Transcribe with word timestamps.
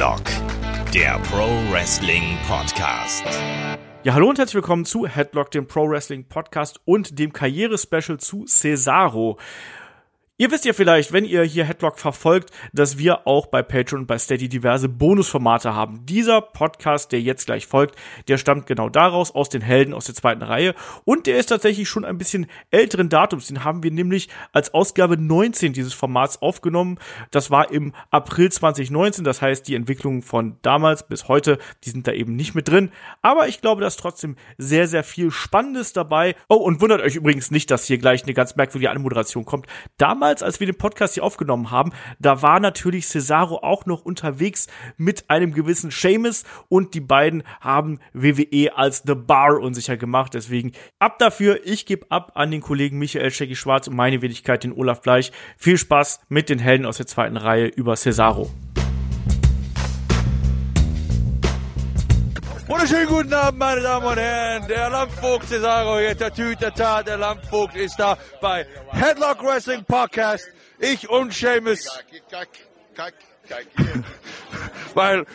Headlock, 0.00 0.22
der 0.94 1.18
Pro 1.30 1.46
Wrestling 1.70 2.38
Podcast. 2.48 3.22
Ja, 4.02 4.14
hallo 4.14 4.30
und 4.30 4.38
herzlich 4.38 4.54
willkommen 4.54 4.86
zu 4.86 5.06
Headlock, 5.06 5.50
dem 5.50 5.66
Pro 5.66 5.90
Wrestling 5.90 6.26
Podcast 6.26 6.80
und 6.86 7.18
dem 7.18 7.34
Karriere-Special 7.34 8.18
zu 8.18 8.46
Cesaro. 8.46 9.36
Ihr 10.40 10.50
wisst 10.50 10.64
ja 10.64 10.72
vielleicht, 10.72 11.12
wenn 11.12 11.26
ihr 11.26 11.42
hier 11.42 11.66
Headlock 11.66 11.98
verfolgt, 11.98 12.48
dass 12.72 12.96
wir 12.96 13.26
auch 13.26 13.48
bei 13.48 13.62
Patreon 13.62 14.00
und 14.00 14.06
bei 14.06 14.16
Steady 14.16 14.48
diverse 14.48 14.88
Bonusformate 14.88 15.74
haben. 15.74 16.06
Dieser 16.06 16.40
Podcast, 16.40 17.12
der 17.12 17.20
jetzt 17.20 17.44
gleich 17.44 17.66
folgt, 17.66 17.94
der 18.26 18.38
stammt 18.38 18.66
genau 18.66 18.88
daraus, 18.88 19.34
aus 19.34 19.50
den 19.50 19.60
Helden 19.60 19.92
aus 19.92 20.06
der 20.06 20.14
zweiten 20.14 20.40
Reihe. 20.40 20.74
Und 21.04 21.26
der 21.26 21.36
ist 21.36 21.50
tatsächlich 21.50 21.90
schon 21.90 22.06
ein 22.06 22.16
bisschen 22.16 22.46
älteren 22.70 23.10
Datums. 23.10 23.48
Den 23.48 23.64
haben 23.64 23.82
wir 23.82 23.90
nämlich 23.90 24.30
als 24.50 24.72
Ausgabe 24.72 25.18
19 25.18 25.74
dieses 25.74 25.92
Formats 25.92 26.40
aufgenommen. 26.40 26.98
Das 27.30 27.50
war 27.50 27.70
im 27.70 27.92
April 28.08 28.50
2019. 28.50 29.24
Das 29.24 29.42
heißt, 29.42 29.68
die 29.68 29.74
Entwicklungen 29.74 30.22
von 30.22 30.56
damals 30.62 31.06
bis 31.06 31.28
heute, 31.28 31.58
die 31.84 31.90
sind 31.90 32.06
da 32.06 32.12
eben 32.12 32.34
nicht 32.34 32.54
mit 32.54 32.66
drin. 32.66 32.92
Aber 33.20 33.46
ich 33.48 33.60
glaube, 33.60 33.82
da 33.82 33.88
ist 33.88 34.00
trotzdem 34.00 34.36
sehr, 34.56 34.88
sehr 34.88 35.04
viel 35.04 35.30
Spannendes 35.30 35.92
dabei. 35.92 36.34
Oh, 36.48 36.54
und 36.54 36.80
wundert 36.80 37.02
euch 37.02 37.16
übrigens 37.16 37.50
nicht, 37.50 37.70
dass 37.70 37.84
hier 37.84 37.98
gleich 37.98 38.22
eine 38.22 38.32
ganz 38.32 38.56
merkwürdige 38.56 38.90
Anmoderation 38.90 39.44
kommt. 39.44 39.66
Damals 39.98 40.29
damals, 40.30 40.42
als 40.42 40.60
wir 40.60 40.66
den 40.66 40.76
Podcast 40.76 41.14
hier 41.14 41.24
aufgenommen 41.24 41.70
haben, 41.70 41.92
da 42.18 42.42
war 42.42 42.60
natürlich 42.60 43.08
Cesaro 43.08 43.58
auch 43.62 43.86
noch 43.86 44.02
unterwegs 44.02 44.68
mit 44.96 45.28
einem 45.28 45.52
gewissen 45.52 45.90
Seamus 45.90 46.44
und 46.68 46.94
die 46.94 47.00
beiden 47.00 47.42
haben 47.60 47.98
WWE 48.12 48.76
als 48.76 49.02
The 49.06 49.14
Bar 49.14 49.60
unsicher 49.60 49.96
gemacht. 49.96 50.34
Deswegen 50.34 50.72
ab 50.98 51.18
dafür. 51.18 51.60
Ich 51.64 51.86
gebe 51.86 52.06
ab 52.10 52.32
an 52.34 52.50
den 52.50 52.60
Kollegen 52.60 52.98
Michael 52.98 53.30
Shaggy 53.30 53.56
Schwarz 53.56 53.88
und 53.88 53.96
meine 53.96 54.22
Wenigkeit, 54.22 54.62
den 54.62 54.72
Olaf 54.72 55.02
Bleich. 55.02 55.32
Viel 55.56 55.78
Spaß 55.78 56.20
mit 56.28 56.48
den 56.48 56.58
Helden 56.58 56.86
aus 56.86 56.98
der 56.98 57.06
zweiten 57.06 57.36
Reihe 57.36 57.66
über 57.66 57.96
Cesaro. 57.96 58.50
Wunderschönen 62.70 63.08
guten 63.08 63.34
Abend, 63.34 63.58
meine 63.58 63.80
Damen 63.80 64.06
und 64.06 64.16
Herren. 64.16 64.68
Der 64.68 64.88
Landvogt 64.90 65.48
Cesaro 65.48 65.98
hier, 65.98 66.14
der 66.14 66.32
Tütata, 66.32 67.02
der 67.02 67.16
Landvogt 67.16 67.74
ist 67.74 67.98
da 67.98 68.16
bei 68.40 68.64
Headlock 68.92 69.42
Wrestling 69.42 69.84
Podcast. 69.84 70.48
Ich 70.78 71.10
und 71.10 71.34
Seamus. 71.34 71.88
Weil, 74.94 75.26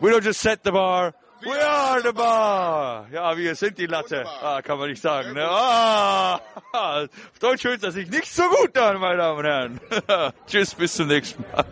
we 0.00 0.10
don't 0.10 0.24
just 0.24 0.40
set 0.40 0.58
the 0.64 0.72
bar, 0.72 1.14
we 1.42 1.64
are 1.64 2.02
the 2.02 2.12
bar. 2.12 3.06
Ja, 3.12 3.36
wir 3.36 3.54
sind 3.54 3.78
die 3.78 3.86
Latte. 3.86 4.24
Ah, 4.42 4.60
kann 4.60 4.76
man 4.76 4.88
nicht 4.90 5.00
sagen. 5.00 5.32
Ne? 5.32 5.46
Ah, 5.48 6.40
auf 6.72 7.38
Deutsch 7.38 7.62
hört 7.62 7.84
das 7.84 7.94
sich 7.94 8.10
nicht 8.10 8.34
so 8.34 8.42
gut 8.48 8.76
an, 8.76 8.98
meine 8.98 9.18
Damen 9.18 9.38
und 9.38 9.44
Herren. 9.44 9.80
Tschüss, 10.48 10.74
bis 10.74 10.94
zum 10.94 11.06
nächsten 11.06 11.44
Mal. 11.52 11.64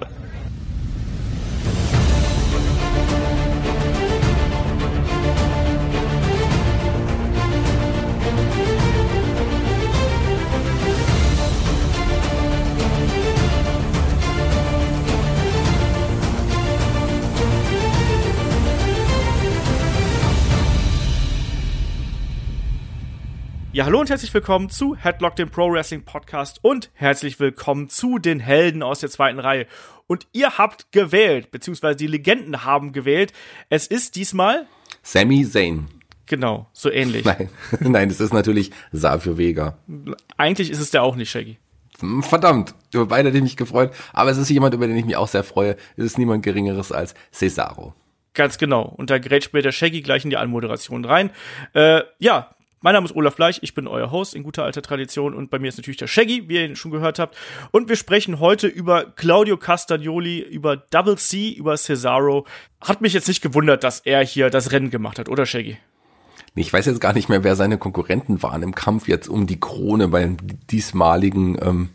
Ja, 23.74 23.86
hallo 23.86 24.00
und 24.00 24.10
herzlich 24.10 24.34
willkommen 24.34 24.68
zu 24.68 24.96
Headlock, 24.96 25.34
dem 25.36 25.48
Pro 25.48 25.72
Wrestling 25.72 26.04
Podcast 26.04 26.58
und 26.60 26.90
herzlich 26.92 27.40
willkommen 27.40 27.88
zu 27.88 28.18
den 28.18 28.38
Helden 28.38 28.82
aus 28.82 29.00
der 29.00 29.08
zweiten 29.08 29.38
Reihe. 29.38 29.66
Und 30.06 30.26
ihr 30.32 30.58
habt 30.58 30.92
gewählt, 30.92 31.50
beziehungsweise 31.50 31.96
die 31.96 32.06
Legenden 32.06 32.66
haben 32.66 32.92
gewählt. 32.92 33.32
Es 33.70 33.86
ist 33.86 34.16
diesmal 34.16 34.66
Sami 35.02 35.48
Zayn. 35.48 35.88
Genau, 36.26 36.66
so 36.74 36.90
ähnlich. 36.90 37.24
Nein, 37.24 37.48
nein, 37.80 38.10
es 38.10 38.20
ist 38.20 38.34
natürlich 38.34 38.72
Savio 38.92 39.38
Vega. 39.38 39.78
Eigentlich 40.36 40.68
ist 40.68 40.80
es 40.80 40.90
der 40.90 41.02
auch 41.02 41.16
nicht, 41.16 41.30
Shaggy. 41.30 41.56
Hm, 42.00 42.22
Verdammt, 42.22 42.74
über 42.92 43.06
beide 43.06 43.28
hätte 43.28 43.38
ich 43.38 43.42
mich 43.42 43.56
gefreut, 43.56 43.94
aber 44.12 44.28
es 44.28 44.36
ist 44.36 44.50
jemand, 44.50 44.74
über 44.74 44.86
den 44.86 44.98
ich 44.98 45.06
mich 45.06 45.16
auch 45.16 45.28
sehr 45.28 45.44
freue. 45.44 45.76
Es 45.96 46.04
ist 46.04 46.18
niemand 46.18 46.42
Geringeres 46.42 46.92
als 46.92 47.14
Cesaro. 47.32 47.94
Ganz 48.34 48.58
genau. 48.58 48.82
Und 48.82 49.08
da 49.08 49.16
gerät 49.16 49.44
später 49.44 49.72
Shaggy 49.72 50.02
gleich 50.02 50.24
in 50.24 50.30
die 50.30 50.36
Anmoderation 50.36 51.06
rein. 51.06 51.30
Äh, 51.72 52.02
ja, 52.18 52.54
mein 52.82 52.94
Name 52.94 53.06
ist 53.06 53.16
Olaf 53.16 53.36
Bleich, 53.36 53.60
ich 53.62 53.74
bin 53.74 53.86
euer 53.86 54.10
Host 54.10 54.34
in 54.34 54.42
guter 54.42 54.64
alter 54.64 54.82
Tradition 54.82 55.34
und 55.34 55.50
bei 55.50 55.58
mir 55.58 55.68
ist 55.68 55.78
natürlich 55.78 55.98
der 55.98 56.08
Shaggy, 56.08 56.48
wie 56.48 56.56
ihr 56.56 56.64
ihn 56.66 56.76
schon 56.76 56.90
gehört 56.90 57.18
habt. 57.18 57.36
Und 57.70 57.88
wir 57.88 57.96
sprechen 57.96 58.40
heute 58.40 58.66
über 58.66 59.04
Claudio 59.04 59.56
Castagnoli, 59.56 60.40
über 60.40 60.76
Double 60.76 61.16
C, 61.16 61.50
über 61.50 61.76
Cesaro. 61.76 62.46
Hat 62.80 63.00
mich 63.00 63.12
jetzt 63.12 63.28
nicht 63.28 63.40
gewundert, 63.40 63.84
dass 63.84 64.00
er 64.00 64.24
hier 64.24 64.50
das 64.50 64.72
Rennen 64.72 64.90
gemacht 64.90 65.18
hat, 65.18 65.28
oder 65.28 65.46
Shaggy? 65.46 65.78
Ich 66.54 66.70
weiß 66.70 66.84
jetzt 66.84 67.00
gar 67.00 67.14
nicht 67.14 67.30
mehr, 67.30 67.44
wer 67.44 67.56
seine 67.56 67.78
Konkurrenten 67.78 68.42
waren 68.42 68.62
im 68.62 68.74
Kampf 68.74 69.08
jetzt 69.08 69.28
um 69.28 69.46
die 69.46 69.58
Krone 69.58 70.08
beim 70.08 70.36
diesmaligen 70.70 71.56
ähm, 71.62 71.90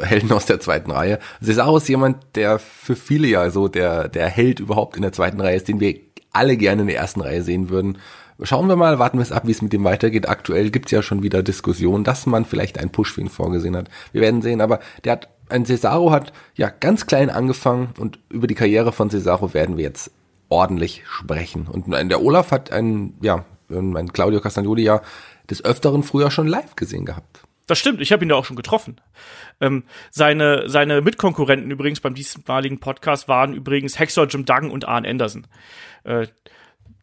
Helden 0.00 0.30
aus 0.30 0.46
der 0.46 0.60
zweiten 0.60 0.92
Reihe. 0.92 1.18
Cesaro 1.42 1.78
ist 1.78 1.88
jemand, 1.88 2.18
der 2.36 2.60
für 2.60 2.94
viele 2.94 3.26
ja 3.26 3.50
so 3.50 3.66
der, 3.66 4.08
der 4.08 4.28
Held 4.28 4.60
überhaupt 4.60 4.96
in 4.96 5.02
der 5.02 5.12
zweiten 5.12 5.40
Reihe 5.40 5.56
ist, 5.56 5.66
den 5.66 5.80
wir 5.80 5.98
alle 6.32 6.56
gerne 6.56 6.82
in 6.82 6.88
der 6.88 6.98
ersten 6.98 7.20
Reihe 7.20 7.42
sehen 7.42 7.68
würden. 7.68 7.98
Schauen 8.42 8.68
wir 8.68 8.76
mal, 8.76 8.98
warten 8.98 9.18
wir 9.18 9.22
es 9.22 9.32
ab, 9.32 9.44
wie 9.46 9.52
es 9.52 9.62
mit 9.62 9.72
dem 9.72 9.84
weitergeht. 9.84 10.28
Aktuell 10.28 10.70
gibt 10.70 10.86
es 10.86 10.92
ja 10.92 11.02
schon 11.02 11.22
wieder 11.22 11.42
Diskussionen, 11.42 12.04
dass 12.04 12.26
man 12.26 12.44
vielleicht 12.44 12.78
einen 12.78 12.90
Push 12.90 13.12
für 13.14 13.20
ihn 13.22 13.30
vorgesehen 13.30 13.76
hat. 13.76 13.88
Wir 14.12 14.20
werden 14.20 14.42
sehen, 14.42 14.60
aber 14.60 14.80
der 15.04 15.12
hat, 15.12 15.28
ein 15.48 15.64
Cesaro 15.64 16.10
hat 16.10 16.32
ja 16.54 16.68
ganz 16.68 17.06
klein 17.06 17.30
angefangen 17.30 17.94
und 17.98 18.18
über 18.28 18.46
die 18.46 18.54
Karriere 18.54 18.92
von 18.92 19.10
Cesaro 19.10 19.54
werden 19.54 19.76
wir 19.76 19.84
jetzt 19.84 20.10
ordentlich 20.48 21.02
sprechen. 21.06 21.66
Und 21.66 21.90
der 21.90 22.22
Olaf 22.22 22.50
hat 22.50 22.72
einen, 22.72 23.16
ja, 23.22 23.44
mein 23.68 24.12
Claudio 24.12 24.40
Castagnoli 24.40 24.82
ja 24.82 25.00
des 25.48 25.64
Öfteren 25.64 26.02
früher 26.02 26.30
schon 26.30 26.46
live 26.46 26.76
gesehen 26.76 27.04
gehabt. 27.04 27.40
Das 27.66 27.78
stimmt, 27.78 28.00
ich 28.00 28.12
habe 28.12 28.24
ihn 28.24 28.28
da 28.28 28.36
auch 28.36 28.44
schon 28.44 28.56
getroffen. 28.56 29.00
Ähm, 29.60 29.84
seine, 30.10 30.68
seine 30.68 31.00
Mitkonkurrenten 31.00 31.70
übrigens 31.70 32.00
beim 32.00 32.14
diesmaligen 32.14 32.78
Podcast 32.78 33.26
waren 33.26 33.54
übrigens 33.54 33.98
Hexer 33.98 34.26
Jim 34.26 34.44
Duggan 34.44 34.70
und 34.70 34.86
Arn 34.86 35.04
Anderson. 35.04 35.48
Äh, 36.04 36.28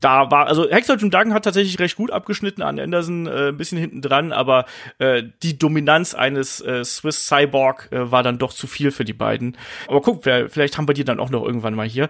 da 0.04 0.30
war, 0.32 0.48
also 0.48 0.70
Hexer 0.70 0.96
Jim 0.96 1.12
Duggan 1.12 1.34
hat 1.34 1.46
tatsächlich 1.46 1.80
recht 1.80 1.96
gut 1.96 2.12
abgeschnitten 2.12 2.62
an 2.62 2.80
Anderson, 2.80 3.26
äh, 3.26 3.50
ein 3.50 3.58
bisschen 3.58 3.78
hinten 3.78 4.02
dran, 4.02 4.34
aber 4.34 4.66
äh, 5.00 5.24
die 5.42 5.58
Dominanz 5.58 6.14
eines 6.14 6.60
äh, 6.62 6.84
Swiss 6.84 7.26
Cyborg 7.26 7.88
äh, 7.92 8.12
war 8.12 8.22
dann 8.24 8.38
doch 8.38 8.52
zu 8.52 8.68
viel 8.68 8.92
für 8.92 9.06
die 9.06 9.14
beiden. 9.14 9.58
Aber 9.88 10.02
guck, 10.02 10.24
vielleicht 10.24 10.78
haben 10.78 10.88
wir 10.88 10.94
die 10.94 11.06
dann 11.06 11.20
auch 11.20 11.30
noch 11.30 11.46
irgendwann 11.46 11.76
mal 11.76 11.88
hier. 11.88 12.10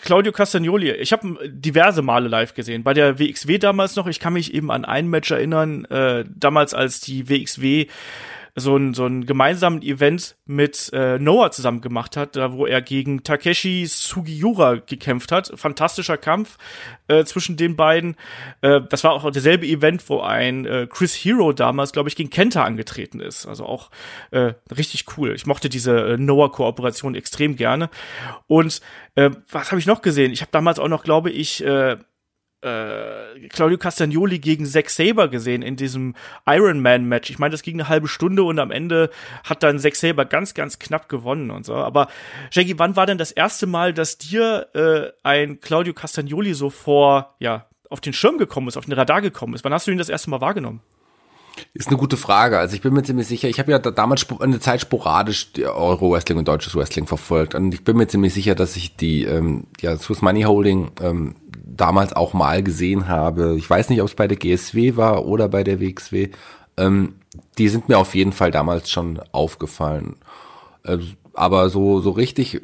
Claudio 0.00 0.32
Castagnoli, 0.32 0.92
ich 0.92 1.12
habe 1.12 1.36
diverse 1.46 2.00
Male 2.00 2.28
live 2.28 2.54
gesehen. 2.54 2.84
Bei 2.84 2.94
der 2.94 3.18
WXW 3.18 3.58
damals 3.58 3.96
noch, 3.96 4.06
ich 4.06 4.18
kann 4.18 4.32
mich 4.32 4.54
eben 4.54 4.70
an 4.70 4.84
ein 4.84 5.08
Match 5.08 5.30
erinnern, 5.30 5.84
äh, 5.86 6.24
damals 6.34 6.72
als 6.72 7.00
die 7.00 7.28
WXW 7.28 7.86
so 8.56 8.76
ein, 8.76 8.94
so 8.94 9.04
ein 9.06 9.26
gemeinsamen 9.26 9.82
Event 9.82 10.36
mit 10.46 10.90
äh, 10.92 11.18
Noah 11.18 11.50
zusammen 11.50 11.80
gemacht 11.80 12.16
hat, 12.16 12.36
da 12.36 12.52
wo 12.52 12.66
er 12.66 12.82
gegen 12.82 13.24
Takeshi 13.24 13.84
Sugiura 13.86 14.76
gekämpft 14.76 15.32
hat. 15.32 15.52
Fantastischer 15.56 16.16
Kampf 16.16 16.56
äh, 17.08 17.24
zwischen 17.24 17.56
den 17.56 17.74
beiden. 17.74 18.16
Äh, 18.60 18.82
das 18.88 19.02
war 19.02 19.12
auch 19.12 19.28
derselbe 19.30 19.66
Event, 19.66 20.08
wo 20.08 20.20
ein 20.20 20.66
äh, 20.66 20.86
Chris 20.88 21.14
Hero 21.14 21.52
damals, 21.52 21.92
glaube 21.92 22.08
ich, 22.08 22.16
gegen 22.16 22.30
Kenta 22.30 22.62
angetreten 22.62 23.18
ist. 23.18 23.46
Also 23.46 23.66
auch 23.66 23.90
äh, 24.30 24.54
richtig 24.76 25.06
cool. 25.16 25.34
Ich 25.34 25.46
mochte 25.46 25.68
diese 25.68 26.12
äh, 26.12 26.16
Noah-Kooperation 26.16 27.16
extrem 27.16 27.56
gerne. 27.56 27.90
Und 28.46 28.80
äh, 29.16 29.30
was 29.50 29.72
habe 29.72 29.80
ich 29.80 29.86
noch 29.86 30.00
gesehen? 30.00 30.32
Ich 30.32 30.42
habe 30.42 30.52
damals 30.52 30.78
auch 30.78 30.88
noch, 30.88 31.02
glaube 31.02 31.30
ich, 31.30 31.64
äh, 31.64 31.96
äh, 32.64 33.48
Claudio 33.48 33.78
Castagnoli 33.78 34.38
gegen 34.38 34.66
Zack 34.66 34.90
Saber 34.90 35.28
gesehen 35.28 35.62
in 35.62 35.76
diesem 35.76 36.14
Iron 36.46 36.80
Man 36.80 37.04
Match. 37.04 37.30
Ich 37.30 37.38
meine, 37.38 37.52
das 37.52 37.62
ging 37.62 37.74
eine 37.74 37.88
halbe 37.88 38.08
Stunde 38.08 38.42
und 38.42 38.58
am 38.58 38.70
Ende 38.70 39.10
hat 39.44 39.62
dann 39.62 39.78
Zack 39.78 39.96
Saber 39.96 40.24
ganz, 40.24 40.54
ganz 40.54 40.78
knapp 40.78 41.08
gewonnen 41.08 41.50
und 41.50 41.66
so. 41.66 41.74
Aber 41.74 42.08
Jackie, 42.50 42.78
wann 42.78 42.96
war 42.96 43.06
denn 43.06 43.18
das 43.18 43.32
erste 43.32 43.66
Mal, 43.66 43.92
dass 43.92 44.18
dir 44.18 44.68
äh, 44.74 45.12
ein 45.22 45.60
Claudio 45.60 45.92
Castagnoli 45.92 46.54
so 46.54 46.70
vor, 46.70 47.34
ja, 47.38 47.66
auf 47.90 48.00
den 48.00 48.12
Schirm 48.12 48.38
gekommen 48.38 48.68
ist, 48.68 48.76
auf 48.76 48.86
den 48.86 48.94
Radar 48.94 49.20
gekommen 49.20 49.54
ist? 49.54 49.64
Wann 49.64 49.72
hast 49.72 49.86
du 49.86 49.90
ihn 49.90 49.98
das 49.98 50.08
erste 50.08 50.30
Mal 50.30 50.40
wahrgenommen? 50.40 50.80
Ist 51.72 51.88
eine 51.88 51.96
gute 51.96 52.16
Frage. 52.16 52.58
Also 52.58 52.74
ich 52.74 52.82
bin 52.82 52.92
mir 52.92 53.02
ziemlich 53.02 53.26
sicher, 53.26 53.48
ich 53.48 53.58
habe 53.58 53.70
ja 53.70 53.78
damals 53.78 54.26
eine 54.40 54.60
Zeit 54.60 54.80
sporadisch 54.80 55.52
Euro-Wrestling 55.58 56.38
und 56.38 56.48
deutsches 56.48 56.74
Wrestling 56.74 57.06
verfolgt. 57.06 57.54
Und 57.54 57.72
ich 57.74 57.84
bin 57.84 57.96
mir 57.96 58.06
ziemlich 58.06 58.34
sicher, 58.34 58.54
dass 58.54 58.76
ich 58.76 58.96
die 58.96 59.24
ähm, 59.24 59.64
ja, 59.80 59.96
Swiss 59.96 60.22
Money 60.22 60.42
Holding 60.42 60.90
ähm, 61.00 61.36
damals 61.76 62.12
auch 62.12 62.32
mal 62.32 62.62
gesehen 62.62 63.08
habe. 63.08 63.56
Ich 63.58 63.68
weiß 63.68 63.88
nicht, 63.90 64.00
ob 64.00 64.08
es 64.08 64.14
bei 64.14 64.28
der 64.28 64.36
GSW 64.36 64.96
war 64.96 65.26
oder 65.26 65.48
bei 65.48 65.64
der 65.64 65.80
WXW. 65.80 66.30
Ähm, 66.76 67.14
die 67.58 67.68
sind 67.68 67.88
mir 67.88 67.98
auf 67.98 68.14
jeden 68.14 68.32
Fall 68.32 68.50
damals 68.50 68.90
schon 68.90 69.20
aufgefallen. 69.32 70.16
Äh, 70.84 70.98
aber 71.34 71.68
so, 71.68 72.00
so 72.00 72.10
richtig 72.10 72.60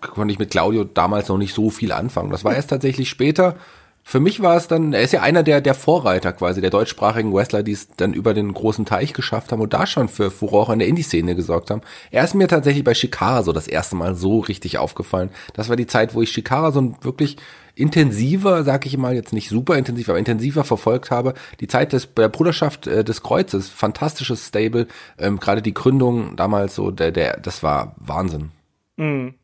konnte 0.00 0.32
ich 0.32 0.38
mit 0.38 0.50
Claudio 0.50 0.84
damals 0.84 1.28
noch 1.28 1.38
nicht 1.38 1.54
so 1.54 1.70
viel 1.70 1.92
anfangen. 1.92 2.30
Das 2.30 2.44
war 2.44 2.54
erst 2.54 2.70
tatsächlich 2.70 3.08
später, 3.08 3.56
Für 4.04 4.20
mich 4.20 4.42
war 4.42 4.56
es 4.56 4.66
dann, 4.66 4.92
er 4.92 5.02
ist 5.02 5.12
ja 5.12 5.22
einer 5.22 5.42
der, 5.42 5.60
der 5.60 5.74
Vorreiter 5.74 6.32
quasi, 6.32 6.60
der 6.60 6.70
deutschsprachigen 6.70 7.32
Wrestler, 7.32 7.62
die 7.62 7.72
es 7.72 7.88
dann 7.96 8.12
über 8.12 8.34
den 8.34 8.52
großen 8.52 8.84
Teich 8.84 9.12
geschafft 9.12 9.52
haben 9.52 9.60
und 9.60 9.72
da 9.72 9.86
schon 9.86 10.08
für 10.08 10.30
Furore 10.30 10.72
in 10.72 10.80
der 10.80 10.88
Indie-Szene 10.88 11.36
gesorgt 11.36 11.70
haben. 11.70 11.82
Er 12.10 12.24
ist 12.24 12.34
mir 12.34 12.48
tatsächlich 12.48 12.84
bei 12.84 12.94
Shikara 12.94 13.42
so 13.42 13.52
das 13.52 13.68
erste 13.68 13.96
Mal 13.96 14.14
so 14.14 14.40
richtig 14.40 14.78
aufgefallen. 14.78 15.30
Das 15.54 15.68
war 15.68 15.76
die 15.76 15.86
Zeit, 15.86 16.14
wo 16.14 16.22
ich 16.22 16.32
Shikara 16.32 16.72
so 16.72 16.80
ein 16.80 16.96
wirklich 17.02 17.36
intensiver, 17.74 18.64
sag 18.64 18.86
ich 18.86 18.98
mal, 18.98 19.14
jetzt 19.14 19.32
nicht 19.32 19.48
super 19.48 19.76
intensiv, 19.76 20.08
aber 20.08 20.18
intensiver 20.18 20.64
verfolgt 20.64 21.10
habe. 21.10 21.34
Die 21.60 21.68
Zeit 21.68 21.92
des, 21.92 22.12
der 22.14 22.28
Bruderschaft 22.28 22.86
äh, 22.86 23.04
des 23.04 23.22
Kreuzes, 23.22 23.70
fantastisches 23.70 24.48
Stable, 24.48 24.88
ähm, 25.18 25.38
gerade 25.38 25.62
die 25.62 25.74
Gründung 25.74 26.36
damals 26.36 26.74
so, 26.74 26.90
der, 26.90 27.12
der, 27.12 27.38
das 27.38 27.62
war 27.62 27.94
Wahnsinn. 27.98 28.50
Mhm. 28.96 29.34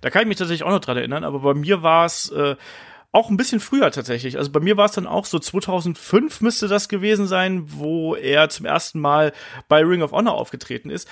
Da 0.00 0.10
kann 0.10 0.22
ich 0.22 0.28
mich 0.28 0.38
tatsächlich 0.38 0.64
auch 0.64 0.70
noch 0.70 0.80
dran 0.80 0.96
erinnern, 0.96 1.24
aber 1.24 1.40
bei 1.40 1.54
mir 1.54 1.82
war 1.82 2.04
es 2.04 2.30
äh, 2.30 2.56
auch 3.12 3.28
ein 3.28 3.36
bisschen 3.36 3.60
früher 3.60 3.90
tatsächlich. 3.90 4.38
Also 4.38 4.50
bei 4.50 4.60
mir 4.60 4.76
war 4.76 4.86
es 4.86 4.92
dann 4.92 5.06
auch 5.06 5.26
so 5.26 5.38
2005 5.38 6.40
müsste 6.40 6.66
das 6.66 6.88
gewesen 6.88 7.26
sein, 7.26 7.64
wo 7.66 8.14
er 8.14 8.48
zum 8.48 8.66
ersten 8.66 9.00
Mal 9.00 9.32
bei 9.68 9.84
Ring 9.84 10.02
of 10.02 10.12
Honor 10.12 10.34
aufgetreten 10.34 10.90
ist. 10.90 11.06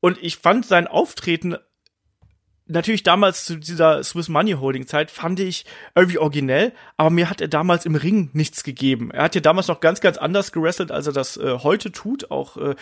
Und 0.00 0.18
ich 0.20 0.36
fand 0.38 0.66
sein 0.66 0.86
Auftreten 0.86 1.56
natürlich 2.66 3.02
damals 3.02 3.44
zu 3.44 3.56
dieser 3.56 4.02
Swiss 4.02 4.28
Money 4.28 4.52
Holding 4.52 4.86
Zeit 4.86 5.10
fand 5.10 5.38
ich 5.38 5.66
irgendwie 5.94 6.18
originell, 6.18 6.72
aber 6.96 7.10
mir 7.10 7.28
hat 7.28 7.40
er 7.40 7.48
damals 7.48 7.84
im 7.84 7.94
Ring 7.94 8.30
nichts 8.32 8.64
gegeben. 8.64 9.10
Er 9.10 9.24
hat 9.24 9.34
ja 9.34 9.40
damals 9.40 9.68
noch 9.68 9.80
ganz, 9.80 10.00
ganz 10.00 10.16
anders 10.16 10.50
gewrestelt, 10.50 10.90
als 10.90 11.06
er 11.06 11.12
das 11.12 11.36
äh, 11.36 11.58
heute 11.62 11.92
tut, 11.92 12.30
auch 12.30 12.56
äh, 12.56 12.74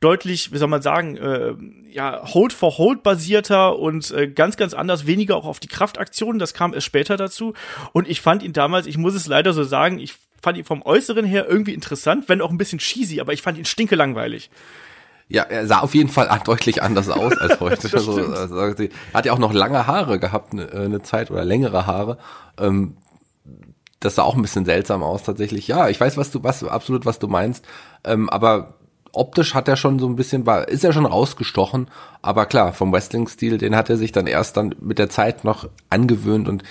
deutlich, 0.00 0.52
wie 0.52 0.58
soll 0.58 0.68
man 0.68 0.82
sagen, 0.82 1.16
äh, 1.16 1.54
ja, 1.90 2.22
Hold 2.34 2.52
for 2.52 2.78
Hold 2.78 3.02
basierter 3.02 3.78
und 3.78 4.10
äh, 4.10 4.28
ganz, 4.28 4.56
ganz 4.56 4.74
anders, 4.74 5.06
weniger 5.06 5.36
auch 5.36 5.46
auf 5.46 5.60
die 5.60 5.68
Kraftaktionen, 5.68 6.38
das 6.38 6.54
kam 6.54 6.74
erst 6.74 6.86
später 6.86 7.16
dazu. 7.16 7.54
Und 7.92 8.08
ich 8.08 8.20
fand 8.20 8.42
ihn 8.42 8.52
damals, 8.52 8.86
ich 8.86 8.98
muss 8.98 9.14
es 9.14 9.26
leider 9.26 9.52
so 9.52 9.64
sagen, 9.64 9.98
ich 9.98 10.14
fand 10.40 10.58
ihn 10.58 10.64
vom 10.64 10.82
Äußeren 10.82 11.24
her 11.24 11.46
irgendwie 11.48 11.74
interessant, 11.74 12.28
wenn 12.28 12.40
auch 12.40 12.50
ein 12.50 12.58
bisschen 12.58 12.78
cheesy, 12.78 13.20
aber 13.20 13.32
ich 13.32 13.42
fand 13.42 13.58
ihn 13.58 13.64
stinkelangweilig. 13.64 14.50
Ja, 15.28 15.42
er 15.42 15.66
sah 15.66 15.80
auf 15.80 15.94
jeden 15.94 16.08
Fall 16.08 16.28
deutlich 16.44 16.82
anders 16.82 17.08
aus 17.08 17.36
als 17.36 17.60
heute. 17.60 17.88
also, 17.92 18.12
also, 18.12 18.56
er 18.56 18.88
hat 19.12 19.26
ja 19.26 19.32
auch 19.32 19.38
noch 19.38 19.52
lange 19.52 19.86
Haare 19.86 20.18
gehabt, 20.18 20.52
eine, 20.52 20.70
eine 20.72 21.02
Zeit 21.02 21.30
oder 21.30 21.44
längere 21.44 21.86
Haare. 21.86 22.18
Ähm, 22.58 22.96
das 24.00 24.14
sah 24.14 24.22
auch 24.22 24.36
ein 24.36 24.42
bisschen 24.42 24.64
seltsam 24.64 25.02
aus 25.02 25.24
tatsächlich. 25.24 25.66
Ja, 25.66 25.88
ich 25.88 26.00
weiß, 26.00 26.16
was 26.16 26.30
du, 26.30 26.44
was 26.44 26.62
absolut, 26.62 27.04
was 27.04 27.18
du 27.18 27.26
meinst. 27.26 27.66
Ähm, 28.04 28.30
aber 28.30 28.77
optisch 29.12 29.54
hat 29.54 29.68
er 29.68 29.76
schon 29.76 29.98
so 29.98 30.08
ein 30.08 30.16
bisschen, 30.16 30.46
war, 30.46 30.68
ist 30.68 30.84
er 30.84 30.92
schon 30.92 31.06
rausgestochen, 31.06 31.88
aber 32.22 32.46
klar, 32.46 32.72
vom 32.72 32.92
Wrestling-Stil, 32.92 33.58
den 33.58 33.76
hat 33.76 33.90
er 33.90 33.96
sich 33.96 34.12
dann 34.12 34.26
erst 34.26 34.56
dann 34.56 34.74
mit 34.80 34.98
der 34.98 35.10
Zeit 35.10 35.44
noch 35.44 35.68
angewöhnt 35.90 36.48
und 36.48 36.62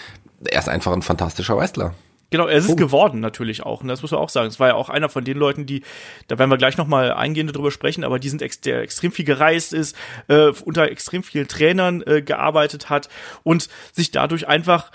er 0.45 0.60
ist 0.60 0.69
einfach 0.69 0.94
ein 0.94 1.01
fantastischer 1.01 1.57
Wrestler. 1.57 1.94
Genau, 2.30 2.48
er 2.48 2.57
ist 2.57 2.69
es 2.69 2.75
geworden 2.75 3.22
natürlich 3.22 3.63
auch. 3.63 3.81
Und 3.81 3.88
das 3.88 4.01
muss 4.01 4.12
man 4.12 4.19
auch 4.19 4.30
sagen. 4.30 4.48
Es 4.50 4.60
war 4.60 4.68
ja 4.68 4.75
auch 4.75 4.89
einer 4.89 5.07
von 5.07 5.24
den 5.24 5.38
Leuten, 5.38 5.66
die, 5.66 5.84
da 6.28 6.38
werden 6.38 6.50
wir 6.50 6.57
gleich 6.57 6.75
nochmal 6.75 7.13
eingehend 7.13 7.56
drüber 7.56 7.72
sprechen, 7.72 8.04
aber 8.04 8.19
die 8.19 8.28
sind 8.28 8.42
ex 8.42 8.60
der 8.60 8.81
extrem 8.81 9.13
viel 9.13 9.24
gereist 9.24 9.72
ist, 9.72 9.95
äh, 10.28 10.51
unter 10.66 10.92
extrem 10.92 11.24
vielen 11.24 11.48
Trainern 11.48 12.04
äh, 12.06 12.22
gearbeitet 12.22 12.90
hat 12.90 13.07
und 13.44 13.69
sich 13.94 14.12
dadurch 14.12 14.48
einfach 14.48 14.92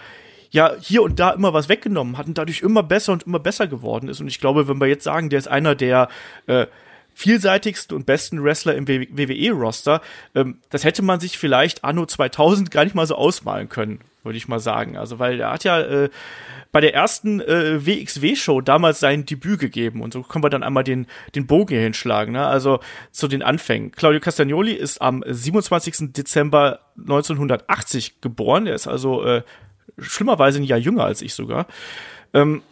ja 0.50 0.74
hier 0.78 1.02
und 1.02 1.18
da 1.18 1.30
immer 1.30 1.54
was 1.54 1.70
weggenommen 1.70 2.18
hat 2.18 2.26
und 2.26 2.36
dadurch 2.36 2.60
immer 2.60 2.82
besser 2.82 3.14
und 3.14 3.22
immer 3.22 3.38
besser 3.38 3.66
geworden 3.66 4.08
ist. 4.08 4.20
Und 4.20 4.28
ich 4.28 4.38
glaube, 4.38 4.68
wenn 4.68 4.78
wir 4.78 4.86
jetzt 4.86 5.04
sagen, 5.04 5.30
der 5.30 5.38
ist 5.38 5.48
einer 5.48 5.74
der 5.74 6.08
äh, 6.46 6.66
vielseitigsten 7.14 7.96
und 7.96 8.06
besten 8.06 8.42
Wrestler 8.42 8.74
im 8.74 8.88
WWE-Roster. 8.88 10.00
Ähm, 10.34 10.58
das 10.70 10.84
hätte 10.84 11.02
man 11.02 11.20
sich 11.20 11.38
vielleicht 11.38 11.84
anno 11.84 12.06
2000 12.06 12.70
gar 12.70 12.84
nicht 12.84 12.94
mal 12.94 13.06
so 13.06 13.14
ausmalen 13.14 13.68
können, 13.68 14.00
würde 14.22 14.38
ich 14.38 14.48
mal 14.48 14.60
sagen. 14.60 14.96
Also, 14.96 15.18
weil 15.18 15.40
er 15.40 15.52
hat 15.52 15.64
ja 15.64 15.80
äh, 15.80 16.10
bei 16.72 16.80
der 16.80 16.94
ersten 16.94 17.40
äh, 17.40 17.84
WXW-Show 17.86 18.62
damals 18.62 18.98
sein 18.98 19.26
Debüt 19.26 19.60
gegeben 19.60 20.00
und 20.00 20.14
so 20.14 20.22
können 20.22 20.42
wir 20.42 20.50
dann 20.50 20.62
einmal 20.62 20.84
den, 20.84 21.06
den 21.34 21.46
Bogen 21.46 21.74
hier 21.74 21.82
hinschlagen. 21.82 22.32
Ne? 22.32 22.46
Also 22.46 22.80
zu 23.10 23.28
den 23.28 23.42
Anfängen. 23.42 23.92
Claudio 23.92 24.20
Castagnoli 24.20 24.72
ist 24.72 25.02
am 25.02 25.22
27. 25.26 26.12
Dezember 26.12 26.80
1980 26.98 28.22
geboren. 28.22 28.66
Er 28.66 28.74
ist 28.74 28.88
also 28.88 29.22
äh, 29.22 29.42
schlimmerweise 29.98 30.60
ein 30.60 30.64
Jahr 30.64 30.78
jünger 30.78 31.04
als 31.04 31.20
ich 31.20 31.34
sogar. 31.34 31.66
Ähm, 32.32 32.62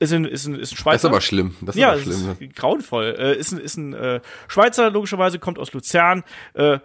ist 0.00 0.12
ein, 0.12 0.24
ist 0.24 0.46
ein, 0.46 0.54
ist 0.56 0.72
ein 0.72 0.76
Schweizer. 0.76 0.94
Das 0.94 1.04
ist 1.04 1.10
aber 1.10 1.20
schlimm. 1.20 1.54
Das 1.60 1.76
ist 1.76 1.80
ja, 1.80 1.92
aber 1.92 2.00
schlimm. 2.00 2.36
Ist 2.40 2.56
grauenvoll. 2.56 3.14
Äh, 3.18 3.36
ist 3.36 3.52
ein, 3.52 3.58
ist 3.58 3.76
ein 3.76 3.92
äh, 3.92 4.20
Schweizer, 4.48 4.90
logischerweise, 4.90 5.38
kommt 5.38 5.58
aus 5.58 5.72
Luzern. 5.72 6.24
Äh, 6.54 6.78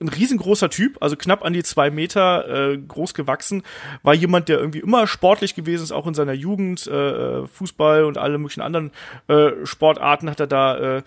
ein 0.00 0.08
riesengroßer 0.08 0.68
Typ, 0.68 0.98
also 1.00 1.16
knapp 1.16 1.44
an 1.44 1.52
die 1.52 1.62
zwei 1.62 1.90
Meter 1.90 2.72
äh, 2.72 2.78
groß 2.78 3.14
gewachsen, 3.14 3.62
war 4.02 4.14
jemand, 4.14 4.48
der 4.48 4.58
irgendwie 4.58 4.80
immer 4.80 5.06
sportlich 5.06 5.54
gewesen 5.54 5.84
ist, 5.84 5.92
auch 5.92 6.06
in 6.06 6.14
seiner 6.14 6.34
Jugend, 6.34 6.86
äh, 6.86 7.46
Fußball 7.46 8.04
und 8.04 8.18
alle 8.18 8.36
möglichen 8.38 8.60
anderen 8.60 8.90
äh, 9.28 9.52
Sportarten 9.64 10.28
hat 10.28 10.40
er 10.40 10.46
da 10.46 10.96
äh, 10.98 11.02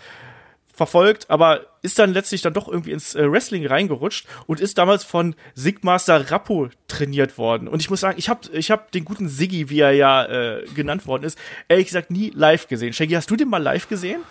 verfolgt, 0.79 1.29
aber 1.29 1.65
ist 1.81 1.99
dann 1.99 2.13
letztlich 2.13 2.41
dann 2.41 2.53
doch 2.53 2.69
irgendwie 2.69 2.93
ins 2.93 3.13
äh, 3.13 3.29
Wrestling 3.29 3.67
reingerutscht 3.67 4.25
und 4.47 4.61
ist 4.61 4.77
damals 4.77 5.03
von 5.03 5.35
Sigmaster 5.53 6.31
Rappo 6.31 6.69
trainiert 6.87 7.37
worden. 7.37 7.67
Und 7.67 7.81
ich 7.81 7.89
muss 7.89 7.99
sagen, 7.99 8.17
ich 8.17 8.29
habe 8.29 8.39
ich 8.53 8.71
hab 8.71 8.93
den 8.93 9.03
guten 9.03 9.27
Siggi, 9.27 9.69
wie 9.69 9.81
er 9.81 9.91
ja 9.91 10.23
äh, 10.25 10.63
genannt 10.73 11.05
worden 11.05 11.23
ist, 11.23 11.37
ehrlich 11.67 11.87
gesagt 11.87 12.11
nie 12.11 12.31
live 12.33 12.69
gesehen. 12.69 12.93
Shaggy, 12.93 13.15
hast 13.15 13.29
du 13.29 13.35
den 13.35 13.49
mal 13.49 13.61
live 13.61 13.89
gesehen? 13.89 14.21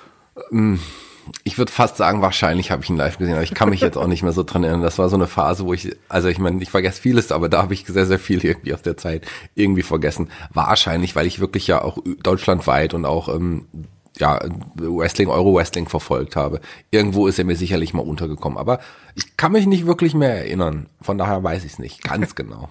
Ich 1.45 1.59
würde 1.59 1.71
fast 1.71 1.99
sagen, 1.99 2.23
wahrscheinlich 2.23 2.71
habe 2.71 2.83
ich 2.83 2.89
ihn 2.89 2.97
live 2.97 3.19
gesehen, 3.19 3.35
aber 3.35 3.43
ich 3.43 3.53
kann 3.53 3.69
mich 3.69 3.83
jetzt 3.83 3.99
auch 3.99 4.07
nicht 4.07 4.23
mehr 4.23 4.33
so 4.33 4.43
dran 4.43 4.65
erinnern. 4.65 4.81
Das 4.81 4.99
war 4.99 5.11
so 5.11 5.17
eine 5.17 5.27
Phase, 5.27 5.67
wo 5.67 5.75
ich, 5.75 5.95
also 6.09 6.29
ich 6.29 6.39
meine, 6.39 6.63
ich 6.63 6.71
vergesse 6.71 7.03
vieles, 7.03 7.31
aber 7.31 7.51
da 7.51 7.61
habe 7.61 7.75
ich 7.75 7.85
sehr, 7.87 8.07
sehr 8.07 8.19
viel 8.19 8.43
irgendwie 8.43 8.73
aus 8.73 8.81
der 8.81 8.97
Zeit 8.97 9.27
irgendwie 9.55 9.83
vergessen. 9.83 10.31
Wahrscheinlich, 10.55 11.15
weil 11.15 11.27
ich 11.27 11.41
wirklich 11.41 11.67
ja 11.67 11.83
auch 11.83 11.99
deutschlandweit 12.23 12.95
und 12.95 13.05
auch 13.05 13.29
ähm, 13.29 13.67
ja, 14.19 14.41
Wrestling, 14.75 15.29
Euro-Wrestling 15.29 15.89
verfolgt 15.89 16.37
habe. 16.37 16.61
Irgendwo 16.91 17.27
ist 17.27 17.39
er 17.39 17.45
mir 17.45 17.57
sicherlich 17.57 17.95
mal 17.95 18.03
untergekommen. 18.03 18.59
Aber 18.59 18.81
ich 19.15 19.37
kann 19.37 19.53
mich 19.53 19.67
nicht 19.67 19.87
wirklich 19.87 20.15
mehr 20.15 20.35
erinnern. 20.35 20.89
Von 21.01 21.19
daher 21.19 21.43
weiß 21.43 21.65
ich 21.65 21.73
es 21.73 21.79
nicht 21.79 22.03
ganz 22.03 22.35
genau. 22.35 22.69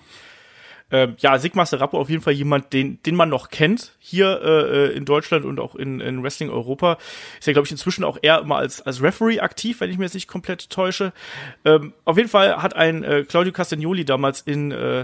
Ähm, 0.90 1.16
ja, 1.20 1.38
Sigmar 1.38 1.66
Serappo 1.66 2.00
auf 2.00 2.10
jeden 2.10 2.22
Fall 2.22 2.32
jemand, 2.32 2.72
den, 2.72 3.04
den 3.04 3.16
man 3.16 3.28
noch 3.28 3.50
kennt 3.50 3.92
hier 4.00 4.42
äh, 4.42 4.96
in 4.96 5.04
Deutschland 5.04 5.44
und 5.44 5.60
auch 5.60 5.76
in, 5.76 6.00
in 6.00 6.24
Wrestling 6.24 6.50
Europa. 6.50 6.98
Ist 7.40 7.48
ja, 7.48 7.54
glaube 7.54 7.66
ich, 7.66 7.72
inzwischen 7.72 8.06
auch 8.06 8.18
eher 8.22 8.40
immer 8.40 8.56
als, 8.56 8.82
als 8.82 9.02
Referee 9.02 9.42
aktiv, 9.42 9.82
wenn 9.82 9.90
ich 9.90 9.98
mir 9.98 10.06
jetzt 10.06 10.14
nicht 10.14 10.30
komplett 10.30 10.70
täusche. 10.70 11.12
Ähm, 11.66 11.94
auf 12.06 12.16
jeden 12.16 12.30
Fall 12.30 12.62
hat 12.62 12.74
ein 12.76 13.04
äh, 13.04 13.26
Claudio 13.28 13.52
Castagnoli 13.52 14.06
damals 14.06 14.42
in 14.42 14.72
äh, 14.72 15.04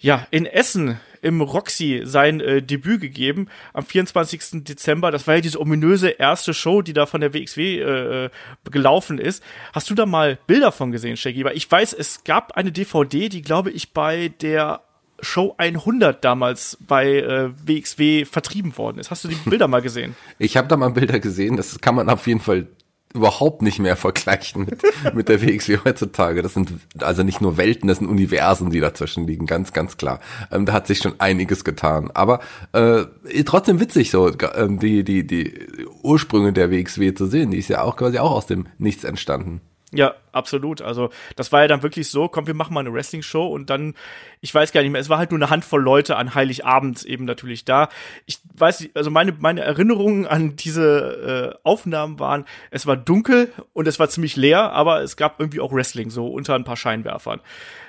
ja, 0.00 0.26
in 0.30 0.46
Essen 0.46 0.98
im 1.22 1.40
Roxy 1.40 2.02
sein 2.04 2.40
äh, 2.40 2.62
Debüt 2.62 3.00
gegeben 3.00 3.48
am 3.72 3.84
24. 3.84 4.64
Dezember. 4.64 5.10
Das 5.10 5.26
war 5.26 5.36
ja 5.36 5.40
diese 5.40 5.60
ominöse 5.60 6.10
erste 6.10 6.54
Show, 6.54 6.82
die 6.82 6.92
da 6.92 7.06
von 7.06 7.20
der 7.20 7.34
WXW 7.34 7.78
äh, 7.78 8.24
äh, 8.24 8.30
gelaufen 8.70 9.18
ist. 9.18 9.42
Hast 9.72 9.90
du 9.90 9.94
da 9.94 10.06
mal 10.06 10.38
Bilder 10.46 10.72
von 10.72 10.92
gesehen, 10.92 11.16
Shaggy? 11.16 11.44
Weil 11.44 11.56
ich 11.56 11.70
weiß, 11.70 11.92
es 11.92 12.24
gab 12.24 12.52
eine 12.52 12.72
DVD, 12.72 13.28
die 13.28 13.42
glaube 13.42 13.70
ich 13.70 13.92
bei 13.92 14.28
der 14.40 14.82
Show 15.22 15.54
100 15.58 16.24
damals 16.24 16.78
bei 16.80 17.16
äh, 17.18 17.50
WXW 17.64 18.24
vertrieben 18.24 18.76
worden 18.78 18.98
ist. 18.98 19.10
Hast 19.10 19.24
du 19.24 19.28
die 19.28 19.34
Bilder 19.50 19.68
mal 19.68 19.82
gesehen? 19.82 20.16
Ich 20.38 20.56
habe 20.56 20.68
da 20.68 20.76
mal 20.76 20.90
Bilder 20.90 21.20
gesehen. 21.20 21.56
Das 21.56 21.80
kann 21.80 21.94
man 21.94 22.08
auf 22.08 22.26
jeden 22.26 22.40
Fall 22.40 22.68
überhaupt 23.12 23.62
nicht 23.62 23.78
mehr 23.78 23.96
vergleichen 23.96 24.66
mit, 24.66 24.82
mit 25.14 25.28
der 25.28 25.42
WXW 25.42 25.78
heutzutage. 25.84 26.42
Das 26.42 26.54
sind 26.54 26.72
also 27.00 27.22
nicht 27.22 27.40
nur 27.40 27.56
Welten, 27.56 27.88
das 27.88 27.98
sind 27.98 28.08
Universen, 28.08 28.70
die 28.70 28.80
dazwischen 28.80 29.26
liegen, 29.26 29.46
ganz, 29.46 29.72
ganz 29.72 29.96
klar. 29.96 30.20
Ähm, 30.50 30.66
da 30.66 30.72
hat 30.72 30.86
sich 30.86 30.98
schon 30.98 31.14
einiges 31.18 31.64
getan. 31.64 32.10
Aber 32.14 32.40
äh, 32.72 33.04
trotzdem 33.44 33.80
witzig 33.80 34.10
so, 34.10 34.30
ähm, 34.54 34.78
die, 34.78 35.04
die, 35.04 35.26
die 35.26 35.66
Ursprünge 36.02 36.52
der 36.52 36.70
WXW 36.70 37.14
zu 37.14 37.26
sehen, 37.26 37.50
die 37.50 37.58
ist 37.58 37.68
ja 37.68 37.82
auch 37.82 37.96
quasi 37.96 38.18
auch 38.18 38.32
aus 38.32 38.46
dem 38.46 38.66
Nichts 38.78 39.04
entstanden. 39.04 39.60
Ja, 39.92 40.14
absolut. 40.30 40.82
Also 40.82 41.10
das 41.34 41.50
war 41.50 41.62
ja 41.62 41.68
dann 41.68 41.82
wirklich 41.82 42.08
so, 42.08 42.28
komm, 42.28 42.46
wir 42.46 42.54
machen 42.54 42.74
mal 42.74 42.80
eine 42.80 42.92
Wrestling-Show 42.92 43.44
und 43.46 43.70
dann, 43.70 43.94
ich 44.40 44.54
weiß 44.54 44.70
gar 44.70 44.82
nicht 44.82 44.92
mehr, 44.92 45.00
es 45.00 45.08
war 45.08 45.18
halt 45.18 45.32
nur 45.32 45.38
eine 45.38 45.50
Handvoll 45.50 45.82
Leute 45.82 46.16
an 46.16 46.34
Heiligabend 46.34 47.04
eben 47.04 47.24
natürlich 47.24 47.64
da. 47.64 47.88
Ich 48.24 48.38
weiß 48.56 48.80
nicht, 48.80 48.96
also 48.96 49.10
meine, 49.10 49.34
meine 49.38 49.62
Erinnerungen 49.62 50.26
an 50.26 50.54
diese 50.54 51.56
äh, 51.56 51.58
Aufnahmen 51.68 52.20
waren, 52.20 52.44
es 52.70 52.86
war 52.86 52.96
dunkel 52.96 53.52
und 53.72 53.88
es 53.88 53.98
war 53.98 54.08
ziemlich 54.08 54.36
leer, 54.36 54.72
aber 54.72 55.02
es 55.02 55.16
gab 55.16 55.40
irgendwie 55.40 55.60
auch 55.60 55.72
Wrestling, 55.72 56.10
so 56.10 56.28
unter 56.28 56.54
ein 56.54 56.64
paar 56.64 56.76
Scheinwerfern. 56.76 57.40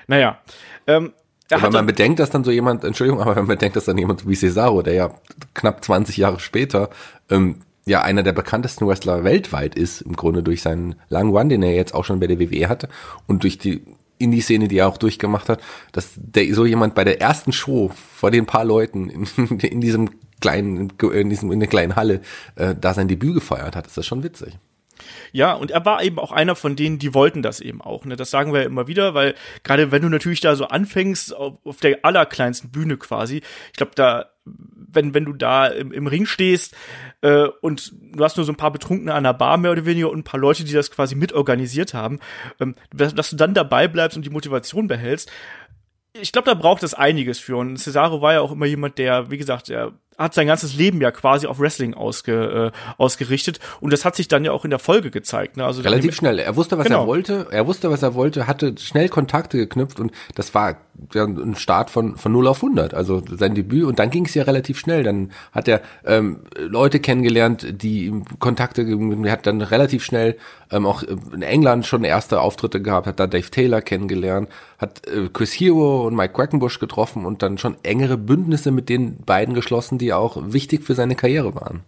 Naja. 0.08 0.40
Ähm, 0.88 1.12
aber 1.50 1.70
man 1.70 1.86
bedenkt, 1.86 2.18
dass 2.18 2.30
dann 2.30 2.44
so 2.44 2.50
jemand, 2.50 2.82
Entschuldigung, 2.82 3.20
aber 3.20 3.36
wenn 3.36 3.44
man 3.44 3.56
bedenkt, 3.56 3.76
dass 3.76 3.84
dann 3.84 3.98
jemand 3.98 4.26
wie 4.26 4.34
Cesaro, 4.34 4.82
der 4.82 4.94
ja 4.94 5.14
knapp 5.54 5.84
20 5.84 6.16
Jahre 6.16 6.40
später 6.40 6.90
ähm, 7.30 7.60
ja 7.84 8.02
einer 8.02 8.22
der 8.22 8.32
bekanntesten 8.32 8.86
Wrestler 8.86 9.24
weltweit 9.24 9.74
ist, 9.74 10.02
im 10.02 10.14
Grunde 10.14 10.42
durch 10.42 10.62
seinen 10.62 10.94
langen 11.08 11.30
Run, 11.30 11.48
den 11.48 11.62
er 11.62 11.74
jetzt 11.74 11.94
auch 11.94 12.04
schon 12.04 12.20
bei 12.20 12.26
der 12.26 12.38
WWE 12.38 12.68
hatte 12.68 12.88
und 13.26 13.42
durch 13.42 13.58
die 13.58 13.82
Indie-Szene, 14.18 14.68
die 14.68 14.78
er 14.78 14.88
auch 14.88 14.98
durchgemacht 14.98 15.48
hat, 15.48 15.60
dass 15.90 16.10
der 16.16 16.54
so 16.54 16.64
jemand 16.64 16.94
bei 16.94 17.04
der 17.04 17.20
ersten 17.20 17.52
Show 17.52 17.90
vor 18.14 18.30
den 18.30 18.46
paar 18.46 18.64
Leuten 18.64 19.10
in, 19.10 19.26
in 19.58 19.80
diesem 19.80 20.10
kleinen, 20.40 20.92
in 21.00 21.30
diesem 21.30 21.50
in 21.52 21.60
der 21.60 21.68
kleinen 21.68 21.96
Halle 21.96 22.20
äh, 22.56 22.74
da 22.78 22.94
sein 22.94 23.08
Debüt 23.08 23.34
gefeiert 23.34 23.76
hat, 23.76 23.86
ist 23.86 23.96
das 23.96 24.06
schon 24.06 24.22
witzig. 24.22 24.58
Ja, 25.32 25.52
und 25.54 25.70
er 25.70 25.84
war 25.84 26.02
eben 26.02 26.18
auch 26.18 26.32
einer 26.32 26.54
von 26.54 26.76
denen, 26.76 26.98
die 26.98 27.14
wollten 27.14 27.42
das 27.42 27.60
eben 27.60 27.80
auch. 27.80 28.04
Ne? 28.04 28.16
Das 28.16 28.30
sagen 28.30 28.52
wir 28.52 28.60
ja 28.60 28.66
immer 28.66 28.86
wieder, 28.86 29.14
weil 29.14 29.34
gerade 29.64 29.92
wenn 29.92 30.02
du 30.02 30.08
natürlich 30.08 30.40
da 30.40 30.56
so 30.56 30.66
anfängst, 30.66 31.34
auf, 31.34 31.54
auf 31.64 31.78
der 31.78 32.04
allerkleinsten 32.04 32.70
Bühne 32.70 32.96
quasi, 32.96 33.42
ich 33.72 33.76
glaube, 33.76 33.92
da, 33.94 34.30
wenn, 34.44 35.14
wenn 35.14 35.24
du 35.24 35.32
da 35.32 35.66
im, 35.66 35.92
im 35.92 36.06
Ring 36.06 36.26
stehst 36.26 36.74
äh, 37.20 37.46
und 37.60 37.92
du 38.14 38.24
hast 38.24 38.36
nur 38.36 38.46
so 38.46 38.52
ein 38.52 38.56
paar 38.56 38.72
Betrunkene 38.72 39.14
an 39.14 39.24
der 39.24 39.34
Bar 39.34 39.56
mehr 39.56 39.72
oder 39.72 39.86
weniger 39.86 40.10
und 40.10 40.18
ein 40.18 40.24
paar 40.24 40.40
Leute, 40.40 40.64
die 40.64 40.72
das 40.72 40.90
quasi 40.90 41.14
mitorganisiert 41.14 41.94
haben, 41.94 42.18
ähm, 42.60 42.74
dass, 42.92 43.14
dass 43.14 43.30
du 43.30 43.36
dann 43.36 43.54
dabei 43.54 43.88
bleibst 43.88 44.16
und 44.16 44.26
die 44.26 44.30
Motivation 44.30 44.88
behältst, 44.88 45.30
ich 46.14 46.32
glaube, 46.32 46.50
da 46.50 46.54
braucht 46.54 46.82
es 46.82 46.94
einiges 46.94 47.38
für. 47.38 47.56
Und 47.56 47.78
Cesaro 47.78 48.20
war 48.20 48.34
ja 48.34 48.40
auch 48.40 48.52
immer 48.52 48.66
jemand, 48.66 48.98
der, 48.98 49.30
wie 49.30 49.38
gesagt, 49.38 49.68
der 49.68 49.92
hat 50.22 50.34
sein 50.34 50.46
ganzes 50.46 50.74
Leben 50.74 51.00
ja 51.00 51.10
quasi 51.10 51.46
auf 51.46 51.58
Wrestling 51.58 51.94
ausge, 51.94 52.72
äh, 52.72 52.92
ausgerichtet 52.98 53.60
und 53.80 53.92
das 53.92 54.04
hat 54.04 54.16
sich 54.16 54.28
dann 54.28 54.44
ja 54.44 54.52
auch 54.52 54.64
in 54.64 54.70
der 54.70 54.78
Folge 54.78 55.10
gezeigt. 55.10 55.56
Ne? 55.56 55.64
Also 55.64 55.82
Relativ 55.82 56.14
schnell. 56.14 56.38
Er 56.38 56.56
wusste, 56.56 56.78
was 56.78 56.86
Genau. 56.86 57.02
er 57.02 57.06
wollte. 57.06 57.46
Er 57.50 57.66
wusste, 57.66 57.90
was 57.90 58.02
er 58.02 58.14
wollte, 58.14 58.46
hatte 58.46 58.74
schnell 58.78 59.08
Kontakte 59.08 59.56
geknüpft 59.58 60.00
und 60.00 60.12
das 60.34 60.54
war 60.54 60.76
ja 61.14 61.24
ein 61.24 61.54
Start 61.56 61.90
von 61.90 62.16
von 62.16 62.32
0 62.32 62.46
auf 62.46 62.62
100. 62.62 62.94
Also 62.94 63.22
sein 63.30 63.54
Debüt 63.54 63.84
und 63.84 63.98
dann 63.98 64.10
ging 64.10 64.26
es 64.26 64.34
ja 64.34 64.44
relativ 64.44 64.78
schnell. 64.78 65.02
Dann 65.02 65.32
hat 65.52 65.66
er 65.68 65.80
ähm, 66.04 66.40
Leute 66.58 67.00
kennengelernt, 67.00 67.66
die 67.82 68.06
ihm 68.06 68.24
Kontakte 68.38 68.84
gegeben. 68.84 69.24
Er 69.24 69.32
hat 69.32 69.46
dann 69.46 69.60
relativ 69.60 70.04
schnell 70.04 70.36
ähm, 70.70 70.86
auch 70.86 71.02
in 71.02 71.42
England 71.42 71.86
schon 71.86 72.04
erste 72.04 72.40
Auftritte 72.40 72.80
gehabt, 72.80 73.06
hat 73.06 73.20
da 73.20 73.26
Dave 73.26 73.50
Taylor 73.50 73.80
kennengelernt, 73.82 74.48
hat 74.78 75.06
äh, 75.06 75.28
Chris 75.32 75.52
Hero 75.52 76.06
und 76.06 76.14
Mike 76.14 76.34
Quackenbush 76.34 76.78
getroffen 76.78 77.24
und 77.26 77.42
dann 77.42 77.58
schon 77.58 77.76
engere 77.82 78.16
Bündnisse 78.16 78.70
mit 78.70 78.88
den 78.88 79.16
beiden 79.18 79.54
geschlossen, 79.54 79.98
die 79.98 80.11
auch 80.16 80.36
wichtig 80.52 80.84
für 80.84 80.94
seine 80.94 81.16
Karriere 81.16 81.54
waren. 81.54 81.82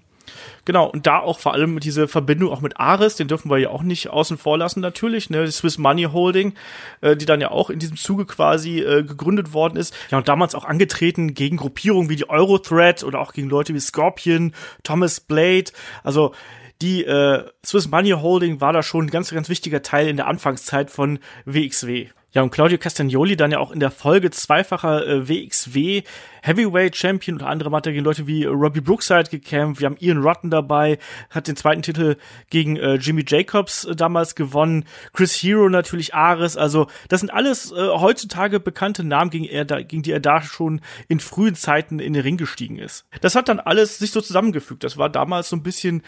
Genau, 0.64 0.86
und 0.86 1.06
da 1.06 1.18
auch 1.18 1.38
vor 1.38 1.52
allem 1.52 1.78
diese 1.78 2.08
Verbindung 2.08 2.50
auch 2.50 2.62
mit 2.62 2.80
Ares, 2.80 3.16
den 3.16 3.28
dürfen 3.28 3.50
wir 3.50 3.58
ja 3.58 3.68
auch 3.68 3.82
nicht 3.82 4.08
außen 4.08 4.38
vor 4.38 4.56
lassen 4.56 4.80
natürlich, 4.80 5.28
ne, 5.28 5.44
die 5.44 5.50
Swiss 5.50 5.76
Money 5.76 6.04
Holding, 6.04 6.54
äh, 7.02 7.16
die 7.16 7.26
dann 7.26 7.40
ja 7.40 7.50
auch 7.50 7.68
in 7.68 7.78
diesem 7.78 7.96
Zuge 7.96 8.24
quasi 8.24 8.80
äh, 8.80 9.02
gegründet 9.02 9.52
worden 9.52 9.76
ist. 9.76 9.94
Ja, 10.10 10.18
und 10.18 10.28
damals 10.28 10.54
auch 10.54 10.64
angetreten 10.64 11.34
gegen 11.34 11.58
Gruppierungen 11.58 12.08
wie 12.08 12.16
die 12.16 12.28
Eurothread 12.30 13.04
oder 13.04 13.20
auch 13.20 13.32
gegen 13.32 13.50
Leute 13.50 13.74
wie 13.74 13.80
Scorpion, 13.80 14.54
Thomas 14.82 15.20
Blade, 15.20 15.70
also 16.02 16.32
die 16.80 17.04
äh, 17.04 17.44
Swiss 17.64 17.88
Money 17.88 18.10
Holding 18.10 18.60
war 18.60 18.72
da 18.72 18.82
schon 18.82 19.06
ein 19.06 19.10
ganz, 19.10 19.30
ganz 19.30 19.48
wichtiger 19.48 19.82
Teil 19.82 20.08
in 20.08 20.16
der 20.16 20.26
Anfangszeit 20.26 20.90
von 20.90 21.18
WXW. 21.44 22.08
Ja, 22.34 22.42
und 22.42 22.50
Claudio 22.50 22.78
Castagnoli 22.78 23.36
dann 23.36 23.52
ja 23.52 23.60
auch 23.60 23.70
in 23.70 23.78
der 23.78 23.92
Folge 23.92 24.32
zweifacher 24.32 25.06
äh, 25.06 25.28
WXW 25.28 26.02
Heavyweight 26.42 26.96
Champion. 26.96 27.36
Unter 27.36 27.46
anderem 27.46 27.72
hat 27.76 27.86
er 27.86 27.92
gegen 27.92 28.04
Leute 28.04 28.26
wie 28.26 28.44
Robbie 28.44 28.80
Brookside 28.80 29.30
gekämpft. 29.30 29.80
Wir 29.80 29.86
haben 29.86 29.96
Ian 30.00 30.20
Rotten 30.20 30.50
dabei, 30.50 30.98
hat 31.30 31.46
den 31.46 31.54
zweiten 31.54 31.82
Titel 31.82 32.16
gegen 32.50 32.76
äh, 32.76 32.96
Jimmy 32.96 33.24
Jacobs 33.24 33.84
äh, 33.84 33.94
damals 33.94 34.34
gewonnen. 34.34 34.84
Chris 35.12 35.32
Hero 35.32 35.68
natürlich, 35.68 36.14
Ares. 36.14 36.56
Also 36.56 36.88
das 37.08 37.20
sind 37.20 37.30
alles 37.30 37.70
äh, 37.70 37.76
heutzutage 37.76 38.58
bekannte 38.58 39.04
Namen, 39.04 39.30
gegen, 39.30 39.44
er 39.44 39.64
da, 39.64 39.80
gegen 39.80 40.02
die 40.02 40.10
er 40.10 40.18
da 40.18 40.42
schon 40.42 40.80
in 41.06 41.20
frühen 41.20 41.54
Zeiten 41.54 42.00
in 42.00 42.14
den 42.14 42.22
Ring 42.22 42.36
gestiegen 42.36 42.78
ist. 42.78 43.06
Das 43.20 43.36
hat 43.36 43.48
dann 43.48 43.60
alles 43.60 43.98
sich 43.98 44.10
so 44.10 44.20
zusammengefügt. 44.20 44.82
Das 44.82 44.98
war 44.98 45.08
damals 45.08 45.48
so 45.48 45.54
ein 45.54 45.62
bisschen 45.62 46.02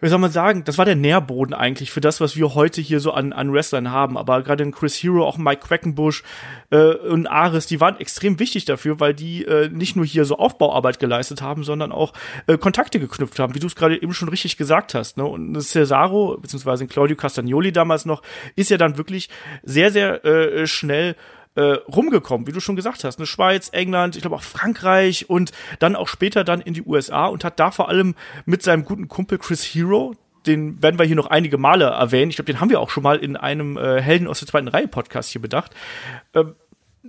wie 0.00 0.08
soll 0.08 0.18
man 0.18 0.30
sagen, 0.30 0.62
das 0.64 0.76
war 0.76 0.84
der 0.84 0.94
Nährboden 0.94 1.54
eigentlich 1.54 1.90
für 1.90 2.02
das, 2.02 2.20
was 2.20 2.36
wir 2.36 2.54
heute 2.54 2.82
hier 2.82 3.00
so 3.00 3.12
an, 3.12 3.32
an 3.32 3.52
Wrestlern 3.52 3.90
haben. 3.90 4.18
Aber 4.18 4.42
gerade 4.42 4.62
in 4.62 4.72
Chris 4.72 4.94
Hero, 4.96 5.24
auch 5.24 5.38
Mike 5.38 5.66
Quackenbush 5.66 6.22
äh, 6.70 6.94
und 6.94 7.26
Ares, 7.26 7.66
die 7.66 7.80
waren 7.80 7.98
extrem 7.98 8.38
wichtig 8.38 8.66
dafür, 8.66 9.00
weil 9.00 9.14
die 9.14 9.44
äh, 9.46 9.70
nicht 9.70 9.96
nur 9.96 10.04
hier 10.04 10.26
so 10.26 10.36
Aufbauarbeit 10.36 10.98
geleistet 10.98 11.40
haben, 11.40 11.64
sondern 11.64 11.92
auch 11.92 12.12
äh, 12.46 12.58
Kontakte 12.58 13.00
geknüpft 13.00 13.38
haben, 13.38 13.54
wie 13.54 13.58
du 13.58 13.66
es 13.66 13.74
gerade 13.74 14.00
eben 14.00 14.12
schon 14.12 14.28
richtig 14.28 14.58
gesagt 14.58 14.92
hast. 14.92 15.16
Ne? 15.16 15.24
Und 15.24 15.58
Cesaro, 15.62 16.36
beziehungsweise 16.38 16.86
Claudio 16.86 17.16
Castagnoli 17.16 17.72
damals 17.72 18.04
noch, 18.04 18.20
ist 18.54 18.68
ja 18.68 18.76
dann 18.76 18.98
wirklich 18.98 19.30
sehr, 19.62 19.90
sehr 19.90 20.22
äh, 20.26 20.66
schnell 20.66 21.16
äh, 21.56 21.78
rumgekommen, 21.88 22.46
wie 22.46 22.52
du 22.52 22.60
schon 22.60 22.76
gesagt 22.76 23.04
hast. 23.04 23.18
Ne? 23.18 23.26
Schweiz, 23.26 23.70
England, 23.72 24.14
ich 24.16 24.22
glaube 24.22 24.36
auch 24.36 24.42
Frankreich 24.42 25.28
und 25.28 25.52
dann 25.78 25.96
auch 25.96 26.08
später 26.08 26.44
dann 26.44 26.60
in 26.60 26.74
die 26.74 26.82
USA 26.82 27.26
und 27.26 27.44
hat 27.44 27.58
da 27.58 27.70
vor 27.70 27.88
allem 27.88 28.14
mit 28.44 28.62
seinem 28.62 28.84
guten 28.84 29.08
Kumpel 29.08 29.38
Chris 29.38 29.64
Hero, 29.64 30.14
den 30.46 30.82
werden 30.82 30.98
wir 30.98 31.06
hier 31.06 31.16
noch 31.16 31.26
einige 31.26 31.58
Male 31.58 31.86
erwähnen. 31.86 32.30
Ich 32.30 32.36
glaube, 32.36 32.52
den 32.52 32.60
haben 32.60 32.70
wir 32.70 32.80
auch 32.80 32.90
schon 32.90 33.02
mal 33.02 33.16
in 33.16 33.36
einem 33.36 33.76
äh, 33.76 34.00
Helden 34.00 34.28
aus 34.28 34.38
der 34.38 34.48
zweiten 34.48 34.68
Reihe 34.68 34.86
Podcast 34.86 35.30
hier 35.30 35.42
bedacht. 35.42 35.72
Ähm, 36.34 36.54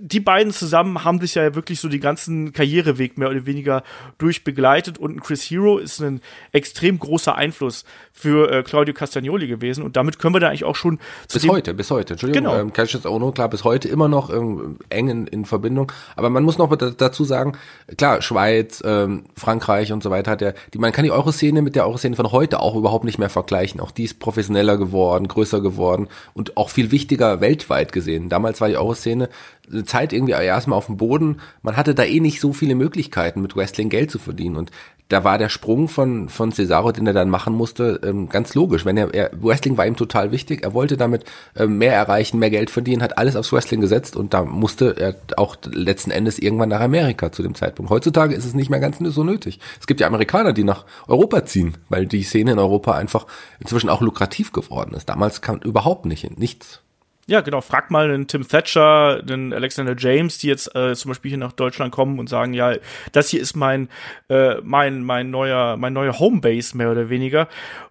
die 0.00 0.20
beiden 0.20 0.52
zusammen 0.52 1.04
haben 1.04 1.20
sich 1.20 1.34
ja 1.34 1.54
wirklich 1.54 1.80
so 1.80 1.88
die 1.88 2.00
ganzen 2.00 2.52
Karriereweg 2.52 3.18
mehr 3.18 3.30
oder 3.30 3.46
weniger 3.46 3.82
durchbegleitet 4.18 4.98
und 4.98 5.20
Chris 5.22 5.42
Hero 5.42 5.78
ist 5.78 6.00
ein 6.00 6.20
extrem 6.52 6.98
großer 6.98 7.34
Einfluss 7.34 7.84
für 8.12 8.50
äh, 8.50 8.62
Claudio 8.62 8.92
Castagnoli 8.94 9.46
gewesen 9.46 9.82
und 9.84 9.96
damit 9.96 10.18
können 10.18 10.34
wir 10.34 10.40
da 10.40 10.48
eigentlich 10.48 10.64
auch 10.64 10.76
schon 10.76 10.98
Bis 11.32 11.48
heute, 11.48 11.72
bis 11.74 11.90
heute. 11.90 12.14
Entschuldigung, 12.14 12.44
Genau. 12.50 12.58
ähm, 12.60 12.72
Cassius 12.72 13.06
Ono, 13.06 13.32
klar, 13.32 13.48
bis 13.48 13.64
heute 13.64 13.88
immer 13.88 14.08
noch 14.08 14.30
ähm, 14.30 14.78
eng 14.90 15.08
in, 15.08 15.26
in 15.28 15.44
Verbindung. 15.44 15.90
Aber 16.16 16.28
man 16.30 16.42
muss 16.42 16.58
noch 16.58 16.74
da- 16.76 16.90
dazu 16.90 17.24
sagen, 17.24 17.56
klar, 17.96 18.20
Schweiz, 18.22 18.82
ähm, 18.84 19.24
Frankreich 19.36 19.92
und 19.92 20.02
so 20.02 20.10
weiter 20.10 20.30
hat 20.32 20.40
ja, 20.42 20.52
die, 20.74 20.78
man 20.78 20.92
kann 20.92 21.04
die 21.04 21.10
Euro-Szene 21.12 21.62
mit 21.62 21.74
der 21.76 21.86
Euro-Szene 21.86 22.16
von 22.16 22.30
heute 22.32 22.60
auch 22.60 22.74
überhaupt 22.76 23.04
nicht 23.04 23.18
mehr 23.18 23.30
vergleichen. 23.30 23.80
Auch 23.80 23.90
die 23.92 24.04
ist 24.04 24.18
professioneller 24.18 24.76
geworden, 24.76 25.28
größer 25.28 25.60
geworden 25.60 26.08
und 26.34 26.56
auch 26.56 26.70
viel 26.70 26.90
wichtiger 26.90 27.40
weltweit 27.40 27.92
gesehen. 27.92 28.28
Damals 28.28 28.60
war 28.60 28.68
die 28.68 28.76
Euro-Szene 28.76 29.28
eine 29.70 29.84
Zeit 29.84 30.12
irgendwie 30.12 30.32
erstmal 30.32 30.76
auf 30.76 30.86
dem 30.86 30.96
Boden. 30.96 31.40
Man 31.62 31.76
hatte 31.76 31.94
da 31.94 32.04
eh 32.04 32.20
nicht 32.20 32.40
so 32.40 32.52
viele 32.52 32.74
Möglichkeiten, 32.74 33.42
mit 33.42 33.56
Wrestling 33.56 33.88
Geld 33.88 34.10
zu 34.10 34.18
verdienen. 34.18 34.56
Und 34.56 34.70
da 35.08 35.24
war 35.24 35.38
der 35.38 35.48
Sprung 35.48 35.88
von, 35.88 36.28
von 36.28 36.52
Cesaro, 36.52 36.92
den 36.92 37.06
er 37.06 37.14
dann 37.14 37.30
machen 37.30 37.54
musste, 37.54 38.00
ähm, 38.04 38.28
ganz 38.28 38.54
logisch. 38.54 38.84
Wenn 38.84 38.98
er, 38.98 39.12
er, 39.14 39.30
Wrestling 39.40 39.78
war 39.78 39.86
ihm 39.86 39.96
total 39.96 40.32
wichtig. 40.32 40.62
Er 40.62 40.74
wollte 40.74 40.98
damit 40.98 41.24
ähm, 41.56 41.78
mehr 41.78 41.94
erreichen, 41.94 42.38
mehr 42.38 42.50
Geld 42.50 42.68
verdienen, 42.70 43.02
hat 43.02 43.16
alles 43.16 43.34
aufs 43.34 43.52
Wrestling 43.52 43.80
gesetzt 43.80 44.16
und 44.16 44.34
da 44.34 44.44
musste 44.44 44.96
er 44.98 45.16
auch 45.38 45.56
letzten 45.70 46.10
Endes 46.10 46.38
irgendwann 46.38 46.68
nach 46.68 46.80
Amerika 46.80 47.32
zu 47.32 47.42
dem 47.42 47.54
Zeitpunkt. 47.54 47.90
Heutzutage 47.90 48.34
ist 48.34 48.44
es 48.44 48.54
nicht 48.54 48.68
mehr 48.68 48.80
ganz 48.80 48.98
so 48.98 49.24
nötig. 49.24 49.60
Es 49.80 49.86
gibt 49.86 50.00
ja 50.00 50.06
Amerikaner, 50.06 50.52
die 50.52 50.64
nach 50.64 50.84
Europa 51.06 51.46
ziehen, 51.46 51.78
weil 51.88 52.06
die 52.06 52.22
Szene 52.22 52.52
in 52.52 52.58
Europa 52.58 52.92
einfach 52.92 53.26
inzwischen 53.60 53.88
auch 53.88 54.02
lukrativ 54.02 54.52
geworden 54.52 54.94
ist. 54.94 55.08
Damals 55.08 55.40
kam 55.40 55.58
überhaupt 55.60 56.04
nicht 56.04 56.20
hin, 56.20 56.34
nichts. 56.36 56.82
Ja, 57.28 57.42
genau. 57.42 57.60
Frag 57.60 57.90
mal 57.90 58.08
den 58.08 58.26
Tim 58.26 58.48
Thatcher, 58.48 59.22
den 59.22 59.52
Alexander 59.52 59.94
James, 59.96 60.38
die 60.38 60.46
jetzt 60.46 60.74
äh, 60.74 60.94
zum 60.94 61.10
Beispiel 61.10 61.28
hier 61.28 61.38
nach 61.38 61.52
Deutschland 61.52 61.92
kommen 61.92 62.18
und 62.18 62.26
sagen, 62.26 62.54
ja, 62.54 62.74
das 63.12 63.28
hier 63.28 63.42
ist 63.42 63.54
mein, 63.54 63.90
äh, 64.30 64.54
mein, 64.62 65.04
mein 65.04 65.30
neuer, 65.30 65.76
mein 65.76 65.92
neuer 65.92 66.18
Homebase 66.18 66.74
mehr 66.74 66.90
oder 66.90 67.10
weniger. 67.10 67.46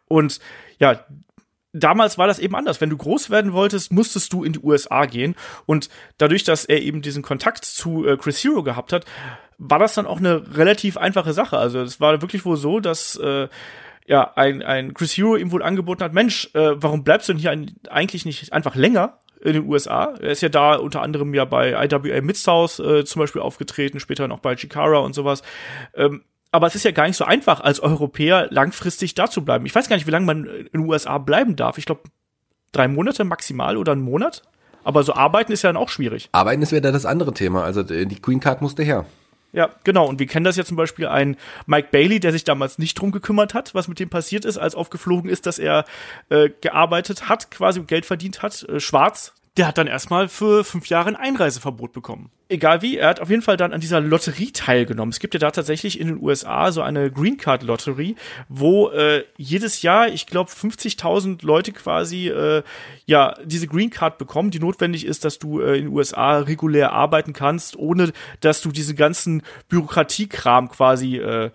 Und 0.08 0.39
ja, 0.79 1.06
damals 1.72 2.17
war 2.17 2.25
das 2.25 2.39
eben 2.39 2.56
anders. 2.56 2.82
Wenn 2.82 2.89
du 2.89 2.98
groß 2.98 3.29
werden 3.29 3.53
wolltest, 3.53 3.91
musstest 3.91 4.34
du 4.34 4.44
in 4.44 4.53
die 4.53 4.60
USA 4.60 5.06
gehen. 5.06 5.36
Und 5.67 5.89
dadurch, 6.17 6.44
dass 6.44 6.65
er 6.65 6.82
eben 6.82 7.03
diesen 7.03 7.22
Kontakt 7.22 7.63
zu 7.63 8.08
äh, 8.08 8.17
Chris 8.17 8.44
Hero 8.44 8.63
gehabt 8.63 8.91
hat, 8.91 9.06
war 9.60 9.77
das 9.77 9.94
dann 9.94 10.08
auch 10.08 10.17
eine 10.17 10.58
relativ 10.58 10.98
einfache 10.98 11.34
Sache. 11.34 11.60
Also 11.60 11.82
es 11.82 12.01
war 12.01 12.24
wirklich 12.24 12.44
wohl 12.44 12.58
so, 12.58 12.79
dass 12.79 13.15
äh, 13.17 13.48
ja, 14.08 14.34
ein, 14.36 14.63
ein 14.63 14.96
Chris 14.96 15.15
Hero 15.15 15.36
ihm 15.36 15.51
wohl 15.51 15.62
angeboten 15.62 16.03
hat, 16.03 16.13
Mensch, 16.13 16.50
äh, 16.56 16.82
warum 16.82 17.03
bleibst 17.03 17.29
du 17.29 17.34
denn 17.34 17.39
hier 17.39 17.51
ein, 17.51 17.75
eigentlich 17.88 18.25
nicht 18.25 18.51
einfach 18.51 18.74
länger 18.74 19.20
in 19.41 19.53
den 19.53 19.67
USA? 19.67 20.13
Er 20.20 20.32
ist 20.32 20.41
ja 20.41 20.50
da 20.50 20.75
unter 20.75 21.01
anderem 21.01 21.34
ja 21.34 21.46
bei 21.46 21.72
IWA 21.72 22.22
Mid-South 22.22 22.79
äh, 22.79 23.06
zum 23.06 23.20
Beispiel 23.22 23.41
aufgetreten, 23.41 24.00
später 24.00 24.27
noch 24.27 24.39
bei 24.39 24.56
Chikara 24.56 25.00
und 25.00 25.13
sowas. 25.13 25.41
Ähm, 25.96 26.24
aber 26.51 26.67
es 26.67 26.75
ist 26.75 26.86
ja 26.86 26.91
gar 26.91 27.08
nicht 27.08 27.17
so 27.17 27.25
einfach, 27.25 27.60
als 27.60 27.79
Europäer 27.79 28.48
langfristig 28.51 29.15
da 29.15 29.29
zu 29.29 29.44
bleiben. 29.44 29.65
Ich 29.65 29.75
weiß 29.75 29.89
gar 29.89 29.96
nicht, 29.96 30.08
wie 30.08 30.12
lange 30.12 30.25
man 30.25 30.46
in 30.46 30.70
den 30.74 30.89
USA 30.89 31.17
bleiben 31.17 31.56
darf. 31.56 31.77
Ich 31.77 31.86
glaube, 31.86 32.01
drei 32.72 32.88
Monate 32.88 33.24
maximal 33.24 33.77
oder 33.77 33.91
einen 33.91 34.01
Monat. 34.01 34.44
Aber 34.84 35.03
so 35.03 35.13
arbeiten 35.13 35.51
ist 35.51 35.63
ja 35.63 35.70
dann 35.70 35.77
auch 35.77 35.89
schwierig. 35.89 36.29
Arbeiten 36.32 36.62
ist 36.62 36.72
wieder 36.72 36.94
das 36.94 37.06
andere 37.06 37.34
Thema. 37.34 37.63
Also 37.63 37.82
äh, 37.82 38.06
die 38.06 38.22
Queen 38.22 38.39
Card 38.39 38.62
musste 38.62 38.84
her. 38.84 39.06
Ja, 39.58 39.72
genau. 39.84 40.08
Und 40.08 40.20
wir 40.20 40.28
kennen 40.28 40.44
das 40.44 40.56
ja 40.56 40.64
zum 40.64 40.78
Beispiel 40.78 41.08
ein 41.08 41.36
Mike 41.66 41.88
Bailey, 41.92 42.20
der 42.20 42.32
sich 42.32 42.44
damals 42.44 42.78
nicht 42.78 42.94
drum 42.94 43.12
gekümmert 43.12 43.56
hat, 43.56 43.74
was 43.74 43.88
mit 43.88 43.98
dem 43.98 44.08
passiert 44.08 44.46
ist, 44.46 44.60
als 44.60 44.76
aufgeflogen 44.76 45.32
ist, 45.32 45.48
dass 45.48 45.58
er 45.58 45.86
äh, 46.30 46.52
gearbeitet 46.62 47.28
hat, 47.28 47.50
quasi 47.50 47.82
Geld 47.82 48.06
verdient 48.06 48.44
hat, 48.44 48.62
äh, 48.70 48.80
schwarz. 48.80 49.34
Der 49.58 49.68
hat 49.68 49.80
dann 49.80 49.88
erstmal 49.88 50.28
für 50.28 50.64
fünf 50.64 50.86
Jahre 50.88 51.10
ein 51.10 51.16
Einreiseverbot 51.16 51.92
bekommen. 51.92 52.30
Egal 52.48 52.84
wie, 52.84 52.98
er 52.98 53.10
hat 53.10 53.20
auf 53.20 53.32
jeden 53.32 53.42
Fall 53.42 53.58
dann 53.58 53.74
an 53.74 53.82
dieser 53.82 54.00
Lotterie 54.00 54.52
teilgenommen. 54.52 55.12
Es 55.12 55.20
gibt 55.20 55.34
ja 55.34 55.40
da 55.40 55.50
tatsächlich 55.50 56.00
in 56.00 56.08
den 56.08 56.22
USA 56.22 56.72
so 56.72 56.84
eine 56.84 57.12
Green 57.12 57.38
Card 57.38 57.64
Lotterie, 57.64 58.16
wo 58.50 58.90
äh, 58.90 59.24
jedes 59.36 59.82
Jahr, 59.82 60.10
ich 60.10 60.28
glaube, 60.28 60.52
50.000 60.52 61.44
Leute 61.44 61.72
quasi 61.72 62.28
äh, 62.28 62.62
ja 63.08 63.34
diese 63.44 63.68
Green 63.68 63.90
Card 63.90 64.20
bekommen, 64.20 64.52
die 64.52 64.60
notwendig 64.60 65.06
ist, 65.06 65.26
dass 65.26 65.40
du 65.40 65.60
äh, 65.60 65.80
in 65.80 65.86
den 65.86 65.94
USA 65.94 66.38
regulär 66.38 66.94
arbeiten 66.94 67.34
kannst, 67.34 67.76
ohne 67.76 68.14
dass 68.42 68.62
du 68.62 68.72
diesen 68.72 68.96
ganzen 68.96 69.42
Bürokratiekram 69.70 70.70
quasi 70.70 71.18
äh, 71.18 71.50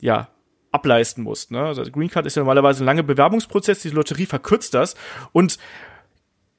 ja 0.00 0.28
ableisten 0.72 1.22
musst. 1.22 1.50
Ne? 1.50 1.60
Also 1.60 1.82
Green 1.82 2.08
Card 2.08 2.24
ist 2.24 2.34
ja 2.34 2.40
normalerweise 2.40 2.82
ein 2.82 2.86
langer 2.86 3.02
Bewerbungsprozess, 3.02 3.82
die 3.82 3.90
Lotterie 3.90 4.24
verkürzt 4.24 4.72
das 4.72 4.94
und 5.32 5.58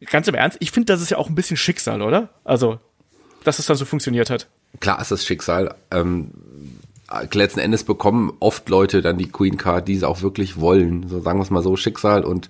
ganz 0.09 0.27
im 0.27 0.35
Ernst, 0.35 0.57
ich 0.59 0.71
finde, 0.71 0.93
das 0.93 1.01
ist 1.01 1.11
ja 1.11 1.17
auch 1.17 1.29
ein 1.29 1.35
bisschen 1.35 1.57
Schicksal, 1.57 2.01
oder? 2.01 2.29
Also, 2.43 2.79
dass 3.43 3.59
es 3.59 3.65
dann 3.65 3.77
so 3.77 3.85
funktioniert 3.85 4.29
hat. 4.29 4.47
Klar 4.79 4.99
ist 5.01 5.11
das 5.11 5.25
Schicksal. 5.25 5.75
Ähm, 5.91 6.31
letzten 7.33 7.59
Endes 7.59 7.83
bekommen 7.83 8.33
oft 8.39 8.69
Leute 8.69 9.01
dann 9.01 9.17
die 9.17 9.29
Queen 9.29 9.57
Card, 9.57 9.87
die 9.87 9.95
es 9.95 10.03
auch 10.03 10.21
wirklich 10.21 10.59
wollen. 10.59 11.07
So 11.07 11.19
sagen 11.19 11.39
wir 11.39 11.43
es 11.43 11.49
mal 11.49 11.63
so, 11.63 11.75
Schicksal 11.75 12.23
und 12.23 12.49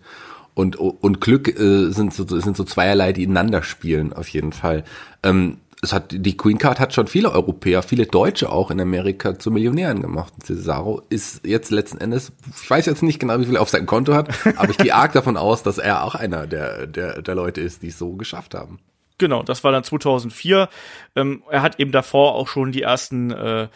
und 0.55 0.75
und 0.75 1.19
Glück 1.19 1.47
äh, 1.47 1.89
sind 1.89 2.13
so 2.13 2.25
sind 2.27 2.55
so 2.55 2.63
zweierlei, 2.63 3.11
die 3.11 3.23
ineinander 3.23 3.63
spielen 3.63 4.13
auf 4.13 4.27
jeden 4.27 4.53
Fall. 4.53 4.83
Ähm, 5.23 5.57
es 5.83 5.93
hat 5.93 6.07
die 6.11 6.37
Queen 6.37 6.57
Card 6.57 6.79
hat 6.79 6.93
schon 6.93 7.07
viele 7.07 7.31
Europäer, 7.31 7.83
viele 7.83 8.05
Deutsche 8.05 8.51
auch 8.51 8.71
in 8.71 8.79
Amerika 8.79 9.37
zu 9.37 9.51
Millionären 9.51 10.01
gemacht. 10.01 10.33
Cesaro 10.43 11.01
ist 11.09 11.45
jetzt 11.45 11.71
letzten 11.71 11.97
Endes, 11.97 12.31
ich 12.61 12.69
weiß 12.69 12.85
jetzt 12.85 13.03
nicht 13.03 13.19
genau, 13.19 13.39
wie 13.39 13.45
viel 13.45 13.55
er 13.55 13.61
auf 13.61 13.69
seinem 13.69 13.85
Konto 13.85 14.13
hat, 14.13 14.29
aber 14.57 14.69
ich 14.69 14.77
gehe 14.77 14.95
arg 14.95 15.11
davon 15.13 15.37
aus, 15.37 15.61
dass 15.61 15.77
er 15.77 16.03
auch 16.03 16.15
einer 16.15 16.47
der 16.47 16.87
der 16.87 17.21
der 17.21 17.35
Leute 17.35 17.61
ist, 17.61 17.83
die 17.83 17.89
es 17.89 17.97
so 17.99 18.13
geschafft 18.13 18.55
haben. 18.55 18.79
Genau, 19.17 19.43
das 19.43 19.63
war 19.63 19.71
dann 19.71 19.83
2004. 19.83 20.69
Ähm, 21.15 21.43
er 21.49 21.61
hat 21.61 21.79
eben 21.79 21.91
davor 21.91 22.33
auch 22.35 22.47
schon 22.47 22.71
die 22.71 22.81
ersten 22.81 23.31
äh, 23.31 23.67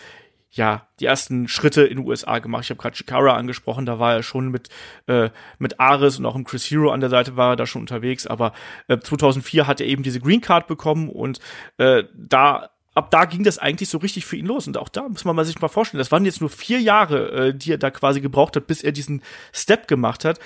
ja, 0.58 0.88
die 1.00 1.06
ersten 1.06 1.48
Schritte 1.48 1.84
in 1.84 1.98
den 1.98 2.08
USA 2.08 2.40
gemacht. 2.40 2.66
Ich 2.66 2.70
habe 2.72 2.82
gerade 2.82 2.96
Chikara 2.96 3.36
angesprochen, 3.36 3.86
da 3.86 4.00
war 4.00 4.14
er 4.14 4.24
schon 4.24 4.50
mit, 4.50 4.70
äh, 5.08 5.30
mit 5.60 5.80
Ares 5.80 6.20
und 6.20 6.26
auch 6.26 6.36
im 6.36 6.44
Chris 6.44 6.66
Hero 6.66 6.92
an 6.92 7.00
der 7.00 7.10
Seite 7.10 7.38
war 7.38 7.54
er 7.54 7.56
da 7.56 7.66
schon 7.66 7.82
unterwegs, 7.82 8.28
aber 8.28 8.54
äh, 8.88 8.98
2004 9.00 9.68
hat 9.68 9.80
er 9.80 9.88
eben 9.88 10.04
diese 10.04 10.20
Green 10.20 10.42
Card 10.42 10.68
bekommen 10.68 11.10
und 11.10 11.40
äh, 11.78 12.04
da 12.16 12.70
ab 12.96 13.12
da 13.12 13.26
ging 13.26 13.44
das 13.44 13.60
eigentlich 13.60 13.90
so 13.90 14.00
richtig 14.00 14.26
für 14.26 14.38
ihn 14.38 14.48
los. 14.48 14.66
Und 14.66 14.76
auch 14.76 14.90
da 14.90 15.08
muss 15.08 15.24
man 15.24 15.46
sich 15.46 15.62
mal 15.62 15.68
vorstellen, 15.68 16.00
das 16.00 16.12
waren 16.12 16.26
jetzt 16.26 16.42
nur 16.42 16.50
vier 16.50 16.82
Jahre, 16.82 17.32
äh, 17.32 17.54
die 17.54 17.72
er 17.72 17.78
da 17.78 17.92
quasi 17.92 18.22
gebraucht 18.22 18.56
hat, 18.56 18.66
bis 18.66 18.82
er 18.82 18.92
diesen 18.92 19.22
Step 19.54 19.88
gemacht 19.88 20.26
hat. 20.26 20.40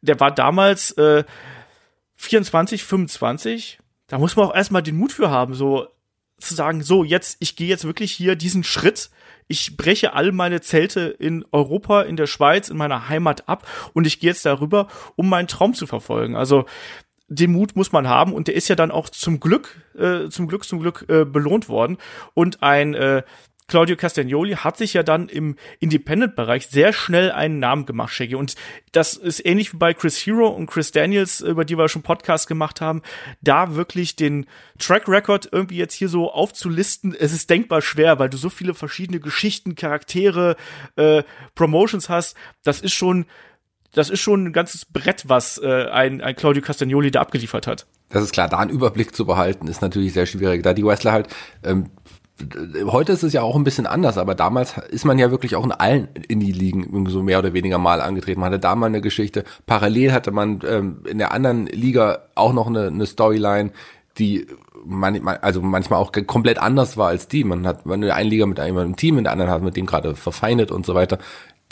Der 0.00 0.18
war 0.18 0.32
damals 0.32 0.90
äh, 0.92 1.22
24, 2.16 2.82
25. 2.82 3.78
Da 4.08 4.18
muss 4.18 4.34
man 4.34 4.46
auch 4.46 4.54
erstmal 4.54 4.82
den 4.82 4.96
Mut 4.96 5.12
für 5.12 5.30
haben, 5.30 5.54
so 5.54 5.86
zu 6.42 6.54
sagen, 6.54 6.82
so 6.82 7.04
jetzt, 7.04 7.36
ich 7.40 7.56
gehe 7.56 7.68
jetzt 7.68 7.84
wirklich 7.84 8.12
hier 8.12 8.36
diesen 8.36 8.64
Schritt 8.64 9.10
ich 9.48 9.76
breche 9.76 10.14
all 10.14 10.32
meine 10.32 10.60
Zelte 10.62 11.14
in 11.18 11.44
Europa, 11.52 12.02
in 12.02 12.16
der 12.16 12.26
Schweiz, 12.26 12.70
in 12.70 12.76
meiner 12.76 13.10
Heimat 13.10 13.48
ab 13.48 13.66
und 13.92 14.06
ich 14.06 14.18
gehe 14.20 14.30
jetzt 14.30 14.46
darüber, 14.46 14.88
um 15.16 15.28
meinen 15.28 15.48
Traum 15.48 15.74
zu 15.74 15.86
verfolgen. 15.86 16.36
Also 16.36 16.64
den 17.28 17.52
Mut 17.52 17.76
muss 17.76 17.92
man 17.92 18.08
haben 18.08 18.32
und 18.32 18.48
der 18.48 18.54
ist 18.54 18.68
ja 18.68 18.76
dann 18.76 18.90
auch 18.90 19.08
zum 19.08 19.40
Glück, 19.40 19.80
äh, 19.98 20.28
zum 20.28 20.48
Glück, 20.48 20.64
zum 20.64 20.80
Glück 20.80 21.04
äh, 21.08 21.24
belohnt 21.24 21.68
worden. 21.68 21.98
Und 22.34 22.62
ein 22.62 22.94
äh, 22.94 23.22
Claudio 23.72 23.96
Castagnoli 23.96 24.56
hat 24.56 24.76
sich 24.76 24.92
ja 24.92 25.02
dann 25.02 25.30
im 25.30 25.56
Independent-Bereich 25.80 26.66
sehr 26.66 26.92
schnell 26.92 27.32
einen 27.32 27.58
Namen 27.58 27.86
gemacht, 27.86 28.12
Shaggy. 28.12 28.34
Und 28.34 28.54
das 28.92 29.14
ist 29.14 29.46
ähnlich 29.46 29.72
wie 29.72 29.78
bei 29.78 29.94
Chris 29.94 30.18
Hero 30.18 30.48
und 30.48 30.66
Chris 30.66 30.92
Daniels, 30.92 31.40
über 31.40 31.64
die 31.64 31.78
wir 31.78 31.88
schon 31.88 32.02
Podcast 32.02 32.48
gemacht 32.48 32.82
haben, 32.82 33.00
da 33.40 33.74
wirklich 33.74 34.14
den 34.14 34.44
Track 34.78 35.08
Record 35.08 35.48
irgendwie 35.52 35.78
jetzt 35.78 35.94
hier 35.94 36.10
so 36.10 36.30
aufzulisten, 36.30 37.16
es 37.18 37.32
ist 37.32 37.48
denkbar 37.48 37.80
schwer, 37.80 38.18
weil 38.18 38.28
du 38.28 38.36
so 38.36 38.50
viele 38.50 38.74
verschiedene 38.74 39.20
Geschichten, 39.20 39.74
Charaktere, 39.74 40.56
äh, 40.96 41.22
Promotions 41.54 42.10
hast. 42.10 42.36
Das 42.64 42.78
ist 42.78 42.92
schon, 42.92 43.24
das 43.94 44.10
ist 44.10 44.20
schon 44.20 44.48
ein 44.48 44.52
ganzes 44.52 44.84
Brett, 44.84 45.30
was 45.30 45.56
äh, 45.56 45.86
ein, 45.86 46.20
ein 46.20 46.36
Claudio 46.36 46.62
Castagnoli 46.62 47.10
da 47.10 47.22
abgeliefert 47.22 47.66
hat. 47.66 47.86
Das 48.10 48.22
ist 48.22 48.34
klar, 48.34 48.50
da 48.50 48.58
einen 48.58 48.70
Überblick 48.70 49.16
zu 49.16 49.24
behalten, 49.24 49.66
ist 49.66 49.80
natürlich 49.80 50.12
sehr 50.12 50.26
schwierig. 50.26 50.62
Da 50.62 50.74
die 50.74 50.84
Wrestler 50.84 51.12
halt 51.12 51.28
ähm, 51.64 51.88
heute 52.86 53.12
ist 53.12 53.22
es 53.22 53.32
ja 53.32 53.42
auch 53.42 53.56
ein 53.56 53.64
bisschen 53.64 53.86
anders, 53.86 54.18
aber 54.18 54.34
damals 54.34 54.76
ist 54.90 55.04
man 55.04 55.18
ja 55.18 55.30
wirklich 55.30 55.56
auch 55.56 55.64
in 55.64 55.72
allen 55.72 56.08
Indie-Ligen 56.28 57.06
so 57.08 57.22
mehr 57.22 57.38
oder 57.38 57.52
weniger 57.52 57.78
mal 57.78 58.00
angetreten. 58.00 58.40
Man 58.40 58.50
hatte 58.50 58.60
da 58.60 58.74
mal 58.74 58.86
eine 58.86 59.00
Geschichte. 59.00 59.44
Parallel 59.66 60.12
hatte 60.12 60.30
man 60.30 60.60
ähm, 60.66 61.02
in 61.06 61.18
der 61.18 61.32
anderen 61.32 61.66
Liga 61.66 62.20
auch 62.34 62.52
noch 62.52 62.66
eine, 62.66 62.88
eine 62.88 63.06
Storyline, 63.06 63.72
die 64.18 64.46
man, 64.84 65.26
also 65.26 65.62
manchmal 65.62 66.00
auch 66.00 66.12
komplett 66.26 66.58
anders 66.58 66.96
war 66.96 67.08
als 67.08 67.28
die. 67.28 67.44
Man 67.44 67.66
hat 67.66 67.86
man 67.86 68.02
in 68.02 68.06
der 68.06 68.16
einen 68.16 68.30
Liga 68.30 68.46
mit 68.46 68.60
einem 68.60 68.96
Team, 68.96 69.18
in 69.18 69.24
der 69.24 69.32
anderen 69.32 69.50
hat 69.50 69.62
mit 69.62 69.76
dem 69.76 69.86
gerade 69.86 70.14
verfeindet 70.16 70.70
und 70.70 70.84
so 70.84 70.94
weiter 70.94 71.18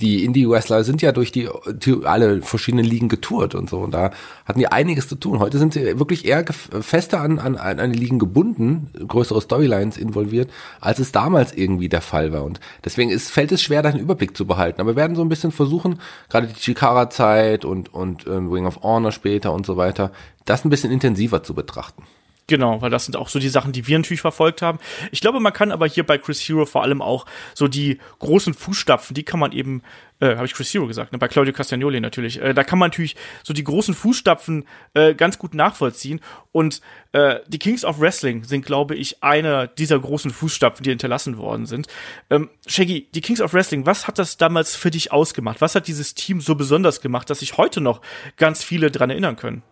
die 0.01 0.25
Indie-Wrestler 0.25 0.85
sind 0.85 1.03
ja 1.03 1.13
durch 1.13 1.33
die, 1.33 1.49
die, 1.73 2.05
alle 2.05 2.43
verschiedenen 2.43 2.85
Ligen 2.85 3.09
getourt 3.09 3.55
und 3.55 3.69
so. 3.69 3.79
Und 3.79 3.93
da 3.93 4.11
hatten 4.45 4.59
die 4.59 4.69
einiges 4.69 5.09
zu 5.09 5.17
tun. 5.17 5.39
Heute 5.39 5.59
sind 5.59 5.75
sie 5.75 5.99
wirklich 5.99 6.25
eher 6.25 6.45
fester 6.81 7.21
an, 7.21 7.39
an, 7.39 7.57
an 7.57 7.79
eine 7.79 7.93
Ligen 7.93 8.19
gebunden, 8.19 8.91
größere 9.07 9.41
Storylines 9.41 9.97
involviert, 9.97 10.51
als 10.81 10.99
es 10.99 11.13
damals 11.13 11.53
irgendwie 11.53 11.89
der 11.89 12.01
Fall 12.01 12.33
war. 12.33 12.45
Und 12.45 12.61
deswegen 12.85 13.11
ist, 13.11 13.31
fällt 13.31 13.53
es 13.53 13.63
schwer, 13.63 13.83
da 13.83 13.91
einen 13.91 14.01
Überblick 14.01 14.37
zu 14.37 14.47
behalten. 14.47 14.81
Aber 14.81 14.93
wir 14.93 14.97
werden 14.97 15.17
so 15.17 15.23
ein 15.23 15.29
bisschen 15.29 15.53
versuchen, 15.53 16.01
gerade 16.29 16.47
die 16.47 16.55
Chikara-Zeit 16.55 17.65
und, 17.65 17.93
und 17.93 18.27
ähm, 18.27 18.51
Ring 18.51 18.67
of 18.67 18.83
Honor 18.83 19.13
später 19.13 19.53
und 19.53 19.67
so 19.67 19.77
weiter, 19.77 20.13
das 20.45 20.65
ein 20.65 20.71
bisschen 20.71 20.91
intensiver 20.91 21.43
zu 21.43 21.55
betrachten. 21.55 22.03
Genau, 22.51 22.83
weil 22.83 22.91
das 22.91 23.05
sind 23.05 23.15
auch 23.15 23.29
so 23.29 23.39
die 23.39 23.49
Sachen, 23.49 23.71
die 23.71 23.87
wir 23.87 23.97
natürlich 23.97 24.23
verfolgt 24.23 24.61
haben. 24.61 24.81
Ich 25.13 25.21
glaube, 25.21 25.39
man 25.39 25.53
kann 25.53 25.71
aber 25.71 25.87
hier 25.87 26.05
bei 26.05 26.19
Chris 26.19 26.41
Hero 26.41 26.67
vor 26.67 26.83
allem 26.83 27.01
auch 27.01 27.25
so 27.55 27.69
die 27.69 27.99
großen 28.19 28.55
Fußstapfen, 28.55 29.15
die 29.15 29.23
kann 29.23 29.39
man 29.39 29.53
eben, 29.53 29.83
äh, 30.19 30.35
habe 30.35 30.47
ich 30.47 30.55
Chris 30.55 30.75
Hero 30.75 30.89
gesagt, 30.89 31.13
ne? 31.13 31.19
bei 31.19 31.29
Claudio 31.29 31.53
Castagnoli 31.53 32.01
natürlich, 32.01 32.43
äh, 32.43 32.53
da 32.53 32.65
kann 32.65 32.81
man 32.81 32.89
natürlich 32.89 33.15
so 33.45 33.55
die 33.55 33.63
großen 33.63 33.95
Fußstapfen 33.95 34.67
äh, 34.95 35.15
ganz 35.15 35.39
gut 35.39 35.55
nachvollziehen. 35.55 36.21
Und 36.51 36.81
äh, 37.13 37.37
die 37.47 37.61
Kings 37.61 37.85
of 37.85 38.01
Wrestling 38.01 38.43
sind, 38.43 38.67
glaube 38.67 38.97
ich, 38.97 39.23
einer 39.23 39.69
dieser 39.69 40.01
großen 40.01 40.33
Fußstapfen, 40.33 40.83
die 40.83 40.91
hinterlassen 40.91 41.39
worden 41.39 41.67
sind. 41.67 41.87
Ähm, 42.31 42.51
Shaggy, 42.67 43.07
die 43.15 43.21
Kings 43.21 43.41
of 43.41 43.55
Wrestling, 43.55 43.87
was 43.87 44.09
hat 44.09 44.19
das 44.19 44.39
damals 44.39 44.75
für 44.75 44.91
dich 44.91 45.13
ausgemacht? 45.13 45.61
Was 45.61 45.77
hat 45.77 45.87
dieses 45.87 46.15
Team 46.15 46.41
so 46.41 46.57
besonders 46.57 47.01
gemacht, 47.01 47.31
dass 47.31 47.39
sich 47.39 47.59
heute 47.59 47.81
noch 47.81 48.01
ganz 48.37 48.65
viele 48.65 48.91
dran 48.91 49.11
erinnern 49.11 49.37
können? 49.37 49.63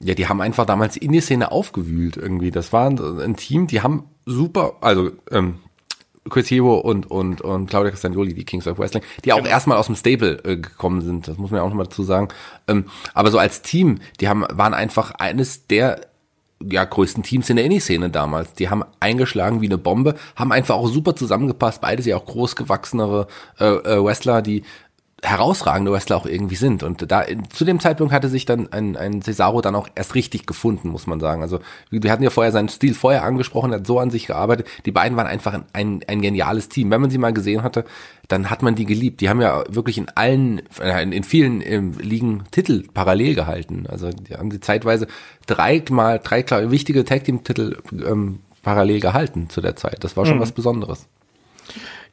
Ja, 0.00 0.14
die 0.14 0.28
haben 0.28 0.40
einfach 0.40 0.66
damals 0.66 0.96
in 0.96 1.12
die 1.12 1.20
Szene 1.20 1.52
aufgewühlt 1.52 2.16
irgendwie. 2.16 2.50
Das 2.50 2.72
war 2.72 2.88
ein, 2.88 3.36
Team, 3.36 3.66
die 3.66 3.80
haben 3.80 4.04
super, 4.26 4.74
also 4.80 5.10
ähm, 5.30 5.58
Chris 6.28 6.50
Hero 6.50 6.78
und, 6.78 7.10
und, 7.10 7.40
und 7.40 7.70
Claudia 7.70 7.90
Castagnoli, 7.90 8.34
die 8.34 8.44
Kings 8.44 8.66
of 8.66 8.78
Wrestling, 8.78 9.02
die 9.24 9.32
auch 9.32 9.38
genau. 9.38 9.50
erstmal 9.50 9.78
aus 9.78 9.86
dem 9.86 9.96
Stable 9.96 10.42
äh, 10.44 10.56
gekommen 10.56 11.00
sind, 11.00 11.28
das 11.28 11.38
muss 11.38 11.50
man 11.50 11.58
ja 11.58 11.64
auch 11.64 11.68
nochmal 11.68 11.86
dazu 11.86 12.02
sagen. 12.02 12.28
Ähm, 12.68 12.86
aber 13.14 13.30
so 13.30 13.38
als 13.38 13.62
Team, 13.62 14.00
die 14.20 14.28
haben, 14.28 14.44
waren 14.50 14.74
einfach 14.74 15.12
eines 15.12 15.66
der 15.66 16.00
ja, 16.62 16.84
größten 16.84 17.22
Teams 17.22 17.50
in 17.50 17.56
der 17.56 17.66
Indie-Szene 17.66 18.10
damals. 18.10 18.54
Die 18.54 18.70
haben 18.70 18.82
eingeschlagen 18.98 19.60
wie 19.60 19.66
eine 19.66 19.78
Bombe, 19.78 20.14
haben 20.36 20.52
einfach 20.52 20.76
auch 20.76 20.88
super 20.88 21.14
zusammengepasst, 21.14 21.80
beides 21.80 22.06
ja 22.06 22.16
auch 22.16 22.24
großgewachsenere 22.24 23.26
äh, 23.58 23.64
äh, 23.64 24.04
Wrestler, 24.04 24.42
die 24.42 24.62
herausragende 25.22 25.92
Wrestler 25.92 26.16
auch 26.16 26.26
irgendwie 26.26 26.56
sind. 26.56 26.82
Und 26.82 27.10
da 27.10 27.24
zu 27.48 27.64
dem 27.64 27.80
Zeitpunkt 27.80 28.12
hatte 28.12 28.28
sich 28.28 28.44
dann 28.44 28.70
ein, 28.72 28.96
ein 28.96 29.22
Cesaro 29.22 29.62
dann 29.62 29.74
auch 29.74 29.88
erst 29.94 30.14
richtig 30.14 30.46
gefunden, 30.46 30.90
muss 30.90 31.06
man 31.06 31.20
sagen. 31.20 31.42
Also 31.42 31.60
wir 31.90 32.12
hatten 32.12 32.22
ja 32.22 32.28
vorher 32.30 32.52
seinen 32.52 32.68
Stil 32.68 32.94
vorher 32.94 33.24
angesprochen, 33.24 33.72
hat 33.72 33.86
so 33.86 33.98
an 33.98 34.10
sich 34.10 34.26
gearbeitet. 34.26 34.68
Die 34.84 34.92
beiden 34.92 35.16
waren 35.16 35.26
einfach 35.26 35.58
ein, 35.72 36.00
ein 36.06 36.20
geniales 36.20 36.68
Team. 36.68 36.90
Wenn 36.90 37.00
man 37.00 37.10
sie 37.10 37.16
mal 37.16 37.32
gesehen 37.32 37.62
hatte, 37.62 37.86
dann 38.28 38.50
hat 38.50 38.62
man 38.62 38.74
die 38.74 38.84
geliebt. 38.84 39.22
Die 39.22 39.30
haben 39.30 39.40
ja 39.40 39.64
wirklich 39.68 39.96
in 39.96 40.10
allen, 40.14 40.62
in, 40.82 41.12
in 41.12 41.24
vielen 41.24 41.62
ähm, 41.62 41.98
Ligen 41.98 42.44
Titel 42.50 42.84
parallel 42.92 43.34
gehalten. 43.34 43.86
Also 43.88 44.10
die 44.10 44.34
haben 44.34 44.50
die 44.50 44.60
zeitweise 44.60 45.06
dreimal, 45.46 46.20
drei 46.22 46.42
klar, 46.42 46.70
wichtige 46.70 47.06
Tag 47.06 47.24
Team 47.24 47.42
Titel 47.42 47.78
ähm, 47.92 48.40
parallel 48.62 49.00
gehalten 49.00 49.48
zu 49.48 49.62
der 49.62 49.76
Zeit. 49.76 50.04
Das 50.04 50.16
war 50.16 50.26
schon 50.26 50.36
mhm. 50.36 50.42
was 50.42 50.52
Besonderes. 50.52 51.08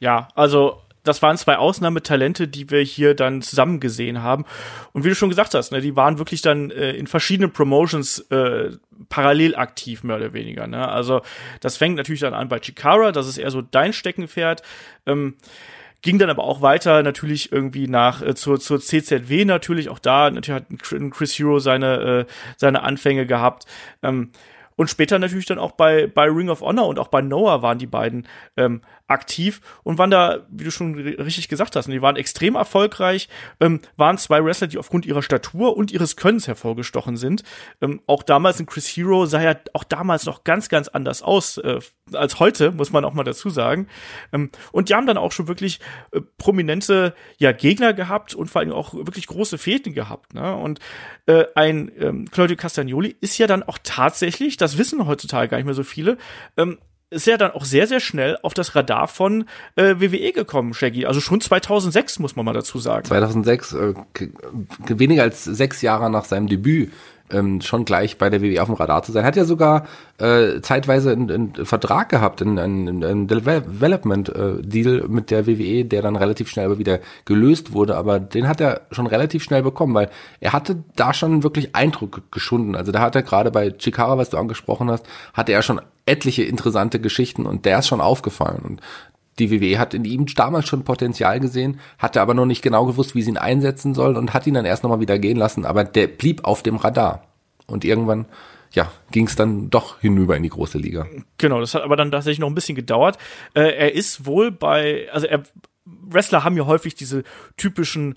Ja, 0.00 0.28
also 0.34 0.78
das 1.04 1.22
waren 1.22 1.36
zwei 1.36 1.56
Ausnahmetalente, 1.56 2.48
die 2.48 2.70
wir 2.70 2.80
hier 2.80 3.14
dann 3.14 3.42
zusammen 3.42 3.78
gesehen 3.78 4.22
haben. 4.22 4.44
Und 4.92 5.04
wie 5.04 5.10
du 5.10 5.14
schon 5.14 5.28
gesagt 5.28 5.54
hast, 5.54 5.70
ne, 5.70 5.80
die 5.80 5.94
waren 5.94 6.18
wirklich 6.18 6.42
dann 6.42 6.70
äh, 6.70 6.92
in 6.92 7.06
verschiedenen 7.06 7.52
Promotions 7.52 8.18
äh, 8.30 8.70
parallel 9.08 9.54
aktiv, 9.54 10.02
mehr 10.02 10.16
oder 10.16 10.32
weniger. 10.32 10.66
Ne? 10.66 10.88
Also 10.88 11.20
das 11.60 11.76
fängt 11.76 11.96
natürlich 11.96 12.20
dann 12.20 12.34
an 12.34 12.48
bei 12.48 12.58
Chikara, 12.58 13.12
das 13.12 13.28
ist 13.28 13.38
eher 13.38 13.50
so 13.50 13.62
dein 13.62 13.92
Steckenpferd. 13.92 14.62
Ähm, 15.06 15.36
ging 16.04 16.18
dann 16.18 16.30
aber 16.30 16.44
auch 16.44 16.60
weiter 16.60 17.02
natürlich 17.02 17.50
irgendwie 17.50 17.88
nach 17.88 18.20
äh, 18.22 18.34
zur 18.34 18.60
zur 18.60 18.78
CZW 18.78 19.46
natürlich 19.46 19.88
auch 19.88 19.98
da 19.98 20.30
natürlich 20.30 20.62
hat 20.62 20.66
Chris 21.10 21.38
Hero 21.38 21.58
seine 21.60 22.26
äh, 22.26 22.32
seine 22.58 22.82
Anfänge 22.82 23.24
gehabt 23.24 23.64
ähm, 24.02 24.30
und 24.76 24.90
später 24.90 25.18
natürlich 25.18 25.46
dann 25.46 25.58
auch 25.58 25.72
bei 25.72 26.06
bei 26.06 26.26
Ring 26.26 26.50
of 26.50 26.60
Honor 26.60 26.88
und 26.88 26.98
auch 26.98 27.08
bei 27.08 27.22
Noah 27.22 27.62
waren 27.62 27.78
die 27.78 27.86
beiden 27.86 28.28
ähm, 28.58 28.82
aktiv 29.06 29.60
und 29.82 29.98
waren 29.98 30.10
da, 30.10 30.46
wie 30.50 30.64
du 30.64 30.70
schon 30.70 30.94
richtig 30.94 31.48
gesagt 31.48 31.76
hast, 31.76 31.88
die 31.88 32.02
waren 32.02 32.16
extrem 32.16 32.54
erfolgreich, 32.54 33.28
ähm, 33.60 33.80
waren 33.96 34.16
zwei 34.16 34.42
Wrestler, 34.42 34.66
die 34.66 34.78
aufgrund 34.78 35.04
ihrer 35.04 35.22
Statur 35.22 35.76
und 35.76 35.92
ihres 35.92 36.16
Könnens 36.16 36.48
hervorgestochen 36.48 37.16
sind. 37.16 37.42
Ähm, 37.82 38.00
auch 38.06 38.22
damals 38.22 38.60
in 38.60 38.66
Chris 38.66 38.86
Hero 38.86 39.26
sah 39.26 39.42
ja 39.42 39.56
auch 39.74 39.84
damals 39.84 40.24
noch 40.24 40.44
ganz, 40.44 40.68
ganz 40.68 40.88
anders 40.88 41.22
aus 41.22 41.58
äh, 41.58 41.80
als 42.12 42.40
heute, 42.40 42.70
muss 42.72 42.92
man 42.92 43.04
auch 43.04 43.12
mal 43.12 43.24
dazu 43.24 43.50
sagen. 43.50 43.88
Ähm, 44.32 44.50
und 44.72 44.88
die 44.88 44.94
haben 44.94 45.06
dann 45.06 45.18
auch 45.18 45.32
schon 45.32 45.48
wirklich 45.48 45.80
äh, 46.12 46.20
prominente 46.38 47.14
ja, 47.36 47.52
Gegner 47.52 47.92
gehabt 47.92 48.34
und 48.34 48.48
vor 48.48 48.60
allem 48.60 48.72
auch 48.72 48.94
wirklich 48.94 49.26
große 49.26 49.58
Fäden 49.58 49.92
gehabt. 49.92 50.32
Ne? 50.32 50.54
Und 50.56 50.80
äh, 51.26 51.44
ein 51.54 51.92
ähm, 51.98 52.30
Claudio 52.30 52.56
Castagnoli 52.56 53.16
ist 53.20 53.36
ja 53.36 53.46
dann 53.46 53.62
auch 53.62 53.78
tatsächlich, 53.82 54.56
das 54.56 54.78
wissen 54.78 55.06
heutzutage 55.06 55.48
gar 55.48 55.58
nicht 55.58 55.66
mehr 55.66 55.74
so 55.74 55.84
viele, 55.84 56.16
ähm, 56.56 56.78
ist 57.10 57.26
ja 57.26 57.36
dann 57.36 57.52
auch 57.52 57.64
sehr, 57.64 57.86
sehr 57.86 58.00
schnell 58.00 58.38
auf 58.42 58.54
das 58.54 58.74
Radar 58.74 59.08
von 59.08 59.46
äh, 59.76 59.96
WWE 59.98 60.32
gekommen, 60.32 60.74
Shaggy. 60.74 61.06
Also 61.06 61.20
schon 61.20 61.40
2006, 61.40 62.18
muss 62.18 62.36
man 62.36 62.44
mal 62.44 62.52
dazu 62.52 62.78
sagen. 62.78 63.04
2006, 63.04 63.72
äh, 63.72 63.94
weniger 64.88 65.22
als 65.22 65.44
sechs 65.44 65.82
Jahre 65.82 66.10
nach 66.10 66.24
seinem 66.24 66.48
Debüt, 66.48 66.92
ähm, 67.34 67.60
schon 67.60 67.84
gleich 67.84 68.18
bei 68.18 68.30
der 68.30 68.42
WWE 68.42 68.62
auf 68.62 68.68
dem 68.68 68.76
Radar 68.76 69.02
zu 69.02 69.12
sein. 69.12 69.24
Hat 69.24 69.36
ja 69.36 69.44
sogar 69.44 69.86
äh, 70.18 70.60
zeitweise 70.60 71.12
einen, 71.12 71.30
einen 71.30 71.66
Vertrag 71.66 72.08
gehabt, 72.08 72.40
einen, 72.40 72.58
einen, 72.58 73.04
einen 73.04 73.26
Development-Deal 73.26 75.00
äh, 75.00 75.08
mit 75.08 75.30
der 75.30 75.46
WWE, 75.46 75.84
der 75.84 76.02
dann 76.02 76.16
relativ 76.16 76.48
schnell 76.48 76.66
aber 76.66 76.78
wieder 76.78 77.00
gelöst 77.24 77.72
wurde. 77.72 77.96
Aber 77.96 78.20
den 78.20 78.48
hat 78.48 78.60
er 78.60 78.82
schon 78.90 79.06
relativ 79.06 79.42
schnell 79.42 79.62
bekommen, 79.62 79.94
weil 79.94 80.10
er 80.40 80.52
hatte 80.52 80.82
da 80.96 81.12
schon 81.12 81.42
wirklich 81.42 81.74
Eindruck 81.74 82.22
geschunden. 82.30 82.76
Also 82.76 82.92
da 82.92 83.00
hat 83.00 83.14
er 83.16 83.22
gerade 83.22 83.50
bei 83.50 83.70
Chikara, 83.70 84.16
was 84.18 84.30
du 84.30 84.38
angesprochen 84.38 84.90
hast, 84.90 85.06
hatte 85.32 85.52
er 85.52 85.62
schon 85.62 85.80
etliche 86.06 86.42
interessante 86.42 87.00
Geschichten 87.00 87.46
und 87.46 87.64
der 87.64 87.78
ist 87.78 87.88
schon 87.88 88.00
aufgefallen. 88.00 88.62
Und 88.62 88.80
die 89.38 89.50
WWE 89.50 89.78
hat 89.78 89.94
in 89.94 90.04
ihm 90.04 90.26
damals 90.26 90.68
schon 90.68 90.84
Potenzial 90.84 91.40
gesehen, 91.40 91.80
hatte 91.98 92.20
aber 92.20 92.34
noch 92.34 92.46
nicht 92.46 92.62
genau 92.62 92.86
gewusst, 92.86 93.14
wie 93.14 93.22
sie 93.22 93.30
ihn 93.30 93.36
einsetzen 93.36 93.94
soll 93.94 94.16
und 94.16 94.32
hat 94.32 94.46
ihn 94.46 94.54
dann 94.54 94.64
erst 94.64 94.82
nochmal 94.82 95.00
wieder 95.00 95.18
gehen 95.18 95.36
lassen, 95.36 95.64
aber 95.64 95.84
der 95.84 96.06
blieb 96.06 96.44
auf 96.44 96.62
dem 96.62 96.76
Radar. 96.76 97.24
Und 97.66 97.84
irgendwann, 97.84 98.26
ja, 98.72 98.90
ging 99.10 99.26
es 99.26 99.36
dann 99.36 99.70
doch 99.70 100.00
hinüber 100.00 100.36
in 100.36 100.42
die 100.42 100.50
große 100.50 100.78
Liga. 100.78 101.06
Genau, 101.38 101.60
das 101.60 101.74
hat 101.74 101.82
aber 101.82 101.96
dann 101.96 102.10
tatsächlich 102.10 102.40
noch 102.40 102.48
ein 102.48 102.54
bisschen 102.54 102.74
gedauert. 102.74 103.18
Äh, 103.54 103.74
er 103.76 103.94
ist 103.94 104.26
wohl 104.26 104.50
bei, 104.50 105.08
also 105.12 105.26
er, 105.26 105.42
Wrestler 105.84 106.44
haben 106.44 106.56
ja 106.56 106.66
häufig 106.66 106.94
diese 106.94 107.24
typischen 107.56 108.16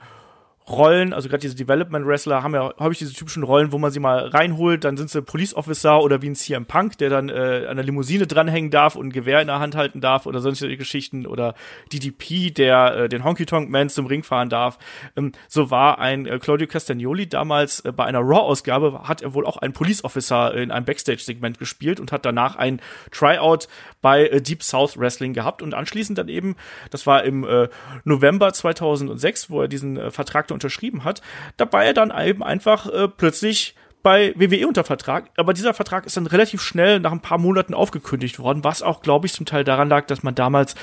Rollen, 0.69 1.13
also 1.13 1.30
gerade 1.30 1.41
diese 1.41 1.56
Development 1.56 2.06
Wrestler 2.06 2.43
haben 2.43 2.53
ja 2.53 2.73
häufig 2.77 2.99
diese 2.99 3.13
typischen 3.13 3.43
Rollen, 3.43 3.71
wo 3.71 3.77
man 3.77 3.91
sie 3.91 3.99
mal 3.99 4.27
reinholt, 4.27 4.84
dann 4.84 4.97
sind 4.97 5.10
sie 5.10 5.21
Police 5.21 5.56
Officer 5.56 6.01
oder 6.01 6.21
wie 6.21 6.30
ein 6.30 6.36
CM 6.36 6.65
Punk, 6.65 6.97
der 6.97 7.10
dann 7.10 7.30
äh, 7.30 7.65
an 7.69 7.77
der 7.77 7.86
Limousine 7.86 8.27
dranhängen 8.27 8.69
darf 8.69 8.95
und 8.97 9.08
ein 9.08 9.12
Gewehr 9.12 9.39
in 9.39 9.47
der 9.47 9.60
Hand 9.60 9.75
halten 9.75 10.01
darf 10.01 10.25
oder 10.25 10.41
solche 10.41 10.75
Geschichten 10.75 11.25
oder 11.25 11.56
DDP, 11.93 12.51
der 12.51 12.95
äh, 12.95 13.10
den 13.10 13.23
Honky 13.23 13.45
Tonk 13.45 13.69
Man 13.69 13.88
zum 13.89 14.08
Ring 14.08 14.23
fahren 14.23 14.49
darf. 14.49 14.77
Ähm, 15.15 15.32
so 15.47 15.71
war 15.71 15.99
ein 15.99 16.25
äh, 16.25 16.38
Claudio 16.38 16.67
Castagnoli 16.67 17.30
damals 17.30 17.80
äh, 17.82 17.93
bei 17.93 18.03
einer 18.03 18.19
Raw-Ausgabe, 18.19 19.03
hat 19.03 19.21
er 19.21 19.34
wohl 19.34 19.45
auch 19.45 19.58
einen 19.58 19.71
Police 19.71 20.03
Officer 20.03 20.53
in 20.53 20.71
einem 20.71 20.86
Backstage-Segment 20.86 21.60
gespielt 21.60 22.01
und 22.01 22.12
hat 22.12 22.25
danach 22.25 22.58
ein 22.58 22.82
Tryout 23.12 23.69
bei 24.01 24.27
äh, 24.27 24.41
Deep 24.41 24.63
South 24.63 24.97
Wrestling 24.97 25.34
gehabt 25.34 25.62
und 25.62 25.73
anschließend 25.73 26.17
dann 26.17 26.27
eben, 26.27 26.56
das 26.91 27.08
war 27.08 27.23
im 27.23 27.45
äh, 27.45 27.69
November 28.03 28.51
2006, 28.51 29.49
wo 29.49 29.62
er 29.62 29.67
diesen 29.69 29.97
äh, 29.97 30.12
Vertrag 30.12 30.47
unterschrieben 30.57 31.03
hat. 31.03 31.21
Da 31.57 31.71
war 31.71 31.85
er 31.85 31.93
dann 31.93 32.11
eben 32.19 32.43
einfach 32.43 32.87
äh, 32.87 33.07
plötzlich 33.07 33.75
bei 34.03 34.33
WWE 34.37 34.67
unter 34.67 34.83
Vertrag, 34.83 35.29
aber 35.37 35.53
dieser 35.53 35.73
Vertrag 35.73 36.05
ist 36.05 36.17
dann 36.17 36.27
relativ 36.27 36.61
schnell 36.61 36.99
nach 36.99 37.11
ein 37.11 37.21
paar 37.21 37.37
Monaten 37.37 37.73
aufgekündigt 37.73 38.39
worden, 38.39 38.63
was 38.63 38.81
auch, 38.81 39.01
glaube 39.01 39.25
ich, 39.25 39.33
zum 39.33 39.45
Teil 39.45 39.63
daran 39.63 39.89
lag, 39.89 40.05
dass 40.05 40.23
man 40.23 40.35
damals 40.35 40.75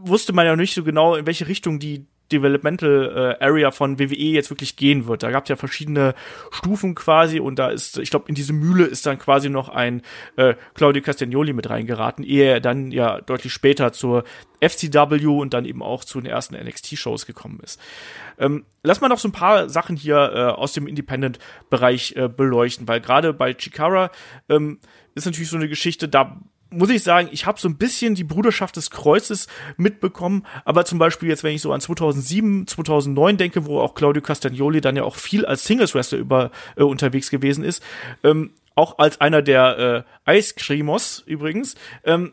wusste 0.00 0.32
man 0.32 0.46
ja 0.46 0.56
nicht 0.56 0.74
so 0.74 0.84
genau, 0.84 1.16
in 1.16 1.26
welche 1.26 1.48
Richtung 1.48 1.78
die 1.78 2.06
Developmental 2.32 3.36
äh, 3.40 3.44
Area 3.44 3.70
von 3.70 3.98
WWE 3.98 4.14
jetzt 4.14 4.50
wirklich 4.50 4.76
gehen 4.76 5.06
wird. 5.06 5.22
Da 5.22 5.30
gab 5.30 5.44
es 5.44 5.48
ja 5.48 5.56
verschiedene 5.56 6.14
Stufen 6.50 6.94
quasi 6.94 7.40
und 7.40 7.58
da 7.58 7.68
ist, 7.68 7.98
ich 7.98 8.10
glaube, 8.10 8.28
in 8.28 8.34
diese 8.34 8.52
Mühle 8.52 8.84
ist 8.84 9.06
dann 9.06 9.18
quasi 9.18 9.48
noch 9.48 9.68
ein 9.68 10.02
äh, 10.36 10.54
Claudio 10.74 11.02
Castagnoli 11.02 11.52
mit 11.52 11.70
reingeraten, 11.70 12.24
ehe 12.24 12.44
er 12.44 12.60
dann 12.60 12.90
ja 12.90 13.20
deutlich 13.20 13.52
später 13.52 13.92
zur 13.92 14.24
FCW 14.60 15.26
und 15.26 15.54
dann 15.54 15.64
eben 15.64 15.82
auch 15.82 16.04
zu 16.04 16.20
den 16.20 16.30
ersten 16.30 16.56
NXT-Shows 16.56 17.26
gekommen 17.26 17.60
ist. 17.62 17.80
Ähm, 18.38 18.64
lass 18.82 19.00
mal 19.00 19.08
noch 19.08 19.18
so 19.18 19.28
ein 19.28 19.32
paar 19.32 19.68
Sachen 19.68 19.96
hier 19.96 20.16
äh, 20.16 20.38
aus 20.50 20.72
dem 20.72 20.86
Independent-Bereich 20.86 22.14
äh, 22.16 22.28
beleuchten, 22.28 22.88
weil 22.88 23.00
gerade 23.00 23.32
bei 23.32 23.54
Chikara 23.54 24.10
ähm, 24.48 24.78
ist 25.14 25.26
natürlich 25.26 25.50
so 25.50 25.56
eine 25.56 25.68
Geschichte, 25.68 26.08
da 26.08 26.40
muss 26.70 26.90
ich 26.90 27.02
sagen, 27.02 27.28
ich 27.32 27.46
habe 27.46 27.58
so 27.58 27.68
ein 27.68 27.76
bisschen 27.76 28.14
die 28.14 28.24
Bruderschaft 28.24 28.76
des 28.76 28.90
Kreuzes 28.90 29.46
mitbekommen, 29.76 30.44
aber 30.64 30.84
zum 30.84 30.98
Beispiel 30.98 31.28
jetzt, 31.28 31.44
wenn 31.44 31.54
ich 31.54 31.62
so 31.62 31.72
an 31.72 31.80
2007, 31.80 32.66
2009 32.66 33.36
denke, 33.36 33.66
wo 33.66 33.80
auch 33.80 33.94
Claudio 33.94 34.22
Castagnoli 34.22 34.80
dann 34.80 34.96
ja 34.96 35.04
auch 35.04 35.16
viel 35.16 35.46
als 35.46 35.64
Singles-Wrestler 35.64 36.18
über, 36.18 36.50
äh, 36.76 36.82
unterwegs 36.82 37.30
gewesen 37.30 37.64
ist, 37.64 37.82
ähm, 38.22 38.50
auch 38.74 38.98
als 38.98 39.20
einer 39.20 39.42
der 39.42 40.04
äh, 40.26 40.30
Eiscremos 40.30 41.22
übrigens, 41.26 41.74
ähm, 42.04 42.32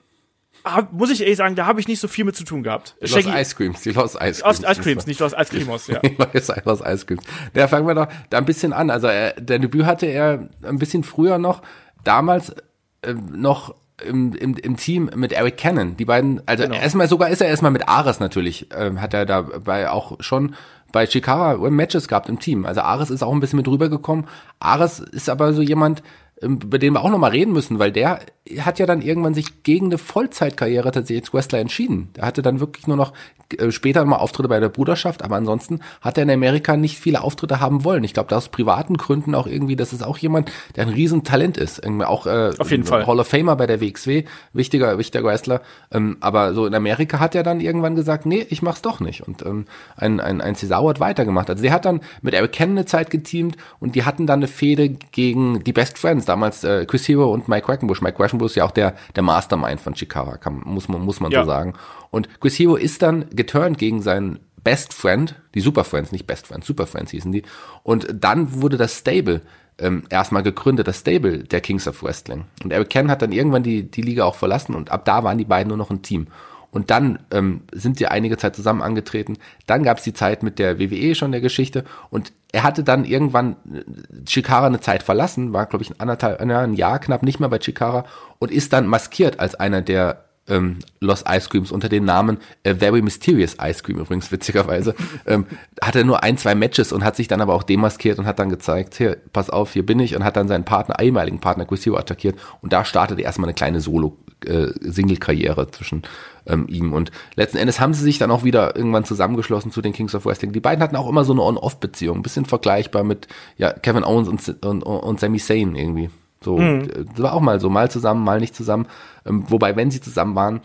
hab, 0.63 0.91
muss 0.93 1.12
ich 1.12 1.21
ehrlich 1.21 1.38
sagen, 1.38 1.56
da 1.56 1.65
habe 1.67 1.80
ich 1.80 1.88
nicht 1.88 2.00
so 2.00 2.08
viel 2.08 2.26
mit 2.26 2.36
zu 2.36 2.43
tun 2.43 2.63
gehabt. 2.63 2.95
Los 3.00 3.12
Shaggy, 3.12 3.30
Ice 3.39 3.56
Creams, 3.56 3.82
die 3.82 3.91
Los 3.91 4.15
Ice 4.15 4.41
Creams. 4.41 4.62
Los 4.62 4.71
Ice 4.71 4.82
Creams, 4.82 5.08
nicht 5.08 5.19
Los 5.19 5.34
Ice 5.34 5.45
Creamos, 5.45 5.88
ja. 5.88 6.02
Los, 6.34 6.52
Los 6.65 6.82
Ice 6.82 7.06
Creams. 7.06 7.24
Da 7.54 7.67
fangen 7.67 7.88
wir 7.88 7.93
doch 7.93 8.08
da 8.30 8.39
ein 8.39 8.45
bisschen 8.45 8.74
an. 8.74 8.89
Also 8.89 9.08
äh, 9.08 9.34
der 9.39 9.60
Debüt 9.60 9.86
hatte 9.86 10.08
er 10.08 10.50
ein 10.63 10.80
bisschen 10.80 11.04
früher 11.04 11.38
noch, 11.38 11.62
damals 12.04 12.56
äh, 13.04 13.13
noch 13.13 13.76
im, 14.03 14.34
im, 14.34 14.55
im 14.55 14.77
Team 14.77 15.10
mit 15.15 15.31
Eric 15.31 15.58
Cannon. 15.58 15.95
Die 15.97 16.05
beiden, 16.05 16.41
also 16.45 16.63
genau. 16.63 16.75
erstmal 16.75 17.08
sogar 17.08 17.29
ist 17.29 17.41
er 17.41 17.47
erstmal 17.47 17.71
mit 17.71 17.88
Ares 17.88 18.19
natürlich, 18.19 18.67
ähm, 18.77 19.01
hat 19.01 19.13
er 19.13 19.25
dabei 19.25 19.89
auch 19.89 20.17
schon 20.19 20.55
bei 20.91 21.05
Chikara 21.05 21.58
Matches 21.69 22.08
gehabt 22.08 22.29
im 22.29 22.39
Team. 22.39 22.65
Also 22.65 22.81
Ares 22.81 23.10
ist 23.10 23.23
auch 23.23 23.34
ein 23.34 23.39
bisschen 23.39 23.58
mit 23.58 23.67
rübergekommen. 23.67 24.27
Ares 24.60 24.99
ist 24.99 25.29
aber 25.29 25.53
so 25.53 25.62
jemand, 25.62 26.03
über 26.41 26.80
den 26.80 26.93
wir 26.93 27.04
auch 27.04 27.10
nochmal 27.10 27.32
reden 27.32 27.54
müssen, 27.54 27.80
weil 27.80 27.91
der 27.91 28.19
hat 28.60 28.78
ja 28.78 28.86
dann 28.86 29.02
irgendwann 29.02 29.34
sich 29.34 29.63
gegen 29.63 29.88
eine 29.88 29.98
Vollzeitkarriere 29.98 30.91
tatsächlich 30.91 31.24
als 31.24 31.34
Wrestler 31.34 31.60
entschieden. 31.60 32.10
Der 32.15 32.26
hatte 32.26 32.41
dann 32.41 32.60
wirklich 32.60 32.86
nur 32.88 32.98
noch 32.98 33.13
äh, 33.58 33.71
später 33.71 34.04
mal 34.06 34.17
Auftritte 34.17 34.50
bei 34.50 34.60
der 34.60 34.69
Bruderschaft, 34.69 35.24
aber 35.24 35.36
ansonsten 35.36 35.80
hat 36.02 36.17
er 36.17 36.24
in 36.24 36.30
Amerika 36.30 36.78
nicht 36.78 37.00
viele 37.00 37.21
Auftritte 37.21 37.60
haben 37.60 37.84
wollen. 37.84 38.04
Ich 38.04 38.13
glaube, 38.13 38.36
aus 38.36 38.50
privaten 38.50 38.98
Gründen 38.98 39.34
auch 39.34 39.48
irgendwie, 39.48 39.76
das 39.76 39.93
ist 39.93 40.04
auch 40.04 40.17
jemand, 40.17 40.52
der 40.76 40.86
ein 40.86 40.93
Riesentalent 40.93 41.58
ist. 41.58 41.84
Irgendwie 41.84 42.06
auch 42.06 42.28
äh, 42.28 42.52
Auf 42.58 42.69
jeden 42.69 42.84
Fall. 42.84 43.08
Hall 43.08 43.19
of 43.19 43.28
Famer 43.28 43.56
bei 43.56 43.65
der 43.65 43.82
WXW, 43.82 44.26
wichtiger, 44.54 44.98
wichtiger 44.98 45.24
Wrestler. 45.24 45.62
Ähm, 45.91 46.17
aber 46.19 46.54
so 46.54 46.65
in 46.65 46.76
Amerika 46.76 47.19
hat 47.19 47.34
er 47.34 47.43
dann 47.43 47.62
irgendwann 47.62 47.95
gesagt, 47.95 48.26
nee, 48.26 48.45
ich 48.50 48.62
mach's 48.62 48.82
doch 48.82 49.00
nicht. 49.00 49.21
Und 49.28 49.43
ähm, 49.43 49.65
ein, 49.95 50.19
ein, 50.19 50.41
ein 50.41 50.56
Cesaro 50.56 50.89
hat 50.89 51.00
weitergemacht. 51.00 51.50
Also 51.50 51.63
der 51.63 51.71
hat 51.71 51.86
dann 51.86 52.02
mit 52.21 52.34
Eric 52.34 52.52
Cannon 52.52 52.78
eine 52.78 52.86
Zeit 52.86 53.10
geteamt 53.10 53.58
und 53.80 53.95
die 53.95 54.04
hatten 54.04 54.28
dann 54.28 54.39
eine 54.39 54.48
Fehde 54.48 54.89
gegen 54.89 55.63
die 55.63 55.74
Best 55.74 55.98
Friends, 55.98 56.25
damals 56.26 56.64
äh, 56.64 56.86
Chris 56.86 57.08
Hero 57.08 57.32
und 57.32 57.48
Mike 57.48 57.66
Quackenbush. 57.66 58.02
Mike 58.02 58.18
Quackenbush 58.18 58.52
ist 58.52 58.56
ja 58.56 58.66
auch 58.66 58.72
der, 58.72 58.96
der 59.16 59.24
Mastermind 59.24 59.80
von 59.80 59.94
Chikara, 59.94 60.38
kann, 60.38 60.62
muss 60.64 60.88
man, 60.88 61.02
muss 61.02 61.20
man 61.20 61.32
ja. 61.32 61.44
so 61.44 61.50
sagen. 61.50 61.74
Und 62.12 62.30
Chris 62.40 62.58
Hero 62.60 62.76
ist 62.76 63.02
dann 63.02 63.30
geturnt 63.32 63.78
gegen 63.78 64.02
seinen 64.02 64.40
Best 64.64 64.94
Friend, 64.94 65.36
die 65.54 65.62
Super 65.62 65.84
Friends, 65.84 66.12
nicht 66.12 66.26
Best 66.26 66.48
Friends, 66.48 66.66
Super 66.66 66.88
Friends 66.88 67.12
hießen 67.12 67.32
die. 67.32 67.44
Und 67.84 68.08
dann 68.12 68.62
wurde 68.62 68.78
das 68.78 68.98
Stable 68.98 69.42
ähm, 69.78 70.04
erstmal 70.10 70.44
gegründet, 70.44 70.88
das 70.88 71.00
Stable 71.00 71.40
der 71.44 71.62
Kings 71.62 71.88
of 71.88 72.02
Wrestling. 72.04 72.46
Und 72.64 72.72
Eric 72.72 72.90
Ken 72.90 73.12
hat 73.12 73.22
dann 73.22 73.32
irgendwann 73.32 73.64
die, 73.64 73.90
die 73.90 74.02
Liga 74.02 74.24
auch 74.24 74.36
verlassen 74.36 74.74
und 74.76 74.92
ab 74.92 75.06
da 75.06 75.24
waren 75.24 75.38
die 75.38 75.46
beiden 75.46 75.70
nur 75.70 75.78
noch 75.78 75.92
ein 75.92 76.02
Team. 76.02 76.28
Und 76.71 76.91
dann 76.91 77.19
ähm, 77.32 77.62
sind 77.71 77.99
die 77.99 78.08
einige 78.08 78.38
Zeit 78.38 78.56
zusammen 78.56 78.82
angetreten. 78.82 79.38
Dann 79.65 79.84
gab 79.84 79.97
es 79.97 80.04
die 80.04 80.13
Zeit 80.13 80.43
mit 80.43 80.60
der 80.60 80.80
WWE 80.80 81.15
schon 81.15 81.32
der 81.32 81.41
Geschichte. 81.41 81.86
Und 82.10 82.34
er 82.51 82.63
hatte 82.63 82.84
dann 82.84 83.06
irgendwann 83.06 83.56
äh, 83.73 84.25
Chikara 84.25 84.67
eine 84.67 84.80
Zeit 84.80 85.04
verlassen, 85.04 85.54
war, 85.54 85.65
glaube 85.65 85.84
ich, 85.84 85.91
ein, 85.91 85.99
anderthalb, 85.99 86.39
ein 86.39 86.73
Jahr 86.73 86.99
knapp 86.99 87.23
nicht 87.23 87.39
mehr 87.39 87.49
bei 87.49 87.60
Chikara 87.60 88.06
und 88.39 88.51
ist 88.51 88.73
dann 88.73 88.88
maskiert 88.88 89.39
als 89.39 89.56
einer 89.56 89.82
der 89.82 90.25
ähm, 90.47 90.80
Los 90.99 91.23
Ice 91.28 91.49
Creams 91.49 91.71
unter 91.71 91.89
dem 91.89 92.06
Namen 92.06 92.38
äh, 92.63 92.75
Very 92.75 93.01
Mysterious 93.01 93.58
Ice 93.62 93.84
Cream 93.84 93.99
übrigens 93.99 94.32
witzigerweise 94.32 94.95
ähm, 95.25 95.45
hat 95.82 95.95
er 95.95 96.04
nur 96.04 96.23
ein 96.23 96.38
zwei 96.38 96.56
Matches 96.56 96.91
und 96.91 97.04
hat 97.04 97.15
sich 97.15 97.28
dann 97.28 97.41
aber 97.41 97.54
auch 97.54 97.63
demaskiert 97.63 98.19
und 98.19 98.25
hat 98.25 98.39
dann 98.39 98.49
gezeigt 98.49 98.95
hier 98.95 99.17
pass 99.34 99.49
auf 99.49 99.73
hier 99.73 99.86
bin 99.86 99.99
ich 99.99 100.15
und 100.15 100.23
hat 100.23 100.38
dann 100.38 100.47
seinen 100.47 100.65
Partner 100.65 100.99
ehemaligen 100.99 101.39
Partner 101.39 101.65
Chris 101.65 101.86
Hero 101.86 101.97
attackiert 101.97 102.38
und 102.62 102.73
da 102.73 102.86
startete 102.86 103.21
erstmal 103.21 103.47
eine 103.47 103.56
kleine 103.56 103.82
Solo 103.82 104.17
äh, 104.45 104.73
Single 104.81 105.17
Karriere 105.17 105.69
zwischen 105.71 106.03
ähm, 106.45 106.67
ihm 106.67 106.93
und 106.93 107.12
letzten 107.36 107.58
Endes 107.58 107.79
haben 107.79 107.93
sie 107.93 108.03
sich 108.03 108.17
dann 108.17 108.31
auch 108.31 108.43
wieder 108.43 108.75
irgendwann 108.75 109.05
zusammengeschlossen 109.05 109.71
zu 109.71 109.81
den 109.81 109.93
Kings 109.93 110.15
of 110.15 110.25
Wrestling 110.25 110.51
die 110.51 110.60
beiden 110.60 110.84
hatten 110.84 110.95
auch 110.95 111.10
immer 111.10 111.23
so 111.23 111.34
eine 111.34 111.41
On-Off-Beziehung 111.41 112.17
ein 112.17 112.23
bisschen 112.23 112.45
vergleichbar 112.45 113.03
mit 113.03 113.27
ja 113.58 113.73
Kevin 113.73 114.03
Owens 114.03 114.27
und, 114.27 114.65
und, 114.65 114.84
und 114.84 115.19
Sami 115.19 115.39
Zayn 115.39 115.75
irgendwie 115.75 116.10
so, 116.45 116.58
mhm. 116.58 116.88
das 116.88 117.23
war 117.23 117.34
auch 117.34 117.41
mal 117.41 117.60
so, 117.60 117.69
mal 117.69 117.89
zusammen, 117.89 118.23
mal 118.23 118.39
nicht 118.39 118.55
zusammen. 118.55 118.88
Ähm, 119.25 119.45
wobei, 119.47 119.75
wenn 119.75 119.89
sie 119.89 119.99
zusammen 119.99 120.36
waren, 120.36 120.62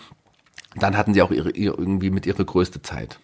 dann 0.77 0.97
hatten 0.97 1.15
sie 1.15 1.23
auch 1.23 1.31
ihre, 1.31 1.51
ihre, 1.51 1.77
irgendwie 1.77 2.11
mit 2.11 2.27
ihre 2.27 2.45
größte 2.45 2.83
Zeit. 2.83 3.19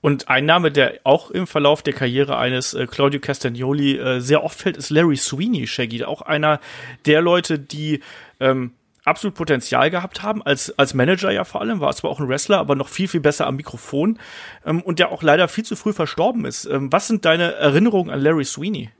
Und 0.00 0.28
ein 0.28 0.46
Name, 0.46 0.72
der 0.72 1.00
auch 1.04 1.30
im 1.30 1.46
Verlauf 1.46 1.82
der 1.82 1.92
Karriere 1.92 2.38
eines 2.38 2.74
äh, 2.74 2.86
Claudio 2.86 3.20
Castagnoli 3.20 3.98
äh, 3.98 4.20
sehr 4.20 4.42
oft 4.42 4.58
fällt, 4.58 4.76
ist 4.76 4.90
Larry 4.90 5.16
Sweeney, 5.16 5.66
Shaggy. 5.66 6.04
Auch 6.04 6.22
einer 6.22 6.60
der 7.04 7.20
Leute, 7.20 7.58
die 7.58 8.00
ähm, 8.40 8.72
absolut 9.06 9.34
Potenzial 9.34 9.90
gehabt 9.90 10.22
haben, 10.22 10.42
als, 10.42 10.76
als 10.78 10.94
Manager 10.94 11.30
ja 11.30 11.44
vor 11.44 11.60
allem, 11.60 11.80
war 11.80 11.94
zwar 11.94 12.10
auch 12.10 12.20
ein 12.20 12.28
Wrestler, 12.28 12.58
aber 12.58 12.74
noch 12.74 12.88
viel, 12.88 13.08
viel 13.08 13.20
besser 13.20 13.46
am 13.46 13.56
Mikrofon 13.56 14.18
ähm, 14.64 14.82
und 14.82 14.98
der 14.98 15.10
auch 15.12 15.22
leider 15.22 15.48
viel 15.48 15.64
zu 15.64 15.76
früh 15.76 15.92
verstorben 15.92 16.44
ist. 16.44 16.66
Ähm, 16.66 16.92
was 16.92 17.06
sind 17.06 17.24
deine 17.24 17.54
Erinnerungen 17.54 18.10
an 18.10 18.20
Larry 18.20 18.44
Sweeney? 18.44 18.90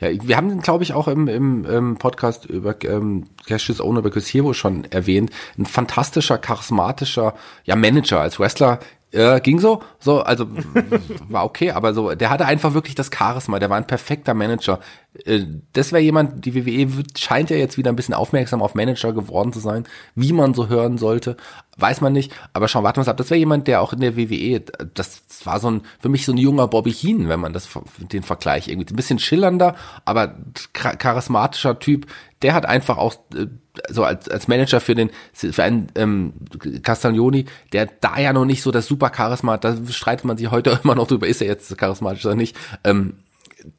Ja, 0.00 0.08
wir 0.10 0.36
haben 0.36 0.48
den, 0.48 0.60
glaube 0.60 0.84
ich, 0.84 0.94
auch 0.94 1.08
im, 1.08 1.28
im, 1.28 1.64
im 1.64 1.96
Podcast 1.96 2.46
über 2.46 2.74
ähm, 2.84 3.26
Cassius 3.46 3.80
Owner 3.80 4.02
Because 4.02 4.30
Hero 4.30 4.52
schon 4.52 4.84
erwähnt. 4.90 5.30
Ein 5.56 5.66
fantastischer, 5.66 6.38
charismatischer 6.38 7.34
ja, 7.64 7.76
Manager 7.76 8.20
als 8.20 8.38
Wrestler. 8.38 8.80
Äh, 9.12 9.40
ging 9.40 9.58
so, 9.58 9.82
so, 9.98 10.20
also 10.20 10.46
war 11.28 11.44
okay, 11.44 11.70
aber 11.70 11.92
so, 11.92 12.14
der 12.14 12.30
hatte 12.30 12.46
einfach 12.46 12.72
wirklich 12.72 12.94
das 12.94 13.10
Charisma, 13.14 13.58
der 13.58 13.68
war 13.68 13.76
ein 13.76 13.86
perfekter 13.86 14.32
Manager. 14.32 14.80
Äh, 15.26 15.44
das 15.74 15.92
wäre 15.92 16.02
jemand, 16.02 16.46
die 16.46 16.54
WWE 16.54 17.04
scheint 17.16 17.50
ja 17.50 17.56
jetzt 17.56 17.76
wieder 17.76 17.92
ein 17.92 17.96
bisschen 17.96 18.14
aufmerksam 18.14 18.62
auf 18.62 18.74
Manager 18.74 19.12
geworden 19.12 19.52
zu 19.52 19.60
sein, 19.60 19.84
wie 20.14 20.32
man 20.32 20.54
so 20.54 20.68
hören 20.68 20.96
sollte. 20.96 21.36
weiß 21.76 22.00
man 22.00 22.14
nicht. 22.14 22.32
Aber 22.54 22.68
schauen, 22.68 22.84
warten 22.84 23.04
wir 23.04 23.08
ab. 23.08 23.18
Das 23.18 23.28
wäre 23.28 23.38
jemand, 23.38 23.68
der 23.68 23.82
auch 23.82 23.92
in 23.92 24.00
der 24.00 24.16
WWE, 24.16 24.60
das 24.94 25.22
war 25.44 25.60
so 25.60 25.70
ein, 25.70 25.82
für 26.00 26.08
mich 26.08 26.24
so 26.24 26.32
ein 26.32 26.38
junger 26.38 26.68
Bobby 26.68 26.92
Heen, 26.92 27.28
wenn 27.28 27.40
man 27.40 27.52
das, 27.52 27.68
den 27.98 28.22
Vergleich 28.22 28.68
irgendwie, 28.68 28.92
ein 28.92 28.96
bisschen 28.96 29.18
schillernder, 29.18 29.74
aber 30.06 30.36
charismatischer 30.72 31.78
Typ. 31.78 32.06
Der 32.40 32.54
hat 32.54 32.64
einfach 32.64 32.96
auch, 32.96 33.14
äh, 33.34 33.46
so 33.88 34.04
als, 34.04 34.28
als 34.28 34.48
Manager 34.48 34.80
für 34.80 34.94
den, 34.94 35.10
für 35.32 35.62
einen, 35.62 35.88
ähm, 35.94 36.34
Castagnoni, 36.82 37.46
der 37.72 37.88
da 38.00 38.18
ja 38.18 38.32
noch 38.32 38.44
nicht 38.44 38.62
so 38.62 38.70
das 38.70 38.86
super 38.86 39.10
Charisma, 39.14 39.56
da 39.56 39.76
streitet 39.90 40.24
man 40.24 40.36
sich 40.36 40.50
heute 40.50 40.78
immer 40.84 40.94
noch 40.94 41.06
drüber, 41.06 41.26
ist 41.26 41.40
er 41.40 41.48
jetzt 41.48 41.76
charismatisch 41.78 42.24
oder 42.26 42.34
nicht, 42.34 42.56
ähm, 42.84 43.14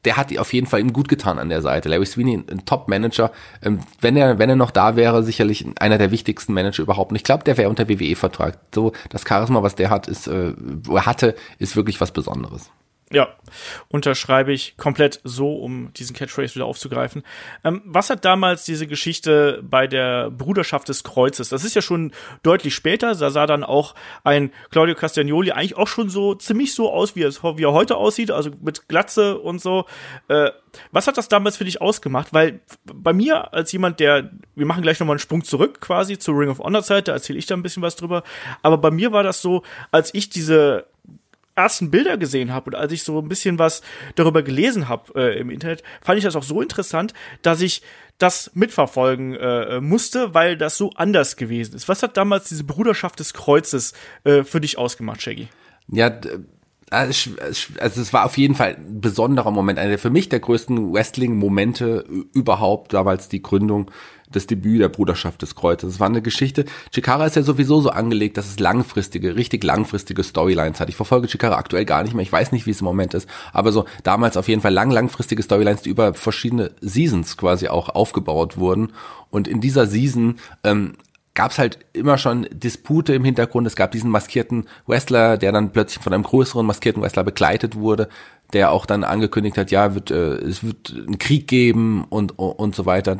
der 0.04 0.16
hat 0.16 0.36
auf 0.38 0.52
jeden 0.52 0.66
Fall 0.66 0.80
ihm 0.80 0.92
gut 0.92 1.08
getan 1.08 1.38
an 1.38 1.50
der 1.50 1.60
Seite. 1.60 1.90
Larry 1.90 2.06
Sweeney, 2.06 2.42
ein 2.50 2.64
Top-Manager. 2.64 3.30
Ähm, 3.62 3.80
wenn 4.00 4.16
er, 4.16 4.38
wenn 4.38 4.48
er 4.48 4.56
noch 4.56 4.70
da 4.70 4.96
wäre, 4.96 5.22
sicherlich 5.22 5.66
einer 5.78 5.98
der 5.98 6.10
wichtigsten 6.10 6.54
Manager 6.54 6.82
überhaupt. 6.82 7.10
Und 7.10 7.16
ich 7.16 7.24
glaube, 7.24 7.44
der 7.44 7.58
wäre 7.58 7.68
unter 7.68 7.86
WWE-Vertrag. 7.88 8.58
So, 8.74 8.92
das 9.10 9.26
Charisma, 9.28 9.62
was 9.62 9.74
der 9.74 9.90
hat, 9.90 10.08
ist, 10.08 10.26
äh, 10.26 10.54
hatte, 10.88 11.34
ist 11.58 11.76
wirklich 11.76 12.00
was 12.00 12.12
Besonderes. 12.12 12.70
Ja, 13.12 13.28
unterschreibe 13.88 14.52
ich 14.52 14.78
komplett 14.78 15.20
so, 15.24 15.54
um 15.56 15.92
diesen 15.92 16.16
Catchphrase 16.16 16.54
wieder 16.54 16.64
aufzugreifen. 16.64 17.22
Ähm, 17.62 17.82
was 17.84 18.08
hat 18.08 18.24
damals 18.24 18.64
diese 18.64 18.86
Geschichte 18.86 19.62
bei 19.62 19.86
der 19.86 20.30
Bruderschaft 20.30 20.88
des 20.88 21.04
Kreuzes? 21.04 21.50
Das 21.50 21.64
ist 21.64 21.74
ja 21.74 21.82
schon 21.82 22.12
deutlich 22.42 22.74
später. 22.74 23.14
Da 23.14 23.30
sah 23.30 23.46
dann 23.46 23.62
auch 23.62 23.94
ein 24.24 24.50
Claudio 24.70 24.94
Castagnoli 24.94 25.52
eigentlich 25.52 25.76
auch 25.76 25.86
schon 25.86 26.08
so 26.08 26.34
ziemlich 26.34 26.74
so 26.74 26.90
aus, 26.90 27.14
wie, 27.14 27.22
es, 27.22 27.42
wie 27.42 27.64
er 27.64 27.72
heute 27.72 27.96
aussieht, 27.96 28.30
also 28.30 28.50
mit 28.62 28.88
Glatze 28.88 29.38
und 29.38 29.60
so. 29.60 29.84
Äh, 30.28 30.50
was 30.90 31.06
hat 31.06 31.18
das 31.18 31.28
damals 31.28 31.58
für 31.58 31.64
dich 31.64 31.82
ausgemacht? 31.82 32.32
Weil 32.32 32.60
bei 32.84 33.12
mir 33.12 33.52
als 33.52 33.70
jemand, 33.70 34.00
der, 34.00 34.30
wir 34.54 34.66
machen 34.66 34.82
gleich 34.82 34.98
nochmal 34.98 35.14
einen 35.14 35.20
Sprung 35.20 35.44
zurück 35.44 35.80
quasi 35.82 36.18
zur 36.18 36.38
Ring 36.38 36.48
of 36.48 36.58
Honor 36.58 36.82
Zeit, 36.82 37.08
da 37.08 37.12
erzähle 37.12 37.38
ich 37.38 37.46
da 37.46 37.54
ein 37.54 37.62
bisschen 37.62 37.82
was 37.82 37.96
drüber. 37.96 38.22
Aber 38.62 38.78
bei 38.78 38.90
mir 38.90 39.12
war 39.12 39.22
das 39.22 39.42
so, 39.42 39.62
als 39.90 40.12
ich 40.14 40.30
diese 40.30 40.86
ersten 41.56 41.90
Bilder 41.90 42.16
gesehen 42.16 42.52
habe 42.52 42.70
und 42.70 42.74
als 42.74 42.92
ich 42.92 43.02
so 43.02 43.18
ein 43.18 43.28
bisschen 43.28 43.58
was 43.58 43.82
darüber 44.14 44.42
gelesen 44.42 44.88
habe 44.88 45.12
äh, 45.14 45.38
im 45.38 45.50
Internet, 45.50 45.82
fand 46.02 46.18
ich 46.18 46.24
das 46.24 46.36
auch 46.36 46.42
so 46.42 46.60
interessant, 46.60 47.14
dass 47.42 47.60
ich 47.60 47.82
das 48.18 48.50
mitverfolgen 48.54 49.34
äh, 49.34 49.80
musste, 49.80 50.34
weil 50.34 50.56
das 50.56 50.76
so 50.76 50.90
anders 50.94 51.36
gewesen 51.36 51.74
ist. 51.74 51.88
Was 51.88 52.02
hat 52.02 52.16
damals 52.16 52.48
diese 52.48 52.64
Bruderschaft 52.64 53.18
des 53.18 53.34
Kreuzes 53.34 53.92
äh, 54.24 54.44
für 54.44 54.60
dich 54.60 54.78
ausgemacht, 54.78 55.22
Shaggy? 55.22 55.48
Ja, 55.88 56.10
also 56.90 57.36
es 57.78 58.12
war 58.12 58.24
auf 58.24 58.36
jeden 58.38 58.54
Fall 58.54 58.76
ein 58.76 59.00
besonderer 59.00 59.50
Moment, 59.50 59.78
einer 59.78 59.98
für 59.98 60.10
mich 60.10 60.28
der 60.28 60.40
größten 60.40 60.92
Wrestling-Momente 60.92 62.04
überhaupt, 62.32 62.92
damals 62.92 63.28
die 63.28 63.42
Gründung 63.42 63.90
das 64.30 64.46
Debüt 64.46 64.80
der 64.80 64.88
Bruderschaft 64.88 65.42
des 65.42 65.54
Kreuzes. 65.54 65.94
Es 65.94 66.00
war 66.00 66.08
eine 66.08 66.22
Geschichte. 66.22 66.64
Chikara 66.90 67.26
ist 67.26 67.36
ja 67.36 67.42
sowieso 67.42 67.80
so 67.80 67.90
angelegt, 67.90 68.36
dass 68.36 68.48
es 68.48 68.58
langfristige, 68.58 69.36
richtig 69.36 69.62
langfristige 69.64 70.22
Storylines 70.22 70.80
hat. 70.80 70.88
Ich 70.88 70.96
verfolge 70.96 71.28
Chikara 71.28 71.56
aktuell 71.56 71.84
gar 71.84 72.02
nicht 72.02 72.14
mehr. 72.14 72.22
Ich 72.22 72.32
weiß 72.32 72.52
nicht, 72.52 72.66
wie 72.66 72.70
es 72.70 72.80
im 72.80 72.86
Moment 72.86 73.14
ist. 73.14 73.28
Aber 73.52 73.72
so 73.72 73.84
damals 74.02 74.36
auf 74.36 74.48
jeden 74.48 74.62
Fall 74.62 74.72
lang, 74.72 74.90
langfristige 74.90 75.42
Storylines, 75.42 75.82
die 75.82 75.90
über 75.90 76.14
verschiedene 76.14 76.72
Seasons 76.80 77.36
quasi 77.36 77.68
auch 77.68 77.90
aufgebaut 77.90 78.56
wurden. 78.56 78.92
Und 79.30 79.48
in 79.48 79.60
dieser 79.60 79.86
Season 79.86 80.36
ähm, 80.64 80.94
gab 81.34 81.50
es 81.50 81.58
halt 81.58 81.78
immer 81.92 82.16
schon 82.16 82.46
Dispute 82.52 83.12
im 83.12 83.24
Hintergrund. 83.24 83.66
Es 83.66 83.76
gab 83.76 83.90
diesen 83.90 84.10
maskierten 84.10 84.68
Wrestler, 84.86 85.36
der 85.36 85.50
dann 85.50 85.72
plötzlich 85.72 86.02
von 86.02 86.12
einem 86.14 86.22
größeren 86.22 86.64
maskierten 86.64 87.02
Wrestler 87.02 87.24
begleitet 87.24 87.74
wurde, 87.74 88.08
der 88.52 88.70
auch 88.70 88.86
dann 88.86 89.02
angekündigt 89.02 89.58
hat, 89.58 89.72
ja, 89.72 89.94
wird, 89.94 90.12
äh, 90.12 90.34
es 90.36 90.62
wird 90.62 90.94
einen 90.94 91.18
Krieg 91.18 91.48
geben 91.48 92.04
und, 92.08 92.38
und 92.38 92.76
so 92.76 92.86
weiter. 92.86 93.16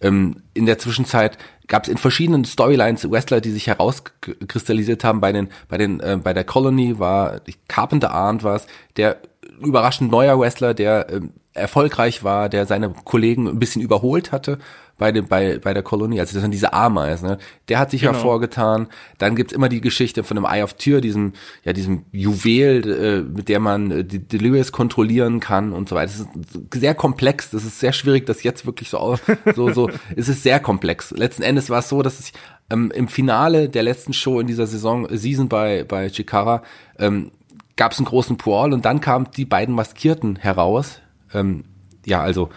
Ähm, 0.00 0.42
in 0.54 0.66
der 0.66 0.78
Zwischenzeit 0.78 1.38
gab 1.68 1.84
es 1.84 1.88
in 1.88 1.98
verschiedenen 1.98 2.44
Storylines 2.44 3.08
Wrestler, 3.08 3.40
die 3.40 3.52
sich 3.52 3.68
herauskristallisiert 3.68 5.04
haben. 5.04 5.20
Bei 5.20 5.30
den, 5.30 5.48
bei 5.68 5.78
den, 5.78 6.00
äh, 6.00 6.18
bei 6.22 6.32
der 6.32 6.44
Colony 6.44 6.98
war 6.98 7.40
Carpenter 7.68 8.12
Arndt 8.12 8.42
war 8.42 8.56
es, 8.56 8.66
der 8.96 9.18
überraschend 9.60 10.10
neuer 10.10 10.38
Wrestler, 10.40 10.74
der 10.74 11.08
äh, 11.10 11.20
erfolgreich 11.54 12.24
war, 12.24 12.48
der 12.48 12.66
seine 12.66 12.90
Kollegen 13.04 13.46
ein 13.46 13.60
bisschen 13.60 13.82
überholt 13.82 14.32
hatte 14.32 14.58
bei, 15.02 15.10
dem, 15.10 15.26
bei, 15.26 15.58
bei 15.58 15.74
der 15.74 15.82
Kolonie, 15.82 16.20
also 16.20 16.32
das 16.32 16.42
sind 16.42 16.52
diese 16.52 16.72
Ameisen, 16.72 17.28
ne? 17.28 17.38
der 17.68 17.80
hat 17.80 17.90
sich 17.90 18.02
genau. 18.02 18.12
hervorgetan. 18.12 18.86
Dann 19.18 19.34
gibt's 19.34 19.52
immer 19.52 19.68
die 19.68 19.80
Geschichte 19.80 20.22
von 20.22 20.36
dem 20.36 20.44
Eye 20.44 20.62
of 20.62 20.74
Tür, 20.74 21.00
diesem, 21.00 21.32
ja, 21.64 21.72
diesem 21.72 22.04
Juwel, 22.12 22.88
äh, 22.88 23.22
mit 23.22 23.48
der 23.48 23.58
man 23.58 23.90
äh, 23.90 24.04
die 24.04 24.20
Delirious 24.20 24.70
kontrollieren 24.70 25.40
kann 25.40 25.72
und 25.72 25.88
so 25.88 25.96
weiter. 25.96 26.12
Das 26.12 26.20
ist 26.20 26.28
sehr 26.72 26.94
komplex, 26.94 27.50
das 27.50 27.64
ist 27.64 27.80
sehr 27.80 27.92
schwierig, 27.92 28.26
das 28.26 28.44
jetzt 28.44 28.64
wirklich 28.64 28.90
so, 28.90 29.16
so, 29.56 29.72
so, 29.72 29.90
es 30.16 30.28
ist 30.28 30.44
sehr 30.44 30.60
komplex. 30.60 31.10
Letzten 31.10 31.42
Endes 31.42 31.68
war 31.68 31.80
es 31.80 31.88
so, 31.88 32.00
dass 32.02 32.20
ich 32.20 32.32
ähm, 32.70 32.92
im 32.94 33.08
Finale 33.08 33.68
der 33.68 33.82
letzten 33.82 34.12
Show 34.12 34.38
in 34.38 34.46
dieser 34.46 34.68
Saison, 34.68 35.06
äh, 35.06 35.18
Season 35.18 35.48
bei, 35.48 35.82
bei 35.82 36.10
Chikara, 36.10 36.62
ähm, 37.00 37.32
gab 37.74 37.90
es 37.90 37.98
einen 37.98 38.06
großen 38.06 38.36
Pool 38.36 38.72
und 38.72 38.84
dann 38.84 39.00
kamen 39.00 39.26
die 39.36 39.46
beiden 39.46 39.74
Maskierten 39.74 40.36
heraus. 40.36 41.00
Ähm, 41.34 41.64
ja, 42.06 42.20
also 42.20 42.50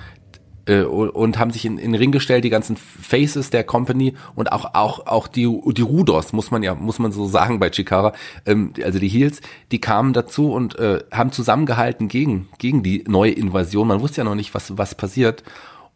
äh, 0.66 0.82
und 0.82 1.38
haben 1.38 1.52
sich 1.52 1.66
in, 1.66 1.78
in 1.78 1.92
den 1.92 2.02
Ring 2.02 2.12
gestellt, 2.12 2.44
die 2.44 2.50
ganzen 2.50 2.78
Faces 2.78 3.50
der 3.50 3.64
Company 3.64 4.14
und 4.36 4.52
auch 4.52 4.74
auch 4.74 5.08
auch 5.08 5.28
die 5.28 5.44
die 5.74 5.82
Rudos 5.82 6.34
muss 6.34 6.52
man 6.52 6.64
ja 6.64 6.76
muss 6.76 7.00
man 7.00 7.12
so 7.12 7.28
sagen 7.28 7.60
bei 7.60 7.70
Chikara, 7.70 8.14
ähm, 8.46 8.74
also 8.84 9.00
die 9.00 9.08
Heels, 9.08 9.42
die 9.72 9.80
kamen 9.80 10.14
dazu 10.14 10.52
und 10.52 10.78
äh, 10.80 11.00
haben 11.12 11.32
zusammengehalten 11.32 12.08
gegen 12.08 12.48
gegen 12.58 12.84
die 12.84 13.04
neue 13.08 13.32
Invasion. 13.32 13.88
Man 13.88 14.02
wusste 14.02 14.18
ja 14.22 14.24
noch 14.24 14.36
nicht, 14.36 14.54
was 14.54 14.78
was 14.78 14.96
passiert 14.96 15.44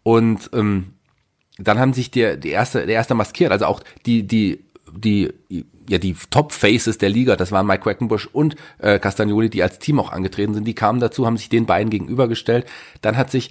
und 0.04 0.50
ähm, 0.54 0.94
dann 1.58 1.80
haben 1.80 1.94
sich 1.94 2.12
der 2.12 2.38
die 2.38 2.50
erste 2.50 2.86
der 2.86 2.96
erste 2.96 3.16
maskiert, 3.16 3.52
also 3.52 3.66
auch 3.66 3.82
die 4.06 4.26
die 4.26 4.64
die 4.96 5.34
ja 5.90 5.98
die 5.98 6.16
Top 6.30 6.52
Faces 6.52 6.98
der 6.98 7.10
Liga, 7.10 7.36
das 7.36 7.52
waren 7.52 7.66
Mike 7.66 7.84
Quackenbush 7.84 8.30
und 8.32 8.56
äh, 8.78 9.00
Castagnoli, 9.00 9.50
die 9.50 9.64
als 9.64 9.80
Team 9.80 10.00
auch 10.00 10.12
angetreten 10.12 10.54
sind, 10.54 10.66
die 10.66 10.76
kamen 10.76 11.00
dazu, 11.00 11.26
haben 11.26 11.38
sich 11.38 11.50
den 11.50 11.66
beiden 11.66 11.90
gegenübergestellt. 11.90 12.68
Dann 13.02 13.18
hat 13.18 13.32
sich 13.32 13.50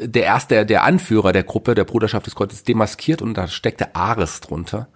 der 0.00 0.24
erste, 0.24 0.64
der 0.66 0.84
Anführer 0.84 1.32
der 1.32 1.44
Gruppe, 1.44 1.74
der 1.74 1.84
Bruderschaft 1.84 2.26
des 2.26 2.34
Kreuzes, 2.34 2.64
demaskiert 2.64 3.22
und 3.22 3.34
da 3.34 3.48
steckte 3.48 3.94
Ares 3.94 4.40
drunter. 4.40 4.88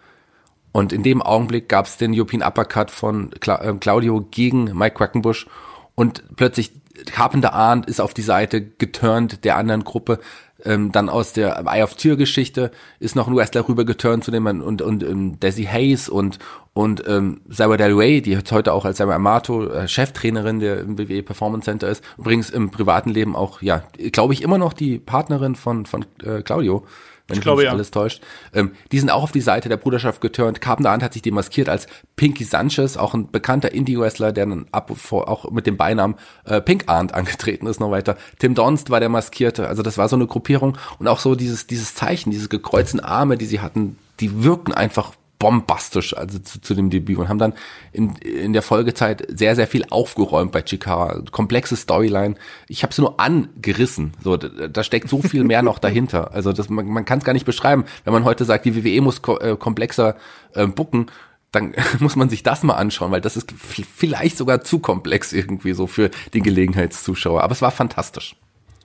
Und 0.72 0.92
in 0.92 1.02
dem 1.02 1.20
Augenblick 1.20 1.68
gab 1.68 1.86
es 1.86 1.98
den 1.98 2.14
European 2.14 2.42
Uppercut 2.42 2.90
von 2.90 3.30
äh, 3.32 3.74
Claudio 3.74 4.26
gegen 4.30 4.76
Mike 4.76 4.96
Quackenbush 4.96 5.46
und 5.94 6.24
plötzlich 6.36 6.72
Carpenter 7.06 7.52
Arndt 7.52 7.86
ist 7.86 8.00
auf 8.00 8.14
die 8.14 8.22
Seite 8.22 8.62
geturnt 8.62 9.44
der 9.44 9.56
anderen 9.56 9.84
Gruppe. 9.84 10.20
Ähm, 10.64 10.92
dann 10.92 11.08
aus 11.08 11.32
der 11.32 11.64
Eye 11.66 11.82
of 11.82 11.94
Tear 11.94 12.16
Geschichte 12.16 12.70
ist 13.00 13.16
noch 13.16 13.28
ein 13.28 13.36
Wrestler 13.36 13.68
rüber 13.68 13.84
geturnt 13.84 14.24
zu 14.24 14.30
dem 14.30 14.44
man 14.44 14.60
und 14.60 14.82
und 14.82 15.02
ähm, 15.02 15.40
Desi 15.40 15.64
Hayes 15.64 16.08
und 16.08 16.38
und 16.74 17.02
ähm, 17.06 17.40
Sarah 17.48 17.76
Del 17.76 17.92
Rey, 17.92 18.22
die 18.22 18.30
jetzt 18.30 18.52
heute 18.52 18.72
auch 18.72 18.84
als 18.84 18.98
Sarah 18.98 19.16
Amato 19.16 19.66
äh, 19.66 19.88
Cheftrainerin 19.88 20.60
der 20.60 20.80
im 20.80 20.98
WWE 20.98 21.22
Performance 21.22 21.64
Center 21.64 21.88
ist, 21.88 22.02
übrigens 22.16 22.50
im 22.50 22.70
privaten 22.70 23.10
Leben 23.10 23.36
auch 23.36 23.60
ja, 23.60 23.82
glaube 24.12 24.34
ich 24.34 24.42
immer 24.42 24.58
noch 24.58 24.72
die 24.72 24.98
Partnerin 24.98 25.54
von 25.56 25.86
von 25.86 26.04
äh, 26.22 26.42
Claudio 26.42 26.84
wenn 27.28 27.38
ich 27.38 27.42
glaube, 27.42 27.64
ja. 27.64 27.70
alles 27.70 27.90
täuscht. 27.90 28.22
Ähm, 28.52 28.72
die 28.90 28.98
sind 28.98 29.10
auch 29.10 29.22
auf 29.22 29.32
die 29.32 29.40
Seite 29.40 29.68
der 29.68 29.76
Bruderschaft 29.76 30.20
geturnt. 30.20 30.60
Carpenter 30.60 30.90
Arndt 30.90 31.04
hat 31.04 31.12
sich 31.12 31.22
demaskiert 31.22 31.68
als 31.68 31.86
Pinky 32.16 32.44
Sanchez, 32.44 32.96
auch 32.96 33.14
ein 33.14 33.30
bekannter 33.30 33.72
Indie-Wrestler, 33.72 34.32
der 34.32 34.46
dann 34.46 34.66
ab 34.72 34.90
vor, 34.96 35.28
auch 35.28 35.50
mit 35.50 35.66
dem 35.66 35.76
Beinamen 35.76 36.16
äh, 36.44 36.60
Pink 36.60 36.84
Arndt 36.88 37.14
angetreten 37.14 37.66
ist 37.66 37.80
noch 37.80 37.90
weiter. 37.90 38.16
Tim 38.38 38.54
Donst 38.54 38.90
war 38.90 39.00
der 39.00 39.08
Maskierte. 39.08 39.68
Also 39.68 39.82
das 39.82 39.98
war 39.98 40.08
so 40.08 40.16
eine 40.16 40.26
Gruppierung 40.26 40.76
und 40.98 41.08
auch 41.08 41.20
so 41.20 41.34
dieses, 41.34 41.66
dieses 41.66 41.94
Zeichen, 41.94 42.30
diese 42.30 42.48
gekreuzten 42.48 43.00
Arme, 43.00 43.36
die 43.36 43.46
sie 43.46 43.60
hatten, 43.60 43.98
die 44.20 44.44
wirken 44.44 44.72
einfach 44.72 45.12
bombastisch 45.42 46.16
also 46.16 46.38
zu, 46.38 46.60
zu 46.60 46.74
dem 46.74 46.88
Debüt 46.88 47.18
und 47.18 47.28
haben 47.28 47.40
dann 47.40 47.52
in, 47.90 48.14
in 48.18 48.52
der 48.52 48.62
Folgezeit 48.62 49.26
sehr, 49.28 49.56
sehr 49.56 49.66
viel 49.66 49.84
aufgeräumt 49.90 50.52
bei 50.52 50.62
Chikara. 50.62 51.20
Komplexe 51.32 51.74
Storyline. 51.74 52.36
Ich 52.68 52.84
habe 52.84 52.94
sie 52.94 53.02
nur 53.02 53.18
angerissen. 53.18 54.12
So, 54.22 54.36
da, 54.36 54.68
da 54.68 54.84
steckt 54.84 55.08
so 55.08 55.20
viel 55.20 55.42
mehr 55.42 55.62
noch 55.62 55.80
dahinter. 55.80 56.32
Also 56.32 56.52
das, 56.52 56.68
man, 56.68 56.86
man 56.86 57.04
kann 57.04 57.18
es 57.18 57.24
gar 57.24 57.32
nicht 57.32 57.44
beschreiben. 57.44 57.86
Wenn 58.04 58.12
man 58.12 58.22
heute 58.24 58.44
sagt, 58.44 58.66
die 58.66 58.76
WWE 58.76 59.00
muss 59.00 59.20
ko 59.20 59.36
äh, 59.38 59.56
komplexer 59.56 60.14
äh, 60.54 60.68
bucken, 60.68 61.06
dann 61.50 61.74
muss 61.98 62.14
man 62.14 62.28
sich 62.30 62.44
das 62.44 62.62
mal 62.62 62.74
anschauen, 62.74 63.10
weil 63.10 63.20
das 63.20 63.36
ist 63.36 63.52
vielleicht 63.58 64.36
sogar 64.36 64.62
zu 64.62 64.78
komplex 64.78 65.32
irgendwie 65.32 65.72
so 65.72 65.88
für 65.88 66.12
den 66.34 66.44
Gelegenheitszuschauer. 66.44 67.42
Aber 67.42 67.52
es 67.52 67.62
war 67.62 67.72
fantastisch. 67.72 68.36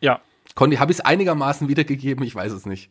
Ja. 0.01 0.21
Habe 0.59 0.73
ich 0.73 0.79
es 0.97 1.01
einigermaßen 1.01 1.67
wiedergegeben? 1.67 2.25
Ich 2.25 2.33
weiß 2.33 2.51
es 2.51 2.65
nicht. 2.65 2.89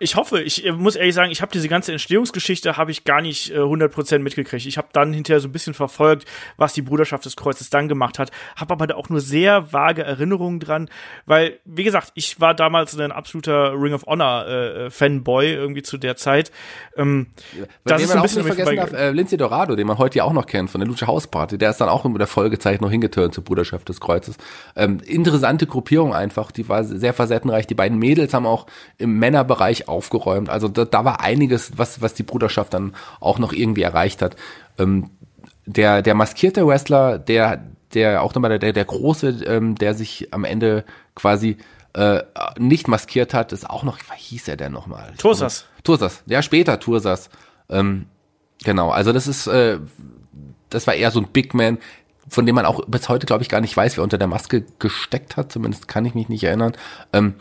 Ich 0.00 0.16
hoffe, 0.16 0.42
ich 0.42 0.64
muss 0.72 0.96
ehrlich 0.96 1.14
sagen, 1.14 1.30
ich 1.30 1.40
habe 1.40 1.52
diese 1.52 1.68
ganze 1.68 1.92
Entstehungsgeschichte 1.92 2.76
habe 2.76 2.90
ich 2.90 3.04
gar 3.04 3.22
nicht 3.22 3.52
äh, 3.52 3.58
100% 3.58 4.18
mitgekriegt. 4.18 4.66
Ich 4.66 4.76
habe 4.76 4.88
dann 4.92 5.12
hinterher 5.12 5.38
so 5.38 5.46
ein 5.46 5.52
bisschen 5.52 5.72
verfolgt, 5.72 6.26
was 6.56 6.72
die 6.72 6.82
Bruderschaft 6.82 7.24
des 7.24 7.36
Kreuzes 7.36 7.70
dann 7.70 7.86
gemacht 7.86 8.18
hat, 8.18 8.32
habe 8.56 8.72
aber 8.74 8.88
da 8.88 8.96
auch 8.96 9.08
nur 9.08 9.20
sehr 9.20 9.72
vage 9.72 10.02
Erinnerungen 10.02 10.58
dran, 10.58 10.90
weil 11.26 11.60
wie 11.64 11.84
gesagt, 11.84 12.10
ich 12.14 12.40
war 12.40 12.54
damals 12.54 12.98
ein 12.98 13.12
absoluter 13.12 13.72
Ring 13.80 13.94
of 13.94 14.04
Honor 14.06 14.48
äh, 14.48 14.90
Fanboy 14.90 15.52
irgendwie 15.52 15.82
zu 15.82 15.96
der 15.96 16.16
Zeit. 16.16 16.50
Ähm, 16.96 17.28
ja, 17.56 17.66
das 17.84 18.02
ist 18.02 18.10
ein 18.10 18.22
bisschen 18.22 18.44
nicht 18.44 18.54
vergessen 18.56 18.76
darf, 18.76 18.92
äh, 18.92 19.12
Lindsay 19.12 19.38
Dorado, 19.38 19.76
den 19.76 19.86
man 19.86 19.98
heute 19.98 20.18
ja 20.18 20.24
auch 20.24 20.32
noch 20.32 20.46
kennt 20.46 20.70
von 20.70 20.80
der 20.80 20.88
Lucha 20.88 21.06
House 21.06 21.28
Party, 21.28 21.56
der 21.56 21.70
ist 21.70 21.80
dann 21.80 21.88
auch 21.88 22.04
in 22.04 22.12
der 22.14 22.26
Folgezeit 22.26 22.80
noch 22.80 22.90
hingeturnt 22.90 23.32
zur 23.32 23.44
Bruderschaft 23.44 23.88
des 23.88 24.00
Kreuzes. 24.00 24.38
Ähm, 24.74 24.98
interessante 25.06 25.68
Gruppierung 25.68 26.12
einfach, 26.12 26.50
die 26.50 26.68
war 26.68 26.82
sehr 26.82 27.14
facettenreich. 27.14 27.68
Die 27.68 27.74
beiden 27.74 27.98
Mädels 27.98 28.34
haben 28.34 28.44
auch 28.44 28.66
im 28.98 29.20
Männerbereich 29.20 29.83
ordentlich 29.84 29.88
aufgeräumt. 29.88 30.48
Also 30.48 30.68
da, 30.68 30.84
da 30.84 31.04
war 31.04 31.20
einiges, 31.20 31.76
was, 31.76 32.00
was 32.00 32.14
die 32.14 32.22
Bruderschaft 32.22 32.74
dann 32.74 32.94
auch 33.20 33.38
noch 33.38 33.52
irgendwie 33.52 33.82
erreicht 33.82 34.22
hat. 34.22 34.36
Ähm, 34.78 35.10
der, 35.66 36.02
der 36.02 36.14
maskierte 36.14 36.66
Wrestler, 36.66 37.18
der, 37.18 37.64
der 37.94 38.22
auch 38.22 38.34
nochmal 38.34 38.58
der, 38.58 38.72
der 38.72 38.84
große, 38.84 39.44
ähm, 39.46 39.76
der 39.76 39.94
sich 39.94 40.28
am 40.32 40.44
Ende 40.44 40.84
quasi 41.14 41.56
äh, 41.94 42.22
nicht 42.58 42.88
maskiert 42.88 43.34
hat, 43.34 43.52
ist 43.52 43.68
auch 43.68 43.82
noch, 43.84 43.98
wie 43.98 44.18
hieß 44.18 44.48
er 44.48 44.56
denn 44.56 44.72
nochmal? 44.72 45.12
Tursas. 45.16 45.66
Tursas, 45.84 46.22
ja, 46.26 46.42
später 46.42 46.80
Tursas. 46.80 47.30
Ähm, 47.68 48.06
genau, 48.64 48.90
also 48.90 49.12
das 49.12 49.26
ist, 49.26 49.46
äh, 49.46 49.78
das 50.70 50.86
war 50.86 50.94
eher 50.94 51.10
so 51.10 51.20
ein 51.20 51.28
Big 51.28 51.54
Man, 51.54 51.78
von 52.28 52.46
dem 52.46 52.54
man 52.54 52.66
auch 52.66 52.84
bis 52.86 53.08
heute, 53.08 53.26
glaube 53.26 53.42
ich, 53.42 53.48
gar 53.48 53.60
nicht 53.60 53.76
weiß, 53.76 53.96
wer 53.96 54.04
unter 54.04 54.18
der 54.18 54.26
Maske 54.26 54.64
gesteckt 54.78 55.36
hat. 55.36 55.52
Zumindest 55.52 55.88
kann 55.88 56.04
ich 56.06 56.14
mich 56.14 56.28
nicht 56.28 56.42
erinnern. 56.42 56.72
Ähm, 57.12 57.34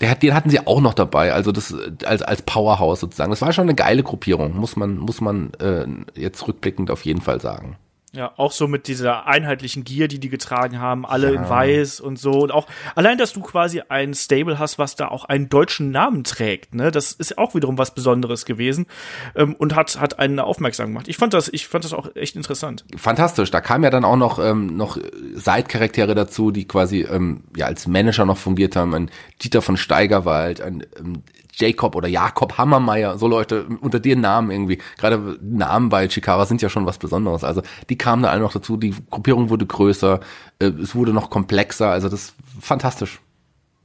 der 0.00 0.10
hat, 0.10 0.22
den 0.22 0.34
hatten 0.34 0.50
sie 0.50 0.66
auch 0.66 0.80
noch 0.80 0.94
dabei, 0.94 1.32
also 1.32 1.52
das 1.52 1.74
als 2.04 2.22
als 2.22 2.42
Powerhouse 2.42 3.00
sozusagen. 3.00 3.30
Das 3.30 3.42
war 3.42 3.52
schon 3.52 3.64
eine 3.64 3.74
geile 3.74 4.02
Gruppierung, 4.02 4.56
muss 4.56 4.76
man 4.76 4.96
muss 4.98 5.20
man 5.20 5.52
äh, 5.60 5.86
jetzt 6.14 6.46
rückblickend 6.46 6.90
auf 6.90 7.04
jeden 7.04 7.20
Fall 7.20 7.40
sagen. 7.40 7.76
Ja, 8.14 8.32
auch 8.38 8.52
so 8.52 8.68
mit 8.68 8.88
dieser 8.88 9.26
einheitlichen 9.26 9.84
Gier, 9.84 10.08
die 10.08 10.18
die 10.18 10.30
getragen 10.30 10.78
haben, 10.78 11.04
alle 11.04 11.34
ja. 11.34 11.42
in 11.42 11.48
weiß 11.48 12.00
und 12.00 12.18
so. 12.18 12.30
Und 12.40 12.52
auch 12.52 12.66
allein, 12.94 13.18
dass 13.18 13.34
du 13.34 13.42
quasi 13.42 13.82
ein 13.86 14.14
Stable 14.14 14.58
hast, 14.58 14.78
was 14.78 14.96
da 14.96 15.08
auch 15.08 15.26
einen 15.26 15.50
deutschen 15.50 15.90
Namen 15.90 16.24
trägt, 16.24 16.74
ne, 16.74 16.90
das 16.90 17.12
ist 17.12 17.36
auch 17.36 17.54
wiederum 17.54 17.76
was 17.76 17.94
Besonderes 17.94 18.46
gewesen 18.46 18.86
ähm, 19.34 19.54
und 19.54 19.76
hat 19.76 20.00
hat 20.00 20.18
einen 20.18 20.40
aufmerksam 20.40 20.88
gemacht. 20.88 21.06
Ich 21.06 21.18
fand 21.18 21.34
das, 21.34 21.50
ich 21.52 21.68
fand 21.68 21.84
das 21.84 21.92
auch 21.92 22.16
echt 22.16 22.34
interessant. 22.34 22.86
Fantastisch. 22.96 23.50
Da 23.50 23.60
kam 23.60 23.84
ja 23.84 23.90
dann 23.90 24.06
auch 24.06 24.16
noch 24.16 24.38
ähm, 24.38 24.74
noch 24.74 24.96
Side-Charaktere 25.34 26.14
dazu, 26.14 26.50
die 26.50 26.66
quasi 26.66 27.02
ähm, 27.02 27.44
ja 27.56 27.66
als 27.66 27.86
Manager 27.86 28.24
noch 28.24 28.38
fungiert 28.38 28.74
haben. 28.74 28.94
Ein 28.94 29.10
Dieter 29.42 29.60
von 29.60 29.76
Steigerwald, 29.76 30.62
ein 30.62 30.86
ähm, 30.98 31.22
Jacob 31.58 31.96
oder 31.96 32.08
Jakob 32.08 32.56
Hammermeier, 32.56 33.18
so 33.18 33.26
Leute 33.26 33.66
unter 33.80 34.00
den 34.00 34.20
Namen 34.20 34.50
irgendwie. 34.50 34.78
Gerade 34.96 35.38
Namen 35.40 35.88
bei 35.88 36.06
Chikara 36.06 36.46
sind 36.46 36.62
ja 36.62 36.68
schon 36.68 36.86
was 36.86 36.98
Besonderes. 36.98 37.44
Also 37.44 37.62
die 37.88 37.98
kamen 37.98 38.22
da 38.22 38.30
alle 38.30 38.40
noch 38.40 38.52
dazu. 38.52 38.76
Die 38.76 38.94
Gruppierung 39.10 39.50
wurde 39.50 39.66
größer, 39.66 40.20
äh, 40.60 40.66
es 40.66 40.94
wurde 40.94 41.12
noch 41.12 41.30
komplexer. 41.30 41.90
Also 41.90 42.08
das 42.08 42.20
ist 42.20 42.34
fantastisch. 42.60 43.20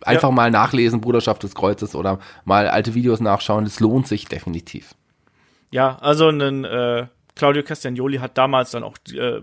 Einfach 0.01 0.29
ja. 0.29 0.35
mal 0.35 0.51
nachlesen, 0.51 1.01
Bruderschaft 1.01 1.43
des 1.43 1.55
Kreuzes 1.55 1.95
oder 1.95 2.19
mal 2.45 2.67
alte 2.67 2.93
Videos 2.93 3.21
nachschauen. 3.21 3.63
Das 3.63 3.79
lohnt 3.79 4.07
sich 4.07 4.25
definitiv. 4.25 4.95
Ja, 5.71 5.97
also 6.01 6.29
ein 6.29 6.65
äh, 6.65 7.07
Claudio 7.35 7.63
Castagnoli 7.63 8.17
hat 8.17 8.37
damals 8.37 8.71
dann 8.71 8.83
auch 8.83 8.97
äh, 9.11 9.41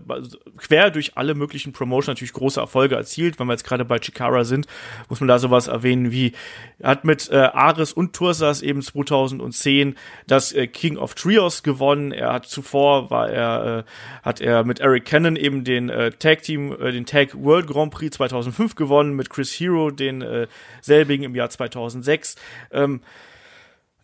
quer 0.57 0.91
durch 0.91 1.17
alle 1.17 1.35
möglichen 1.35 1.73
Promotions 1.73 2.09
natürlich 2.09 2.33
große 2.33 2.61
Erfolge 2.61 2.95
erzielt. 2.95 3.39
Wenn 3.39 3.47
wir 3.47 3.53
jetzt 3.53 3.65
gerade 3.65 3.85
bei 3.85 3.99
Chikara 3.99 4.45
sind, 4.45 4.67
muss 5.09 5.21
man 5.21 5.29
da 5.29 5.39
sowas 5.39 5.67
erwähnen 5.67 6.13
wie, 6.13 6.33
er 6.79 6.91
hat 6.91 7.05
mit 7.05 7.29
äh, 7.31 7.37
Ares 7.37 7.93
und 7.93 8.13
Tursas 8.13 8.63
eben 8.63 8.81
2010 8.81 9.97
das 10.27 10.53
äh, 10.53 10.67
King 10.67 10.97
of 10.97 11.15
Trios 11.15 11.63
gewonnen. 11.63 12.13
Er 12.13 12.33
hat 12.33 12.47
zuvor, 12.47 13.11
war 13.11 13.29
er, 13.29 13.79
äh, 13.79 13.83
hat 14.23 14.41
er 14.41 14.65
mit 14.65 14.81
Eric 14.81 15.05
Cannon 15.05 15.37
eben 15.37 15.65
den 15.65 15.89
äh, 15.89 16.11
Tag 16.13 16.43
Team, 16.43 16.73
äh, 16.81 16.93
den 16.93 17.07
Tag 17.07 17.35
World 17.35 17.67
Grand 17.67 17.93
Prix 17.93 18.17
2005 18.17 18.77
gewonnen, 18.77 19.15
mit 19.15 19.31
Chris 19.31 19.53
Hero 19.53 19.91
den 19.91 20.23
äh, 20.23 20.47
selbigen 20.81 21.25
im 21.25 21.35
Jahr 21.35 21.51
2006. 21.51 22.37
Ähm, 22.71 23.01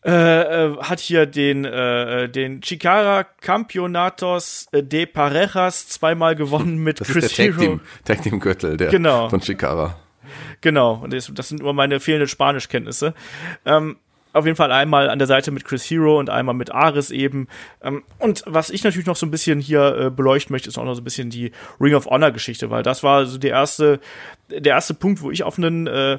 äh, 0.07 0.11
äh, 0.67 0.77
hat 0.79 1.01
hier 1.01 1.27
den, 1.27 1.65
äh, 1.65 2.25
äh, 2.25 2.29
den 2.29 2.61
Chicara 2.61 3.25
Campeonatos 3.25 4.69
de 4.73 5.05
Parejas 5.05 5.89
zweimal 5.89 6.37
gewonnen 6.37 6.77
mit 6.85 7.01
das 7.01 7.09
Chris 7.09 7.25
ist 7.27 7.39
der 7.39 7.47
Hero. 7.47 7.57
Tag 7.57 7.67
Team, 7.67 7.81
Tag 8.05 8.23
Team 8.23 8.41
Gürtel 8.41 8.77
der 8.77 8.91
Genau. 8.91 9.29
von 9.29 9.41
Chicara. 9.41 9.97
Genau, 10.61 11.01
und 11.03 11.13
das, 11.13 11.31
das 11.35 11.49
sind 11.49 11.61
nur 11.61 11.73
meine 11.75 11.99
fehlenden 11.99 12.29
Spanischkenntnisse. 12.29 13.15
Ähm, 13.65 13.97
auf 14.33 14.45
jeden 14.45 14.57
Fall 14.57 14.71
einmal 14.71 15.09
an 15.11 15.19
der 15.19 15.27
Seite 15.27 15.51
mit 15.51 15.65
Chris 15.65 15.85
Hero 15.91 16.19
und 16.21 16.31
einmal 16.31 16.55
mit 16.55 16.71
Ares 16.71 17.11
eben. 17.11 17.49
Ähm, 17.83 18.05
und 18.19 18.45
was 18.47 18.71
ich 18.71 18.85
natürlich 18.85 19.07
noch 19.07 19.17
so 19.17 19.27
ein 19.27 19.31
bisschen 19.33 19.61
hier 19.61 20.13
beleuchten 20.15 20.53
möchte, 20.53 20.69
ist 20.69 20.79
auch 20.79 20.85
noch 20.85 20.95
so 20.95 21.01
ein 21.01 21.05
bisschen 21.05 21.31
die 21.31 21.51
Ring 21.81 21.95
of 21.95 22.07
Honor 22.07 22.31
Geschichte, 22.31 22.71
weil 22.71 22.83
das 22.85 23.03
war 23.03 23.27
so 23.27 23.39
der 23.39 23.51
erste, 23.51 23.99
der 24.51 24.75
erste 24.75 24.95
Punkt, 24.95 25.21
wo 25.23 25.33
ich 25.33 25.43
auf 25.43 25.59
einen 25.59 25.89
äh, 25.89 26.19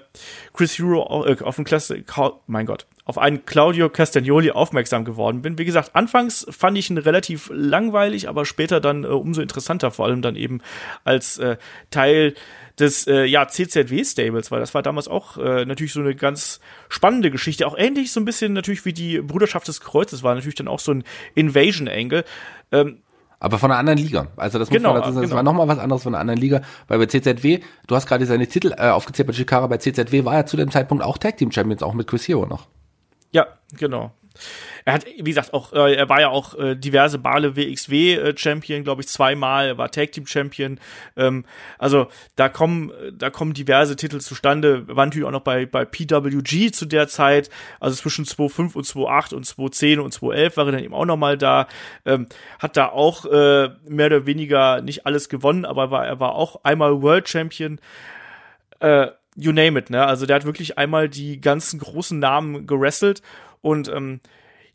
Chris 0.54 0.78
Hero, 0.78 1.26
äh, 1.26 1.38
auf 1.42 1.58
einen 1.58 1.66
Klasse, 1.66 2.04
mein 2.48 2.66
Gott, 2.66 2.86
auf 3.08 3.18
einen 3.18 3.46
Claudio 3.46 3.90
Castagnoli 3.90 4.52
aufmerksam 4.52 5.06
geworden 5.06 5.42
bin. 5.42 5.58
Wie 5.58 5.64
gesagt, 5.64 5.96
anfangs 5.96 6.46
fand 6.50 6.78
ich 6.78 6.90
ihn 6.90 6.98
relativ 6.98 7.50
langweilig, 7.54 8.28
aber 8.28 8.46
später 8.46 8.82
dann 8.82 9.06
äh, 9.06 9.08
umso 9.08 9.42
interessanter, 9.42 9.92
vor 9.92 10.06
allem 10.06 10.22
dann 10.22 10.36
eben 10.36 10.60
als 11.06 11.38
äh, 11.38 11.56
Teil 11.90 12.36
des 12.78 13.08
äh, 13.08 13.24
ja, 13.24 13.48
CZW-Stables, 13.48 14.52
weil 14.52 14.60
das 14.60 14.74
war 14.74 14.82
damals 14.82 15.08
auch 15.08 15.38
äh, 15.38 15.64
natürlich 15.64 15.94
so 15.94 16.02
eine 16.02 16.16
ganz 16.16 16.60
spannende 16.90 17.32
Geschichte. 17.32 17.66
Auch 17.66 17.78
ähnlich 17.78 18.12
so 18.12 18.20
ein 18.20 18.26
bisschen 18.26 18.52
natürlich 18.52 18.84
wie 18.84 18.94
die 18.94 19.20
Bruderschaft 19.20 19.70
des 19.70 19.80
Kreuzes 19.80 20.22
war 20.22 20.36
natürlich 20.36 20.56
dann 20.56 20.68
auch 20.68 20.80
so 20.80 20.92
ein 20.92 21.06
Invasion-Angle. 21.34 22.26
Ähm, 22.74 22.98
aber 23.40 23.58
von 23.58 23.72
einer 23.72 23.80
anderen 23.80 24.00
Liga. 24.00 24.28
Also 24.36 24.60
das 24.60 24.70
muss 24.70 24.78
Genau, 24.78 24.94
man 24.94 25.02
dazu 25.02 25.14
sagen, 25.14 25.22
das 25.22 25.30
genau. 25.30 25.38
war 25.38 25.44
nochmal 25.44 25.68
was 25.70 25.80
anderes 25.80 26.04
von 26.04 26.14
einer 26.14 26.22
anderen 26.22 26.42
Liga, 26.42 26.62
weil 26.90 27.00
bei 27.00 27.06
CZW, 27.06 27.62
du 27.88 27.96
hast 27.96 28.06
gerade 28.06 28.26
seine 28.26 28.48
Titel 28.48 28.74
äh, 28.78 28.90
aufgezählt 28.90 29.28
bei 29.28 29.34
Chikara, 29.34 29.68
bei 29.68 29.78
CZW 29.78 30.26
war 30.26 30.36
er 30.36 30.46
zu 30.46 30.58
dem 30.58 30.72
Zeitpunkt 30.72 31.06
auch 31.06 31.18
Tag 31.18 31.38
Team 31.38 31.54
Champions, 31.54 31.84
auch 31.84 31.94
mit 31.94 32.08
Chris 32.08 32.28
Hero 32.28 32.46
noch. 32.46 32.68
Ja, 33.38 33.46
genau. 33.78 34.12
Er 34.84 34.94
hat, 34.94 35.06
wie 35.06 35.22
gesagt, 35.22 35.54
auch, 35.54 35.74
äh, 35.74 35.94
er 35.94 36.10
war 36.10 36.20
ja 36.22 36.30
auch 36.30 36.58
äh, 36.58 36.76
diverse 36.76 37.20
Bale 37.20 37.56
WXW 37.56 38.16
äh, 38.16 38.82
glaube 38.82 39.02
ich, 39.02 39.08
zweimal. 39.08 39.68
Er 39.68 39.78
war 39.78 39.92
Tag 39.92 40.12
Team 40.12 40.26
Champion. 40.26 40.80
Ähm, 41.16 41.46
also 41.78 42.08
da 42.36 42.50
kommen, 42.50 42.92
da 43.14 43.30
kommen 43.30 43.54
diverse 43.54 43.96
Titel 43.96 44.22
zustande. 44.22 44.88
War 44.88 45.06
natürlich 45.06 45.28
auch 45.28 45.32
noch 45.32 45.42
bei, 45.42 45.68
bei 45.68 45.86
PWG 45.86 46.72
zu 46.72 46.88
der 46.88 47.08
Zeit. 47.08 47.52
Also 47.80 47.96
zwischen 47.96 48.26
2.5 48.26 48.74
und 48.76 48.86
2.8 48.88 49.36
und 49.36 49.46
2.10 49.46 50.00
und 50.00 50.16
2.11 50.16 50.58
war 50.58 50.66
er 50.66 50.72
dann 50.72 50.84
eben 50.84 50.96
auch 50.96 51.06
noch 51.06 51.18
mal 51.18 51.38
da. 51.38 51.68
Ähm, 52.04 52.26
hat 52.58 52.76
da 52.76 52.90
auch 52.90 53.26
äh, 53.26 53.70
mehr 53.88 54.08
oder 54.08 54.26
weniger 54.26 54.82
nicht 54.82 55.06
alles 55.06 55.30
gewonnen, 55.30 55.64
aber 55.64 55.92
war, 55.92 56.08
er 56.08 56.20
war 56.20 56.34
auch 56.34 56.64
einmal 56.64 57.04
World 57.04 57.30
Champion. 57.30 57.80
Äh, 58.80 59.10
you 59.38 59.52
name 59.54 59.80
it, 59.80 59.90
ne? 59.90 60.06
Also 60.06 60.26
der 60.26 60.36
hat 60.36 60.46
wirklich 60.46 60.78
einmal 60.78 61.08
die 61.08 61.40
ganzen 61.40 61.80
großen 61.80 62.20
Namen 62.20 62.68
gerestelt 62.68 63.22
und 63.62 63.88
ähm, 63.88 64.20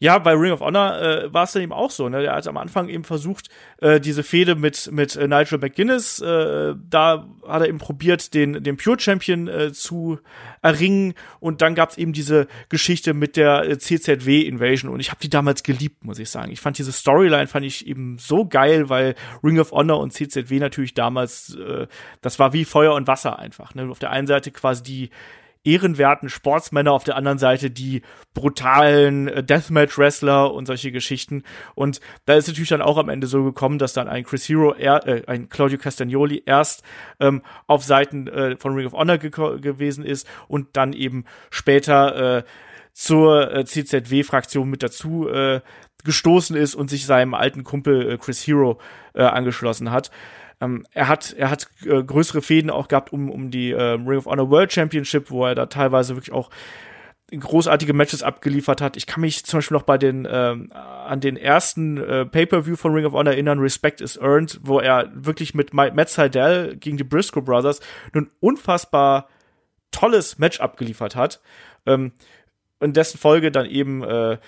ja, 0.03 0.19
bei 0.19 0.33
Ring 0.33 0.51
of 0.51 0.59
Honor 0.59 1.01
äh, 1.01 1.33
war 1.33 1.45
es 1.45 1.53
dann 1.53 1.63
eben 1.63 1.73
auch 1.73 1.93
so. 1.93 2.09
Ne? 2.09 2.23
Der 2.23 2.35
hat 2.35 2.49
am 2.49 2.57
Anfang 2.57 2.89
eben 2.89 3.05
versucht, 3.05 3.51
äh, 3.81 4.01
diese 4.01 4.25
Fehde 4.25 4.57
mit 4.57 4.91
mit 4.91 5.15
äh, 5.15 5.29
Nigel 5.29 5.61
McGuinness, 5.61 6.19
äh, 6.19 6.75
da 6.91 7.29
hat 7.47 7.63
er 7.63 7.69
eben 7.69 7.79
probiert, 7.79 8.35
den 8.35 8.65
den 8.65 8.77
Pure 8.77 8.99
Champion 8.99 9.47
äh, 9.47 9.73
zu 9.73 10.19
erringen. 10.61 11.15
Und 11.39 11.63
dann 11.63 11.77
gab 11.77 11.91
es 11.91 11.99
eben 11.99 12.13
diese 12.13 12.49
Geschichte 12.69 13.15
mit 13.15 13.37
der 13.37 13.63
äh, 13.63 13.79
CZW 13.79 14.41
Invasion. 14.41 14.91
Und 14.91 14.99
ich 14.99 15.11
habe 15.11 15.21
die 15.21 15.31
damals 15.31 15.63
geliebt, 15.63 16.05
muss 16.05 16.19
ich 16.19 16.31
sagen. 16.31 16.51
Ich 16.51 16.61
fand 16.61 16.79
diese 16.79 16.91
Storyline 16.91 17.47
fand 17.47 17.65
ich 17.65 17.87
eben 17.87 18.19
so 18.19 18.45
geil, 18.45 18.89
weil 18.89 19.15
Ring 19.45 19.61
of 19.61 19.71
Honor 19.71 20.01
und 20.01 20.13
CZW 20.13 20.59
natürlich 20.59 20.95
damals, 20.95 21.55
äh, 21.55 21.87
das 22.23 22.41
war 22.41 22.53
wie 22.53 22.65
Feuer 22.65 22.95
und 22.95 23.07
Wasser 23.07 23.39
einfach. 23.39 23.77
Ne? 23.77 23.89
Auf 23.89 24.01
der 24.01 24.11
einen 24.11 24.27
Seite 24.27 24.51
quasi 24.51 24.83
die 24.83 25.11
ehrenwerten 25.65 26.29
Sportsmänner, 26.29 26.93
auf 26.93 27.05
der 27.05 27.17
anderen 27.17 27.39
Seite 27.39 27.71
die 27.71 28.03
brutalen 28.35 29.29
äh, 29.29 29.45
Deathmatch-Wrestler 29.45 30.53
und 30.53 30.67
solche 30.67 30.93
Geschichten. 30.93 31.45
Und 31.75 32.01
da 32.25 32.35
ist 32.35 32.49
natürlich 32.49 32.71
dann 32.71 32.83
auch 32.83 32.99
am 32.99 33.09
Ende 33.09 33.27
so 33.27 33.45
gekommen, 33.45 33.79
dass 33.79 33.93
dann 33.93 34.09
ein 34.09 34.25
Chris 34.25 34.49
Hero, 34.49 34.75
er, 34.75 35.07
äh, 35.07 35.23
ein 35.27 35.49
Claudio 35.49 35.79
Castagnoli 35.79 36.43
erst 36.47 36.83
ähm, 37.21 37.43
auf 37.67 37.85
Seiten 37.85 38.27
äh, 38.29 38.57
von 38.57 38.75
Ring 38.75 38.87
of 38.87 38.93
Honor 38.93 39.19
ge 39.19 39.31
gewesen 39.31 40.05
ist 40.05 40.27
und 40.49 40.77
dann 40.77 40.93
eben 40.93 41.25
später 41.51 42.39
äh, 42.39 42.43
zur 42.93 43.55
äh, 43.55 43.65
CZW-Fraktion 43.65 44.69
mit 44.69 44.83
dazu 44.83 45.29
äh, 45.29 45.61
gestoßen 46.05 46.57
ist 46.57 46.75
und 46.75 46.91
sich 46.91 47.07
seinem 47.07 47.35
alten 47.35 47.65
Kumpel 47.65 48.13
äh, 48.13 48.19
Chris 48.19 48.47
Hero 48.47 48.79
äh, 49.15 49.23
angeschlossen 49.23 49.91
hat. 49.91 50.11
Ähm, 50.63 50.87
er 50.93 51.09
hat, 51.09 51.35
er 51.37 51.51
hat 51.51 51.67
äh, 51.85 52.03
größere 52.03 52.41
Fäden 52.41 52.71
auch 52.71 52.87
gehabt 52.87 53.13
um, 53.13 53.29
um 53.31 53.51
die 53.51 53.73
äh, 53.73 53.83
Ring 53.83 54.17
of 54.19 54.27
Honor 54.27 54.49
World 54.49 54.73
Championship, 54.73 55.31
wo 55.31 55.45
er 55.45 55.57
da 55.57 55.67
teilweise 55.67 56.15
wirklich 56.17 56.33
auch 56.33 56.51
großartige 57.37 57.95
Matches 57.95 58.23
abgeliefert 58.23 58.83
hat. 58.83 58.97
Ich 58.97 59.07
kann 59.07 59.23
mich 59.23 59.45
zum 59.45 59.59
Beispiel 59.59 59.77
noch 59.77 59.85
bei 59.85 59.97
den 59.99 60.29
ähm, 60.31 60.71
an 60.73 61.21
den 61.21 61.37
ersten 61.37 61.97
äh, 61.97 62.27
Pay-per-View 62.27 62.77
von 62.77 62.93
Ring 62.95 63.07
of 63.07 63.15
Honor 63.15 63.33
erinnern, 63.33 63.59
Respect 63.59 64.01
is 64.01 64.19
Earned, 64.19 64.61
wo 64.63 64.81
er 64.81 65.11
wirklich 65.15 65.55
mit 65.55 65.73
Ma- 65.73 65.91
Matt 65.93 66.11
Sydal 66.11 66.77
gegen 66.77 66.99
die 66.99 67.05
Briscoe 67.05 67.41
Brothers 67.41 67.81
ein 68.13 68.31
unfassbar 68.41 69.29
tolles 69.91 70.39
Match 70.39 70.61
abgeliefert 70.61 71.17
hat. 71.17 71.41
Ähm, 71.87 72.13
in 72.81 72.93
dessen 72.93 73.19
Folge 73.19 73.51
dann 73.51 73.67
eben 73.67 74.03
äh, 74.05 74.39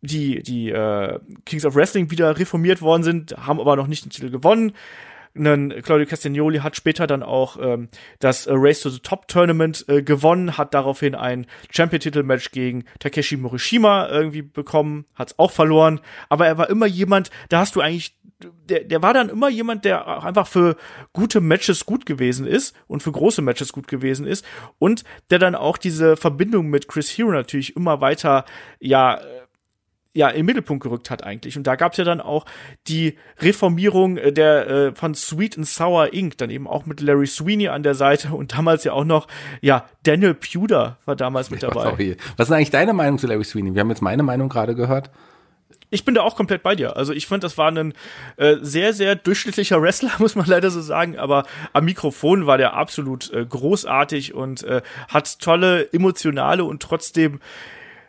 die, 0.00 0.42
die 0.42 0.70
äh, 0.70 1.20
Kings 1.44 1.64
of 1.64 1.74
Wrestling 1.76 2.10
wieder 2.10 2.38
reformiert 2.38 2.82
worden 2.82 3.02
sind, 3.02 3.36
haben 3.46 3.60
aber 3.60 3.76
noch 3.76 3.86
nicht 3.86 4.04
den 4.04 4.10
Titel 4.10 4.30
gewonnen. 4.30 4.72
Einen 5.38 5.82
Claudio 5.82 6.06
Castagnoli 6.06 6.58
hat 6.58 6.76
später 6.76 7.06
dann 7.06 7.22
auch 7.22 7.56
ähm, 7.60 7.88
das 8.18 8.46
Race 8.50 8.80
to 8.80 8.90
the 8.90 9.00
Top 9.00 9.28
Tournament 9.28 9.84
äh, 9.88 10.02
gewonnen, 10.02 10.58
hat 10.58 10.74
daraufhin 10.74 11.14
ein 11.14 11.46
Champion-Titel-Match 11.70 12.50
gegen 12.50 12.84
Takeshi 12.98 13.36
Morishima 13.36 14.08
irgendwie 14.08 14.42
bekommen, 14.42 15.06
hat's 15.14 15.38
auch 15.38 15.50
verloren, 15.50 16.00
aber 16.28 16.46
er 16.46 16.58
war 16.58 16.68
immer 16.68 16.86
jemand, 16.86 17.30
da 17.48 17.60
hast 17.60 17.76
du 17.76 17.80
eigentlich 17.80 18.18
der, 18.68 18.84
der 18.84 19.02
war 19.02 19.14
dann 19.14 19.28
immer 19.28 19.48
jemand, 19.48 19.84
der 19.84 20.06
auch 20.06 20.24
einfach 20.24 20.46
für 20.46 20.76
gute 21.12 21.40
Matches 21.40 21.86
gut 21.86 22.06
gewesen 22.06 22.46
ist 22.46 22.76
und 22.86 23.02
für 23.02 23.10
große 23.10 23.42
Matches 23.42 23.72
gut 23.72 23.88
gewesen 23.88 24.26
ist. 24.26 24.44
Und 24.78 25.04
der 25.30 25.38
dann 25.38 25.54
auch 25.54 25.76
diese 25.76 26.16
Verbindung 26.16 26.68
mit 26.68 26.88
Chris 26.88 27.10
Hero 27.10 27.32
natürlich 27.32 27.74
immer 27.74 28.00
weiter, 28.00 28.44
ja, 28.78 29.20
ja, 30.18 30.28
im 30.30 30.46
Mittelpunkt 30.46 30.82
gerückt 30.82 31.10
hat 31.10 31.22
eigentlich. 31.22 31.56
Und 31.56 31.68
da 31.68 31.76
gab 31.76 31.92
es 31.92 31.98
ja 31.98 32.02
dann 32.02 32.20
auch 32.20 32.44
die 32.88 33.16
Reformierung 33.38 34.16
äh, 34.16 34.32
der 34.32 34.68
äh, 34.68 34.92
von 34.92 35.14
Sweet 35.14 35.56
and 35.56 35.66
Sour 35.68 36.12
Inc., 36.12 36.36
dann 36.38 36.50
eben 36.50 36.66
auch 36.66 36.86
mit 36.86 37.00
Larry 37.00 37.28
Sweeney 37.28 37.68
an 37.68 37.84
der 37.84 37.94
Seite 37.94 38.30
und 38.34 38.52
damals 38.52 38.82
ja 38.82 38.94
auch 38.94 39.04
noch, 39.04 39.28
ja, 39.60 39.86
Daniel 40.02 40.34
Puder 40.34 40.96
war 41.04 41.14
damals 41.14 41.50
mit 41.50 41.62
dabei. 41.62 41.84
Sorry. 41.84 42.16
Was 42.36 42.48
ist 42.48 42.52
eigentlich 42.52 42.70
deine 42.70 42.94
Meinung 42.94 43.18
zu 43.18 43.28
Larry 43.28 43.44
Sweeney? 43.44 43.74
Wir 43.74 43.80
haben 43.80 43.90
jetzt 43.90 44.02
meine 44.02 44.24
Meinung 44.24 44.48
gerade 44.48 44.74
gehört. 44.74 45.08
Ich 45.90 46.04
bin 46.04 46.16
da 46.16 46.22
auch 46.22 46.34
komplett 46.34 46.64
bei 46.64 46.74
dir. 46.74 46.96
Also 46.96 47.12
ich 47.12 47.28
fand, 47.28 47.44
das 47.44 47.56
war 47.56 47.70
ein 47.70 47.94
äh, 48.38 48.56
sehr, 48.60 48.92
sehr 48.92 49.14
durchschnittlicher 49.14 49.80
Wrestler, 49.80 50.10
muss 50.18 50.34
man 50.34 50.46
leider 50.46 50.72
so 50.72 50.80
sagen. 50.80 51.16
Aber 51.16 51.44
am 51.72 51.84
Mikrofon 51.84 52.48
war 52.48 52.58
der 52.58 52.74
absolut 52.74 53.32
äh, 53.32 53.46
großartig 53.46 54.34
und 54.34 54.64
äh, 54.64 54.82
hat 55.08 55.38
tolle, 55.38 55.92
emotionale 55.92 56.64
und 56.64 56.82
trotzdem 56.82 57.38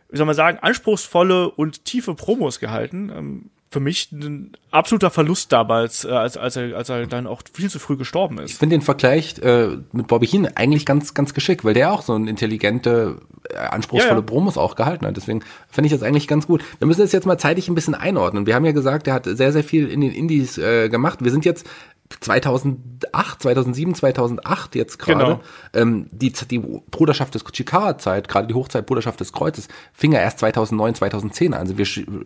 wie 0.10 0.18
soll 0.18 0.26
man 0.26 0.36
sagen, 0.36 0.58
anspruchsvolle 0.60 1.50
und 1.52 1.86
tiefe 1.86 2.16
Promos 2.16 2.60
gehalten. 2.60 3.12
Ähm, 3.16 3.50
für 3.72 3.80
mich 3.80 4.12
ein 4.12 4.54
absoluter 4.72 5.12
Verlust 5.12 5.52
damals, 5.52 6.04
äh, 6.04 6.10
als, 6.10 6.38
als, 6.38 6.56
er, 6.56 6.76
als 6.76 6.90
er 6.90 7.06
dann 7.06 7.28
auch 7.28 7.44
viel 7.54 7.70
zu 7.70 7.78
früh 7.78 7.98
gestorben 7.98 8.40
ist. 8.40 8.52
Ich 8.52 8.58
finde 8.58 8.76
den 8.76 8.82
Vergleich 8.82 9.38
äh, 9.40 9.78
mit 9.92 10.08
Bobby 10.08 10.26
Heen 10.26 10.48
eigentlich 10.56 10.88
ganz, 10.88 11.14
ganz 11.14 11.36
geschickt, 11.36 11.64
weil 11.64 11.76
der 11.76 11.94
auch 11.94 12.02
so 12.02 12.16
ein 12.16 12.28
intelligente, 12.28 13.20
äh, 13.48 13.58
anspruchsvolle 13.58 14.16
ja, 14.16 14.22
ja. 14.22 14.26
Promos 14.26 14.58
auch 14.58 14.76
gehalten 14.76 15.06
hat. 15.06 15.16
Deswegen 15.16 15.44
finde 15.70 15.86
ich 15.86 15.94
das 15.94 16.02
eigentlich 16.02 16.28
ganz 16.28 16.48
gut. 16.48 16.64
Wir 16.80 16.88
müssen 16.88 17.02
das 17.02 17.12
jetzt 17.12 17.28
mal 17.28 17.38
zeitlich 17.38 17.68
ein 17.68 17.76
bisschen 17.76 17.94
einordnen. 17.94 18.48
Wir 18.48 18.56
haben 18.56 18.66
ja 18.66 18.72
gesagt, 18.72 19.08
er 19.08 19.14
hat 19.14 19.26
sehr, 19.26 19.52
sehr 19.52 19.64
viel 19.64 19.88
in 19.88 20.02
den 20.02 20.14
Indies 20.14 20.58
äh, 20.58 20.90
gemacht. 20.90 21.24
Wir 21.24 21.32
sind 21.32 21.46
jetzt 21.46 21.68
2008, 22.22 23.42
2007, 23.42 23.96
2008 23.96 24.76
jetzt 24.76 24.98
gerade, 24.98 25.20
genau. 25.20 25.42
ähm, 25.74 26.08
die, 26.12 26.34
die 26.34 26.60
Bruderschaft 26.60 27.36
des 27.36 27.44
Chikara-Zeit, 27.44 28.28
gerade 28.28 28.48
die 28.48 28.56
Hochzeit 28.56 28.88
Bruderschaft 28.88 29.20
des 29.20 29.32
Kreuzes, 29.32 29.68
fing 29.94 30.12
ja 30.12 30.20
erst 30.20 30.40
2009, 30.40 30.96
2010 30.96 31.54
an. 31.54 31.60
Also 31.60 31.78
wir, 31.78 31.86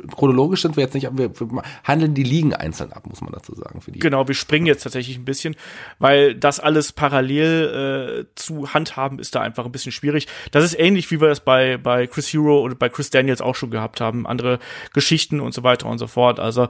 chronologisch 0.09 0.61
sind 0.61 0.77
wir 0.77 0.83
jetzt 0.83 0.93
nicht, 0.93 1.09
wir, 1.11 1.37
wir 1.37 1.63
handeln 1.83 2.13
die 2.13 2.23
Ligen 2.23 2.53
einzeln 2.55 2.93
ab, 2.93 3.05
muss 3.07 3.21
man 3.21 3.33
dazu 3.33 3.53
sagen. 3.55 3.81
Für 3.81 3.91
die. 3.91 3.99
Genau, 3.99 4.27
wir 4.27 4.35
springen 4.35 4.65
jetzt 4.65 4.83
tatsächlich 4.83 5.17
ein 5.17 5.25
bisschen, 5.25 5.55
weil 5.99 6.33
das 6.33 6.59
alles 6.59 6.93
parallel 6.93 8.25
äh, 8.25 8.35
zu 8.35 8.73
handhaben 8.73 9.19
ist 9.19 9.35
da 9.35 9.41
einfach 9.41 9.65
ein 9.65 9.71
bisschen 9.71 9.91
schwierig. 9.91 10.27
Das 10.51 10.63
ist 10.63 10.79
ähnlich, 10.79 11.11
wie 11.11 11.19
wir 11.19 11.27
das 11.27 11.41
bei, 11.41 11.77
bei 11.77 12.07
Chris 12.07 12.31
Hero 12.33 12.61
oder 12.61 12.75
bei 12.75 12.89
Chris 12.89 13.09
Daniels 13.09 13.41
auch 13.41 13.55
schon 13.55 13.69
gehabt 13.69 14.01
haben, 14.01 14.25
andere 14.25 14.59
Geschichten 14.93 15.39
und 15.39 15.53
so 15.53 15.63
weiter 15.63 15.87
und 15.87 15.97
so 15.97 16.07
fort. 16.07 16.39
Also 16.39 16.69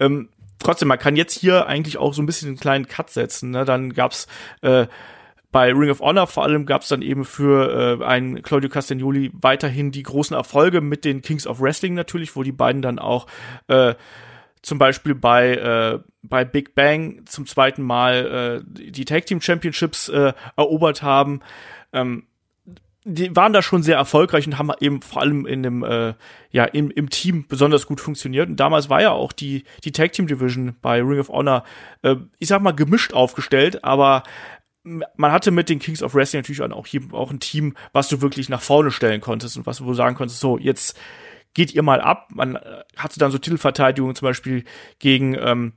ähm, 0.00 0.28
trotzdem, 0.58 0.88
man 0.88 0.98
kann 0.98 1.16
jetzt 1.16 1.38
hier 1.38 1.66
eigentlich 1.66 1.98
auch 1.98 2.14
so 2.14 2.22
ein 2.22 2.26
bisschen 2.26 2.48
einen 2.48 2.58
kleinen 2.58 2.86
Cut 2.86 3.10
setzen. 3.10 3.50
Ne? 3.50 3.64
Dann 3.64 3.92
gab's 3.92 4.26
äh, 4.62 4.86
bei 5.54 5.72
Ring 5.72 5.90
of 5.90 6.00
Honor 6.00 6.26
vor 6.26 6.42
allem 6.42 6.66
gab 6.66 6.82
es 6.82 6.88
dann 6.88 7.00
eben 7.00 7.24
für 7.24 8.00
äh, 8.00 8.04
einen 8.04 8.42
Claudio 8.42 8.68
Castagnoli 8.68 9.30
weiterhin 9.34 9.92
die 9.92 10.02
großen 10.02 10.36
Erfolge 10.36 10.80
mit 10.80 11.04
den 11.04 11.22
Kings 11.22 11.46
of 11.46 11.60
Wrestling 11.60 11.94
natürlich, 11.94 12.34
wo 12.34 12.42
die 12.42 12.50
beiden 12.50 12.82
dann 12.82 12.98
auch 12.98 13.28
äh, 13.68 13.94
zum 14.62 14.78
Beispiel 14.78 15.14
bei, 15.14 15.54
äh, 15.54 16.00
bei 16.22 16.44
Big 16.44 16.74
Bang 16.74 17.24
zum 17.26 17.46
zweiten 17.46 17.82
Mal 17.82 18.64
äh, 18.66 18.90
die 18.90 19.04
Tag 19.04 19.26
Team 19.26 19.40
Championships 19.40 20.08
äh, 20.08 20.32
erobert 20.56 21.02
haben. 21.02 21.40
Ähm, 21.92 22.26
die 23.04 23.36
waren 23.36 23.52
da 23.52 23.60
schon 23.60 23.82
sehr 23.82 23.96
erfolgreich 23.96 24.46
und 24.46 24.58
haben 24.58 24.72
eben 24.80 25.02
vor 25.02 25.22
allem 25.22 25.46
in 25.46 25.62
dem 25.62 25.84
äh, 25.84 26.14
ja 26.50 26.64
im, 26.64 26.90
im 26.90 27.10
Team 27.10 27.46
besonders 27.46 27.86
gut 27.86 28.00
funktioniert 28.00 28.48
und 28.48 28.56
damals 28.56 28.88
war 28.88 29.02
ja 29.02 29.10
auch 29.10 29.32
die 29.32 29.64
die 29.84 29.92
Tag 29.92 30.12
Team 30.12 30.26
Division 30.26 30.76
bei 30.80 31.02
Ring 31.02 31.20
of 31.20 31.28
Honor 31.28 31.64
äh, 32.02 32.16
ich 32.38 32.48
sag 32.48 32.62
mal 32.62 32.72
gemischt 32.72 33.12
aufgestellt 33.12 33.84
aber 33.84 34.22
man 34.84 35.32
hatte 35.32 35.50
mit 35.50 35.68
den 35.68 35.78
Kings 35.78 36.02
of 36.02 36.14
Wrestling 36.14 36.42
natürlich 36.42 36.60
auch, 36.60 37.18
auch 37.18 37.30
ein 37.30 37.40
Team, 37.40 37.74
was 37.92 38.08
du 38.08 38.20
wirklich 38.20 38.48
nach 38.48 38.60
vorne 38.60 38.90
stellen 38.90 39.20
konntest 39.20 39.56
und 39.56 39.66
was 39.66 39.78
du 39.78 39.94
sagen 39.94 40.14
konntest, 40.14 40.40
so 40.40 40.58
jetzt 40.58 40.98
geht 41.54 41.72
ihr 41.72 41.82
mal 41.82 42.00
ab. 42.00 42.28
Man 42.34 42.56
äh, 42.56 42.82
hatte 42.96 43.18
dann 43.18 43.30
so 43.30 43.38
Titelverteidigungen 43.38 44.14
zum 44.14 44.26
Beispiel 44.26 44.64
gegen 44.98 45.36
ähm, 45.38 45.72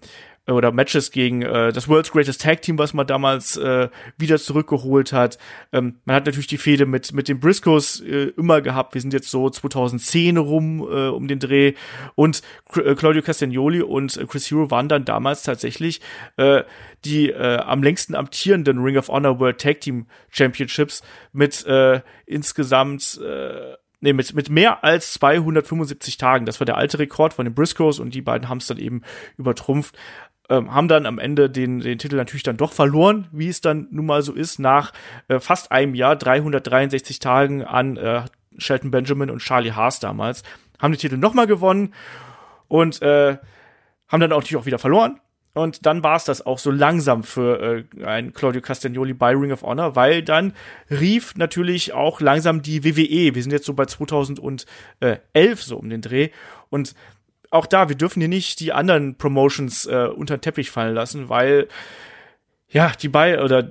oder 0.53 0.71
Matches 0.71 1.11
gegen 1.11 1.41
äh, 1.41 1.71
das 1.71 1.87
World's 1.87 2.11
Greatest 2.11 2.41
Tag 2.41 2.61
Team, 2.61 2.77
was 2.77 2.93
man 2.93 3.05
damals 3.05 3.57
äh, 3.57 3.89
wieder 4.17 4.37
zurückgeholt 4.37 5.13
hat. 5.13 5.37
Ähm, 5.73 5.99
man 6.05 6.15
hat 6.15 6.25
natürlich 6.25 6.47
die 6.47 6.57
Fehde 6.57 6.85
mit 6.85 7.13
mit 7.13 7.27
den 7.27 7.39
Briscoes 7.39 8.01
äh, 8.01 8.31
immer 8.37 8.61
gehabt. 8.61 8.93
Wir 8.93 9.01
sind 9.01 9.13
jetzt 9.13 9.29
so 9.29 9.49
2010 9.49 10.37
rum 10.37 10.81
äh, 10.81 11.07
um 11.07 11.27
den 11.27 11.39
Dreh 11.39 11.73
und 12.15 12.41
äh, 12.75 12.95
Claudio 12.95 13.21
Castagnoli 13.21 13.81
und 13.81 14.17
äh, 14.17 14.25
Chris 14.25 14.49
Hero 14.49 14.71
waren 14.71 14.87
dann 14.87 15.05
damals 15.05 15.43
tatsächlich 15.43 16.01
äh, 16.37 16.63
die 17.05 17.29
äh, 17.29 17.57
am 17.57 17.83
längsten 17.83 18.15
amtierenden 18.15 18.79
Ring 18.79 18.97
of 18.97 19.09
Honor 19.09 19.39
World 19.39 19.59
Tag 19.59 19.81
Team 19.81 20.07
Championships 20.29 21.03
mit 21.33 21.65
äh, 21.65 22.01
insgesamt 22.25 23.19
äh, 23.23 23.75
nee, 23.99 24.13
mit, 24.13 24.33
mit 24.33 24.49
mehr 24.49 24.83
als 24.83 25.13
275 25.13 26.17
Tagen. 26.17 26.45
Das 26.45 26.59
war 26.59 26.65
der 26.65 26.77
alte 26.77 26.99
Rekord 26.99 27.33
von 27.33 27.45
den 27.45 27.53
Briscoes 27.53 27.99
und 27.99 28.13
die 28.13 28.21
beiden 28.21 28.49
haben 28.49 28.59
es 28.59 28.67
dann 28.67 28.77
eben 28.77 29.01
übertrumpft 29.37 29.97
ähm, 30.49 30.73
haben 30.73 30.87
dann 30.87 31.05
am 31.05 31.19
Ende 31.19 31.49
den, 31.49 31.79
den 31.79 31.97
Titel 31.97 32.15
natürlich 32.15 32.43
dann 32.43 32.57
doch 32.57 32.73
verloren, 32.73 33.27
wie 33.31 33.49
es 33.49 33.61
dann 33.61 33.87
nun 33.91 34.05
mal 34.05 34.21
so 34.21 34.33
ist, 34.33 34.59
nach 34.59 34.93
äh, 35.27 35.39
fast 35.39 35.71
einem 35.71 35.93
Jahr, 35.93 36.15
363 36.15 37.19
Tagen 37.19 37.63
an 37.63 37.97
äh, 37.97 38.23
Shelton 38.57 38.91
Benjamin 38.91 39.29
und 39.29 39.39
Charlie 39.39 39.73
Haas 39.73 39.99
damals, 39.99 40.43
haben 40.79 40.91
die 40.91 40.97
Titel 40.97 41.17
nochmal 41.17 41.47
gewonnen 41.47 41.93
und 42.67 43.01
äh, 43.01 43.37
haben 44.07 44.19
dann 44.21 44.31
auch 44.31 44.37
natürlich 44.37 44.61
auch 44.61 44.65
wieder 44.65 44.79
verloren. 44.79 45.19
Und 45.57 45.85
dann 45.85 46.03
war 46.03 46.15
es 46.15 46.23
das 46.25 46.45
auch 46.45 46.59
so 46.59 46.71
langsam 46.71 47.23
für 47.23 47.85
äh, 47.99 48.05
ein 48.05 48.33
Claudio 48.33 48.61
Castagnoli 48.61 49.13
bei 49.13 49.31
Ring 49.31 49.51
of 49.51 49.63
Honor, 49.63 49.95
weil 49.95 50.23
dann 50.23 50.53
rief 50.89 51.35
natürlich 51.35 51.93
auch 51.93 52.21
langsam 52.21 52.61
die 52.61 52.83
WWE. 52.83 53.35
Wir 53.35 53.41
sind 53.41 53.51
jetzt 53.51 53.65
so 53.65 53.73
bei 53.73 53.85
2011 53.85 54.65
so 55.57 55.77
um 55.77 55.89
den 55.89 56.01
Dreh. 56.01 56.29
Und 56.69 56.93
auch 57.49 57.65
da, 57.65 57.89
wir 57.89 57.95
dürfen 57.95 58.19
hier 58.19 58.29
nicht 58.29 58.59
die 58.59 58.73
anderen 58.73 59.15
Promotions 59.15 59.85
äh, 59.85 60.07
unter 60.13 60.37
den 60.37 60.41
Teppich 60.41 60.71
fallen 60.71 60.93
lassen, 60.95 61.29
weil 61.29 61.67
ja, 62.69 62.91
die 63.01 63.09
bei 63.09 63.41
oder 63.41 63.69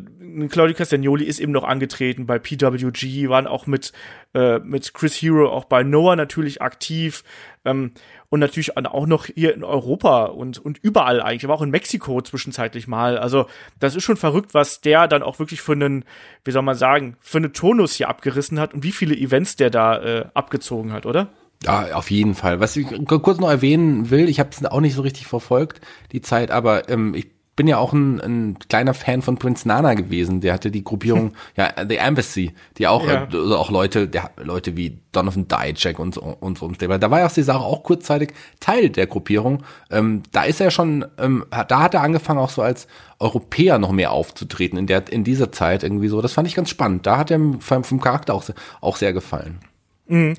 Claudio 0.48 0.76
Castagnoli 0.76 1.24
ist 1.24 1.38
eben 1.38 1.52
noch 1.52 1.64
angetreten 1.64 2.26
bei 2.26 2.38
PWG, 2.38 3.28
waren 3.28 3.46
auch 3.46 3.66
mit 3.66 3.92
äh, 4.34 4.58
mit 4.58 4.92
Chris 4.92 5.14
Hero 5.14 5.48
auch 5.50 5.64
bei 5.64 5.82
Noah 5.82 6.16
natürlich 6.16 6.60
aktiv 6.60 7.24
ähm, 7.64 7.92
und 8.28 8.40
natürlich 8.40 8.76
auch 8.76 9.06
noch 9.06 9.26
hier 9.26 9.54
in 9.54 9.64
Europa 9.64 10.26
und 10.26 10.58
und 10.58 10.78
überall 10.82 11.22
eigentlich, 11.22 11.44
aber 11.44 11.54
auch 11.54 11.62
in 11.62 11.70
Mexiko 11.70 12.20
zwischenzeitlich 12.20 12.86
mal. 12.86 13.18
Also 13.18 13.46
das 13.78 13.96
ist 13.96 14.04
schon 14.04 14.16
verrückt, 14.16 14.52
was 14.52 14.80
der 14.80 15.08
dann 15.08 15.22
auch 15.22 15.38
wirklich 15.38 15.62
für 15.62 15.72
einen, 15.72 16.04
wie 16.44 16.50
soll 16.50 16.62
man 16.62 16.76
sagen, 16.76 17.16
für 17.20 17.38
einen 17.38 17.52
Tonus 17.52 17.94
hier 17.94 18.08
abgerissen 18.08 18.60
hat 18.60 18.74
und 18.74 18.82
wie 18.82 18.92
viele 18.92 19.14
Events 19.14 19.56
der 19.56 19.70
da 19.70 20.02
äh, 20.02 20.24
abgezogen 20.34 20.92
hat, 20.92 21.06
oder? 21.06 21.28
Ja, 21.62 21.94
auf 21.94 22.10
jeden 22.10 22.34
Fall. 22.34 22.60
Was 22.60 22.76
ich 22.76 22.86
kurz 23.06 23.38
noch 23.38 23.48
erwähnen 23.48 24.10
will, 24.10 24.28
ich 24.28 24.40
habe 24.40 24.50
es 24.52 24.62
auch 24.64 24.80
nicht 24.80 24.94
so 24.94 25.02
richtig 25.02 25.26
verfolgt, 25.26 25.80
die 26.12 26.20
Zeit, 26.20 26.50
aber 26.50 26.90
ähm, 26.90 27.14
ich 27.14 27.35
bin 27.56 27.66
ja 27.66 27.78
auch 27.78 27.94
ein, 27.94 28.20
ein 28.20 28.58
kleiner 28.68 28.92
Fan 28.92 29.22
von 29.22 29.38
Prince 29.38 29.66
Nana 29.66 29.94
gewesen. 29.94 30.42
Der 30.42 30.52
hatte 30.52 30.70
die 30.70 30.84
Gruppierung, 30.84 31.32
ja, 31.56 31.72
The 31.88 31.96
Embassy, 31.96 32.52
die 32.76 32.86
auch, 32.86 33.06
ja. 33.06 33.26
äh, 33.32 33.54
auch 33.54 33.70
Leute, 33.70 34.06
der, 34.06 34.30
Leute 34.36 34.76
wie 34.76 34.98
Donovan 35.12 35.48
Dijak 35.48 35.98
und 35.98 36.14
so 36.14 36.20
und 36.20 36.58
so. 36.58 36.68
Da 36.68 37.10
war 37.10 37.20
ja 37.20 37.26
auch 37.26 37.32
die 37.32 37.42
Sache 37.42 37.60
auch 37.60 37.82
kurzzeitig 37.82 38.34
Teil 38.60 38.90
der 38.90 39.06
Gruppierung. 39.06 39.64
Ähm, 39.90 40.22
da 40.32 40.44
ist 40.44 40.60
er 40.60 40.70
schon, 40.70 41.06
ähm, 41.18 41.46
da 41.50 41.80
hat 41.80 41.94
er 41.94 42.02
angefangen 42.02 42.38
auch 42.38 42.50
so 42.50 42.60
als 42.60 42.86
Europäer 43.18 43.78
noch 43.78 43.92
mehr 43.92 44.12
aufzutreten 44.12 44.78
in 44.78 44.86
der 44.86 45.10
in 45.10 45.24
dieser 45.24 45.50
Zeit 45.50 45.82
irgendwie 45.82 46.08
so. 46.08 46.20
Das 46.20 46.34
fand 46.34 46.46
ich 46.46 46.54
ganz 46.54 46.68
spannend. 46.68 47.06
Da 47.06 47.16
hat 47.16 47.30
er 47.30 47.40
vom, 47.60 47.84
vom 47.84 48.00
Charakter 48.00 48.34
auch, 48.34 48.44
auch 48.82 48.96
sehr 48.96 49.14
gefallen. 49.14 49.58
Mhm. 50.06 50.34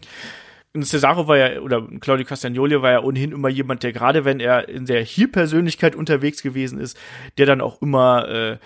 Cesaro 0.83 1.27
war 1.27 1.37
ja, 1.37 1.61
oder 1.61 1.87
Claudio 1.99 2.25
Castagnoli 2.25 2.81
war 2.81 2.91
ja 2.91 3.01
ohnehin 3.01 3.31
immer 3.31 3.49
jemand, 3.49 3.83
der 3.83 3.93
gerade 3.93 4.25
wenn 4.25 4.39
er 4.39 4.69
in 4.69 4.85
der 4.85 5.03
Heel-Persönlichkeit 5.03 5.95
unterwegs 5.95 6.41
gewesen 6.41 6.79
ist, 6.79 6.97
der 7.37 7.45
dann 7.45 7.61
auch 7.61 7.81
immer 7.81 8.27
äh, 8.27 8.57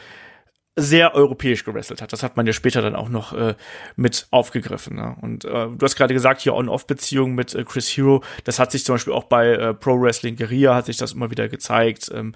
sehr 0.78 1.16
europäisch 1.16 1.66
gewrestelt 1.66 2.02
hat. 2.02 2.14
Das 2.14 2.24
hat 2.24 2.38
man 2.38 2.48
ja 2.48 2.54
später 2.54 2.82
dann 2.82 2.96
auch 2.96 3.10
noch 3.10 3.34
äh, 3.34 3.56
mit 3.98 4.28
aufgegriffen. 4.32 4.96
Ne? 4.96 5.18
Und 5.20 5.44
äh, 5.44 5.68
du 5.68 5.78
hast 5.82 5.98
gerade 5.98 6.14
gesagt, 6.14 6.40
hier 6.40 6.54
On-Off-Beziehung 6.54 7.36
mit 7.36 7.54
äh, 7.54 7.66
Chris 7.66 7.90
Hero, 7.90 8.24
das 8.46 8.58
hat 8.58 8.72
sich 8.72 8.86
zum 8.86 8.96
Beispiel 8.96 9.12
auch 9.12 9.26
bei 9.26 9.50
äh, 9.50 9.74
Pro 9.74 10.00
Wrestling 10.00 10.38
Guerilla 10.38 10.74
hat 10.74 10.86
sich 10.86 10.96
das 10.96 11.12
immer 11.12 11.30
wieder 11.30 11.50
gezeigt, 11.50 12.10
ähm, 12.16 12.34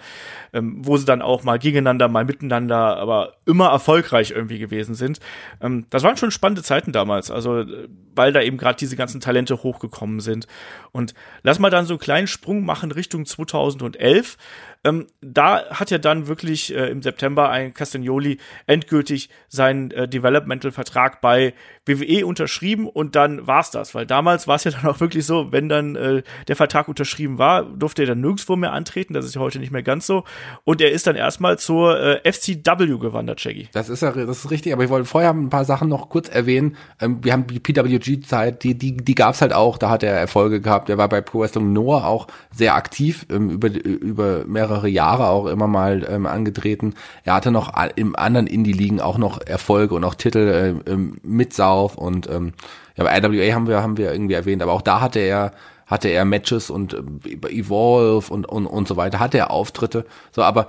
ähm, 0.52 0.76
wo 0.80 0.98
sie 0.98 1.06
dann 1.06 1.22
auch 1.22 1.44
mal 1.44 1.60
gegeneinander, 1.60 2.10
mal 2.10 2.26
miteinander, 2.26 2.98
aber 2.98 3.38
immer 3.46 3.70
erfolgreich 3.70 4.32
irgendwie 4.32 4.60
gewesen 4.60 4.96
sind. 4.96 5.22
Ähm, 5.62 5.86
das 5.90 6.04
waren 6.04 6.18
schon 6.18 6.32
spannende 6.32 6.62
Zeiten 6.62 6.92
damals, 6.92 7.32
also 7.32 7.62
äh, 7.62 7.88
weil 8.16 8.34
da 8.34 8.42
eben 8.42 8.58
gerade 8.58 8.78
diese 8.78 8.98
ganzen 8.98 9.22
Talente 9.22 9.64
hochgekommen 9.64 10.20
sind. 10.20 10.46
Und 10.92 11.14
lass 11.44 11.60
mal 11.60 11.70
dann 11.70 11.86
so 11.86 11.94
einen 11.94 12.00
kleinen 12.00 12.28
Sprung 12.28 12.66
machen 12.66 12.92
Richtung 12.92 13.26
2011 13.26 14.38
Ähm, 14.86 15.08
da 15.22 15.66
hat 15.72 15.90
ja 15.90 15.98
dann 15.98 16.28
wirklich 16.28 16.74
äh, 16.74 16.90
im 16.90 17.02
September 17.02 17.50
ein 17.50 17.74
Castagnoli 17.74 18.38
endgültig 18.68 19.30
seinen 19.48 19.90
äh, 19.92 20.08
Developmental-Vertrag 20.08 21.22
bei 21.22 21.54
WWE 21.88 22.26
unterschrieben 22.26 22.88
und 22.88 23.16
dann 23.16 23.48
war's 23.48 23.72
das, 23.72 23.96
weil 23.96 24.06
damals 24.06 24.48
war 24.48 24.56
es 24.56 24.64
ja 24.64 24.72
dann 24.82 24.86
auch 24.86 25.00
wirklich 25.00 25.26
so, 25.26 25.52
wenn 25.52 25.70
dann 25.70 25.96
äh, 25.96 26.24
der 26.48 26.56
Vertrag 26.56 26.88
unterschrieben 26.88 27.40
war, 27.40 27.64
durfte 27.64 28.04
er 28.04 28.10
dann 28.10 28.22
nirgendwo 28.22 28.56
mehr 28.56 28.74
antreten, 28.74 29.14
das 29.14 29.26
ist 29.26 29.36
ja 29.36 29.42
heute 29.42 29.60
nicht 29.60 29.72
mehr 29.72 29.84
ganz 29.84 30.06
so. 30.06 30.24
Und 30.64 30.82
er 30.82 30.92
ist 30.92 31.08
dann 31.08 31.16
erstmal 31.16 31.58
zur 31.58 32.00
äh, 32.00 32.32
FCW 32.32 32.98
gewandert, 33.00 33.42
Shaggy. 33.42 33.68
Das 33.74 33.90
ist 33.90 34.02
ja, 34.02 34.12
das 34.12 34.46
ist 34.46 34.52
richtig, 34.52 34.72
aber 34.72 34.84
ich 34.84 34.90
wollte 34.92 35.06
vorher 35.06 35.32
ein 35.32 35.50
paar 35.50 35.66
Sachen 35.66 35.90
noch 35.90 36.10
kurz 36.10 36.30
erwähnen. 36.30 36.78
Ähm, 37.02 37.24
wir 37.24 37.34
haben 37.34 37.48
die 37.48 37.60
PWG-Zeit, 37.60 38.64
die, 38.64 38.78
die, 38.78 38.98
die 38.98 39.16
gab's 39.16 39.42
halt 39.42 39.54
auch, 39.54 39.80
da 39.80 39.90
hat 39.90 40.04
er 40.04 40.14
Erfolge 40.14 40.62
gehabt, 40.62 40.90
er 40.90 41.00
war 41.00 41.10
bei 41.10 41.22
Pro 41.22 41.40
Wrestling 41.40 41.74
Noah 41.74 42.06
auch 42.06 42.28
sehr 42.52 42.76
aktiv, 42.76 43.26
ähm, 43.32 43.50
über, 43.50 43.70
über 43.70 44.46
mehrere 44.46 44.75
Jahre 44.84 45.28
auch 45.28 45.46
immer 45.46 45.68
mal 45.68 46.06
ähm, 46.10 46.26
angetreten. 46.26 46.96
Er 47.24 47.36
hatte 47.36 47.52
noch 47.52 47.72
im 47.96 48.16
anderen 48.16 48.48
Indie-Ligen 48.48 49.00
auch 49.00 49.18
noch 49.18 49.40
Erfolge 49.40 49.96
und 49.96 50.04
auch 50.04 50.16
Titel 50.16 50.82
äh, 50.86 50.96
mit 51.24 51.54
Sau 51.54 51.76
South 51.76 51.96
und 51.96 52.30
ähm, 52.30 52.54
ja, 52.96 53.04
bei 53.04 53.18
IWA 53.18 53.54
haben 53.54 53.68
wir, 53.68 53.82
haben 53.82 53.98
wir 53.98 54.12
irgendwie 54.12 54.36
erwähnt, 54.36 54.62
aber 54.62 54.72
auch 54.72 54.82
da 54.82 55.02
hatte 55.02 55.20
er, 55.20 55.52
hatte 55.86 56.08
er 56.08 56.26
Matches 56.26 56.70
und 56.70 56.94
äh, 56.94 57.50
Evolve 57.50 58.34
und, 58.34 58.46
und, 58.46 58.66
und 58.66 58.88
so 58.88 58.98
weiter, 58.98 59.20
hatte 59.20 59.38
er 59.38 59.52
Auftritte. 59.52 60.06
So, 60.32 60.44
aber 60.44 60.68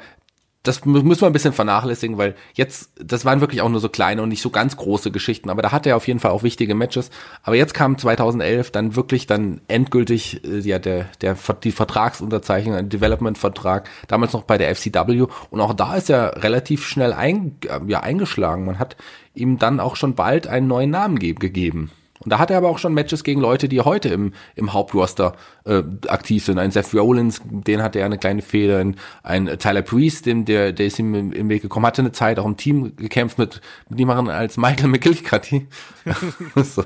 das 0.66 0.84
müssen 0.84 1.20
wir 1.20 1.26
ein 1.26 1.32
bisschen 1.32 1.52
vernachlässigen, 1.52 2.18
weil 2.18 2.34
jetzt, 2.54 2.90
das 3.02 3.24
waren 3.24 3.40
wirklich 3.40 3.60
auch 3.62 3.68
nur 3.68 3.80
so 3.80 3.88
kleine 3.88 4.22
und 4.22 4.28
nicht 4.28 4.42
so 4.42 4.50
ganz 4.50 4.76
große 4.76 5.10
Geschichten, 5.10 5.50
aber 5.50 5.62
da 5.62 5.72
hatte 5.72 5.90
er 5.90 5.96
auf 5.96 6.06
jeden 6.06 6.20
Fall 6.20 6.30
auch 6.30 6.42
wichtige 6.42 6.74
Matches. 6.74 7.10
Aber 7.42 7.56
jetzt 7.56 7.74
kam 7.74 7.98
2011 7.98 8.70
dann 8.70 8.96
wirklich 8.96 9.26
dann 9.26 9.60
endgültig 9.68 10.44
äh, 10.44 10.58
ja 10.60 10.78
der 10.78 11.06
der 11.20 11.36
die 11.62 11.72
Vertragsunterzeichnung, 11.72 12.74
ein 12.74 12.88
Development-Vertrag, 12.88 13.88
damals 14.08 14.32
noch 14.32 14.42
bei 14.42 14.58
der 14.58 14.74
FCW 14.74 15.26
und 15.50 15.60
auch 15.60 15.74
da 15.74 15.96
ist 15.96 16.10
er 16.10 16.42
relativ 16.42 16.86
schnell 16.86 17.12
ein, 17.12 17.56
ja 17.86 18.00
eingeschlagen. 18.00 18.64
Man 18.64 18.78
hat 18.78 18.96
ihm 19.34 19.58
dann 19.58 19.80
auch 19.80 19.96
schon 19.96 20.14
bald 20.14 20.46
einen 20.46 20.66
neuen 20.66 20.90
Namen 20.90 21.18
ge 21.18 21.34
gegeben. 21.34 21.90
Und 22.26 22.30
da 22.30 22.40
hat 22.40 22.50
er 22.50 22.56
aber 22.56 22.68
auch 22.68 22.78
schon 22.78 22.92
Matches 22.92 23.22
gegen 23.22 23.40
Leute, 23.40 23.68
die 23.68 23.80
heute 23.80 24.08
im, 24.08 24.32
im 24.56 24.72
Hauptroster 24.72 25.36
äh, 25.64 25.84
aktiv 26.08 26.44
sind. 26.44 26.58
Ein 26.58 26.72
Seth 26.72 26.92
Rollins, 26.92 27.40
den 27.44 27.80
hatte 27.80 28.00
er 28.00 28.06
eine 28.06 28.18
kleine. 28.18 28.42
Ein, 28.52 28.96
ein 29.22 29.46
Tyler 29.60 29.82
Priest, 29.82 30.26
dem, 30.26 30.44
der, 30.44 30.72
der 30.72 30.86
ist 30.86 30.98
ihm 30.98 31.14
im, 31.14 31.32
im 31.32 31.48
Weg 31.48 31.62
gekommen, 31.62 31.86
hatte 31.86 32.02
eine 32.02 32.10
Zeit 32.10 32.40
auch 32.40 32.44
im 32.44 32.56
Team 32.56 32.96
gekämpft 32.96 33.38
mit, 33.38 33.60
mit 33.88 34.00
niemandem 34.00 34.34
als 34.34 34.56
Michael 34.56 34.88
McGillicuddy. 34.88 35.68
so. 36.64 36.84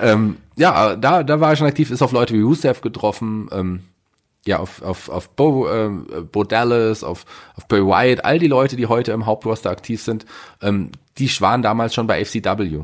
ähm, 0.00 0.36
ja, 0.54 0.94
da, 0.94 1.24
da 1.24 1.40
war 1.40 1.50
er 1.50 1.56
schon 1.56 1.66
aktiv, 1.66 1.90
ist 1.90 2.02
auf 2.02 2.12
Leute 2.12 2.34
wie 2.34 2.42
Rusev 2.42 2.80
getroffen, 2.80 3.48
ähm, 3.50 3.80
ja, 4.46 4.60
auf, 4.60 4.82
auf, 4.82 5.08
auf 5.08 5.30
Bo, 5.30 5.68
äh, 5.68 5.90
Bo 6.30 6.44
Dallas, 6.44 7.02
auf, 7.02 7.24
auf 7.56 7.66
Bray 7.66 7.84
Wyatt, 7.84 8.24
all 8.24 8.38
die 8.38 8.46
Leute, 8.46 8.76
die 8.76 8.86
heute 8.86 9.10
im 9.10 9.26
Hauptroster 9.26 9.70
aktiv 9.70 10.00
sind, 10.00 10.26
ähm, 10.62 10.92
die 11.18 11.28
waren 11.40 11.62
damals 11.62 11.92
schon 11.92 12.06
bei 12.06 12.24
FCW. 12.24 12.82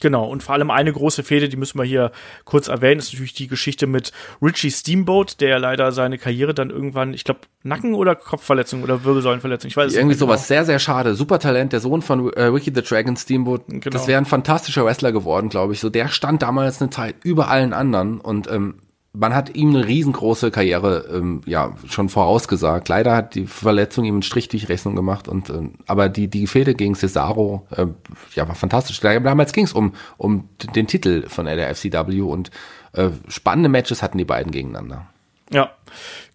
Genau, 0.00 0.26
und 0.26 0.42
vor 0.42 0.54
allem 0.54 0.70
eine 0.70 0.92
große 0.92 1.22
Fehde, 1.22 1.48
die 1.48 1.56
müssen 1.56 1.78
wir 1.78 1.84
hier 1.84 2.12
kurz 2.44 2.68
erwähnen, 2.68 2.98
ist 2.98 3.12
natürlich 3.12 3.34
die 3.34 3.48
Geschichte 3.48 3.86
mit 3.86 4.12
Richie 4.40 4.70
Steamboat, 4.70 5.40
der 5.40 5.58
leider 5.58 5.92
seine 5.92 6.18
Karriere 6.18 6.54
dann 6.54 6.70
irgendwann, 6.70 7.14
ich 7.14 7.24
glaube, 7.24 7.40
Nacken- 7.62 7.94
oder 7.94 8.14
Kopfverletzung 8.14 8.82
oder 8.82 9.04
Wirbelsäulenverletzung, 9.04 9.68
ich 9.68 9.76
weiß 9.76 9.88
es 9.88 9.94
Irgendwie 9.94 10.14
nicht. 10.14 10.20
Irgendwie 10.20 10.32
sowas, 10.32 10.48
genau. 10.48 10.58
sehr, 10.58 10.64
sehr 10.64 10.78
schade. 10.78 11.14
Super 11.14 11.38
Talent, 11.38 11.72
der 11.72 11.80
Sohn 11.80 12.02
von 12.02 12.32
äh, 12.32 12.44
Ricky 12.44 12.72
the 12.74 12.82
Dragon 12.82 13.16
Steamboat. 13.16 13.62
Genau. 13.66 13.90
Das 13.90 14.06
wäre 14.06 14.18
ein 14.18 14.26
fantastischer 14.26 14.84
Wrestler 14.84 15.12
geworden, 15.12 15.48
glaube 15.48 15.72
ich. 15.72 15.80
So, 15.80 15.90
der 15.90 16.08
stand 16.08 16.42
damals 16.42 16.80
eine 16.80 16.90
Zeit 16.90 17.16
über 17.24 17.48
allen 17.48 17.72
anderen 17.72 18.20
und 18.20 18.50
ähm, 18.50 18.76
man 19.18 19.34
hat 19.34 19.54
ihm 19.54 19.70
eine 19.74 19.86
riesengroße 19.86 20.50
Karriere 20.50 21.08
ähm, 21.12 21.42
ja 21.44 21.74
schon 21.88 22.08
vorausgesagt. 22.08 22.88
Leider 22.88 23.16
hat 23.16 23.34
die 23.34 23.46
Verletzung 23.46 24.04
ihm 24.04 24.16
einen 24.16 24.22
Strich 24.22 24.48
durch 24.48 24.68
Rechnung 24.68 24.94
gemacht 24.94 25.28
und 25.28 25.50
äh, 25.50 25.70
aber 25.86 26.08
die 26.08 26.28
die 26.28 26.46
Fehde 26.46 26.74
gegen 26.74 26.94
Cesaro 26.94 27.66
äh, 27.70 27.86
ja 28.34 28.46
war 28.46 28.54
fantastisch. 28.54 29.00
Damals 29.00 29.52
ging 29.52 29.64
es 29.64 29.72
um 29.72 29.94
um 30.16 30.48
den 30.74 30.86
Titel 30.86 31.28
von 31.28 31.46
der 31.46 31.74
FCW 31.74 32.20
und 32.22 32.50
äh, 32.92 33.10
spannende 33.28 33.68
Matches 33.68 34.02
hatten 34.02 34.18
die 34.18 34.24
beiden 34.24 34.52
gegeneinander. 34.52 35.06
Ja, 35.50 35.70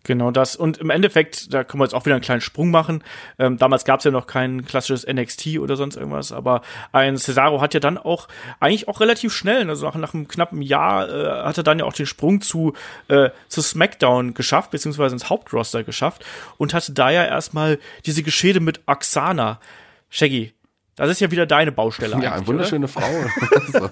Genau 0.03 0.31
das. 0.31 0.57
Und 0.57 0.79
im 0.79 0.89
Endeffekt, 0.89 1.53
da 1.53 1.63
können 1.63 1.79
wir 1.79 1.85
jetzt 1.85 1.93
auch 1.93 2.05
wieder 2.05 2.15
einen 2.15 2.23
kleinen 2.23 2.41
Sprung 2.41 2.71
machen. 2.71 3.03
Ähm, 3.39 3.57
damals 3.57 3.85
gab 3.85 3.99
es 3.99 4.03
ja 4.03 4.11
noch 4.11 4.27
kein 4.27 4.65
klassisches 4.65 5.07
NXT 5.07 5.59
oder 5.59 5.77
sonst 5.77 5.95
irgendwas, 5.95 6.33
aber 6.33 6.61
ein 6.91 7.17
Cesaro 7.17 7.61
hat 7.61 7.73
ja 7.73 7.79
dann 7.79 7.97
auch 7.97 8.27
eigentlich 8.59 8.89
auch 8.89 8.99
relativ 8.99 9.33
schnell, 9.33 9.69
also 9.69 9.85
nach, 9.85 9.95
nach 9.95 10.13
einem 10.13 10.27
knappen 10.27 10.61
Jahr, 10.61 11.09
äh, 11.09 11.43
hat 11.45 11.57
er 11.57 11.63
dann 11.63 11.79
ja 11.79 11.85
auch 11.85 11.93
den 11.93 12.05
Sprung 12.05 12.41
zu, 12.41 12.73
äh, 13.07 13.29
zu 13.47 13.61
SmackDown 13.61 14.33
geschafft, 14.33 14.71
beziehungsweise 14.71 15.15
ins 15.15 15.29
Hauptroster 15.29 15.85
geschafft 15.85 16.25
und 16.57 16.73
hatte 16.73 16.91
da 16.91 17.09
ja 17.09 17.23
erstmal 17.23 17.79
diese 18.05 18.23
Geschäde 18.23 18.59
mit 18.59 18.81
Oksana. 18.87 19.61
Shaggy, 20.09 20.53
das 20.95 21.09
ist 21.09 21.19
ja 21.21 21.31
wieder 21.31 21.45
deine 21.45 21.71
Baustelle. 21.71 22.21
Ja, 22.21 22.33
eine 22.33 22.45
wunderschöne 22.45 22.85
oder? 22.85 22.87
Frau. 22.87 23.09
so. 23.79 23.89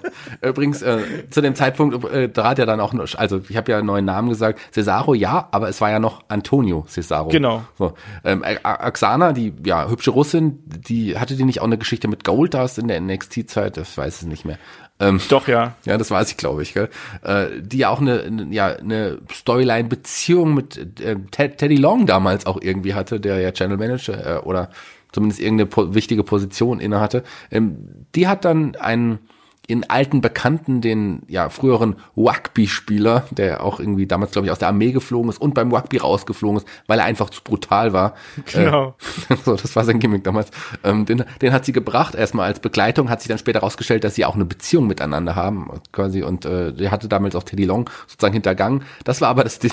Übrigens, 0.47 0.82
äh, 0.82 1.30
zu 1.30 1.41
dem 1.41 1.56
Zeitpunkt, 1.56 2.06
äh, 2.12 2.30
da 2.30 2.49
hat 2.49 2.60
er 2.60 2.66
dann 2.66 2.80
auch, 2.80 2.93
noch, 2.93 3.08
also 3.16 3.41
ich 3.49 3.58
habe 3.58 3.72
ja 3.72 3.80
einen 3.80 3.88
neuen 3.88 4.06
Namen 4.06 4.30
gesagt, 4.30 4.60
Cesaro, 4.72 5.14
ja, 5.16 5.47
aber 5.52 5.70
es 5.70 5.82
war 5.82 5.89
ja 5.89 5.99
noch 5.99 6.24
Antonio 6.28 6.86
Cesaro. 6.88 7.30
Genau. 7.30 7.64
So. 7.78 7.93
Ähm, 8.24 8.43
Oksana, 8.64 9.34
die 9.34 9.54
ja 9.66 9.89
hübsche 9.89 10.12
Russin, 10.12 10.60
die 10.66 11.18
hatte 11.18 11.36
die 11.36 11.43
nicht 11.43 11.62
auch 11.62 11.66
eine 11.66 11.78
Geschichte 11.78 12.08
mit 12.08 12.24
Goldust 12.24 12.78
in 12.78 12.88
der 12.88 13.02
NXT-Zeit? 13.02 13.78
Das 13.78 13.97
weiß 13.97 14.22
ich 14.22 14.28
nicht 14.28 14.45
mehr. 14.45 14.60
Ähm, 15.02 15.20
Doch, 15.30 15.47
ja. 15.47 15.74
Ja, 15.86 15.97
das 15.97 16.12
weiß 16.12 16.30
ich, 16.30 16.38
glaube 16.38 16.62
ich. 16.62 16.74
Gell? 16.74 16.89
Äh, 17.24 17.47
die 17.60 17.80
ja 17.80 17.89
auch 17.89 17.99
eine, 17.99 18.22
eine, 18.22 18.54
ja, 18.54 18.68
eine 18.68 19.18
Storyline-Beziehung 19.34 20.54
mit 20.54 21.02
äh, 21.02 21.16
Teddy 21.32 21.76
Long 21.76 22.06
damals 22.06 22.45
auch 22.45 22.60
irgendwie 22.62 22.93
hatte, 22.93 23.20
der 23.20 23.39
ja 23.39 23.52
Channel 23.52 23.78
Manager 23.78 24.38
äh, 24.38 24.39
oder 24.41 24.70
zumindest 25.12 25.41
irgendeine 25.41 25.68
po 25.68 25.93
wichtige 25.93 26.24
Position 26.24 26.80
innehatte, 26.80 27.24
ähm, 27.51 28.05
die 28.16 28.28
hat 28.28 28.45
dann 28.45 28.76
einen 28.76 29.20
in 29.68 29.89
alten 29.89 30.22
Bekannten, 30.22 30.82
den 30.82 31.22
ja 31.28 31.49
früheren 31.49 31.95
Rugby-Spieler, 32.18 33.26
der 33.32 33.64
auch 33.64 33.80
irgendwie 33.80 34.07
damals, 34.07 34.32
glaube 34.32 34.47
ich, 34.47 34.51
aus 34.51 34.59
der 34.59 34.68
Armee 34.68 34.91
geflogen 34.91 35.30
ist 35.30 35.39
und 35.39 35.53
beim 35.53 35.72
Rugby 35.72 35.97
rausgeflogen 35.97 36.57
ist, 36.57 36.68
weil 36.88 36.99
er 36.99 37.05
einfach 37.05 37.30
zu 37.30 37.41
brutal 37.43 37.93
war. 37.93 38.16
Genau. 38.51 38.95
Äh, 39.30 39.36
so, 39.45 39.55
das 39.55 39.76
war 39.76 39.86
sein 39.86 39.99
Gimmick 39.99 40.24
damals. 40.24 40.49
Ähm, 40.84 41.05
den, 41.05 41.24
den 41.41 41.53
hat 41.53 41.64
sie 41.64 41.72
gebracht, 41.72 42.16
erstmal 42.16 42.47
als 42.47 42.59
Begleitung, 42.59 43.09
hat 43.09 43.22
sich 43.22 43.30
dann 43.30 43.38
später 43.38 43.59
rausgestellt, 43.59 44.03
dass 44.03 44.16
sie 44.16 44.26
auch 44.26 44.36
eine 44.36 44.45
Beziehung 44.45 44.88
miteinander 44.88 45.36
haben, 45.36 45.70
quasi, 45.91 46.24
und 46.24 46.43
äh, 46.45 46.74
der 46.74 46.91
hatte 46.91 47.07
damals 47.07 47.36
auch 47.36 47.43
Teddy 47.43 47.66
Long 47.66 47.89
sozusagen 48.07 48.34
hintergangen. 48.34 48.84
Das 49.03 49.22
war 49.22 49.30
aber 49.30 49.43
das 49.43 49.59
De 49.59 49.72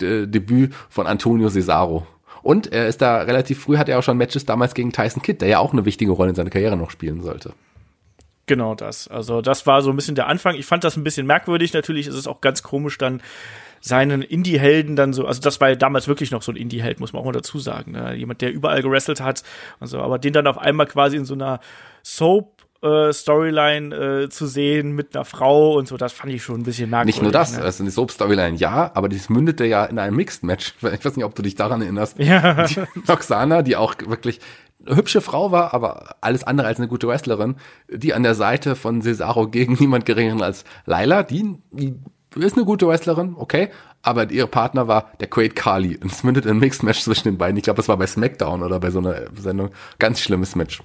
De 0.00 0.26
Debüt 0.26 0.74
von 0.90 1.06
Antonio 1.06 1.48
Cesaro. 1.48 2.06
Und 2.42 2.72
er 2.72 2.88
ist 2.88 3.02
da 3.02 3.22
relativ 3.22 3.62
früh, 3.62 3.76
hat 3.76 3.88
er 3.88 3.98
auch 3.98 4.02
schon 4.02 4.16
Matches 4.16 4.44
damals 4.44 4.74
gegen 4.74 4.92
Tyson 4.92 5.22
Kidd, 5.22 5.40
der 5.40 5.48
ja 5.48 5.58
auch 5.58 5.72
eine 5.72 5.84
wichtige 5.84 6.12
Rolle 6.12 6.30
in 6.30 6.36
seiner 6.36 6.50
Karriere 6.50 6.76
noch 6.76 6.90
spielen 6.90 7.22
sollte. 7.22 7.52
Genau 8.46 8.74
das. 8.74 9.08
Also 9.08 9.42
das 9.42 9.66
war 9.66 9.82
so 9.82 9.90
ein 9.90 9.96
bisschen 9.96 10.14
der 10.14 10.26
Anfang. 10.26 10.54
Ich 10.54 10.66
fand 10.66 10.82
das 10.82 10.96
ein 10.96 11.04
bisschen 11.04 11.26
merkwürdig. 11.26 11.74
Natürlich 11.74 12.06
ist 12.06 12.14
es 12.14 12.26
auch 12.26 12.40
ganz 12.40 12.62
komisch 12.62 12.96
dann 12.98 13.20
seinen 13.80 14.22
Indie-Helden 14.22 14.96
dann 14.96 15.12
so, 15.12 15.24
also 15.26 15.40
das 15.40 15.60
war 15.60 15.68
ja 15.68 15.76
damals 15.76 16.08
wirklich 16.08 16.30
noch 16.30 16.42
so 16.42 16.50
ein 16.50 16.56
Indie-Held, 16.56 16.98
muss 16.98 17.12
man 17.12 17.20
auch 17.20 17.26
mal 17.26 17.32
dazu 17.32 17.58
sagen. 17.58 17.92
Ne? 17.92 18.14
Jemand, 18.14 18.40
der 18.40 18.52
überall 18.52 18.82
gewrestelt 18.82 19.20
hat 19.20 19.44
und 19.78 19.86
so, 19.86 20.00
aber 20.00 20.18
den 20.18 20.32
dann 20.32 20.46
auf 20.46 20.58
einmal 20.58 20.86
quasi 20.86 21.16
in 21.16 21.24
so 21.24 21.34
einer 21.34 21.60
Soap 22.02 22.57
äh, 22.82 23.12
Storyline 23.12 23.94
äh, 23.94 24.28
zu 24.28 24.46
sehen 24.46 24.92
mit 24.92 25.14
einer 25.14 25.24
Frau 25.24 25.76
und 25.76 25.88
so, 25.88 25.96
das 25.96 26.12
fand 26.12 26.32
ich 26.32 26.42
schon 26.42 26.60
ein 26.60 26.62
bisschen 26.62 26.90
merkwürdig. 26.90 27.16
Nicht 27.16 27.22
nur 27.22 27.32
das, 27.32 27.56
ne? 27.56 27.62
also 27.62 27.82
eine 27.82 27.90
Soap-Storyline, 27.90 28.56
ja, 28.56 28.90
aber 28.94 29.08
das 29.08 29.28
mündete 29.28 29.64
ja 29.64 29.84
in 29.84 29.98
einem 29.98 30.16
Mixed-Match. 30.16 30.74
Ich 30.98 31.04
weiß 31.04 31.16
nicht, 31.16 31.24
ob 31.24 31.34
du 31.34 31.42
dich 31.42 31.54
daran 31.54 31.82
erinnerst. 31.82 32.18
Ja. 32.18 32.64
Die 32.64 33.10
Oksana, 33.10 33.62
die 33.62 33.76
auch 33.76 33.94
wirklich 34.06 34.40
eine 34.86 34.96
hübsche 34.96 35.20
Frau 35.20 35.50
war, 35.52 35.74
aber 35.74 36.16
alles 36.20 36.44
andere 36.44 36.68
als 36.68 36.78
eine 36.78 36.88
gute 36.88 37.08
Wrestlerin, 37.08 37.56
die 37.88 38.14
an 38.14 38.22
der 38.22 38.34
Seite 38.34 38.74
von 38.76 39.02
Cesaro 39.02 39.48
gegen 39.48 39.74
niemand 39.78 40.06
geringeren 40.06 40.42
als 40.42 40.64
Laila, 40.86 41.22
die, 41.22 41.56
die 41.72 41.94
ist 42.36 42.56
eine 42.56 42.64
gute 42.64 42.86
Wrestlerin, 42.86 43.34
okay, 43.36 43.70
aber 44.02 44.30
ihr 44.30 44.46
Partner 44.46 44.86
war 44.86 45.10
der 45.20 45.28
Great 45.28 45.56
Carly. 45.56 45.96
Und 45.96 46.12
es 46.12 46.22
mündet 46.22 46.46
in 46.46 46.52
ein 46.52 46.58
Mixed 46.58 46.82
Match 46.82 47.00
zwischen 47.00 47.24
den 47.24 47.38
beiden. 47.38 47.56
Ich 47.56 47.64
glaube, 47.64 47.78
das 47.78 47.88
war 47.88 47.96
bei 47.96 48.06
SmackDown 48.06 48.62
oder 48.62 48.78
bei 48.78 48.90
so 48.90 49.00
einer 49.00 49.22
Sendung. 49.36 49.70
Ganz 49.98 50.20
schlimmes 50.20 50.54
Match. 50.54 50.80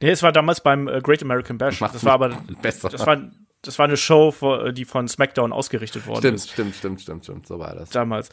Nee, 0.00 0.10
es 0.10 0.22
war 0.22 0.32
damals 0.32 0.60
beim 0.60 0.88
äh, 0.88 1.00
Great 1.00 1.22
American 1.22 1.58
Bash. 1.58 1.80
Macht's 1.80 1.94
das 1.94 2.04
war 2.04 2.14
aber 2.14 2.28
besser. 2.62 2.88
Das 2.88 3.06
war, 3.06 3.30
das 3.62 3.78
war 3.78 3.86
eine 3.86 3.96
Show, 3.96 4.34
die 4.72 4.84
von 4.84 5.08
SmackDown 5.08 5.52
ausgerichtet 5.52 6.06
worden 6.06 6.20
stimmt, 6.20 6.36
ist. 6.36 6.50
Stimmt, 6.50 6.74
stimmt, 6.74 7.00
stimmt, 7.00 7.24
stimmt, 7.24 7.46
so 7.46 7.58
war 7.58 7.74
das. 7.74 7.90
Damals. 7.90 8.30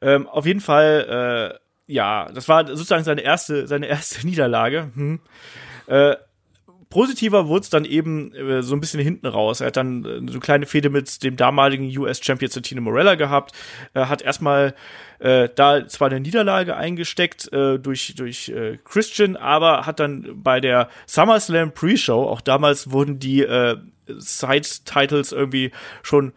Ähm, 0.00 0.26
auf 0.26 0.46
jeden 0.46 0.60
Fall, 0.60 1.58
äh, 1.88 1.92
ja, 1.92 2.30
das 2.32 2.48
war 2.48 2.66
sozusagen 2.66 3.04
seine 3.04 3.20
erste, 3.20 3.66
seine 3.66 3.86
erste 3.86 4.26
Niederlage. 4.26 4.90
Hm. 4.94 5.20
Äh, 5.86 6.16
positiver 6.90 7.46
wurde 7.48 7.62
es 7.62 7.70
dann 7.70 7.84
eben 7.84 8.34
äh, 8.34 8.62
so 8.62 8.74
ein 8.74 8.80
bisschen 8.80 9.00
hinten 9.00 9.26
raus. 9.26 9.60
Er 9.60 9.68
hat 9.68 9.76
dann 9.76 10.04
äh, 10.04 10.16
so 10.26 10.32
eine 10.32 10.40
kleine 10.40 10.66
Fehde 10.66 10.90
mit 10.90 11.22
dem 11.22 11.36
damaligen 11.36 11.86
US-Champion 11.96 12.50
Santino 12.50 12.82
Morella 12.82 13.14
gehabt. 13.14 13.52
Er 13.94 14.08
hat 14.08 14.20
erstmal 14.20 14.74
äh, 15.20 15.48
da 15.54 15.86
zwar 15.86 16.10
eine 16.10 16.20
Niederlage 16.20 16.76
eingesteckt 16.76 17.50
äh, 17.52 17.78
durch, 17.78 18.14
durch 18.16 18.48
äh, 18.48 18.78
Christian, 18.84 19.36
aber 19.36 19.86
hat 19.86 20.00
dann 20.00 20.42
bei 20.42 20.60
der 20.60 20.88
SummerSlam 21.06 21.72
Pre-Show, 21.72 22.24
auch 22.24 22.40
damals 22.40 22.90
wurden 22.90 23.20
die 23.20 23.42
äh, 23.42 23.76
Side-Titles 24.08 25.30
irgendwie 25.32 25.70
schon 26.02 26.32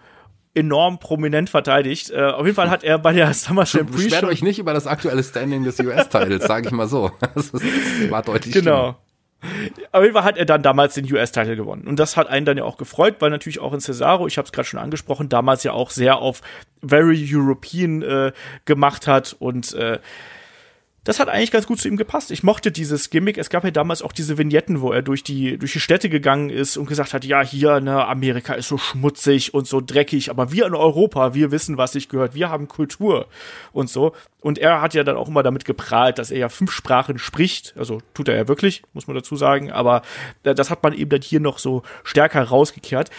enorm 0.53 0.99
prominent 0.99 1.49
verteidigt. 1.49 2.11
Äh, 2.11 2.25
auf 2.25 2.45
jeden 2.45 2.55
Fall 2.55 2.69
hat 2.69 2.83
er 2.83 2.99
bei 2.99 3.13
der 3.13 3.33
SummerSlam 3.33 3.87
Beschwert 3.87 4.11
Pre-Show 4.11 4.27
euch 4.27 4.43
nicht 4.43 4.59
über 4.59 4.73
das 4.73 4.85
aktuelle 4.85 5.23
Standing 5.23 5.63
des 5.63 5.79
US-Titles, 5.79 6.43
sage 6.43 6.67
ich 6.67 6.71
mal 6.71 6.87
so. 6.87 7.11
Das, 7.33 7.51
war 7.53 8.21
deutlich 8.21 8.53
Genau. 8.53 8.97
Auf 9.91 10.01
jeden 10.01 10.13
Fall 10.13 10.23
hat 10.23 10.37
er 10.37 10.45
dann 10.45 10.63
damals 10.63 10.93
den 10.95 11.11
US-Title 11.11 11.55
gewonnen. 11.55 11.87
Und 11.87 11.99
das 11.99 12.17
hat 12.17 12.27
einen 12.27 12.45
dann 12.45 12.57
ja 12.57 12.63
auch 12.63 12.77
gefreut, 12.77 13.15
weil 13.19 13.29
natürlich 13.29 13.59
auch 13.59 13.73
in 13.73 13.79
Cesaro, 13.79 14.27
ich 14.27 14.37
habe 14.37 14.45
es 14.45 14.51
gerade 14.51 14.67
schon 14.67 14.79
angesprochen, 14.79 15.29
damals 15.29 15.63
ja 15.63 15.73
auch 15.73 15.89
sehr 15.89 16.17
auf 16.17 16.41
Very 16.81 17.27
European 17.29 18.01
äh, 18.01 18.31
gemacht 18.65 19.07
hat 19.07 19.35
und 19.39 19.73
äh, 19.73 19.99
das 21.03 21.19
hat 21.19 21.27
eigentlich 21.27 21.51
ganz 21.51 21.67
gut 21.67 21.81
zu 21.81 21.89
ihm 21.89 21.97
gepasst. 21.97 22.31
Ich 22.31 22.43
mochte 22.43 22.71
dieses 22.71 23.09
Gimmick. 23.09 23.37
Es 23.37 23.49
gab 23.49 23.65
ja 23.65 23.71
damals 23.71 24.01
auch 24.01 24.13
diese 24.13 24.37
Vignetten, 24.37 24.79
wo 24.79 24.91
er 24.91 25.01
durch 25.01 25.23
die, 25.23 25.57
durch 25.57 25.73
die 25.73 25.81
Städte 25.81 26.07
gegangen 26.07 26.49
ist 26.49 26.77
und 26.77 26.85
gesagt 26.85 27.13
hat, 27.13 27.25
ja, 27.25 27.41
hier, 27.41 27.81
ne, 27.81 28.05
Amerika 28.07 28.53
ist 28.53 28.69
so 28.69 28.77
schmutzig 28.77 29.53
und 29.53 29.67
so 29.67 29.81
dreckig, 29.81 30.29
aber 30.29 30.51
wir 30.53 30.65
in 30.65 30.75
Europa, 30.75 31.33
wir 31.33 31.51
wissen, 31.51 31.77
was 31.77 31.91
sich 31.91 32.07
gehört. 32.07 32.35
Wir 32.35 32.49
haben 32.49 32.69
Kultur 32.69 33.27
und 33.73 33.89
so. 33.89 34.13
Und 34.39 34.57
er 34.57 34.81
hat 34.81 34.93
ja 34.93 35.03
dann 35.03 35.17
auch 35.17 35.27
immer 35.27 35.43
damit 35.43 35.65
geprahlt, 35.65 36.19
dass 36.19 36.31
er 36.31 36.37
ja 36.37 36.49
fünf 36.49 36.71
Sprachen 36.71 37.17
spricht. 37.17 37.73
Also 37.77 38.01
tut 38.13 38.29
er 38.29 38.35
ja 38.35 38.47
wirklich, 38.47 38.83
muss 38.93 39.07
man 39.07 39.15
dazu 39.15 39.35
sagen. 39.35 39.71
Aber 39.71 40.03
äh, 40.43 40.55
das 40.55 40.69
hat 40.69 40.83
man 40.83 40.93
eben 40.93 41.09
dann 41.09 41.21
hier 41.21 41.39
noch 41.39 41.59
so 41.59 41.83
stärker 42.03 42.43
rausgekehrt 42.43 43.09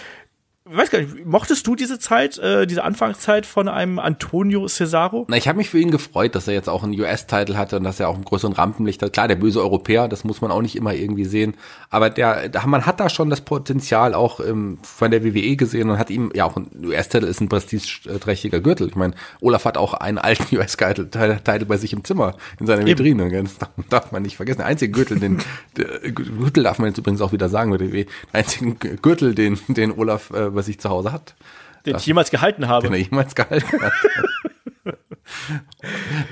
ich 0.67 0.75
weiß 0.79 0.91
gar 0.91 0.99
nicht, 1.01 1.27
mochtest 1.27 1.67
du 1.67 1.77
diese 1.77 1.99
Zeit, 1.99 2.39
äh, 2.39 2.67
diese 2.67 2.85
Anfangszeit 2.85 3.45
von 3.45 3.69
einem 3.69 3.99
Antonio 3.99 4.67
Cesaro? 4.67 5.27
Na, 5.29 5.37
ich 5.37 5.47
habe 5.47 5.59
mich 5.59 5.69
für 5.69 5.79
ihn 5.79 5.91
gefreut, 5.91 6.35
dass 6.35 6.49
er 6.49 6.55
jetzt 6.55 6.71
auch 6.71 6.83
einen 6.83 6.99
US-Titel 6.99 7.57
hatte 7.57 7.77
und 7.77 7.85
dass 7.85 8.01
er 8.01 8.09
auch 8.09 8.15
einen 8.15 8.25
größeren 8.25 8.55
Rampenlicht 8.55 9.03
hat. 9.03 9.12
Klar, 9.12 9.29
der 9.29 9.35
böse 9.35 9.61
Europäer, 9.61 10.09
das 10.09 10.25
muss 10.25 10.41
man 10.41 10.51
auch 10.51 10.62
nicht 10.62 10.75
immer 10.75 10.95
irgendwie 10.95 11.27
sehen. 11.27 11.55
Aber 11.91 12.09
der, 12.09 12.51
man 12.65 12.87
hat 12.87 12.99
da 12.99 13.11
schon 13.11 13.29
das 13.29 13.43
Potenzial 13.43 14.15
auch 14.15 14.41
ähm, 14.41 14.79
von 14.83 15.11
der 15.11 15.23
WWE 15.23 15.55
gesehen 15.57 15.91
und 15.91 15.99
hat 15.99 16.09
ihm, 16.09 16.33
ja, 16.35 16.47
auch 16.47 16.57
ein 16.57 16.71
US-Titel 16.83 17.27
ist 17.27 17.43
ein 17.43 17.51
prestigeträchtiger 17.51 18.61
Gürtel. 18.61 18.89
Ich 18.89 18.97
meine, 18.97 19.12
Olaf 19.43 19.67
hat 19.67 19.77
auch 19.77 19.93
einen 19.93 20.17
alten 20.17 20.57
US-Titel 20.57 21.11
bei 21.69 21.77
sich 21.77 21.93
im 21.93 22.05
Zimmer 22.05 22.37
in 22.59 22.67
seiner 22.67 22.87
Vitrine. 22.87 23.31
Das 23.31 23.59
darf 23.91 24.12
man 24.12 24.23
nicht 24.23 24.37
vergessen. 24.37 24.61
Der 24.61 24.67
einzige 24.69 24.93
Gürtel, 24.93 25.21
den 25.21 25.43
Gürtel 25.75 26.62
darf 26.62 26.79
man 26.79 26.89
jetzt 26.89 26.97
übrigens 26.97 27.21
auch 27.21 27.33
wieder 27.33 27.51
sagen 27.51 27.71
bei 27.71 27.77
der 27.77 27.93
WWE. 27.93 28.07
Der 28.33 28.41
einzige 28.41 28.97
Gürtel, 28.97 29.35
den, 29.35 29.59
den 29.69 29.93
Olaf 29.93 30.31
äh, 30.31 30.54
was 30.55 30.69
ich 30.69 30.81
zu 30.81 30.91
Hause 30.91 31.13
hat. 31.13 31.35
Den 31.87 31.97
ich 31.97 32.07
jemals 32.07 32.31
gehalten 32.31 32.69
habe. 32.69 32.87
Den 32.87 32.95
er 32.95 33.01
jemals 33.01 33.35
gehalten 33.35 33.83
hat. 33.83 33.93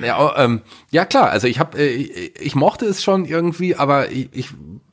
ja, 0.03 0.37
ähm, 0.37 0.63
ja 0.91 1.05
klar, 1.05 1.31
also 1.31 1.47
ich 1.47 1.59
habe, 1.59 1.79
äh, 1.79 1.95
ich 1.95 2.55
mochte 2.55 2.87
es 2.87 3.03
schon 3.03 3.25
irgendwie, 3.25 3.77
aber 3.77 4.11
ich, 4.11 4.29
ich 4.33 4.49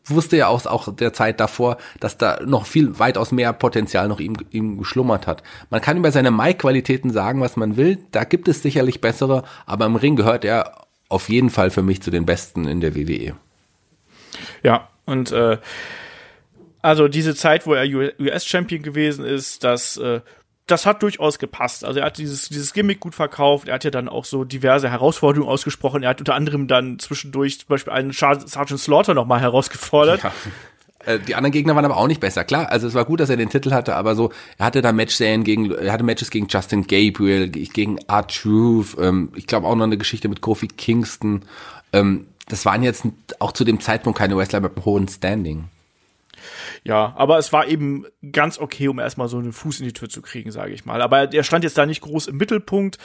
wusste 0.05 0.37
ja 0.37 0.47
aus 0.47 0.67
auch 0.67 0.93
der 0.93 1.13
Zeit 1.13 1.39
davor, 1.39 1.77
dass 1.99 2.17
da 2.17 2.39
noch 2.45 2.65
viel 2.65 2.99
weitaus 2.99 3.31
mehr 3.31 3.53
Potenzial 3.53 4.07
noch 4.07 4.19
ihm, 4.19 4.37
ihm 4.51 4.77
geschlummert 4.77 5.27
hat. 5.27 5.43
Man 5.69 5.81
kann 5.81 5.97
über 5.97 6.11
seine 6.11 6.31
Mic-Qualitäten 6.31 7.11
sagen, 7.11 7.41
was 7.41 7.57
man 7.57 7.77
will. 7.77 7.99
Da 8.11 8.23
gibt 8.23 8.47
es 8.47 8.61
sicherlich 8.61 9.01
bessere, 9.01 9.43
aber 9.65 9.85
im 9.85 9.95
Ring 9.95 10.15
gehört 10.15 10.45
er 10.45 10.87
auf 11.09 11.29
jeden 11.29 11.49
Fall 11.49 11.69
für 11.69 11.83
mich 11.83 12.01
zu 12.01 12.11
den 12.11 12.25
Besten 12.25 12.67
in 12.67 12.81
der 12.81 12.95
WWE. 12.95 13.35
Ja, 14.63 14.89
und 15.05 15.31
äh, 15.31 15.57
also 16.81 17.07
diese 17.07 17.35
Zeit, 17.35 17.65
wo 17.67 17.73
er 17.73 17.85
US-Champion 18.19 18.81
gewesen 18.81 19.25
ist, 19.25 19.63
das, 19.63 19.97
äh, 19.97 20.21
das 20.67 20.85
hat 20.85 21.03
durchaus 21.03 21.39
gepasst. 21.39 21.83
Also 21.83 21.99
er 21.99 22.05
hat 22.05 22.17
dieses, 22.17 22.49
dieses 22.49 22.73
Gimmick 22.73 22.99
gut 22.99 23.15
verkauft, 23.15 23.67
er 23.67 23.75
hat 23.75 23.83
ja 23.83 23.91
dann 23.91 24.07
auch 24.07 24.25
so 24.25 24.43
diverse 24.43 24.89
Herausforderungen 24.89 25.51
ausgesprochen. 25.51 26.03
Er 26.03 26.09
hat 26.09 26.19
unter 26.19 26.35
anderem 26.35 26.67
dann 26.67 26.99
zwischendurch 26.99 27.59
zum 27.59 27.67
Beispiel 27.67 27.93
einen 27.93 28.11
Sergeant 28.11 28.79
Slaughter 28.79 29.13
nochmal 29.13 29.41
herausgefordert. 29.41 30.23
Ja. 30.23 30.31
Äh, 31.05 31.19
die 31.19 31.35
anderen 31.35 31.51
Gegner 31.51 31.75
waren 31.75 31.85
aber 31.85 31.97
auch 31.97 32.07
nicht 32.07 32.21
besser. 32.21 32.43
Klar, 32.43 32.71
also 32.71 32.87
es 32.87 32.93
war 32.93 33.05
gut, 33.05 33.19
dass 33.19 33.29
er 33.29 33.37
den 33.37 33.49
Titel 33.49 33.71
hatte, 33.71 33.95
aber 33.95 34.15
so, 34.15 34.31
er 34.57 34.65
hatte 34.65 34.81
da 34.81 34.91
Matchserien 34.91 35.43
gegen, 35.43 35.71
er 35.71 35.91
hatte 35.91 36.03
Matches 36.03 36.29
gegen 36.29 36.47
Justin 36.47 36.83
Gabriel, 36.87 37.49
gegen 37.49 37.97
R-Truth, 38.07 38.97
ähm, 38.99 39.31
ich 39.35 39.47
glaube 39.47 39.67
auch 39.67 39.75
noch 39.75 39.85
eine 39.85 39.97
Geschichte 39.97 40.29
mit 40.29 40.41
Kofi 40.41 40.67
Kingston. 40.67 41.43
Ähm, 41.93 42.27
das 42.47 42.65
waren 42.65 42.83
jetzt 42.83 43.05
auch 43.39 43.51
zu 43.51 43.63
dem 43.63 43.79
Zeitpunkt 43.79 44.19
keine 44.19 44.35
Wrestler 44.35 44.59
mit 44.59 44.75
einem 44.75 44.85
hohen 44.85 45.07
Standing. 45.07 45.69
Ja, 46.83 47.13
aber 47.17 47.37
es 47.37 47.51
war 47.53 47.67
eben 47.67 48.05
ganz 48.31 48.59
okay, 48.59 48.87
um 48.87 48.99
erstmal 48.99 49.27
so 49.27 49.37
einen 49.37 49.53
Fuß 49.53 49.79
in 49.79 49.85
die 49.85 49.93
Tür 49.93 50.09
zu 50.09 50.21
kriegen, 50.21 50.51
sage 50.51 50.73
ich 50.73 50.85
mal. 50.85 51.01
Aber 51.01 51.31
er 51.33 51.43
stand 51.43 51.63
jetzt 51.63 51.77
da 51.77 51.85
nicht 51.85 52.01
groß 52.01 52.27
im 52.27 52.37
Mittelpunkt, 52.37 52.97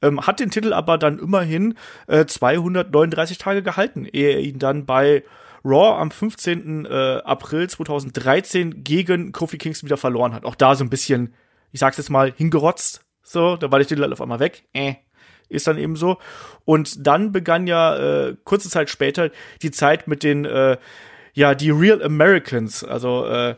ähm, 0.00 0.26
hat 0.26 0.40
den 0.40 0.50
Titel 0.50 0.72
aber 0.72 0.98
dann 0.98 1.18
immerhin 1.18 1.74
äh, 2.06 2.26
239 2.26 3.38
Tage 3.38 3.62
gehalten, 3.62 4.04
ehe 4.04 4.34
er 4.34 4.40
ihn 4.40 4.58
dann 4.58 4.86
bei 4.86 5.24
Raw 5.64 6.00
am 6.00 6.10
15. 6.10 6.86
Äh, 6.86 7.22
April 7.24 7.68
2013 7.68 8.82
gegen 8.84 9.32
Kofi 9.32 9.58
Kingston 9.58 9.86
wieder 9.86 9.96
verloren 9.96 10.34
hat. 10.34 10.44
Auch 10.44 10.56
da 10.56 10.74
so 10.74 10.84
ein 10.84 10.90
bisschen, 10.90 11.34
ich 11.70 11.80
sag's 11.80 11.98
jetzt 11.98 12.10
mal, 12.10 12.32
hingerotzt. 12.36 13.04
So, 13.22 13.56
da 13.56 13.70
war 13.70 13.78
der 13.78 13.86
Titel 13.86 14.02
halt 14.02 14.12
auf 14.12 14.20
einmal 14.20 14.40
weg. 14.40 14.64
Äh, 14.72 14.94
ist 15.48 15.66
dann 15.66 15.78
eben 15.78 15.96
so. 15.96 16.18
Und 16.64 17.06
dann 17.06 17.30
begann 17.30 17.66
ja 17.66 17.96
äh, 17.96 18.36
kurze 18.44 18.70
Zeit 18.70 18.90
später 18.90 19.30
die 19.60 19.70
Zeit 19.70 20.08
mit 20.08 20.22
den 20.22 20.44
äh, 20.44 20.78
ja, 21.34 21.54
die 21.54 21.70
Real 21.70 22.02
Americans, 22.02 22.84
also 22.84 23.26
äh, 23.26 23.54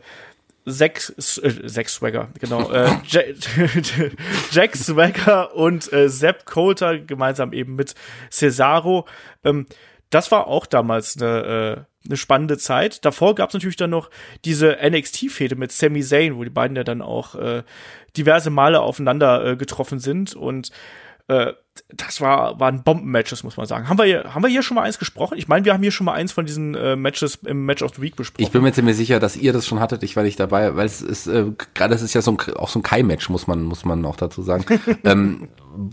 Zack, 0.67 1.13
äh, 1.17 1.67
Zack 1.67 1.89
Swagger, 1.89 2.29
genau, 2.39 2.71
äh, 2.71 2.89
Jack, 3.07 3.35
Jack 4.51 4.75
Swagger 4.75 5.55
und 5.55 5.91
äh, 5.93 6.09
Sepp 6.09 6.45
Coulter 6.45 6.97
gemeinsam 6.97 7.53
eben 7.53 7.75
mit 7.75 7.93
Cesaro. 8.31 9.05
Ähm, 9.43 9.67
das 10.09 10.31
war 10.31 10.47
auch 10.47 10.65
damals 10.65 11.21
eine, 11.21 11.85
äh, 12.05 12.07
eine 12.07 12.17
spannende 12.17 12.57
Zeit. 12.57 13.05
Davor 13.05 13.35
gab 13.35 13.49
es 13.49 13.53
natürlich 13.53 13.75
dann 13.75 13.89
noch 13.89 14.09
diese 14.43 14.77
NXT-Fehde 14.81 15.55
mit 15.55 15.71
Sami 15.71 16.01
Zayn, 16.01 16.37
wo 16.37 16.43
die 16.43 16.49
beiden 16.49 16.75
ja 16.77 16.83
dann 16.83 17.01
auch 17.01 17.35
äh, 17.35 17.63
diverse 18.17 18.49
Male 18.49 18.81
aufeinander 18.81 19.45
äh, 19.45 19.55
getroffen 19.57 19.99
sind 19.99 20.35
und 20.35 20.71
äh, 21.27 21.53
das 21.89 22.21
war, 22.21 22.59
waren 22.59 22.83
Bomben-Matches, 22.83 23.43
muss 23.43 23.57
man 23.57 23.65
sagen. 23.65 23.89
Haben 23.89 23.97
wir, 23.97 24.05
hier, 24.05 24.33
haben 24.33 24.41
wir 24.41 24.49
hier 24.49 24.63
schon 24.63 24.75
mal 24.75 24.83
eins 24.83 24.97
gesprochen? 24.97 25.37
Ich 25.37 25.47
meine, 25.47 25.65
wir 25.65 25.73
haben 25.73 25.81
hier 25.81 25.91
schon 25.91 26.05
mal 26.05 26.13
eins 26.13 26.31
von 26.31 26.45
diesen 26.45 26.73
äh, 26.73 26.95
Matches 26.95 27.39
im 27.45 27.65
Match 27.65 27.83
of 27.83 27.95
the 27.95 28.01
Week 28.01 28.15
besprochen. 28.15 28.43
Ich 28.43 28.51
bin 28.51 28.61
mir 28.61 28.71
ziemlich 28.71 28.95
sicher, 28.95 29.19
dass 29.19 29.35
ihr 29.35 29.51
das 29.51 29.67
schon 29.67 29.79
hattet. 29.79 30.01
Ich 30.03 30.15
war 30.15 30.23
nicht 30.23 30.39
dabei, 30.39 30.75
weil 30.75 30.85
es 30.85 31.01
ist, 31.01 31.27
äh, 31.27 31.45
gerade 31.73 31.93
es 31.93 32.01
ist 32.01 32.13
ja 32.13 32.21
so 32.21 32.31
ein, 32.31 32.55
auch 32.55 32.69
so 32.69 32.79
ein 32.79 32.83
Kai-Match, 32.83 33.29
muss 33.29 33.47
man, 33.47 33.63
muss 33.63 33.83
man 33.83 34.05
auch 34.05 34.15
dazu 34.15 34.41
sagen. 34.41 34.65
ähm, 35.03 35.49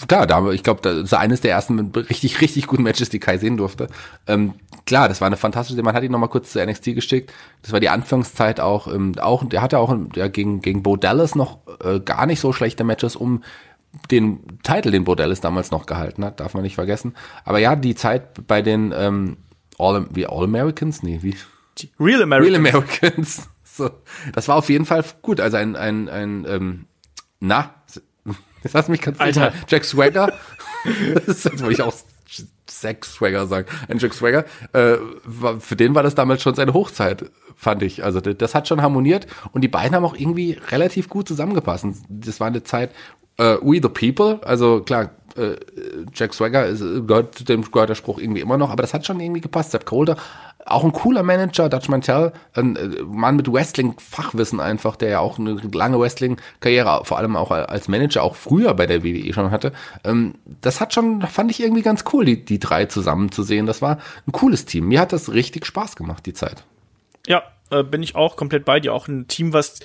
klar, 0.07 0.27
da, 0.27 0.51
ich 0.51 0.63
glaube, 0.63 0.81
das 0.83 0.99
ist 0.99 1.15
eines 1.15 1.41
der 1.41 1.51
ersten 1.51 1.91
richtig, 1.91 2.41
richtig 2.41 2.69
guten 2.69 2.85
Matches, 2.85 3.09
die 3.09 3.19
Kai 3.19 3.39
sehen 3.39 3.57
durfte. 3.57 3.89
Ähm, 4.29 4.55
klar, 4.87 5.09
das 5.09 5.21
war 5.21 5.27
eine 5.27 5.37
fantastische, 5.37 5.83
man 5.83 5.95
hat 5.95 6.05
ihn 6.05 6.13
noch 6.13 6.21
mal 6.21 6.29
kurz 6.29 6.53
zu 6.53 6.65
NXT 6.65 6.95
geschickt. 6.95 7.33
Das 7.63 7.73
war 7.73 7.81
die 7.81 7.89
Anfangszeit 7.89 8.61
auch, 8.61 8.87
ähm, 8.87 9.15
auch, 9.21 9.45
der 9.45 9.63
hatte 9.63 9.79
auch 9.79 9.95
ja, 10.15 10.29
gegen, 10.29 10.61
gegen 10.61 10.83
Bo 10.83 10.97
Dallas 10.97 11.35
noch 11.35 11.59
äh, 11.83 11.99
gar 11.99 12.27
nicht 12.27 12.41
so 12.41 12.53
schlechte 12.53 12.85
Matches, 12.85 13.17
um 13.17 13.43
den 14.11 14.59
Titel, 14.63 14.91
den 14.91 15.05
Bordellis 15.05 15.41
damals 15.41 15.71
noch 15.71 15.87
gehalten 15.87 16.25
hat, 16.25 16.41
darf 16.41 16.55
man 16.55 16.63
nicht 16.63 16.75
vergessen. 16.75 17.15
Aber 17.45 17.59
ja, 17.59 17.77
die 17.77 17.95
Zeit 17.95 18.47
bei 18.47 18.63
den 18.63 18.93
ähm, 18.97 19.37
All, 19.79 20.07
wie 20.11 20.27
All 20.27 20.45
Americans? 20.45 21.03
Nee, 21.03 21.19
wie? 21.23 21.37
Real 21.99 22.23
Americans. 22.23 22.49
Real 22.49 22.57
Americans. 22.57 23.49
So, 23.75 23.89
das 24.35 24.49
war 24.49 24.57
auf 24.57 24.69
jeden 24.69 24.85
Fall 24.85 25.03
gut. 25.23 25.41
Also 25.41 25.57
ein, 25.57 25.77
ein, 25.77 26.07
ein 26.11 26.45
ähm, 26.47 26.85
na, 27.41 27.75
jetzt 28.63 28.75
du 28.75 28.91
mich 28.91 29.01
ganz 29.01 29.19
Alter. 29.19 29.55
Jack 29.67 29.87
Swagger. 29.87 30.31
das 31.27 31.47
wollte 31.47 31.73
ich 31.73 31.81
auch 31.81 31.95
Zack 32.83 33.05
Swagger 33.05 33.47
sagen. 33.47 33.69
Ein 33.89 33.99
Jack 33.99 34.13
Swagger. 34.13 34.45
Äh, 34.73 34.97
für 35.61 35.77
den 35.77 35.95
war 35.95 36.03
das 36.03 36.17
damals 36.17 36.43
schon 36.43 36.55
seine 36.55 36.75
Hochzeit, 36.75 37.31
fand 37.57 37.83
ich. 37.83 38.03
Also 38.05 38.21
das 38.21 38.55
hat 38.55 38.67
schon 38.67 38.83
harmoniert 38.83 39.27
und 39.53 39.63
die 39.63 39.69
beiden 39.69 39.95
haben 39.95 40.05
auch 40.05 40.17
irgendwie 40.17 40.59
relativ 40.71 41.09
gut 41.09 41.29
zusammengepasst. 41.29 41.87
Das 42.09 42.41
war 42.41 42.49
eine 42.49 42.65
Zeit, 42.65 42.91
äh, 43.39 43.57
We 43.63 43.81
the 43.83 43.89
People, 43.89 44.41
also 44.45 44.83
klar, 44.83 45.11
äh, 45.37 45.57
Jack 46.15 46.35
Swagger 46.35 46.67
ist, 46.67 46.81
gehört, 46.81 47.49
dem 47.49 47.63
gehört 47.71 47.91
der 47.91 47.95
Spruch 47.95 48.19
irgendwie 48.19 48.41
immer 48.41 48.57
noch, 48.57 48.71
aber 48.71 48.83
das 48.83 48.95
hat 48.95 49.07
schon 49.07 49.21
irgendwie 49.21 49.41
gepasst. 49.41 49.73
Sepp 49.73 49.87
Colder, 49.87 50.17
auch 50.65 50.85
ein 50.85 50.93
cooler 50.93 51.23
Manager, 51.23 51.69
Dutch 51.69 51.89
Mantel, 51.89 52.33
ein 52.55 52.77
äh, 52.77 53.03
Mann 53.03 53.37
mit 53.37 53.53
Wrestling-Fachwissen 53.53 54.61
einfach, 54.61 54.97
der 54.97 55.11
ja 55.11 55.19
auch 55.21 55.39
eine 55.39 55.61
lange 55.73 55.99
Wrestling-Karriere, 55.99 57.05
vor 57.05 57.19
allem 57.19 57.37
auch 57.37 57.51
als 57.51 57.89
Manager, 57.89 58.23
auch 58.23 58.37
früher 58.37 58.75
bei 58.75 58.87
der 58.87 59.03
WWE 59.03 59.33
schon 59.33 59.51
hatte. 59.51 59.73
Ähm, 60.05 60.35
das 60.61 60.81
hat 60.81 60.95
schon, 60.95 61.23
fand 61.23 61.51
ich 61.51 61.63
irgendwie 61.63 61.83
ganz 61.83 62.05
cool, 62.13 62.25
die, 62.25 62.45
die 62.45 62.59
drei 62.59 62.87
zusammen 62.87 63.33
zu 63.33 63.43
sehen. 63.43 63.67
Das 63.67 63.83
war 63.83 63.99
ein 64.27 64.33
cooles 64.33 64.65
Team. 64.65 64.89
Mir 64.89 65.01
hat 65.01 65.13
das 65.13 65.33
richtig 65.33 65.67
Spaß 65.67 65.97
gemacht, 65.97 66.27
die 66.27 66.35
Zeit. 66.35 66.65
Ja, 67.27 67.43
äh, 67.71 67.83
bin 67.83 68.03
ich 68.03 68.15
auch 68.15 68.37
komplett 68.37 68.65
bei 68.65 68.81
dir. 68.81 68.95
Auch 68.95 69.09
ein 69.09 69.29
Team, 69.29 69.53
was 69.53 69.81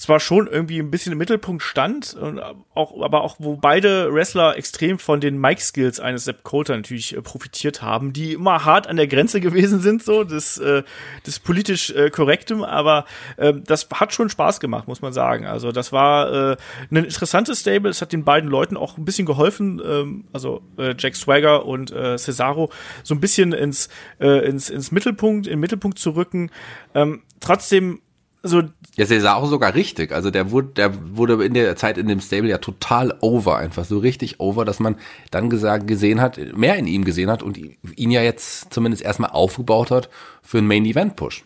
zwar 0.00 0.18
schon 0.18 0.46
irgendwie 0.46 0.78
ein 0.78 0.90
bisschen 0.90 1.12
im 1.12 1.18
Mittelpunkt 1.18 1.62
stand, 1.62 2.14
und 2.14 2.40
auch, 2.74 3.02
aber 3.02 3.22
auch, 3.22 3.36
wo 3.38 3.56
beide 3.56 4.10
Wrestler 4.14 4.56
extrem 4.56 4.98
von 4.98 5.20
den 5.20 5.38
Mic-Skills 5.38 6.00
eines 6.00 6.24
Sepp 6.24 6.42
Coulter 6.42 6.74
natürlich 6.74 7.14
äh, 7.14 7.20
profitiert 7.20 7.82
haben, 7.82 8.14
die 8.14 8.32
immer 8.32 8.64
hart 8.64 8.86
an 8.86 8.96
der 8.96 9.06
Grenze 9.06 9.40
gewesen 9.42 9.80
sind, 9.80 10.02
so, 10.02 10.24
des, 10.24 10.56
äh, 10.56 10.84
des 11.26 11.38
politisch 11.38 11.90
äh, 11.90 12.08
Korrektem, 12.08 12.64
aber 12.64 13.04
äh, 13.36 13.52
das 13.52 13.90
hat 13.92 14.14
schon 14.14 14.30
Spaß 14.30 14.58
gemacht, 14.60 14.88
muss 14.88 15.02
man 15.02 15.12
sagen. 15.12 15.44
Also 15.44 15.70
das 15.70 15.92
war 15.92 16.52
äh, 16.52 16.56
ein 16.90 16.96
interessantes 16.96 17.60
Stable, 17.60 17.90
es 17.90 18.00
hat 18.00 18.14
den 18.14 18.24
beiden 18.24 18.48
Leuten 18.48 18.78
auch 18.78 18.96
ein 18.96 19.04
bisschen 19.04 19.26
geholfen, 19.26 19.82
ähm, 19.84 20.24
also 20.32 20.62
äh, 20.78 20.94
Jack 20.96 21.14
Swagger 21.14 21.66
und 21.66 21.90
äh, 21.92 22.16
Cesaro, 22.16 22.70
so 23.02 23.14
ein 23.14 23.20
bisschen 23.20 23.52
ins, 23.52 23.90
äh, 24.18 24.46
ins, 24.48 24.70
ins 24.70 24.92
Mittelpunkt, 24.92 25.46
in 25.46 25.52
den 25.52 25.60
Mittelpunkt 25.60 25.98
zu 25.98 26.12
rücken. 26.12 26.50
Ähm, 26.94 27.20
trotzdem 27.40 28.00
so 28.42 28.62
Ja, 28.96 29.06
Cesaro 29.06 29.46
sogar 29.46 29.74
richtig. 29.74 30.12
Also 30.12 30.30
der 30.30 30.50
wurde, 30.50 30.68
der 30.68 31.16
wurde 31.16 31.44
in 31.44 31.54
der 31.54 31.76
Zeit 31.76 31.98
in 31.98 32.08
dem 32.08 32.20
Stable 32.20 32.48
ja 32.48 32.58
total 32.58 33.16
over, 33.20 33.56
einfach 33.58 33.84
so 33.84 33.98
richtig 33.98 34.40
over, 34.40 34.64
dass 34.64 34.80
man 34.80 34.96
dann 35.30 35.50
gesagt, 35.50 35.86
gesehen 35.86 36.20
hat, 36.20 36.38
mehr 36.56 36.76
in 36.76 36.86
ihm 36.86 37.04
gesehen 37.04 37.30
hat 37.30 37.42
und 37.42 37.58
ihn 37.58 38.10
ja 38.10 38.22
jetzt 38.22 38.72
zumindest 38.72 39.02
erstmal 39.02 39.30
aufgebaut 39.30 39.90
hat 39.90 40.08
für 40.42 40.58
einen 40.58 40.66
Main 40.66 40.86
Event 40.86 41.16
Push. 41.16 41.44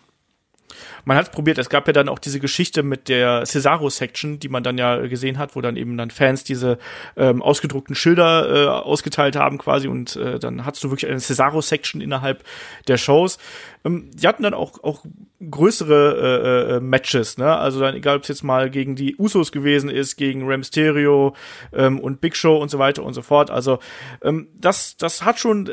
Man 1.05 1.17
hat 1.17 1.27
es 1.27 1.31
probiert. 1.31 1.59
Es 1.59 1.69
gab 1.69 1.87
ja 1.87 1.93
dann 1.93 2.09
auch 2.09 2.19
diese 2.19 2.41
Geschichte 2.41 2.83
mit 2.83 3.09
der 3.09 3.45
Cesaro-Section, 3.45 4.39
die 4.39 4.49
man 4.49 4.63
dann 4.63 4.79
ja 4.79 4.99
gesehen 5.07 5.39
hat, 5.39 5.57
wo 5.57 5.61
dann 5.61 5.77
eben 5.77 5.97
dann 5.97 6.11
Fans 6.11 6.45
diese 6.45 6.79
ähm, 7.17 7.43
ausgedruckten 7.43 7.95
Schilder 7.95 8.49
äh, 8.49 8.69
ausgeteilt 8.69 9.37
haben 9.37 9.59
quasi 9.59 9.89
und 9.89 10.17
äh, 10.17 10.39
dann 10.39 10.65
hattest 10.65 10.85
du 10.85 10.91
wirklich 10.91 11.11
eine 11.11 11.21
Cesaro-Section 11.21 12.01
innerhalb 12.01 12.45
der 12.89 12.97
Shows. 12.97 13.39
Ähm, 13.85 14.11
die 14.15 14.27
hatten 14.27 14.43
dann 14.43 14.55
auch, 14.55 14.83
auch 14.83 15.05
größere 15.51 16.73
äh, 16.73 16.77
äh, 16.77 16.81
Matches, 16.81 17.39
ne? 17.39 17.57
Also 17.57 17.81
dann, 17.81 17.95
egal 17.95 18.17
ob 18.17 18.23
es 18.23 18.29
jetzt 18.29 18.45
mal 18.45 18.71
gegen 18.71 18.97
die 18.97 19.17
Usos 19.17 19.53
gewesen 19.53 19.91
ist, 19.91 20.17
gegen 20.17 20.47
Rey 20.47 20.57
Mysterio 20.57 21.35
ähm, 21.73 22.01
und 22.01 22.21
Big 22.21 22.37
Show 22.37 22.57
und 22.57 22.71
so 22.71 22.79
weiter 22.79 23.03
und 23.03 23.15
so 23.15 23.23
fort. 23.23 23.51
Also 23.51 23.79
ähm, 24.23 24.49
das, 24.55 24.97
das 24.97 25.25
hat 25.25 25.39
schon 25.39 25.69
äh, 25.69 25.73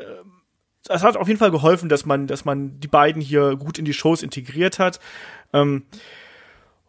das 0.91 1.03
hat 1.03 1.17
auf 1.17 1.27
jeden 1.27 1.39
Fall 1.39 1.51
geholfen, 1.51 1.89
dass 1.89 2.05
man, 2.05 2.27
dass 2.27 2.45
man 2.45 2.79
die 2.79 2.87
beiden 2.87 3.21
hier 3.21 3.55
gut 3.55 3.79
in 3.79 3.85
die 3.85 3.93
Shows 3.93 4.23
integriert 4.23 4.79
hat. 4.79 4.99
Ähm, 5.53 5.83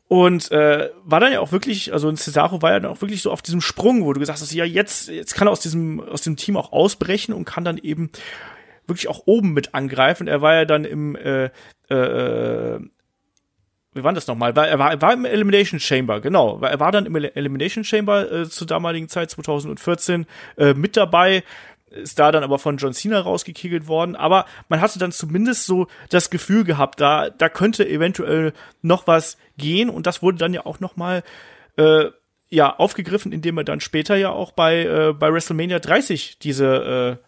und 0.09 0.51
äh, 0.53 0.91
war 1.05 1.21
dann 1.21 1.33
ja 1.33 1.41
auch 1.41 1.53
wirklich, 1.53 1.93
also 1.93 2.11
in 2.11 2.19
Cesaro 2.19 2.61
war 2.61 2.73
ja 2.73 2.81
dann 2.81 2.91
auch 2.91 3.01
wirklich 3.01 3.23
so 3.23 3.31
auf 3.31 3.41
diesem 3.41 3.63
Sprung, 3.63 4.05
wo 4.05 4.13
du 4.13 4.21
gesagt 4.21 4.41
hast, 4.41 4.53
ja, 4.53 4.65
jetzt, 4.67 5.09
jetzt 5.09 5.35
kann 5.35 5.49
er 5.49 5.53
aus 5.53 5.61
diesem, 5.61 6.01
aus 6.01 6.21
dem 6.21 6.37
Team 6.37 6.59
auch 6.59 6.71
ausbrechen 6.71 7.33
und 7.33 7.47
kann 7.47 7.65
dann 7.65 7.79
eben 7.79 8.11
wirklich 8.87 9.09
auch 9.09 9.23
oben 9.25 9.55
mit 9.55 9.75
angreifen. 9.75 10.29
Er 10.29 10.43
war 10.43 10.55
ja 10.55 10.65
dann 10.67 10.85
im, 10.85 11.17
äh, 11.17 11.47
äh, 11.89 12.81
wie 13.95 14.05
war 14.05 14.13
das 14.13 14.27
nochmal? 14.27 14.53
Er 14.57 14.79
war, 14.79 14.91
er 14.91 15.03
war 15.03 15.13
im 15.13 15.25
Elimination 15.25 15.79
Chamber, 15.79 16.21
genau. 16.21 16.61
Er 16.61 16.81
war 16.81 16.93
dann 16.93 17.07
im 17.07 17.15
Elimination 17.15 17.85
Chamber 17.85 18.31
äh, 18.31 18.49
zur 18.49 18.67
damaligen 18.67 19.09
Zeit, 19.09 19.31
2014, 19.31 20.27
äh, 20.57 20.75
mit 20.75 20.97
dabei 20.97 21.43
ist 21.95 22.19
da 22.19 22.33
dann 22.33 22.43
aber 22.45 22.59
von 22.59 22.77
John 22.77 22.93
Cena 22.93 23.21
rausgekegelt 23.21 23.87
worden. 23.87 24.17
Aber 24.17 24.47
man 24.69 24.81
hatte 24.81 24.99
dann 24.99 25.13
zumindest 25.13 25.67
so 25.67 25.87
das 26.11 26.31
Gefühl 26.31 26.65
gehabt, 26.65 27.01
da, 27.01 27.31
da 27.31 27.49
könnte 27.49 27.89
eventuell 27.89 28.53
noch 28.83 29.07
was 29.07 29.37
gehen. 29.59 29.91
Und 29.91 30.07
das 30.07 30.23
wurde 30.23 30.39
dann 30.39 30.55
ja 30.55 30.67
auch 30.67 30.81
noch 30.81 30.97
mal 30.97 31.23
äh, 31.77 32.07
ja, 32.51 32.75
aufgegriffen, 32.77 33.33
indem 33.33 33.59
er 33.59 33.65
dann 33.65 33.81
später 33.81 34.17
ja 34.17 34.31
auch 34.31 34.53
bei, 34.53 34.85
äh, 34.85 35.13
bei 35.13 35.33
WrestleMania 35.33 35.79
30 35.79 36.39
diese 36.39 37.19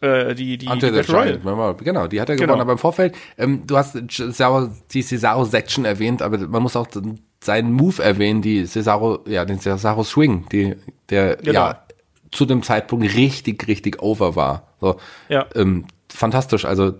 äh, 0.00 0.06
äh, 0.06 0.34
die, 0.34 0.58
die, 0.58 0.66
Until 0.66 0.90
die 0.90 0.96
Battle 0.96 1.74
genau, 1.76 2.06
die 2.06 2.20
hat 2.20 2.28
er 2.28 2.36
Genau. 2.36 2.46
gewonnen. 2.46 2.62
Aber 2.62 2.72
im 2.72 2.78
Vorfeld, 2.78 3.14
ähm, 3.38 3.66
du 3.66 3.76
hast 3.76 3.96
Cesaro, 4.10 4.70
die 4.90 5.02
Cesaro-Section 5.02 5.84
erwähnt, 5.84 6.22
aber 6.22 6.38
man 6.38 6.62
muss 6.62 6.74
auch 6.74 6.88
seinen 7.40 7.72
Move 7.72 8.02
erwähnen, 8.02 8.42
die 8.42 8.64
Cesaro, 8.66 9.20
ja, 9.26 9.44
den 9.44 9.60
Cesaro 9.60 10.02
Swing, 10.02 10.46
die, 10.50 10.74
der 11.10 11.36
Genau. 11.36 11.52
ja 11.52 11.82
zu 12.32 12.46
dem 12.46 12.62
Zeitpunkt 12.62 13.14
richtig, 13.14 13.68
richtig 13.68 14.02
over 14.02 14.34
war. 14.36 14.68
So, 14.80 14.96
Ja. 15.28 15.46
ähm, 15.54 15.84
fantastisch. 16.08 16.64
Also 16.64 16.94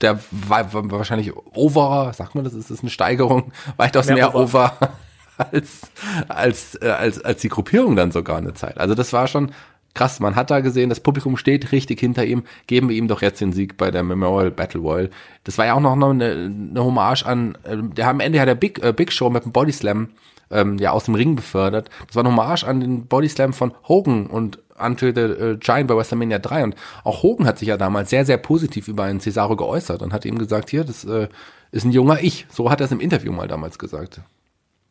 der 0.00 0.18
war, 0.32 0.72
war 0.72 0.90
wahrscheinlich 0.90 1.32
overer, 1.54 2.12
sagt 2.12 2.34
man 2.34 2.42
das, 2.44 2.54
ist 2.54 2.70
das 2.70 2.80
eine 2.80 2.90
Steigerung, 2.90 3.52
weitaus 3.76 4.06
Mehr 4.06 4.16
mehr, 4.16 4.34
over. 4.34 4.72
over, 4.78 4.92
als, 5.38 5.80
als, 6.28 6.74
äh, 6.82 6.88
als, 6.88 7.24
als 7.24 7.40
die 7.40 7.48
Gruppierung 7.48 7.96
dann 7.96 8.10
sogar 8.10 8.36
eine 8.38 8.54
Zeit. 8.54 8.78
Also 8.78 8.94
das 8.94 9.12
war 9.12 9.26
schon 9.28 9.52
krass. 9.94 10.20
Man 10.20 10.36
hat 10.36 10.50
da 10.50 10.60
gesehen, 10.60 10.88
das 10.88 11.00
Publikum 11.00 11.36
steht 11.36 11.70
richtig 11.72 12.00
hinter 12.00 12.24
ihm. 12.24 12.44
Geben 12.66 12.88
wir 12.88 12.96
ihm 12.96 13.08
doch 13.08 13.22
jetzt 13.22 13.40
den 13.40 13.52
Sieg 13.52 13.76
bei 13.76 13.90
der 13.90 14.02
Memorial 14.02 14.50
Battle 14.50 14.80
Royal. 14.80 15.10
Das 15.44 15.58
war 15.58 15.66
ja 15.66 15.74
auch 15.74 15.80
noch 15.80 15.92
eine, 15.92 16.30
eine 16.32 16.82
Hommage 16.84 17.24
an, 17.26 17.56
äh, 17.64 17.76
der 17.76 18.08
am 18.08 18.20
Ende 18.20 18.38
ja 18.38 18.46
der 18.46 18.54
Big, 18.54 18.82
äh, 18.82 18.92
Big 18.92 19.12
Show 19.12 19.30
mit 19.30 19.44
dem 19.44 19.52
Body 19.52 19.72
Slam 19.72 20.08
ähm, 20.52 20.78
ja 20.78 20.92
aus 20.92 21.04
dem 21.04 21.14
Ring 21.14 21.36
befördert. 21.36 21.90
Das 22.06 22.16
war 22.16 22.24
eine 22.24 22.30
Hommage 22.30 22.64
an 22.64 22.80
den 22.80 23.06
Body 23.06 23.28
Slam 23.28 23.52
von 23.52 23.72
Hogan 23.88 24.26
und 24.26 24.58
Until 24.78 25.14
the 25.14 25.20
äh, 25.20 25.56
Giant 25.58 25.88
bei 25.88 25.96
WrestleMania 25.96 26.38
3. 26.38 26.64
Und 26.64 26.76
auch 27.04 27.22
Hogan 27.22 27.46
hat 27.46 27.58
sich 27.58 27.68
ja 27.68 27.76
damals 27.76 28.10
sehr, 28.10 28.24
sehr 28.24 28.38
positiv 28.38 28.88
über 28.88 29.04
einen 29.04 29.20
Cesaro 29.20 29.56
geäußert 29.56 30.02
und 30.02 30.12
hat 30.12 30.24
ihm 30.24 30.38
gesagt, 30.38 30.70
hier, 30.70 30.84
das 30.84 31.04
äh, 31.04 31.28
ist 31.70 31.84
ein 31.84 31.92
junger 31.92 32.22
Ich. 32.22 32.46
So 32.50 32.70
hat 32.70 32.80
er 32.80 32.86
es 32.86 32.92
im 32.92 33.00
Interview 33.00 33.32
mal 33.32 33.48
damals 33.48 33.78
gesagt. 33.78 34.20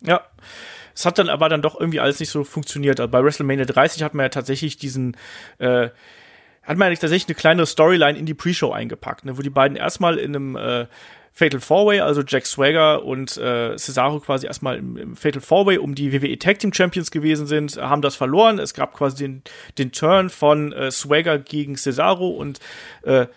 Ja. 0.01 0.21
Es 0.93 1.05
hat 1.05 1.17
dann 1.17 1.29
aber 1.29 1.47
dann 1.49 1.61
doch 1.61 1.79
irgendwie 1.79 1.99
alles 1.99 2.19
nicht 2.19 2.29
so 2.29 2.43
funktioniert. 2.43 2.99
Also 2.99 3.09
bei 3.09 3.23
WrestleMania 3.23 3.65
30 3.65 4.03
hat 4.03 4.13
man 4.13 4.25
ja 4.25 4.29
tatsächlich 4.29 4.77
diesen, 4.77 5.15
äh, 5.57 5.89
hat 6.63 6.77
man 6.77 6.89
ja 6.89 6.95
tatsächlich 6.95 7.27
eine 7.27 7.35
kleine 7.35 7.65
Storyline 7.65 8.17
in 8.17 8.25
die 8.25 8.33
Pre-Show 8.33 8.71
eingepackt, 8.71 9.25
ne, 9.25 9.37
wo 9.37 9.41
die 9.41 9.49
beiden 9.49 9.77
erstmal 9.77 10.17
in 10.17 10.35
einem 10.35 10.55
äh, 10.55 10.87
Fatal 11.33 11.59
Four-Way, 11.59 12.01
also 12.01 12.21
Jack 12.27 12.45
Swagger 12.45 13.03
und 13.03 13.37
äh, 13.37 13.75
Cesaro 13.77 14.19
quasi 14.19 14.47
erstmal 14.47 14.77
im, 14.77 14.97
im 14.97 15.15
Fatal 15.15 15.41
Four-Way 15.41 15.77
um 15.77 15.95
die 15.95 16.11
WWE 16.11 16.37
Tag 16.37 16.59
Team 16.59 16.73
Champions 16.73 17.09
gewesen 17.09 17.47
sind, 17.47 17.77
haben 17.77 18.01
das 18.01 18.15
verloren. 18.15 18.59
Es 18.59 18.73
gab 18.73 18.93
quasi 18.93 19.23
den, 19.23 19.43
den 19.77 19.91
Turn 19.91 20.29
von 20.29 20.73
äh, 20.73 20.91
Swagger 20.91 21.39
gegen 21.39 21.77
Cesaro 21.77 22.27
und 22.29 22.59
äh, 23.03 23.27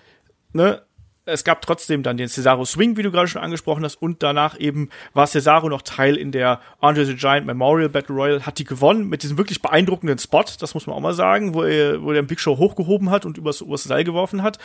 ne, 0.52 0.82
es 1.26 1.44
gab 1.44 1.62
trotzdem 1.62 2.02
dann 2.02 2.16
den 2.16 2.28
Cesaro 2.28 2.64
Swing, 2.64 2.96
wie 2.96 3.02
du 3.02 3.10
gerade 3.10 3.28
schon 3.28 3.42
angesprochen 3.42 3.84
hast, 3.84 4.00
und 4.00 4.22
danach 4.22 4.58
eben 4.58 4.90
war 5.14 5.26
Cesaro 5.26 5.68
noch 5.68 5.82
Teil 5.82 6.16
in 6.16 6.32
der 6.32 6.60
Andre 6.80 7.06
the 7.06 7.14
Giant 7.14 7.46
Memorial 7.46 7.88
Battle 7.88 8.14
Royal, 8.14 8.44
hat 8.44 8.58
die 8.58 8.64
gewonnen 8.64 9.08
mit 9.08 9.22
diesem 9.22 9.38
wirklich 9.38 9.62
beeindruckenden 9.62 10.18
Spot, 10.18 10.44
das 10.58 10.74
muss 10.74 10.86
man 10.86 10.96
auch 10.96 11.00
mal 11.00 11.14
sagen, 11.14 11.54
wo 11.54 11.62
er, 11.62 12.02
wo 12.02 12.10
er 12.10 12.14
den 12.14 12.26
Big 12.26 12.40
Show 12.40 12.58
hochgehoben 12.58 13.10
hat 13.10 13.24
und 13.24 13.38
übers, 13.38 13.60
übers 13.60 13.84
Seil 13.84 14.04
geworfen 14.04 14.42
hat. 14.42 14.58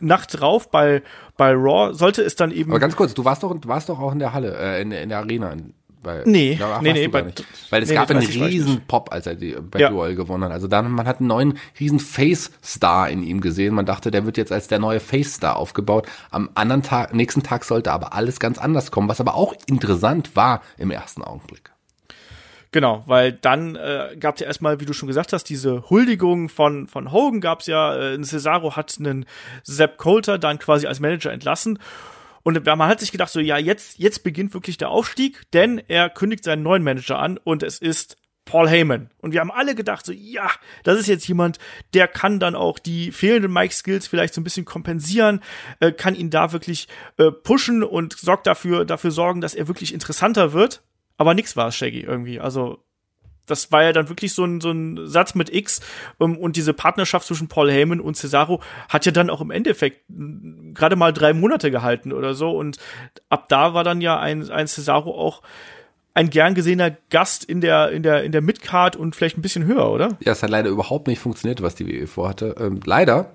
Nacht 0.00 0.38
drauf 0.40 0.70
bei, 0.70 1.02
bei 1.36 1.52
Raw 1.52 1.94
sollte 1.94 2.22
es 2.22 2.36
dann 2.36 2.50
eben. 2.50 2.70
Aber 2.70 2.80
ganz 2.80 2.96
kurz, 2.96 3.14
du 3.14 3.24
warst 3.24 3.42
doch, 3.42 3.58
du 3.58 3.68
warst 3.68 3.88
doch 3.88 3.98
auch 3.98 4.12
in 4.12 4.18
der 4.18 4.32
Halle, 4.32 4.56
äh, 4.56 4.82
in, 4.82 4.92
in 4.92 5.08
der 5.08 5.18
Arena. 5.18 5.54
Bei, 6.02 6.22
Nee, 6.24 6.56
Da 6.58 6.80
nee, 6.82 6.92
nee, 6.92 7.08
bei- 7.08 7.22
nicht. 7.22 7.44
Weil 7.70 7.82
es 7.82 7.88
nee, 7.88 7.94
gab 7.94 8.10
einen 8.10 8.20
30 8.20 8.40
war 8.40 8.48
ich 8.48 8.54
riesen. 8.54 8.82
Pop, 8.88 9.12
als 9.12 9.26
er 9.26 9.34
die 9.36 9.52
Battle 9.52 9.80
Ja. 9.80 9.88
Royale 9.90 10.14
gewonnen 10.16 10.44
hat. 10.44 10.50
Also 10.52 10.66
dann, 10.68 10.90
man 10.90 11.06
hat 11.06 11.20
einen 11.20 11.28
neuen 11.28 11.58
riesen 11.78 12.00
Face-Star 12.00 13.08
in 13.08 13.22
ihm 13.22 13.40
gesehen. 13.40 13.74
Man 13.74 13.86
dachte, 13.86 14.10
der 14.10 14.26
wird 14.26 14.36
jetzt 14.36 14.50
als 14.52 14.68
der 14.68 14.78
neue 14.80 15.00
Face-Star 15.00 15.56
aufgebaut. 15.56 16.06
Am 16.30 16.50
anderen 16.54 16.82
Tag, 16.82 17.14
nächsten 17.14 17.42
Tag 17.42 17.64
sollte 17.64 17.92
aber 17.92 18.14
alles 18.14 18.40
ganz 18.40 18.58
anders 18.58 18.90
kommen, 18.90 19.08
was 19.08 19.20
aber 19.20 19.34
auch 19.34 19.54
interessant 19.66 20.34
war 20.34 20.62
im 20.76 20.90
ersten 20.90 21.22
Augenblick. 21.22 21.70
Genau, 22.74 23.02
weil 23.06 23.32
dann 23.32 23.76
äh, 23.76 24.16
gab 24.18 24.36
es 24.36 24.40
ja 24.40 24.46
erstmal, 24.46 24.80
wie 24.80 24.86
du 24.86 24.94
schon 24.94 25.06
gesagt 25.06 25.34
hast, 25.34 25.44
diese 25.44 25.90
Huldigung 25.90 26.48
von, 26.48 26.86
von 26.88 27.12
Hogan 27.12 27.42
gab 27.42 27.60
es 27.60 27.66
ja. 27.66 27.94
Äh, 28.14 28.22
Cesaro 28.22 28.76
hat 28.76 28.96
einen 28.98 29.26
Sepp 29.62 29.98
Coulter 29.98 30.38
dann 30.38 30.58
quasi 30.58 30.86
als 30.86 30.98
Manager 30.98 31.30
entlassen. 31.32 31.78
Und 32.42 32.64
man 32.64 32.88
hat 32.88 33.00
sich 33.00 33.12
gedacht, 33.12 33.30
so, 33.30 33.40
ja, 33.40 33.56
jetzt, 33.58 33.98
jetzt 33.98 34.24
beginnt 34.24 34.54
wirklich 34.54 34.76
der 34.76 34.90
Aufstieg, 34.90 35.42
denn 35.52 35.80
er 35.88 36.10
kündigt 36.10 36.44
seinen 36.44 36.62
neuen 36.62 36.82
Manager 36.82 37.18
an 37.18 37.38
und 37.38 37.62
es 37.62 37.78
ist 37.78 38.16
Paul 38.44 38.68
Heyman. 38.68 39.10
Und 39.18 39.32
wir 39.32 39.40
haben 39.40 39.52
alle 39.52 39.74
gedacht, 39.74 40.04
so, 40.04 40.12
ja, 40.12 40.50
das 40.82 40.98
ist 40.98 41.06
jetzt 41.06 41.26
jemand, 41.28 41.58
der 41.94 42.08
kann 42.08 42.40
dann 42.40 42.54
auch 42.56 42.78
die 42.78 43.12
fehlenden 43.12 43.52
Mike-Skills 43.52 44.08
vielleicht 44.08 44.34
so 44.34 44.40
ein 44.40 44.44
bisschen 44.44 44.64
kompensieren, 44.64 45.40
äh, 45.80 45.92
kann 45.92 46.16
ihn 46.16 46.30
da 46.30 46.52
wirklich 46.52 46.88
äh, 47.18 47.30
pushen 47.30 47.84
und 47.84 48.18
sorgt 48.18 48.46
dafür, 48.46 48.84
dafür 48.84 49.12
sorgen, 49.12 49.40
dass 49.40 49.54
er 49.54 49.68
wirklich 49.68 49.94
interessanter 49.94 50.52
wird. 50.52 50.82
Aber 51.16 51.34
nix 51.34 51.56
war 51.56 51.68
es, 51.68 51.76
Shaggy, 51.76 52.00
irgendwie. 52.00 52.40
Also, 52.40 52.82
das 53.46 53.72
war 53.72 53.82
ja 53.82 53.92
dann 53.92 54.08
wirklich 54.08 54.34
so 54.34 54.44
ein, 54.44 54.60
so 54.60 54.70
ein 54.70 55.06
Satz 55.06 55.34
mit 55.34 55.52
X 55.52 55.80
um, 56.18 56.36
und 56.36 56.56
diese 56.56 56.72
Partnerschaft 56.72 57.26
zwischen 57.26 57.48
Paul 57.48 57.70
Heyman 57.70 58.00
und 58.00 58.16
Cesaro 58.16 58.60
hat 58.88 59.06
ja 59.06 59.12
dann 59.12 59.30
auch 59.30 59.40
im 59.40 59.50
Endeffekt 59.50 60.08
m, 60.08 60.72
gerade 60.74 60.96
mal 60.96 61.12
drei 61.12 61.32
Monate 61.32 61.70
gehalten 61.70 62.12
oder 62.12 62.34
so 62.34 62.50
und 62.56 62.78
ab 63.28 63.48
da 63.48 63.74
war 63.74 63.84
dann 63.84 64.00
ja 64.00 64.18
ein, 64.18 64.50
ein 64.50 64.66
Cesaro 64.66 65.10
auch 65.10 65.42
ein 66.14 66.30
gern 66.30 66.54
gesehener 66.54 66.90
Gast 67.10 67.44
in 67.44 67.60
der, 67.60 67.90
in 67.90 68.02
der, 68.02 68.22
in 68.22 68.32
der 68.32 68.42
Midcard 68.42 68.96
und 68.96 69.16
vielleicht 69.16 69.38
ein 69.38 69.42
bisschen 69.42 69.64
höher, 69.64 69.90
oder? 69.90 70.18
Ja, 70.20 70.32
es 70.32 70.42
hat 70.42 70.50
leider 70.50 70.68
überhaupt 70.68 71.06
nicht 71.06 71.20
funktioniert, 71.20 71.62
was 71.62 71.74
die 71.74 71.86
WWE 71.86 72.06
vorhatte. 72.06 72.54
Ähm, 72.58 72.80
leider, 72.84 73.34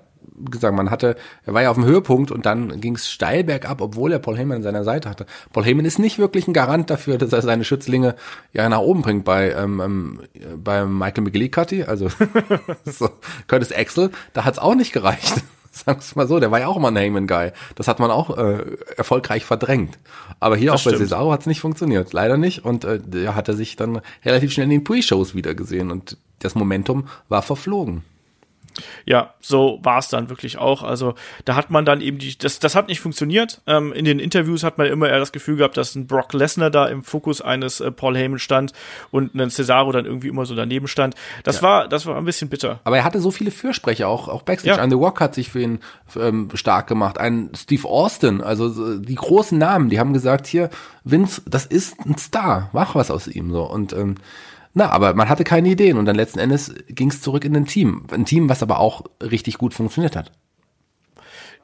gesagt, 0.50 0.76
man 0.76 0.90
hatte, 0.90 1.16
er 1.44 1.54
war 1.54 1.62
ja 1.62 1.70
auf 1.70 1.76
dem 1.76 1.84
Höhepunkt 1.84 2.30
und 2.30 2.46
dann 2.46 2.80
ging 2.80 2.94
es 2.94 3.10
steil 3.10 3.44
bergab, 3.44 3.80
obwohl 3.80 4.12
er 4.12 4.18
Paul 4.18 4.36
Heyman 4.36 4.58
an 4.58 4.62
seiner 4.62 4.84
Seite 4.84 5.08
hatte. 5.08 5.26
Paul 5.52 5.64
Heyman 5.64 5.84
ist 5.84 5.98
nicht 5.98 6.18
wirklich 6.18 6.46
ein 6.48 6.52
Garant 6.52 6.90
dafür, 6.90 7.18
dass 7.18 7.32
er 7.32 7.42
seine 7.42 7.64
Schützlinge 7.64 8.14
ja 8.52 8.68
nach 8.68 8.80
oben 8.80 9.02
bringt 9.02 9.24
bei, 9.24 9.52
ähm, 9.52 9.80
ähm, 9.80 10.20
bei 10.62 10.84
Michael 10.84 11.24
McGillicuddy, 11.24 11.84
also 11.84 12.08
so, 12.84 13.10
Curtis 13.46 13.72
Axel, 13.72 14.10
da 14.32 14.44
hat's 14.44 14.58
auch 14.58 14.74
nicht 14.74 14.92
gereicht. 14.92 15.42
Sagen 15.70 16.00
wir 16.00 16.22
mal 16.22 16.26
so, 16.26 16.40
der 16.40 16.50
war 16.50 16.58
ja 16.58 16.66
auch 16.66 16.76
immer 16.76 16.88
ein 16.88 16.96
Heyman-Guy. 16.96 17.52
Das 17.76 17.86
hat 17.86 18.00
man 18.00 18.10
auch 18.10 18.36
äh, 18.36 18.64
erfolgreich 18.96 19.44
verdrängt. 19.44 19.98
Aber 20.40 20.56
hier 20.56 20.72
Das 20.72 20.80
auch 20.80 20.84
bei 20.84 20.96
stimmt. 20.96 21.08
Cesaro 21.08 21.30
hat's 21.30 21.46
nicht 21.46 21.60
funktioniert. 21.60 22.12
Leider 22.12 22.36
nicht. 22.36 22.64
Und 22.64 22.84
äh, 22.84 22.98
der 22.98 23.34
hat 23.34 23.48
er 23.48 23.54
sich 23.54 23.76
dann 23.76 24.00
relativ 24.24 24.52
schnell 24.52 24.64
in 24.64 24.70
den 24.70 24.84
Pre-Shows 24.84 25.34
wieder 25.34 25.54
gesehen 25.54 25.90
und 25.90 26.16
das 26.40 26.54
Momentum 26.54 27.06
war 27.28 27.42
verflogen. 27.42 28.02
Ja, 29.04 29.34
so 29.40 29.78
war 29.82 29.98
es 29.98 30.08
dann 30.08 30.28
wirklich 30.28 30.58
auch. 30.58 30.82
Also 30.82 31.14
da 31.44 31.56
hat 31.56 31.70
man 31.70 31.84
dann 31.84 32.00
eben 32.00 32.18
die, 32.18 32.36
das, 32.36 32.58
das 32.58 32.74
hat 32.74 32.88
nicht 32.88 33.00
funktioniert. 33.00 33.60
Ähm, 33.66 33.92
in 33.92 34.04
den 34.04 34.18
Interviews 34.18 34.62
hat 34.62 34.78
man 34.78 34.86
immer 34.86 35.08
eher 35.08 35.18
das 35.18 35.32
Gefühl 35.32 35.56
gehabt, 35.56 35.76
dass 35.76 35.94
ein 35.94 36.06
Brock 36.06 36.32
Lesnar 36.32 36.70
da 36.70 36.86
im 36.86 37.02
Fokus 37.02 37.40
eines 37.40 37.80
äh, 37.80 37.90
Paul 37.90 38.16
Heyman 38.16 38.38
stand 38.38 38.72
und 39.10 39.34
ein 39.34 39.50
Cesaro 39.50 39.92
dann 39.92 40.06
irgendwie 40.06 40.28
immer 40.28 40.46
so 40.46 40.54
daneben 40.54 40.88
stand. 40.88 41.14
Das 41.44 41.56
ja. 41.56 41.62
war, 41.62 41.88
das 41.88 42.06
war 42.06 42.16
ein 42.16 42.24
bisschen 42.24 42.48
bitter. 42.48 42.80
Aber 42.84 42.96
er 42.96 43.04
hatte 43.04 43.20
so 43.20 43.30
viele 43.30 43.50
Fürsprecher, 43.50 44.08
auch, 44.08 44.28
auch 44.28 44.42
Backstage. 44.42 44.76
Ja. 44.76 44.82
Ein 44.82 44.90
The 44.90 44.96
Rock 44.96 45.20
hat 45.20 45.34
sich 45.34 45.50
für 45.50 45.60
ihn 45.60 45.80
ähm, 46.16 46.48
stark 46.54 46.86
gemacht. 46.86 47.18
Ein 47.18 47.50
Steve 47.56 47.88
Austin, 47.88 48.40
also 48.40 48.98
die 48.98 49.14
großen 49.14 49.58
Namen, 49.58 49.90
die 49.90 49.98
haben 49.98 50.12
gesagt, 50.12 50.46
hier, 50.46 50.70
Vince, 51.04 51.42
das 51.46 51.66
ist 51.66 51.98
ein 52.04 52.16
Star, 52.18 52.70
mach 52.72 52.94
was 52.94 53.10
aus 53.10 53.26
ihm 53.26 53.50
so. 53.50 53.62
Und 53.62 53.92
ähm, 53.92 54.16
na, 54.78 54.90
aber 54.90 55.12
man 55.14 55.28
hatte 55.28 55.42
keine 55.42 55.68
Ideen 55.68 55.98
und 55.98 56.04
dann 56.06 56.14
letzten 56.14 56.38
Endes 56.38 56.72
ging 56.88 57.10
es 57.10 57.20
zurück 57.20 57.44
in 57.44 57.56
ein 57.56 57.66
Team. 57.66 58.06
Ein 58.12 58.24
Team, 58.24 58.48
was 58.48 58.62
aber 58.62 58.78
auch 58.78 59.02
richtig 59.20 59.58
gut 59.58 59.74
funktioniert 59.74 60.14
hat. 60.14 60.30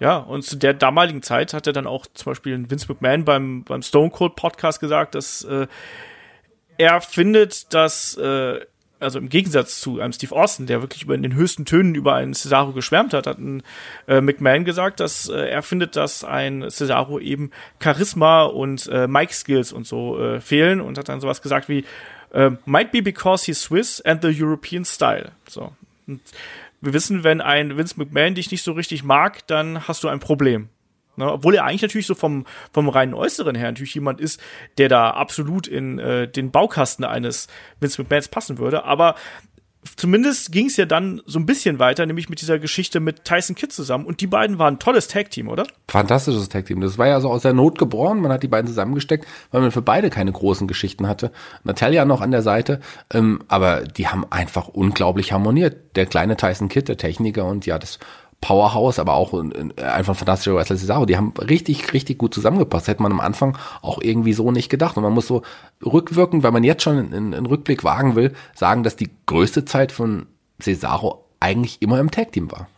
Ja, 0.01 0.17
und 0.17 0.43
zu 0.43 0.57
der 0.57 0.75
damaligen 0.75 1.23
Zeit 1.23 1.55
hat 1.55 1.69
er 1.69 1.73
dann 1.73 1.87
auch 1.87 2.07
zum 2.13 2.33
Beispiel 2.33 2.69
Vince 2.69 2.87
McMahon 2.89 3.25
beim, 3.25 3.63
beim 3.63 3.83
Stone 3.83 4.11
Cold 4.11 4.35
Podcast 4.35 4.81
gesagt, 4.81 5.15
dass 5.15 5.45
äh, 5.45 5.69
er 6.77 7.01
findet, 7.01 7.73
dass 7.73 8.17
äh, 8.17 8.61
also 8.99 9.21
im 9.21 9.29
Gegensatz 9.29 9.81
zu 9.81 10.01
einem 10.01 10.13
Steve 10.13 10.35
Austin, 10.35 10.67
der 10.67 10.81
wirklich 10.81 11.05
über 11.05 11.15
in 11.15 11.23
den 11.23 11.35
höchsten 11.35 11.65
Tönen 11.65 11.95
über 11.95 12.15
einen 12.15 12.35
Cesaro 12.35 12.73
geschwärmt 12.73 13.13
hat, 13.13 13.29
hat 13.29 13.39
ein 13.39 13.63
äh, 14.09 14.21
McMahon 14.21 14.65
gesagt, 14.65 14.99
dass 14.99 15.29
äh, 15.29 15.49
er 15.49 15.63
findet, 15.63 15.95
dass 15.95 16.25
ein 16.25 16.69
Cesaro 16.69 17.21
eben 17.21 17.53
Charisma 17.81 18.43
und 18.43 18.89
äh, 18.89 19.07
Mic-Skills 19.07 19.73
und 19.73 19.87
so 19.87 20.19
äh, 20.19 20.41
fehlen 20.41 20.81
und 20.81 20.99
hat 20.99 21.09
dann 21.09 21.21
sowas 21.21 21.43
gesagt 21.43 21.69
wie 21.69 21.85
äh, 22.35 22.51
might 22.67 22.93
be 22.93 23.01
because 23.01 23.47
he's 23.47 23.63
Swiss 23.63 24.01
and 24.01 24.23
the 24.23 24.29
European 24.29 24.85
style. 24.85 25.33
So. 25.49 25.73
Und 26.07 26.21
wir 26.81 26.93
wissen, 26.93 27.25
wenn 27.25 27.41
ein 27.41 27.79
Vince 27.79 27.95
McMahon 27.97 28.35
dich 28.35 28.51
nicht 28.51 28.63
so 28.63 28.73
richtig 28.73 29.05
mag, 29.05 29.47
dann 29.47 29.89
hast 29.89 30.05
du 30.05 30.09
ein 30.09 30.21
Problem. 30.21 30.69
Ne, 31.17 31.31
obwohl 31.31 31.55
er 31.55 31.65
eigentlich 31.65 31.83
natürlich 31.83 32.09
so 32.09 32.17
vom, 32.17 32.45
vom 32.73 32.89
reinen 32.89 33.15
Äußeren 33.15 33.55
her 33.55 33.71
natürlich 33.71 33.95
jemand 33.95 34.21
ist, 34.21 34.41
der 34.79 34.89
da 34.89 35.11
absolut 35.11 35.69
in 35.69 36.01
äh, 36.01 36.27
den 36.27 36.51
Baukasten 36.51 37.05
eines 37.05 37.47
Vince 37.79 38.03
McMahons 38.03 38.29
passen 38.29 38.59
würde. 38.59 38.85
Aber 38.85 39.15
zumindest 39.97 40.53
ging 40.53 40.67
es 40.67 40.77
ja 40.77 40.87
dann 40.87 41.21
so 41.27 41.39
ein 41.39 41.47
bisschen 41.47 41.79
weiter, 41.79 42.07
nämlich 42.07 42.29
mit 42.29 42.41
dieser 42.41 42.59
Geschichte 42.59 43.01
mit 43.01 43.25
Tyson 43.25 43.55
Kidd 43.55 43.73
zusammen. 43.73 44.07
Und 44.07 44.21
die 44.21 44.27
beiden 44.27 44.59
waren 44.59 44.75
ein 44.75 44.79
tolles 44.79 45.09
Tag-Team, 45.09 45.49
oder? 45.49 45.67
Fantastisches 45.89 46.49
Tag-Team. 46.49 46.81
Das 46.81 46.99
war 46.99 47.07
ja 47.07 47.21
so 47.21 47.31
aus 47.31 47.43
der 47.43 47.53
Not 47.53 47.79
geboren. 47.79 48.21
Man 48.21 48.33
hat 48.33 48.43
die 48.43 48.49
beiden 48.49 48.67
zusammengesteckt, 48.67 49.27
weil 49.51 49.61
man 49.61 49.71
für 49.71 49.83
beide 49.83 50.11
keine 50.11 50.33
großen 50.33 50.67
Geschichten 50.67 51.09
hatte. 51.09 51.31
Natalia 51.63 52.05
noch 52.05 52.21
an 52.21 52.31
der 52.31 52.43
Seite. 52.43 52.81
Ähm, 53.13 53.43
aber 53.49 53.83
die 53.83 54.09
haben 54.09 54.25
einfach 54.31 54.69
unglaublich 54.69 55.33
harmoniert. 55.33 55.97
Der 55.97 56.07
kleine 56.07 56.37
Tyson 56.37 56.69
Kidd, 56.69 56.89
der 56.89 56.97
Techniker 56.97 57.45
und 57.45 57.67
ja, 57.67 57.79
das 57.79 57.99
Powerhouse, 58.41 58.99
aber 58.99 59.15
auch 59.15 59.33
einfach 59.33 60.13
ein 60.13 60.17
fantastischer 60.17 60.55
Wrestler 60.55 60.77
Cesaro. 60.77 61.07
Die 61.07 61.17
haben 61.17 61.33
richtig, 61.39 61.93
richtig 61.93 62.19
gut 62.19 62.35
zusammengepasst. 62.35 62.89
Hätte 62.89 63.03
man 63.03 63.13
am 63.13 63.21
Anfang 63.21 63.57
auch 63.81 64.01
irgendwie 64.03 64.35
so 64.35 64.51
nicht 64.51 64.69
gedacht. 64.69 64.97
Und 64.97 65.03
man 65.03 65.13
muss 65.13 65.27
so 65.27 65.43
rückwirkend, 65.85 66.43
weil 66.43 66.53
man 66.53 66.65
jetzt 66.65 66.83
schon 66.83 67.13
einen 67.13 67.47
Rückblick 67.47 67.85
wagen 67.85 68.17
will, 68.17 68.35
sagen, 68.55 68.83
dass 68.83 68.97
die 68.97 69.11
größte 69.27 69.65
Zeit 69.65 69.93
von 69.93 70.27
Cesaro 70.61 71.25
eigentlich 71.41 71.81
immer 71.81 71.99
im 72.01 72.11
Tag 72.11 72.33
Team 72.33 72.51
war. 72.53 72.69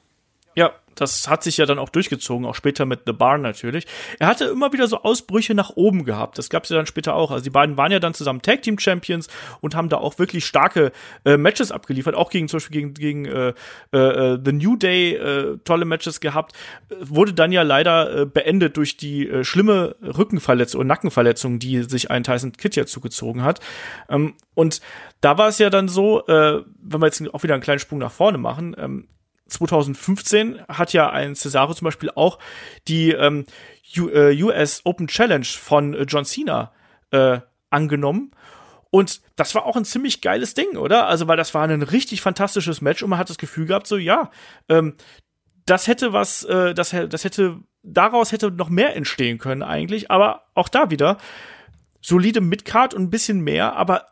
Das 0.96 1.28
hat 1.28 1.42
sich 1.42 1.56
ja 1.56 1.66
dann 1.66 1.78
auch 1.78 1.88
durchgezogen, 1.88 2.46
auch 2.46 2.54
später 2.54 2.86
mit 2.86 3.02
The 3.06 3.12
Bar 3.12 3.38
natürlich. 3.38 3.86
Er 4.18 4.26
hatte 4.26 4.46
immer 4.46 4.72
wieder 4.72 4.88
so 4.88 5.02
Ausbrüche 5.02 5.54
nach 5.54 5.70
oben 5.70 6.04
gehabt. 6.04 6.38
Das 6.38 6.50
gab 6.50 6.64
es 6.64 6.70
ja 6.70 6.76
dann 6.76 6.86
später 6.86 7.14
auch. 7.14 7.30
Also 7.30 7.44
die 7.44 7.50
beiden 7.50 7.76
waren 7.76 7.92
ja 7.92 8.00
dann 8.00 8.14
zusammen 8.14 8.42
Tag 8.42 8.62
Team 8.62 8.78
Champions 8.78 9.28
und 9.60 9.74
haben 9.74 9.88
da 9.88 9.98
auch 9.98 10.18
wirklich 10.18 10.44
starke 10.44 10.92
äh, 11.24 11.36
Matches 11.36 11.72
abgeliefert, 11.72 12.14
auch 12.14 12.30
gegen 12.30 12.48
zum 12.48 12.58
Beispiel 12.58 12.80
gegen, 12.80 12.94
gegen 12.94 13.24
äh, 13.26 13.52
äh, 13.92 14.38
The 14.44 14.52
New 14.52 14.76
Day 14.76 15.14
äh, 15.14 15.58
tolle 15.64 15.84
Matches 15.84 16.20
gehabt. 16.20 16.52
Wurde 17.00 17.32
dann 17.32 17.52
ja 17.52 17.62
leider 17.62 18.22
äh, 18.22 18.26
beendet 18.26 18.76
durch 18.76 18.96
die 18.96 19.28
äh, 19.28 19.44
schlimme 19.44 19.96
Rückenverletzung 20.02 20.80
und 20.80 20.86
Nackenverletzung, 20.86 21.58
die 21.58 21.82
sich 21.82 22.10
ein 22.10 22.24
Tyson 22.24 22.52
Kidd 22.52 22.76
ja 22.76 22.86
zugezogen 22.86 23.42
hat. 23.42 23.60
Ähm, 24.08 24.34
und 24.54 24.80
da 25.20 25.38
war 25.38 25.48
es 25.48 25.58
ja 25.58 25.70
dann 25.70 25.88
so, 25.88 26.26
äh, 26.26 26.62
wenn 26.80 27.00
wir 27.00 27.06
jetzt 27.06 27.22
auch 27.34 27.42
wieder 27.42 27.54
einen 27.54 27.62
kleinen 27.62 27.78
Sprung 27.78 27.98
nach 27.98 28.12
vorne 28.12 28.38
machen, 28.38 28.74
ähm, 28.78 29.08
2015 29.48 30.62
hat 30.68 30.92
ja 30.92 31.10
ein 31.10 31.34
Cesaro 31.34 31.74
zum 31.74 31.86
Beispiel 31.86 32.10
auch 32.14 32.38
die 32.88 33.12
ähm, 33.12 33.46
US 33.96 34.78
äh, 34.78 34.82
Open 34.84 35.06
Challenge 35.06 35.44
von 35.44 35.94
äh, 35.94 36.02
John 36.02 36.24
Cena 36.24 36.72
äh, 37.10 37.40
angenommen. 37.70 38.32
Und 38.90 39.20
das 39.36 39.54
war 39.54 39.66
auch 39.66 39.76
ein 39.76 39.84
ziemlich 39.84 40.20
geiles 40.20 40.54
Ding, 40.54 40.76
oder? 40.76 41.06
Also, 41.06 41.28
weil 41.28 41.36
das 41.36 41.54
war 41.54 41.68
ein 41.68 41.82
richtig 41.82 42.22
fantastisches 42.22 42.80
Match 42.80 43.02
und 43.02 43.10
man 43.10 43.18
hat 43.18 43.28
das 43.28 43.38
Gefühl 43.38 43.66
gehabt, 43.66 43.86
so, 43.86 43.96
ja, 43.96 44.30
ähm, 44.68 44.94
das 45.66 45.88
hätte 45.88 46.12
was, 46.12 46.44
äh, 46.44 46.72
das, 46.72 46.90
das 46.90 47.24
hätte, 47.24 47.58
daraus 47.82 48.32
hätte 48.32 48.50
noch 48.50 48.68
mehr 48.68 48.96
entstehen 48.96 49.38
können 49.38 49.62
eigentlich, 49.62 50.10
aber 50.10 50.44
auch 50.54 50.68
da 50.68 50.90
wieder 50.90 51.18
solide 52.00 52.40
Midcard 52.40 52.94
und 52.94 53.02
ein 53.02 53.10
bisschen 53.10 53.40
mehr, 53.40 53.74
aber 53.74 54.06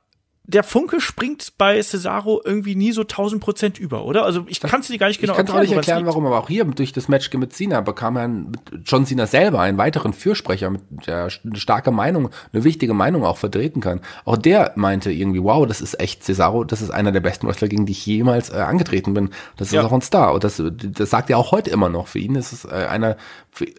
der 0.47 0.63
Funke 0.63 1.01
springt 1.01 1.55
bei 1.57 1.81
Cesaro 1.81 2.43
irgendwie 2.45 2.75
nie 2.75 2.93
so 2.93 3.01
1000 3.01 3.43
Prozent 3.43 3.79
über, 3.79 4.05
oder? 4.05 4.25
Also 4.25 4.45
ich 4.47 4.61
kann 4.61 4.81
es 4.81 4.89
dir 4.89 4.99
gar 4.99 5.09
nicht 5.09 5.19
genau 5.19 5.33
ich 5.33 5.39
erklären. 5.39 5.63
Ich 5.63 5.71
kann 5.71 5.77
auch 5.77 5.79
nicht 5.79 5.89
erklären, 5.89 6.07
warum, 6.07 6.27
aber 6.27 6.39
auch 6.39 6.49
hier 6.49 6.67
durch 6.67 6.93
das 6.93 7.09
Match 7.09 7.33
mit 7.33 7.55
Cena 7.55 7.81
bekam 7.81 8.17
er 8.17 8.29
mit 8.29 8.61
John 8.85 9.07
Cena 9.07 9.27
selber 9.27 9.61
einen 9.61 9.79
weiteren 9.79 10.13
Fürsprecher, 10.13 10.69
mit 10.69 10.83
der 11.07 11.29
eine 11.45 11.57
starke 11.57 11.91
Meinung, 11.91 12.29
eine 12.53 12.63
wichtige 12.63 12.93
Meinung 12.93 13.25
auch 13.25 13.39
vertreten 13.39 13.81
kann. 13.81 14.03
Auch 14.27 14.37
der 14.37 14.73
meinte 14.77 15.11
irgendwie, 15.11 15.43
wow, 15.43 15.67
das 15.67 15.81
ist 15.81 15.99
echt 15.99 16.23
Cesaro, 16.23 16.65
das 16.65 16.83
ist 16.83 16.91
einer 16.91 17.11
der 17.11 17.21
besten 17.21 17.47
Wrestler, 17.47 17.69
gegen 17.69 17.87
die 17.87 17.93
ich 17.93 18.05
jemals 18.05 18.51
äh, 18.51 18.57
angetreten 18.57 19.15
bin. 19.15 19.31
Das 19.57 19.69
ist 19.69 19.75
ja. 19.75 19.83
auch 19.83 19.93
ein 19.93 20.03
Star. 20.03 20.35
Und 20.35 20.45
das, 20.45 20.63
das 20.63 21.09
sagt 21.09 21.31
er 21.31 21.39
auch 21.39 21.53
heute 21.53 21.71
immer 21.71 21.89
noch. 21.89 22.09
Für 22.09 22.19
ihn 22.19 22.35
ist 22.35 22.53
es 22.53 22.67
äh, 22.67 22.87
einer, 22.91 23.17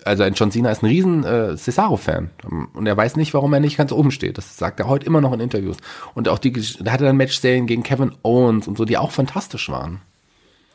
also 0.04 0.24
ein 0.24 0.34
John 0.34 0.50
Cena 0.50 0.72
ist 0.72 0.82
ein 0.82 0.88
riesen 0.88 1.24
äh, 1.26 1.56
Cesaro-Fan. 1.56 2.32
Und 2.74 2.88
er 2.88 2.98
weiß 2.98 3.18
nicht, 3.18 3.36
warum 3.36 3.54
er 3.54 3.60
nicht 3.60 3.78
ganz 3.78 3.92
oben 3.92 4.10
steht. 4.10 4.40
Das 4.40 4.58
sagt 4.58 4.80
er 4.80 4.88
heute 4.88 5.06
immer 5.06 5.22
noch 5.22 5.32
in 5.32 5.40
Interviews. 5.40 5.78
Und 6.16 6.28
auch 6.28 6.40
die 6.40 6.55
da 6.82 6.92
hatte 6.92 7.06
dann 7.06 7.18
Matchserien 7.18 7.68
gegen 7.68 7.84
Kevin 7.84 8.14
Owens 8.24 8.68
und 8.68 8.78
so, 8.78 8.86
die 8.86 8.98
auch 8.98 9.12
fantastisch 9.12 9.70
waren. 9.70 10.02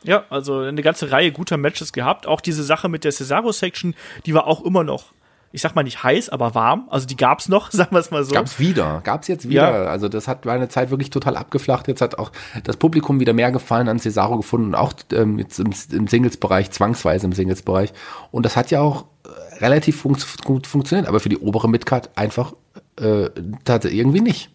Ja, 0.03 0.23
also 0.29 0.59
eine 0.59 0.81
ganze 0.81 1.11
Reihe 1.11 1.31
guter 1.31 1.57
Matches 1.57 1.93
gehabt. 1.93 2.25
Auch 2.25 2.41
diese 2.41 2.63
Sache 2.63 2.89
mit 2.89 3.03
der 3.03 3.11
Cesaro-Section, 3.11 3.95
die 4.25 4.33
war 4.33 4.47
auch 4.47 4.63
immer 4.63 4.83
noch 4.83 5.13
ich 5.51 5.61
sag 5.61 5.75
mal 5.75 5.83
nicht 5.83 6.03
heiß, 6.03 6.29
aber 6.29 6.55
warm. 6.55 6.87
Also 6.89 7.07
die 7.07 7.17
gab's 7.17 7.49
noch, 7.49 7.71
sagen 7.71 7.91
wir 7.91 7.99
es 7.99 8.11
mal 8.11 8.23
so. 8.23 8.33
Gab's 8.33 8.59
wieder, 8.59 9.01
gab's 9.03 9.27
jetzt 9.27 9.47
wieder. 9.49 9.83
Ja. 9.83 9.89
Also 9.89 10.07
das 10.09 10.27
hat 10.27 10.45
meine 10.45 10.69
Zeit 10.69 10.89
wirklich 10.89 11.09
total 11.09 11.35
abgeflacht. 11.35 11.87
Jetzt 11.87 12.01
hat 12.01 12.17
auch 12.17 12.31
das 12.63 12.77
Publikum 12.77 13.19
wieder 13.19 13.33
mehr 13.33 13.51
Gefallen 13.51 13.89
an 13.89 13.99
Cesaro 13.99 14.37
gefunden, 14.37 14.75
auch 14.75 14.93
ähm, 15.13 15.39
jetzt 15.39 15.59
im, 15.59 15.73
im 15.91 16.07
Singles-Bereich, 16.07 16.71
zwangsweise 16.71 17.25
im 17.25 17.33
Singles-Bereich. 17.33 17.93
Und 18.31 18.45
das 18.45 18.55
hat 18.55 18.71
ja 18.71 18.81
auch 18.81 19.05
äh, 19.25 19.57
relativ 19.57 20.01
fun 20.01 20.17
gut 20.43 20.67
funktioniert, 20.67 21.07
aber 21.07 21.19
für 21.19 21.29
die 21.29 21.37
obere 21.37 21.69
Midcard 21.69 22.09
einfach 22.15 22.53
äh, 22.99 23.29
irgendwie 23.65 24.21
nicht. 24.21 24.51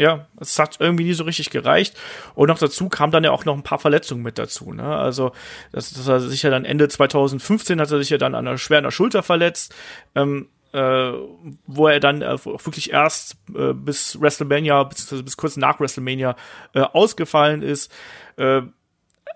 Ja, 0.00 0.28
es 0.40 0.58
hat 0.58 0.78
irgendwie 0.80 1.04
nie 1.04 1.12
so 1.12 1.24
richtig 1.24 1.50
gereicht. 1.50 1.94
Und 2.34 2.48
noch 2.48 2.58
dazu 2.58 2.88
kam 2.88 3.10
dann 3.10 3.22
ja 3.22 3.32
auch 3.32 3.44
noch 3.44 3.54
ein 3.54 3.62
paar 3.62 3.78
Verletzungen 3.78 4.22
mit 4.22 4.38
dazu. 4.38 4.72
Ne? 4.72 4.82
Also, 4.82 5.32
das, 5.72 5.92
das 5.92 6.08
er 6.08 6.20
sich 6.20 6.42
ja 6.42 6.48
dann 6.48 6.64
Ende 6.64 6.88
2015 6.88 7.78
hat 7.78 7.90
er 7.90 7.98
sich 7.98 8.08
ja 8.08 8.16
dann 8.16 8.34
an 8.34 8.48
einer 8.48 8.56
schweren 8.56 8.90
Schulter 8.90 9.22
verletzt, 9.22 9.74
ähm, 10.14 10.48
äh, 10.72 11.12
wo 11.66 11.86
er 11.86 12.00
dann 12.00 12.22
äh, 12.22 12.42
wirklich 12.42 12.94
erst 12.94 13.36
äh, 13.54 13.74
bis 13.74 14.18
WrestleMania, 14.18 14.84
bis, 14.84 15.22
bis 15.22 15.36
kurz 15.36 15.58
nach 15.58 15.80
WrestleMania 15.80 16.34
äh, 16.72 16.80
ausgefallen 16.80 17.60
ist. 17.60 17.92
Äh, 18.38 18.62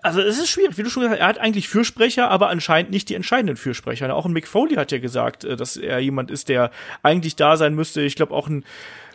also 0.01 0.21
es 0.21 0.39
ist 0.39 0.49
schwierig, 0.49 0.79
wie 0.79 0.83
du 0.83 0.89
schon 0.89 1.03
gesagt 1.03 1.19
hast, 1.21 1.25
er 1.25 1.29
hat 1.29 1.37
eigentlich 1.37 1.69
Fürsprecher, 1.69 2.31
aber 2.31 2.49
anscheinend 2.49 2.89
nicht 2.89 3.09
die 3.09 3.15
entscheidenden 3.15 3.55
Fürsprecher. 3.55 4.13
Auch 4.15 4.25
ein 4.25 4.33
Mick 4.33 4.47
Foley 4.47 4.75
hat 4.75 4.91
ja 4.91 4.97
gesagt, 4.97 5.43
äh, 5.43 5.55
dass 5.55 5.77
er 5.77 5.99
jemand 5.99 6.31
ist, 6.31 6.49
der 6.49 6.71
eigentlich 7.03 7.35
da 7.35 7.55
sein 7.55 7.75
müsste. 7.75 8.01
Ich 8.01 8.15
glaube 8.15 8.33
auch 8.33 8.47
ein 8.47 8.65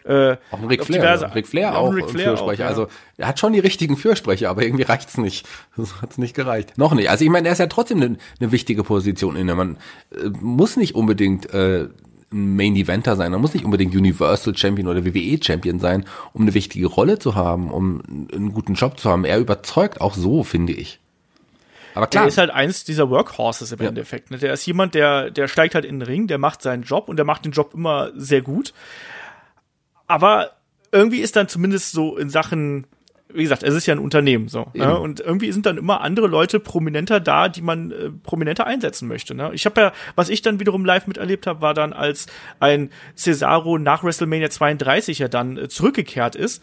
äh, 0.04 0.36
auch 0.50 0.58
ein 0.58 0.64
Ric 0.66 0.84
Flair, 0.84 1.00
diverse, 1.00 1.34
Ric 1.34 1.46
Flair 1.46 1.78
auch, 1.78 1.94
Ric 1.94 2.10
Flair 2.10 2.28
Fürsprecher. 2.28 2.64
Auch, 2.64 2.66
ja. 2.66 2.66
Also 2.68 2.86
er 3.16 3.28
hat 3.28 3.38
schon 3.38 3.52
die 3.52 3.58
richtigen 3.58 3.96
Fürsprecher, 3.96 4.50
aber 4.50 4.62
irgendwie 4.62 4.84
reicht's 4.84 5.18
nicht. 5.18 5.46
Das 5.76 6.02
hat's 6.02 6.18
nicht 6.18 6.34
gereicht. 6.34 6.76
Noch 6.76 6.92
nicht. 6.92 7.08
Also 7.08 7.24
ich 7.24 7.30
meine, 7.30 7.48
er 7.48 7.52
ist 7.52 7.58
ja 7.58 7.66
trotzdem 7.66 8.02
eine, 8.02 8.16
eine 8.38 8.52
wichtige 8.52 8.82
Position 8.82 9.36
inne. 9.36 9.54
Man 9.54 9.76
äh, 10.12 10.28
muss 10.40 10.76
nicht 10.76 10.94
unbedingt 10.94 11.52
äh, 11.54 11.88
ein 12.32 12.56
Main 12.56 12.76
Eventer 12.76 13.16
sein. 13.16 13.32
Man 13.32 13.40
muss 13.40 13.54
nicht 13.54 13.64
unbedingt 13.64 13.94
Universal 13.94 14.56
Champion 14.56 14.88
oder 14.88 15.04
WWE 15.04 15.38
Champion 15.42 15.80
sein, 15.80 16.04
um 16.32 16.42
eine 16.42 16.54
wichtige 16.54 16.86
Rolle 16.86 17.18
zu 17.18 17.34
haben, 17.34 17.70
um 17.70 18.02
einen 18.32 18.52
guten 18.52 18.74
Job 18.74 18.98
zu 18.98 19.10
haben. 19.10 19.24
Er 19.24 19.38
überzeugt 19.38 20.00
auch 20.00 20.14
so, 20.14 20.44
finde 20.44 20.72
ich. 20.72 21.00
Aber 21.94 22.06
klar. 22.06 22.24
Der 22.24 22.28
ist 22.28 22.38
halt 22.38 22.50
eins 22.50 22.84
dieser 22.84 23.10
Workhorses 23.10 23.72
im 23.72 23.80
ja. 23.80 23.88
Endeffekt. 23.88 24.30
Ne? 24.30 24.38
Der 24.38 24.52
ist 24.52 24.64
jemand, 24.66 24.94
der, 24.94 25.30
der 25.30 25.48
steigt 25.48 25.74
halt 25.74 25.84
in 25.84 25.98
den 25.98 26.02
Ring, 26.02 26.26
der 26.26 26.38
macht 26.38 26.62
seinen 26.62 26.82
Job 26.82 27.08
und 27.08 27.16
der 27.16 27.24
macht 27.24 27.44
den 27.44 27.52
Job 27.52 27.74
immer 27.74 28.10
sehr 28.14 28.42
gut. 28.42 28.72
Aber 30.10 30.50
irgendwie 30.90 31.20
ist 31.20 31.36
dann 31.36 31.46
zumindest 31.46 31.92
so 31.92 32.16
in 32.16 32.30
Sachen, 32.30 32.88
wie 33.32 33.44
gesagt, 33.44 33.62
es 33.62 33.74
ist 33.74 33.86
ja 33.86 33.94
ein 33.94 34.00
Unternehmen 34.00 34.48
so. 34.48 34.66
Ne? 34.74 34.98
Und 34.98 35.20
irgendwie 35.20 35.52
sind 35.52 35.66
dann 35.66 35.78
immer 35.78 36.00
andere 36.00 36.26
Leute 36.26 36.58
prominenter 36.58 37.20
da, 37.20 37.48
die 37.48 37.62
man 37.62 37.92
äh, 37.92 38.10
prominenter 38.10 38.66
einsetzen 38.66 39.06
möchte. 39.06 39.36
Ne? 39.36 39.52
Ich 39.54 39.66
habe 39.66 39.80
ja, 39.80 39.92
was 40.16 40.28
ich 40.28 40.42
dann 40.42 40.58
wiederum 40.58 40.84
live 40.84 41.06
miterlebt 41.06 41.46
habe, 41.46 41.60
war 41.60 41.74
dann, 41.74 41.92
als 41.92 42.26
ein 42.58 42.90
Cesaro 43.16 43.78
nach 43.78 44.02
WrestleMania 44.02 44.50
32 44.50 45.20
ja 45.20 45.28
dann 45.28 45.56
äh, 45.56 45.68
zurückgekehrt 45.68 46.34
ist 46.34 46.60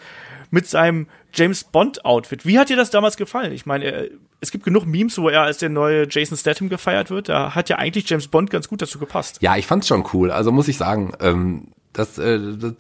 mit 0.51 0.67
seinem 0.67 1.07
James 1.33 1.63
Bond 1.63 2.03
Outfit. 2.03 2.45
Wie 2.45 2.59
hat 2.59 2.67
dir 2.67 2.75
das 2.75 2.89
damals 2.89 3.15
gefallen? 3.15 3.53
Ich 3.53 3.65
meine, 3.65 4.09
es 4.41 4.51
gibt 4.51 4.65
genug 4.65 4.85
Memes, 4.85 5.17
wo 5.17 5.29
er 5.29 5.43
als 5.43 5.57
der 5.59 5.69
neue 5.69 6.05
Jason 6.09 6.37
Statham 6.37 6.67
gefeiert 6.67 7.09
wird. 7.09 7.29
Da 7.29 7.55
hat 7.55 7.69
ja 7.69 7.77
eigentlich 7.77 8.09
James 8.09 8.27
Bond 8.27 8.49
ganz 8.49 8.67
gut 8.67 8.81
dazu 8.81 8.99
gepasst. 8.99 9.37
Ja, 9.41 9.55
ich 9.55 9.65
fand's 9.65 9.87
schon 9.87 10.05
cool. 10.11 10.31
Also 10.31 10.51
muss 10.51 10.67
ich 10.67 10.75
sagen, 10.75 11.13
ähm, 11.21 11.69
das, 11.93 12.17
äh, 12.17 12.39
das, 12.57 12.75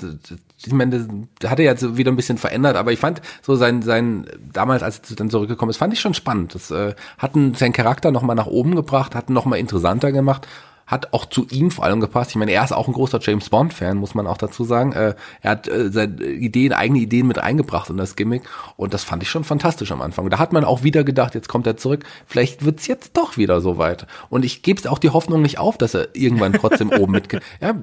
ich 0.65 0.73
meine, 0.73 1.07
das 1.39 1.51
hat 1.51 1.59
er 1.59 1.65
jetzt 1.65 1.97
wieder 1.97 2.11
ein 2.11 2.15
bisschen 2.15 2.37
verändert, 2.37 2.75
aber 2.75 2.91
ich 2.91 2.99
fand 2.99 3.21
so 3.41 3.55
sein, 3.55 3.81
sein 3.81 4.25
damals, 4.51 4.81
als 4.81 5.01
er 5.09 5.15
dann 5.15 5.29
zurückgekommen 5.29 5.69
ist, 5.69 5.77
fand 5.77 5.93
ich 5.93 5.99
schon 5.99 6.15
spannend. 6.15 6.55
Das 6.55 6.71
äh, 6.71 6.95
hat 7.17 7.33
seinen 7.53 7.73
Charakter 7.73 8.11
nochmal 8.11 8.35
nach 8.35 8.47
oben 8.47 8.75
gebracht, 8.75 9.13
hat 9.13 9.29
ihn 9.29 9.33
nochmal 9.33 9.59
interessanter 9.59 10.11
gemacht 10.11 10.47
hat 10.87 11.13
auch 11.13 11.25
zu 11.25 11.45
ihm 11.49 11.69
vor 11.69 11.83
allem 11.83 11.99
gepasst. 11.99 12.31
Ich 12.31 12.37
meine, 12.37 12.51
er 12.51 12.63
ist 12.63 12.71
auch 12.71 12.87
ein 12.87 12.93
großer 12.93 13.19
James 13.21 13.49
Bond-Fan, 13.49 13.97
muss 13.97 14.15
man 14.15 14.25
auch 14.25 14.37
dazu 14.37 14.63
sagen. 14.63 14.93
Äh, 14.93 15.15
er 15.41 15.51
hat 15.51 15.67
äh, 15.67 15.91
seine 15.91 16.23
Ideen, 16.23 16.71
eigene 16.71 16.99
Ideen 16.99 17.27
mit 17.27 17.39
eingebracht 17.39 17.89
in 17.89 17.97
das 17.97 18.15
Gimmick 18.15 18.43
und 18.77 18.93
das 18.93 19.03
fand 19.03 19.21
ich 19.21 19.29
schon 19.29 19.43
fantastisch 19.43 19.91
am 19.91 20.01
Anfang. 20.01 20.29
Da 20.29 20.39
hat 20.39 20.53
man 20.53 20.63
auch 20.63 20.83
wieder 20.83 21.03
gedacht, 21.03 21.35
jetzt 21.35 21.49
kommt 21.49 21.67
er 21.67 21.75
zurück, 21.75 22.05
vielleicht 22.25 22.63
wird's 22.63 22.87
jetzt 22.87 23.17
doch 23.17 23.35
wieder 23.35 23.59
so 23.59 23.77
weit. 23.77 24.07
Und 24.29 24.45
ich 24.45 24.61
gebe 24.61 24.89
auch 24.89 24.99
die 24.99 25.09
Hoffnung 25.09 25.41
nicht 25.41 25.59
auf, 25.59 25.77
dass 25.77 25.93
er 25.93 26.15
irgendwann 26.15 26.53
trotzdem 26.53 26.89
oben 26.91 27.11
mit. 27.11 27.27
Ja, 27.59 27.73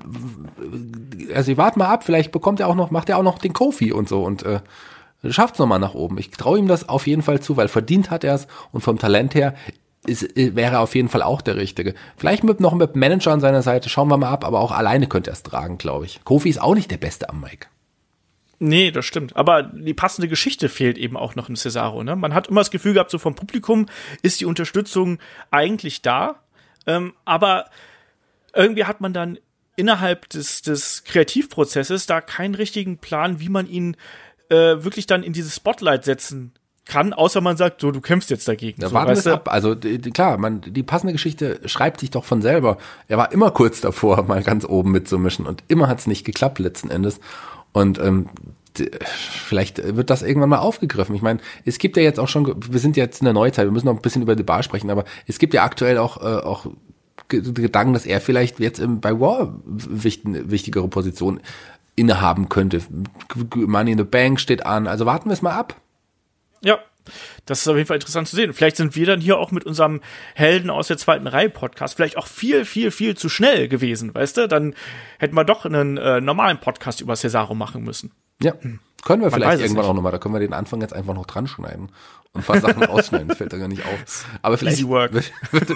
also 1.35 1.53
ich 1.53 1.59
warte 1.59 1.79
mal 1.79 1.89
ab, 1.89 2.05
vielleicht 2.05 2.33
bekommt 2.33 2.61
er 2.61 2.69
auch 2.69 2.75
noch, 2.75 2.91
macht 2.91 3.09
er 3.09 3.19
auch 3.19 3.23
noch 3.23 3.39
den 3.39 3.53
Kofi 3.53 3.93
und 3.93 4.09
so 4.09 4.23
und 4.23 4.43
äh, 4.45 4.61
schafft's 5.29 5.59
nochmal 5.59 5.79
nach 5.79 5.95
oben. 5.95 6.19
Ich 6.19 6.31
traue 6.31 6.59
ihm 6.59 6.69
das 6.69 6.89
auf 6.89 7.07
jeden 7.07 7.23
Fall 7.23 7.41
zu, 7.41 7.57
weil 7.57 7.69
verdient 7.69 8.11
hat 8.11 8.25
er 8.25 8.35
es 8.35 8.47
und 8.73 8.81
vom 8.83 8.99
Talent 8.99 9.35
her 9.35 9.55
ist, 10.07 10.37
äh, 10.37 10.55
wäre 10.55 10.79
auf 10.79 10.95
jeden 10.95 11.09
Fall 11.09 11.23
auch 11.23 11.41
der 11.41 11.57
Richtige. 11.57 11.95
Vielleicht 12.17 12.45
mit, 12.45 12.61
noch 12.61 12.75
mit 12.75 12.97
Manager 12.97 13.33
an 13.33 13.41
seiner 13.41 13.63
Seite, 13.63 13.89
schauen 13.89 14.09
wir 14.09 14.17
mal 14.17 14.31
ab, 14.31 14.45
aber 14.45 14.61
auch 14.61 14.73
alleine 14.73 15.07
könnte 15.07 15.31
er 15.31 15.35
es 15.35 15.43
tragen, 15.43 15.79
glaube 15.79 16.07
ich. 16.07 16.23
Kofi 16.25 16.49
ist 16.49 16.61
auch 16.61 16.75
nicht 16.75 16.91
der 16.91 16.99
Beste 16.99 17.29
am 17.29 17.41
Mike. 17.41 17.69
Nee, 18.59 18.91
das 18.91 19.05
stimmt. 19.05 19.37
Aber 19.37 19.63
die 19.63 19.95
passende 19.95 20.29
Geschichte 20.29 20.69
fehlt 20.69 20.97
eben 20.97 21.17
auch 21.17 21.35
noch 21.35 21.49
im 21.49 21.57
Cesaro. 21.57 22.05
Ne? 22.05 22.17
Man 22.17 22.35
hat 22.35 22.49
immer 22.49 22.61
das 22.61 22.71
Gefühl 22.71 22.95
gehabt, 22.95 23.11
so 23.11 23.19
vom 23.19 23.35
Publikum 23.35 23.87
ist 24.23 24.41
die 24.41 24.47
Unterstützung 24.47 25.19
eigentlich 25.51 26.03
da. 26.03 26.37
Ähm, 26.87 27.15
aber 27.25 27.67
irgendwie 28.55 28.85
hat 28.85 29.01
man 29.01 29.13
dann 29.13 29.39
innerhalb 29.77 30.29
des, 30.29 30.63
des 30.63 31.05
Kreativprozesses 31.05 32.07
da 32.07 32.21
keinen 32.21 32.55
richtigen 32.55 32.99
Plan, 32.99 33.41
wie 33.41 33.49
man 33.49 33.69
ihn 33.69 33.97
äh, 34.49 34.55
wirklich 34.55 35.07
dann 35.07 35.23
in 35.23 35.33
dieses 35.33 35.57
Spotlight 35.57 36.05
setzen 36.05 36.53
kann, 36.85 37.13
außer 37.13 37.41
man 37.41 37.57
sagt, 37.57 37.81
so, 37.81 37.91
du 37.91 38.01
kämpfst 38.01 38.31
jetzt 38.31 38.47
dagegen. 38.47 38.81
Da 38.81 38.89
so, 38.89 38.95
warten 38.95 39.25
wir 39.25 39.33
ab. 39.33 39.51
Also 39.51 39.75
die, 39.75 39.99
klar, 39.99 40.37
man, 40.37 40.61
die 40.61 40.83
passende 40.83 41.13
Geschichte 41.13 41.61
schreibt 41.65 42.01
sich 42.01 42.11
doch 42.11 42.25
von 42.25 42.43
selber. 42.43 42.77
Er 43.09 43.17
war 43.17 43.33
immer 43.33 43.51
kurz 43.51 43.81
davor, 43.81 44.23
mal 44.25 44.43
ganz 44.43 44.65
oben 44.65 44.93
mitzumischen 44.93 45.47
und 45.47 45.65
immer 45.69 45.89
hat 45.89 46.01
es 46.01 46.07
nicht 46.07 46.25
geklappt 46.25 46.59
letzten 46.59 46.91
Endes. 46.91 47.21
Und 47.73 47.99
ähm, 47.99 48.29
vielleicht 49.09 49.97
wird 49.97 50.11
das 50.11 50.23
irgendwann 50.23 50.51
mal 50.51 50.59
aufgegriffen. 50.59 51.15
Ich 51.15 51.23
meine, 51.23 51.41
es 51.65 51.79
gibt 51.79 51.97
ja 51.97 52.03
jetzt 52.03 52.21
auch 52.21 52.29
schon, 52.29 52.55
wir 52.71 52.81
sind 52.81 52.97
jetzt 52.97 53.21
in 53.21 53.25
der 53.25 53.35
Neuzeit, 53.35 53.67
wir 53.67 53.73
müssen 53.73 53.87
noch 53.87 53.95
ein 53.95 54.03
bisschen 54.03 54.23
über 54.23 54.37
die 54.37 54.43
Bar 54.43 54.63
sprechen, 54.63 54.91
aber 54.91 55.05
es 55.27 55.39
gibt 55.39 55.55
ja 55.55 55.65
aktuell 55.65 55.99
auch, 55.99 56.19
äh, 56.19 56.45
auch 56.45 56.67
Gedanken, 57.29 57.95
dass 57.95 58.05
er 58.05 58.21
vielleicht 58.21 58.61
jetzt 58.61 58.83
bei 59.01 59.19
War 59.19 59.55
wichtigere 59.65 60.89
Position 60.89 61.41
innehaben 61.97 62.49
könnte. 62.49 62.83
Money 63.55 63.93
in 63.93 63.99
the 63.99 64.05
Bank 64.05 64.41
steht 64.41 64.67
an, 64.67 64.87
also 64.87 65.07
warten 65.07 65.31
wir 65.31 65.33
es 65.33 65.43
mal 65.43 65.53
ab. 65.53 65.81
Ja, 66.65 66.79
das 67.47 67.61
ist 67.61 67.69
auf 67.69 67.77
jeden 67.77 67.87
Fall 67.87 67.97
interessant 67.97 68.29
zu 68.29 68.37
sehen. 68.37 68.53
Vielleicht 68.53 68.77
sind 68.77 68.97
wir 68.97 69.07
dann 69.07 69.21
hier 69.21 69.39
auch 69.39 69.51
mit 69.51 69.65
unserem 69.65 70.01
Helden 70.35 70.71
aus 70.71 70.89
der 70.89 70.97
zweiten 70.97 71.27
Reihe 71.27 71.51
Podcast 71.51 71.97
vielleicht 71.97 72.17
auch 72.17 72.27
viel, 72.27 72.65
viel, 72.65 72.91
viel 72.91 73.17
zu 73.17 73.29
schnell 73.29 73.69
gewesen, 73.69 74.15
weißt 74.15 74.39
du? 74.39 74.49
Dann 74.49 74.75
hätten 75.19 75.35
wir 75.35 75.45
doch 75.45 75.65
einen 75.65 75.97
äh, 75.99 76.21
normalen 76.21 76.59
Podcast 76.59 77.01
über 77.01 77.15
Cesaro 77.17 77.55
machen 77.55 77.85
müssen. 77.85 78.13
Ja, 78.43 78.53
können 78.53 79.23
wir 79.23 79.31
Man 79.31 79.33
vielleicht 79.33 79.63
irgendwann 79.63 79.85
auch 79.85 79.95
nochmal. 79.95 80.13
Da 80.13 80.19
können 80.19 80.35
wir 80.35 80.41
den 80.41 80.55
Anfang 80.55 80.81
jetzt 80.81 80.95
einfach 80.95 81.15
noch 81.15 81.27
dran 81.27 81.47
schneiden 81.47 81.91
und 82.33 82.41
ein 82.41 82.45
paar 82.45 82.61
Sachen 82.61 82.85
ausschneiden. 82.89 83.29
Das 83.29 83.37
fällt 83.37 83.53
da 83.53 83.59
gar 83.59 83.69
nicht 83.69 83.85
auf. 83.85 84.27
Aber 84.41 84.57
vielleicht, 84.57 84.89
wird, 84.89 85.33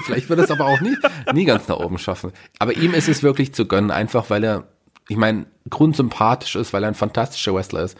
vielleicht 0.06 0.30
wird 0.30 0.40
es 0.40 0.50
aber 0.50 0.66
auch 0.66 0.80
nie, 0.80 0.96
nie 1.34 1.44
ganz 1.44 1.68
nach 1.68 1.76
oben 1.76 1.98
schaffen. 1.98 2.32
Aber 2.58 2.72
ihm 2.72 2.94
ist 2.94 3.08
es 3.08 3.22
wirklich 3.22 3.52
zu 3.52 3.66
gönnen, 3.66 3.90
einfach 3.90 4.30
weil 4.30 4.42
er, 4.44 4.64
ich 5.08 5.18
meine, 5.18 5.46
grundsympathisch 5.68 6.56
ist, 6.56 6.72
weil 6.72 6.82
er 6.82 6.88
ein 6.88 6.94
fantastischer 6.94 7.54
Wrestler 7.54 7.82
ist, 7.82 7.98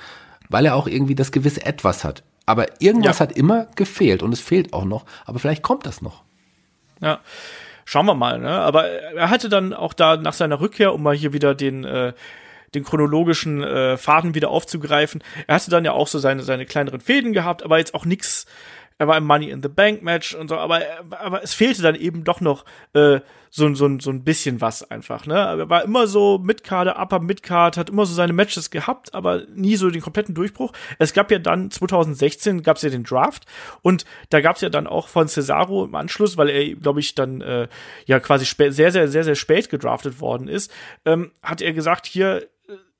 weil 0.49 0.65
er 0.65 0.75
auch 0.75 0.87
irgendwie 0.87 1.15
das 1.15 1.31
gewisse 1.31 1.65
Etwas 1.65 2.05
hat 2.05 2.23
aber 2.49 2.81
irgendwas 2.81 3.19
ja. 3.19 3.27
hat 3.27 3.37
immer 3.37 3.67
gefehlt 3.77 4.23
und 4.23 4.33
es 4.33 4.41
fehlt 4.41 4.73
auch 4.73 4.85
noch. 4.85 5.05
Aber 5.27 5.39
vielleicht 5.39 5.63
kommt 5.63 5.87
das 5.87 6.01
noch. 6.01 6.23
Ja. 7.01 7.21
Schauen 7.85 8.07
wir 8.07 8.15
mal, 8.15 8.39
ne? 8.39 8.51
Aber 8.51 8.87
er 8.87 9.31
hatte 9.31 9.49
dann 9.49 9.73
auch 9.73 9.93
da 9.93 10.17
nach 10.17 10.33
seiner 10.33 10.61
Rückkehr, 10.61 10.95
um 10.95 11.03
mal 11.03 11.15
hier 11.15 11.33
wieder 11.33 11.55
den, 11.55 11.85
äh, 11.85 12.13
den 12.75 12.85
chronologischen 12.85 13.63
äh, 13.63 13.97
Faden 13.97 14.35
wieder 14.35 14.51
aufzugreifen, 14.51 15.23
er 15.47 15.55
hatte 15.55 15.71
dann 15.71 15.85
ja 15.85 15.93
auch 15.93 16.07
so 16.07 16.19
seine, 16.19 16.43
seine 16.43 16.67
kleineren 16.67 17.01
Fäden 17.01 17.33
gehabt, 17.33 17.63
aber 17.63 17.79
jetzt 17.79 17.95
auch 17.95 18.05
nichts 18.05 18.47
er 18.99 19.07
war 19.07 19.17
im 19.17 19.25
Money 19.25 19.51
in 19.51 19.63
the 19.63 19.69
Bank 19.69 20.03
Match 20.03 20.35
und 20.35 20.49
so, 20.49 20.57
aber, 20.57 20.83
aber 21.11 21.43
es 21.43 21.55
fehlte 21.55 21.83
dann 21.83 21.95
eben 21.95 22.25
doch 22.25 22.41
noch 22.41 22.65
äh, 22.95 23.21
so, 23.51 23.75
so, 23.75 23.99
so 23.99 24.11
ein 24.11 24.25
bisschen 24.25 24.61
was 24.61 24.91
einfach, 24.91 25.27
ne? 25.27 25.35
Er 25.35 25.69
war 25.69 25.85
immer 25.85 26.07
so 26.07 26.39
Midcard, 26.39 26.89
Upper 26.99 27.21
Midcard, 27.21 27.77
hat 27.77 27.91
immer 27.91 28.07
so 28.07 28.15
seine 28.15 28.33
Matches 28.33 28.71
gehabt, 28.71 29.15
aber 29.15 29.45
nie 29.55 29.77
so 29.77 29.91
den 29.91 30.03
kompletten 30.03 30.35
Durchbruch. 30.35 30.73
Es 30.99 31.13
gab 31.13 31.31
ja 31.31 31.39
dann 31.39 31.71
2016 31.71 32.63
gab 32.63 32.77
es 32.77 32.83
ja 32.83 32.91
den 32.91 33.05
Draft 33.05 33.47
und 33.83 34.05
da 34.31 34.41
gab 34.41 34.57
es 34.57 34.63
ja 34.63 34.69
dann 34.69 34.87
auch 34.87 35.09
von 35.09 35.29
Cesaro 35.29 35.85
im 35.85 35.95
Anschluss, 35.95 36.37
weil 36.37 36.49
er, 36.49 36.75
glaube 36.75 37.01
ich, 37.01 37.15
dann 37.15 37.41
äh, 37.41 37.69
ja 38.07 38.21
quasi 38.21 38.45
sehr, 38.45 38.93
sehr, 38.93 39.09
sehr, 39.09 39.25
sehr 39.25 39.35
spät 39.35 39.71
gedraftet 39.71 40.21
worden 40.21 40.49
ist, 40.49 40.73
ähm, 41.05 41.33
hat 41.43 41.63
er 41.63 41.73
gesagt, 41.73 42.07
hier 42.07 42.49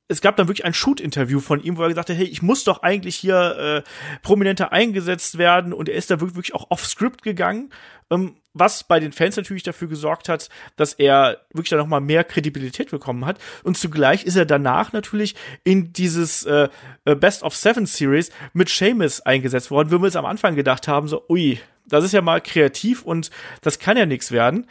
es 0.09 0.23
gab 0.23 0.37
dann 0.37 0.49
wirklich 0.49 0.65
ein 0.65 0.75
Shoot-Interview 0.75 1.39
von 1.39 1.63
ihm, 1.63 1.77
wo 1.77 1.83
er 1.83 1.89
gesagt 1.89 2.09
hat, 2.09 2.17
hey, 2.17 2.27
ich 2.27 2.43
muss 2.43 2.65
doch 2.65 2.83
eigentlich 2.83 3.17
hier 3.17 3.85
äh, 3.85 4.19
prominenter 4.23 4.73
eingesetzt 4.73 5.37
werden 5.37 5.73
und 5.75 5.89
er 5.89 5.97
ist 5.97 6.11
da 6.11 6.21
wirklich 6.21 6.55
auch 6.55 6.71
off-script 6.71 7.23
gegangen, 7.23 7.71
ähm, 8.11 8.37
was 8.55 8.85
bei 8.85 8.99
den 8.99 9.13
Fans 9.13 9.37
natürlich 9.37 9.63
dafür 9.63 9.87
gesorgt 9.87 10.29
hat, 10.29 10.49
dass 10.77 10.95
er 10.95 11.43
wirklich 11.53 11.69
dann 11.69 11.79
nochmal 11.79 12.01
mehr 12.01 12.25
Kredibilität 12.25 12.91
bekommen 12.91 13.27
hat 13.27 13.39
und 13.63 13.77
zugleich 13.77 14.25
ist 14.25 14.37
er 14.37 14.47
danach 14.47 14.93
natürlich 14.93 15.35
in 15.63 15.93
dieses 15.93 16.45
äh, 16.45 16.69
äh 17.05 17.15
Best 17.15 17.43
of 17.43 17.55
Seven 17.55 17.85
Series 17.85 18.31
mit 18.55 18.71
Seamus 18.71 19.21
eingesetzt 19.21 19.71
worden, 19.71 19.91
wo 19.91 19.99
wir 19.99 20.07
uns 20.07 20.17
am 20.17 20.25
Anfang 20.25 20.57
gedacht 20.57 20.89
haben, 20.89 21.07
so, 21.07 21.25
ui, 21.29 21.61
das 21.87 22.05
ist 22.05 22.13
ja 22.13 22.23
mal 22.23 22.41
kreativ 22.41 23.03
und 23.03 23.31
das 23.61 23.79
kann 23.79 23.97
ja 23.97 24.07
nichts 24.07 24.33
werden. 24.33 24.67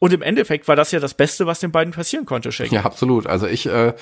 Und 0.00 0.12
im 0.12 0.22
Endeffekt 0.22 0.68
war 0.68 0.76
das 0.76 0.92
ja 0.92 1.00
das 1.00 1.14
Beste, 1.14 1.46
was 1.46 1.60
den 1.60 1.72
beiden 1.72 1.92
passieren 1.92 2.24
konnte, 2.24 2.52
Shake. 2.52 2.70
Ja, 2.70 2.84
absolut. 2.84 3.26
Also 3.26 3.46
ich 3.46 3.66
äh, 3.66 3.94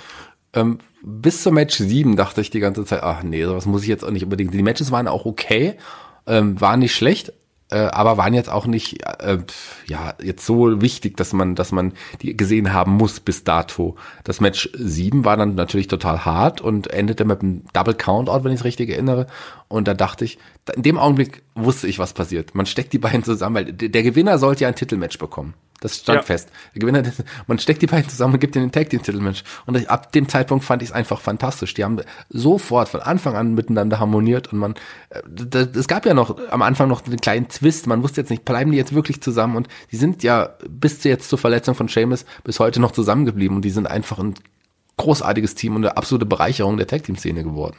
ähm, 0.55 0.79
bis 1.03 1.43
zum 1.43 1.55
Match 1.55 1.77
7 1.77 2.17
dachte 2.17 2.41
ich 2.41 2.51
die 2.51 2.61
ganze 2.61 2.85
Zeit, 2.85 3.03
ach 3.03 3.23
nee, 3.23 3.45
sowas 3.45 3.67
muss 3.67 3.83
ich 3.83 3.89
jetzt 3.89 4.05
auch 4.05 4.11
nicht 4.11 4.25
unbedingt. 4.25 4.55
Die 4.55 4.63
Matches 4.63 4.91
waren 4.91 5.09
auch 5.09 5.25
okay, 5.25 5.75
ähm, 6.27 6.61
waren 6.61 6.81
nicht 6.81 6.95
schlecht, 6.95 7.33
äh, 7.71 7.79
aber 7.79 8.17
waren 8.17 8.35
jetzt 8.35 8.49
auch 8.49 8.67
nicht 8.67 9.03
äh, 9.21 9.39
ja 9.87 10.15
jetzt 10.23 10.47
so 10.47 10.81
wichtig, 10.81 11.17
dass 11.17 11.33
man 11.33 11.55
dass 11.55 11.73
man 11.73 11.93
die 12.23 12.37
gesehen 12.37 12.73
haben 12.73 12.93
muss 12.93 13.21
bis 13.21 13.45
dato. 13.45 13.97
Das 14.25 14.41
Match 14.41 14.71
7 14.75 15.25
war 15.25 15.37
dann 15.37 15.55
natürlich 15.55 15.89
total 15.89 16.25
hart 16.25 16.61
und 16.61 16.89
endete 16.89 17.25
mit 17.25 17.43
einem 17.43 17.65
Double 17.73 17.95
Countout, 17.95 18.45
wenn 18.45 18.53
ich 18.53 18.61
es 18.61 18.65
richtig 18.65 18.91
erinnere. 18.91 19.27
Und 19.69 19.89
da 19.89 19.95
dachte 19.95 20.25
ich, 20.25 20.39
in 20.75 20.83
dem 20.83 20.99
Augenblick 20.99 21.43
wusste 21.55 21.89
ich, 21.89 21.99
was 21.99 22.13
passiert. 22.13 22.55
Man 22.55 22.67
steckt 22.67 22.93
die 22.93 22.99
beiden 22.99 23.25
zusammen, 23.25 23.57
weil 23.57 23.73
der 23.73 24.03
Gewinner 24.03 24.39
sollte 24.39 24.63
ja 24.63 24.69
ein 24.69 24.77
Titelmatch 24.77 25.19
bekommen. 25.19 25.55
Das 25.81 25.97
stand 25.99 26.17
ja. 26.17 26.23
fest. 26.23 26.51
Der 26.75 26.81
Gewinner, 26.81 27.03
man 27.47 27.59
steckt 27.59 27.83
die 27.83 27.87
beiden 27.87 28.09
zusammen 28.09 28.35
und 28.35 28.41
gibt 28.41 28.57
ihnen 28.57 28.67
den 28.67 28.73
Tag 28.73 28.89
Team 28.89 29.03
Titelmatch. 29.03 29.45
Und 29.67 29.89
ab 29.91 30.13
dem 30.13 30.29
Zeitpunkt 30.29 30.65
fand 30.65 30.83
ich 30.83 30.89
es 30.89 30.95
einfach 30.95 31.21
fantastisch. 31.21 31.75
Die 31.75 31.85
haben 31.85 32.01
sofort 32.31 32.89
von 32.89 33.01
Anfang 33.01 33.37
an 33.37 33.55
miteinander 33.55 34.01
harmoniert 34.01 34.53
und 34.53 34.59
man, 34.59 34.75
äh, 35.11 35.67
es 35.75 35.87
gab 35.87 36.07
ja 36.07 36.15
noch 36.15 36.39
am 36.51 36.63
Anfang 36.63 36.89
noch 36.89 37.05
einen 37.05 37.21
kleinen 37.21 37.49
Twist. 37.49 37.87
Man 37.87 38.03
wusste 38.03 38.23
jetzt 38.23 38.31
nicht, 38.31 38.45
bleiben 38.45 38.71
die 38.71 38.79
jetzt 38.79 38.95
wirklich 38.95 39.21
zusammen? 39.21 39.57
Und 39.57 39.69
die 39.93 39.97
sind 39.97 40.23
ja 40.23 40.57
bis 40.69 41.01
zu 41.01 41.09
jetzt 41.09 41.29
zur 41.29 41.39
Verletzung 41.39 41.75
von 41.75 41.89
Seamus 41.89 42.25
bis 42.45 42.59
heute 42.59 42.81
noch 42.81 42.93
zusammengeblieben 42.93 43.57
und 43.57 43.65
die 43.65 43.71
sind 43.71 43.87
einfach 43.87 44.19
ein 44.19 44.35
großartiges 44.97 45.55
Team 45.55 45.77
und 45.77 45.85
eine 45.85 45.97
absolute 45.97 46.27
Bereicherung 46.27 46.79
der 46.79 46.87
Tag 46.87 47.05
Team 47.05 47.17
Szene 47.17 47.45
geworden. 47.45 47.77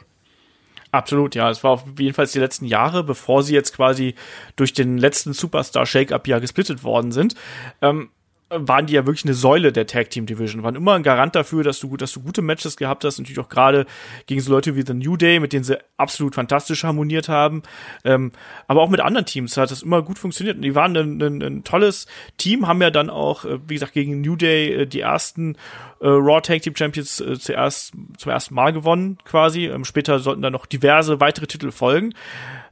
Absolut, 0.90 1.34
ja. 1.34 1.50
Es 1.50 1.62
war 1.62 1.72
auf 1.72 1.84
jeden 1.98 2.14
Fall 2.14 2.26
die 2.26 2.38
letzten 2.38 2.64
Jahre, 2.64 3.04
bevor 3.04 3.42
sie 3.42 3.54
jetzt 3.54 3.74
quasi 3.74 4.14
durch 4.56 4.72
den 4.72 4.96
letzten 4.96 5.32
Superstar 5.34 5.84
Shake-Up 5.84 6.26
ja 6.26 6.38
gesplittet 6.38 6.82
worden 6.82 7.12
sind. 7.12 7.34
Ähm, 7.82 8.10
waren 8.50 8.86
die 8.86 8.94
ja 8.94 9.06
wirklich 9.06 9.24
eine 9.24 9.34
Säule 9.34 9.72
der 9.72 9.86
Tag 9.86 10.10
Team 10.10 10.26
Division, 10.26 10.62
waren 10.62 10.74
immer 10.74 10.94
ein 10.94 11.02
Garant 11.02 11.34
dafür, 11.34 11.62
dass 11.62 11.80
du, 11.80 11.96
dass 11.96 12.12
du 12.12 12.20
gute 12.20 12.40
Matches 12.40 12.76
gehabt 12.76 13.04
hast, 13.04 13.18
natürlich 13.18 13.38
auch 13.38 13.48
gerade 13.48 13.86
gegen 14.26 14.40
so 14.40 14.50
Leute 14.50 14.74
wie 14.74 14.82
The 14.86 14.94
New 14.94 15.16
Day, 15.16 15.38
mit 15.40 15.52
denen 15.52 15.64
sie 15.64 15.78
absolut 15.96 16.34
fantastisch 16.34 16.84
harmoniert 16.84 17.28
haben, 17.28 17.62
ähm, 18.04 18.32
aber 18.66 18.82
auch 18.82 18.88
mit 18.88 19.00
anderen 19.00 19.26
Teams 19.26 19.56
hat 19.56 19.70
das 19.70 19.82
immer 19.82 20.02
gut 20.02 20.18
funktioniert 20.18 20.56
und 20.56 20.62
die 20.62 20.74
waren 20.74 20.96
ein, 20.96 21.22
ein, 21.22 21.42
ein 21.42 21.64
tolles 21.64 22.06
Team, 22.38 22.66
haben 22.66 22.80
ja 22.80 22.90
dann 22.90 23.10
auch, 23.10 23.44
äh, 23.44 23.58
wie 23.66 23.74
gesagt, 23.74 23.92
gegen 23.92 24.20
New 24.20 24.36
Day 24.36 24.72
äh, 24.72 24.86
die 24.86 25.00
ersten 25.00 25.56
äh, 26.00 26.08
Raw 26.08 26.40
Tag 26.40 26.62
Team 26.62 26.74
Champions 26.74 27.20
äh, 27.20 27.38
zuerst 27.38 27.92
zum 28.16 28.32
ersten 28.32 28.54
Mal 28.54 28.72
gewonnen 28.72 29.18
quasi, 29.24 29.66
ähm, 29.66 29.84
später 29.84 30.20
sollten 30.20 30.42
dann 30.42 30.52
noch 30.52 30.66
diverse 30.66 31.20
weitere 31.20 31.46
Titel 31.46 31.70
folgen. 31.70 32.14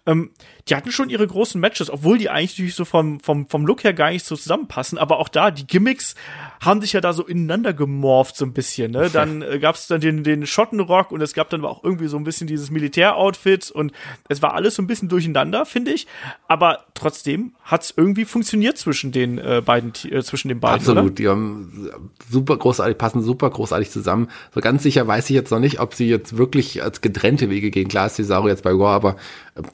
Ähm, 0.07 0.31
die 0.69 0.75
hatten 0.75 0.91
schon 0.91 1.11
ihre 1.11 1.27
großen 1.27 1.61
Matches, 1.61 1.91
obwohl 1.91 2.19
die 2.19 2.29
eigentlich 2.29 2.75
so 2.75 2.85
vom, 2.85 3.21
vom, 3.21 3.49
vom 3.49 3.67
Look 3.67 3.85
her 3.85 3.95
gar 3.95 4.11
nicht 4.11 4.27
so 4.27 4.35
zusammenpassen. 4.35 4.99
Aber 4.99 5.21
auch 5.21 5.29
da, 5.29 5.53
die 5.53 5.65
Gimmicks 5.65 6.17
haben 6.61 6.81
sich 6.81 6.93
ja 6.93 7.01
da 7.01 7.13
so 7.13 7.25
ineinander 7.25 7.73
gemorpht, 7.73 8.37
so 8.37 8.45
ein 8.45 8.53
bisschen. 8.53 8.91
Ne? 8.91 9.09
Dann 9.13 9.43
äh, 9.43 9.61
gab 9.61 9.77
es 9.77 9.87
dann 9.87 10.01
den, 10.01 10.25
den 10.25 10.45
Schottenrock 10.45 11.13
und 11.13 11.21
es 11.21 11.35
gab 11.35 11.51
dann 11.51 11.65
auch 11.65 11.85
irgendwie 11.85 12.09
so 12.09 12.17
ein 12.17 12.25
bisschen 12.25 12.49
dieses 12.49 12.73
Militäroutfit 12.73 13.71
und 13.71 13.93
es 14.29 14.43
war 14.43 14.55
alles 14.55 14.75
so 14.75 14.83
ein 14.83 14.89
bisschen 14.89 15.09
durcheinander, 15.09 15.67
finde 15.67 15.93
ich. 15.93 16.09
Aber 16.49 16.85
trotzdem 16.95 17.53
hat 17.63 17.85
es 17.85 17.95
irgendwie 17.97 18.25
funktioniert 18.25 18.77
zwischen 18.77 19.13
den 19.13 19.39
äh, 19.39 19.63
beiden, 19.65 19.93
äh, 20.11 20.23
zwischen 20.25 20.49
den 20.49 20.59
beiden. 20.59 20.81
Absolut, 20.81 21.05
oder? 21.05 21.11
die 21.13 21.29
haben 21.29 21.91
super 22.29 22.57
großartig, 22.57 22.99
passen 22.99 23.23
super 23.23 23.51
großartig 23.51 23.91
zusammen. 23.91 24.31
So 24.53 24.61
ganz 24.61 24.83
sicher 24.83 25.07
weiß 25.07 25.31
ich 25.31 25.37
jetzt 25.37 25.53
noch 25.53 25.61
nicht, 25.61 25.79
ob 25.79 25.95
sie 25.95 26.09
jetzt 26.09 26.37
wirklich 26.37 26.83
als 26.83 27.03
getrennte 27.03 27.51
Wege 27.51 27.71
gehen. 27.71 27.87
Klar 27.87 28.07
ist 28.07 28.17
Cesaro 28.17 28.49
jetzt 28.49 28.65
bei 28.65 28.71
Raw, 28.71 28.89
aber 28.89 29.17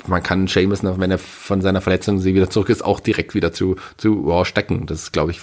man 0.06 0.22
kann 0.22 0.48
Sheamus, 0.82 1.00
wenn 1.00 1.10
er 1.10 1.18
von 1.18 1.60
seiner 1.60 1.80
Verletzung 1.80 2.18
sie 2.18 2.34
wieder 2.34 2.50
zurück 2.50 2.68
ist, 2.68 2.84
auch 2.84 3.00
direkt 3.00 3.34
wieder 3.34 3.52
zu, 3.52 3.76
zu 3.96 4.28
Raw 4.28 4.44
stecken. 4.44 4.86
Das, 4.86 5.12
glaube 5.12 5.32
ich, 5.32 5.40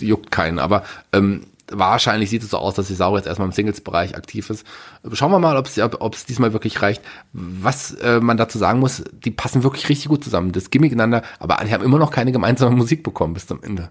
juckt 0.00 0.30
keinen. 0.30 0.58
Aber 0.58 0.84
ähm, 1.12 1.46
wahrscheinlich 1.72 2.30
sieht 2.30 2.42
es 2.42 2.50
so 2.50 2.58
aus, 2.58 2.74
dass 2.74 2.86
Cesaro 2.86 3.16
jetzt 3.16 3.26
erstmal 3.26 3.48
im 3.48 3.52
Singles-Bereich 3.52 4.16
aktiv 4.16 4.50
ist. 4.50 4.66
Schauen 5.12 5.30
wir 5.30 5.38
mal, 5.38 5.56
ob 5.56 6.14
es 6.14 6.26
diesmal 6.26 6.52
wirklich 6.52 6.82
reicht. 6.82 7.02
Was 7.32 7.92
äh, 7.94 8.20
man 8.20 8.36
dazu 8.36 8.58
sagen 8.58 8.80
muss, 8.80 9.04
die 9.12 9.30
passen 9.30 9.62
wirklich 9.62 9.88
richtig 9.88 10.08
gut 10.08 10.24
zusammen. 10.24 10.52
Das 10.52 10.70
Gimmick 10.70 10.92
ineinander, 10.92 11.22
aber 11.38 11.58
die 11.64 11.72
haben 11.72 11.84
immer 11.84 11.98
noch 11.98 12.10
keine 12.10 12.32
gemeinsame 12.32 12.74
Musik 12.76 13.02
bekommen 13.02 13.34
bis 13.34 13.46
zum 13.46 13.62
Ende. 13.62 13.90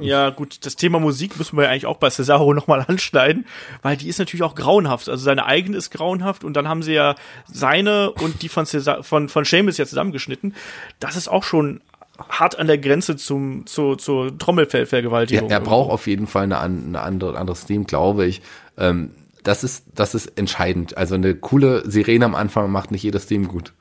Ja, 0.00 0.30
gut, 0.30 0.64
das 0.64 0.76
Thema 0.76 0.98
Musik 0.98 1.36
müssen 1.36 1.56
wir 1.56 1.64
ja 1.64 1.70
eigentlich 1.70 1.86
auch 1.86 1.98
bei 1.98 2.08
Cesaro 2.08 2.54
nochmal 2.54 2.84
anschneiden, 2.88 3.46
weil 3.82 3.96
die 3.96 4.08
ist 4.08 4.18
natürlich 4.18 4.42
auch 4.42 4.54
grauenhaft. 4.54 5.08
Also 5.08 5.22
seine 5.22 5.44
eigene 5.44 5.76
ist 5.76 5.90
grauenhaft 5.90 6.44
und 6.44 6.54
dann 6.54 6.68
haben 6.68 6.82
sie 6.82 6.94
ja 6.94 7.14
seine 7.46 8.12
und 8.12 8.42
die 8.42 8.48
von, 8.48 8.66
Cesar 8.66 9.02
von, 9.02 9.28
von 9.28 9.44
Seamus 9.44 9.76
ja 9.76 9.86
zusammengeschnitten. 9.86 10.54
Das 11.00 11.16
ist 11.16 11.28
auch 11.28 11.44
schon 11.44 11.80
hart 12.28 12.58
an 12.58 12.66
der 12.66 12.78
Grenze 12.78 13.16
zum, 13.16 13.66
zu, 13.66 13.96
zur 13.96 14.36
Trommelfellvergewaltigung. 14.36 15.48
Ja, 15.48 15.56
er 15.56 15.60
braucht 15.60 15.90
auf 15.90 16.06
jeden 16.06 16.26
Fall 16.26 16.44
eine, 16.44 16.58
eine 16.58 17.00
andere, 17.00 17.38
anderes 17.38 17.66
Theme, 17.66 17.84
glaube 17.84 18.26
ich. 18.26 18.42
Ähm, 18.76 19.10
das 19.44 19.64
ist, 19.64 19.84
das 19.94 20.14
ist 20.14 20.38
entscheidend. 20.38 20.96
Also 20.96 21.14
eine 21.14 21.34
coole 21.34 21.88
Sirene 21.88 22.24
am 22.24 22.34
Anfang 22.34 22.70
macht 22.70 22.90
nicht 22.90 23.02
jedes 23.02 23.26
Theme 23.26 23.46
gut. 23.46 23.72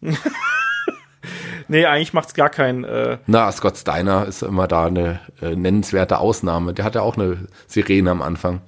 nee, 1.68 1.84
eigentlich 1.86 2.12
macht's 2.12 2.34
gar 2.34 2.50
keinen. 2.50 2.84
Äh 2.84 3.18
Na, 3.26 3.50
Scott 3.50 3.76
Steiner 3.76 4.26
ist 4.26 4.42
immer 4.42 4.68
da 4.68 4.86
eine 4.86 5.20
äh, 5.40 5.56
nennenswerte 5.56 6.18
Ausnahme. 6.18 6.74
Der 6.74 6.84
hat 6.84 6.94
ja 6.94 7.02
auch 7.02 7.16
eine 7.16 7.48
Sirene 7.66 8.10
am 8.10 8.22
Anfang. 8.22 8.60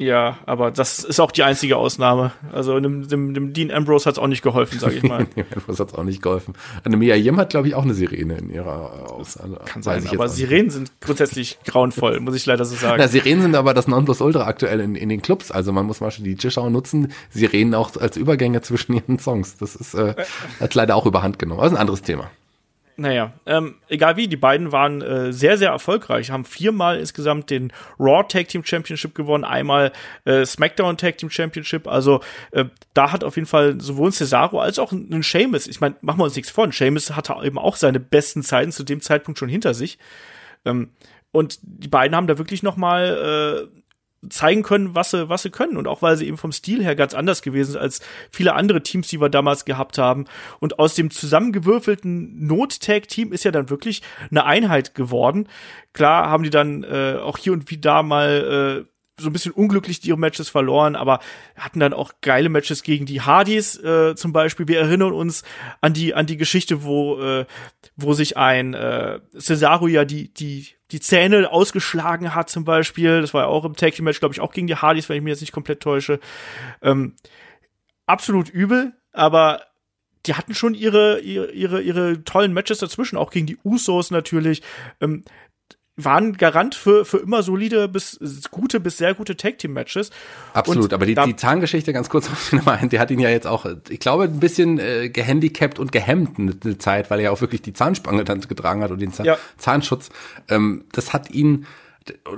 Ja, 0.00 0.38
aber 0.46 0.70
das 0.70 1.04
ist 1.04 1.20
auch 1.20 1.30
die 1.30 1.42
einzige 1.42 1.76
Ausnahme. 1.76 2.32
Also 2.52 2.80
dem, 2.80 3.06
dem, 3.06 3.34
dem 3.34 3.52
Dean 3.52 3.70
Ambrose 3.70 4.06
hat 4.06 4.14
es 4.14 4.18
auch 4.18 4.28
nicht 4.28 4.42
geholfen, 4.42 4.78
sage 4.78 4.96
ich 4.96 5.02
mal. 5.02 5.26
Dean 5.36 5.44
Ambrose 5.54 5.82
hat 5.82 5.90
es 5.90 5.94
auch 5.94 6.04
nicht 6.04 6.22
geholfen. 6.22 6.54
Eine 6.84 6.96
Mia 6.96 7.14
Yim 7.16 7.36
hat, 7.36 7.50
glaube 7.50 7.68
ich, 7.68 7.74
auch 7.74 7.82
eine 7.82 7.92
Sirene 7.92 8.38
in 8.38 8.48
ihrer 8.48 9.12
Ausnahme. 9.12 9.58
Kann 9.66 9.82
sein, 9.82 10.06
aber 10.08 10.30
Sirenen 10.30 10.70
sind 10.70 10.90
grundsätzlich 11.02 11.58
grauenvoll, 11.66 12.18
muss 12.20 12.34
ich 12.34 12.46
leider 12.46 12.64
so 12.64 12.76
sagen. 12.76 12.96
Na, 12.98 13.08
Sirenen 13.08 13.42
sind 13.42 13.54
aber 13.54 13.74
das 13.74 13.88
Nonplusultra 13.88 14.46
aktuell 14.46 14.80
in, 14.80 14.94
in 14.94 15.10
den 15.10 15.20
Clubs. 15.20 15.50
Also 15.50 15.70
man 15.70 15.84
muss 15.84 15.98
zum 15.98 16.06
Beispiel 16.06 16.24
die 16.24 16.36
Zuschauer 16.38 16.70
nutzen, 16.70 17.12
Sirenen 17.28 17.74
auch 17.74 17.94
als 17.96 18.16
Übergänge 18.16 18.62
zwischen 18.62 18.94
ihren 18.94 19.18
Songs. 19.18 19.58
Das 19.58 19.76
ist 19.76 19.92
äh, 19.92 20.14
hat 20.60 20.74
leider 20.74 20.96
auch 20.96 21.04
überhand 21.04 21.38
genommen. 21.38 21.60
Aber 21.60 21.66
das 21.66 21.72
ist 21.72 21.78
ein 21.78 21.80
anderes 21.82 22.00
Thema. 22.00 22.30
Naja, 23.00 23.32
ähm, 23.46 23.76
egal 23.88 24.18
wie, 24.18 24.28
die 24.28 24.36
beiden 24.36 24.72
waren 24.72 25.00
äh, 25.00 25.32
sehr, 25.32 25.56
sehr 25.56 25.70
erfolgreich, 25.70 26.30
haben 26.30 26.44
viermal 26.44 27.00
insgesamt 27.00 27.48
den 27.48 27.72
Raw 27.98 28.28
Tag 28.28 28.48
Team 28.48 28.62
Championship 28.62 29.14
gewonnen, 29.14 29.42
einmal 29.42 29.92
äh, 30.26 30.44
SmackDown 30.44 30.98
Tag 30.98 31.16
Team 31.16 31.30
Championship. 31.30 31.88
Also 31.88 32.20
äh, 32.50 32.66
da 32.92 33.10
hat 33.10 33.24
auf 33.24 33.36
jeden 33.36 33.48
Fall 33.48 33.80
sowohl 33.80 34.12
Cesaro 34.12 34.60
als 34.60 34.78
auch 34.78 34.92
ein 34.92 35.22
Sheamus, 35.22 35.66
ich 35.66 35.80
meine, 35.80 35.94
machen 36.02 36.18
wir 36.18 36.24
uns 36.24 36.36
nichts 36.36 36.50
vor, 36.50 36.70
Sheamus 36.70 37.16
hatte 37.16 37.36
eben 37.42 37.56
auch 37.56 37.76
seine 37.76 38.00
besten 38.00 38.42
Zeiten 38.42 38.70
zu 38.70 38.84
dem 38.84 39.00
Zeitpunkt 39.00 39.38
schon 39.38 39.48
hinter 39.48 39.72
sich. 39.72 39.98
Ähm, 40.66 40.90
und 41.32 41.58
die 41.62 41.88
beiden 41.88 42.14
haben 42.14 42.26
da 42.26 42.36
wirklich 42.36 42.62
noch 42.62 42.76
mal 42.76 43.66
äh, 43.72 43.79
zeigen 44.28 44.62
können, 44.62 44.94
was 44.94 45.12
sie, 45.12 45.28
was 45.28 45.42
sie 45.42 45.50
können. 45.50 45.76
Und 45.76 45.88
auch 45.88 46.02
weil 46.02 46.16
sie 46.16 46.26
eben 46.26 46.36
vom 46.36 46.52
Stil 46.52 46.82
her 46.82 46.94
ganz 46.94 47.14
anders 47.14 47.42
gewesen 47.42 47.72
sind 47.72 47.80
als 47.80 48.00
viele 48.30 48.54
andere 48.54 48.82
Teams, 48.82 49.08
die 49.08 49.20
wir 49.20 49.30
damals 49.30 49.64
gehabt 49.64 49.98
haben. 49.98 50.26
Und 50.58 50.78
aus 50.78 50.94
dem 50.94 51.10
zusammengewürfelten 51.10 52.46
Not-Tag-Team 52.46 53.32
ist 53.32 53.44
ja 53.44 53.50
dann 53.50 53.70
wirklich 53.70 54.02
eine 54.30 54.44
Einheit 54.44 54.94
geworden. 54.94 55.48
Klar 55.92 56.28
haben 56.28 56.42
die 56.42 56.50
dann 56.50 56.84
äh, 56.84 57.16
auch 57.22 57.38
hier 57.38 57.52
und 57.52 57.70
wie 57.70 57.78
da 57.78 58.02
mal 58.02 58.84
äh, 58.86 58.90
so 59.20 59.28
ein 59.28 59.32
bisschen 59.32 59.52
unglücklich 59.52 60.04
ihre 60.06 60.18
Matches 60.18 60.48
verloren, 60.48 60.96
aber 60.96 61.20
hatten 61.56 61.80
dann 61.80 61.92
auch 61.92 62.12
geile 62.22 62.48
Matches 62.48 62.82
gegen 62.82 63.06
die 63.06 63.20
Hardys 63.20 63.78
äh, 63.82 64.14
zum 64.16 64.32
Beispiel. 64.32 64.66
Wir 64.66 64.80
erinnern 64.80 65.12
uns 65.12 65.44
an 65.80 65.92
die 65.92 66.14
an 66.14 66.26
die 66.26 66.36
Geschichte, 66.36 66.84
wo 66.84 67.20
äh, 67.20 67.46
wo 67.96 68.14
sich 68.14 68.36
ein 68.36 68.74
äh, 68.74 69.20
Cesaro 69.38 69.86
ja 69.86 70.04
die 70.04 70.32
die 70.32 70.68
die 70.92 71.00
Zähne 71.00 71.50
ausgeschlagen 71.50 72.34
hat 72.34 72.50
zum 72.50 72.64
Beispiel. 72.64 73.20
Das 73.20 73.34
war 73.34 73.42
ja 73.42 73.48
auch 73.48 73.64
im 73.64 73.76
Tag 73.76 73.94
Team 73.94 74.04
Match, 74.04 74.20
glaube 74.20 74.34
ich, 74.34 74.40
auch 74.40 74.52
gegen 74.52 74.66
die 74.66 74.76
Hardys, 74.76 75.08
wenn 75.08 75.16
ich 75.16 75.22
mich 75.22 75.32
jetzt 75.32 75.40
nicht 75.40 75.52
komplett 75.52 75.80
täusche. 75.80 76.20
Ähm, 76.82 77.14
absolut 78.06 78.48
übel, 78.48 78.92
aber 79.12 79.62
die 80.26 80.34
hatten 80.34 80.54
schon 80.54 80.74
ihre, 80.74 81.20
ihre, 81.20 81.50
ihre, 81.52 81.80
ihre 81.80 82.24
tollen 82.24 82.52
Matches 82.52 82.78
dazwischen, 82.78 83.16
auch 83.16 83.30
gegen 83.30 83.46
die 83.46 83.58
Usos 83.64 84.10
natürlich. 84.10 84.62
Ähm, 85.00 85.24
waren 86.04 86.36
Garant 86.36 86.74
für, 86.74 87.04
für 87.04 87.18
immer 87.18 87.42
solide 87.42 87.88
bis 87.88 88.18
gute 88.50 88.80
bis 88.80 88.98
sehr 88.98 89.14
gute 89.14 89.36
Tag 89.36 89.58
Team 89.58 89.72
Matches. 89.72 90.10
Absolut, 90.52 90.84
und 90.84 90.94
aber 90.94 91.06
die, 91.06 91.14
die 91.14 91.36
Zahngeschichte 91.36 91.92
ganz 91.92 92.08
kurz 92.08 92.30
auf 92.30 92.50
den 92.50 92.64
Mal, 92.64 92.88
die 92.88 92.98
hat 92.98 93.10
ihn 93.10 93.20
ja 93.20 93.28
jetzt 93.28 93.46
auch, 93.46 93.66
ich 93.88 94.00
glaube, 94.00 94.24
ein 94.24 94.40
bisschen 94.40 94.78
äh, 94.78 95.08
gehandicapt 95.08 95.78
und 95.78 95.92
gehemmt 95.92 96.38
eine, 96.38 96.54
eine 96.62 96.78
Zeit, 96.78 97.10
weil 97.10 97.20
er 97.20 97.26
ja 97.26 97.30
auch 97.30 97.40
wirklich 97.40 97.62
die 97.62 97.72
Zahnspange 97.72 98.24
dann 98.24 98.40
getragen 98.40 98.82
hat 98.82 98.90
und 98.90 99.00
den 99.00 99.12
Zahn, 99.12 99.26
ja. 99.26 99.38
Zahnschutz. 99.56 100.10
Ähm, 100.48 100.84
das 100.92 101.12
hat 101.12 101.30
ihn 101.30 101.66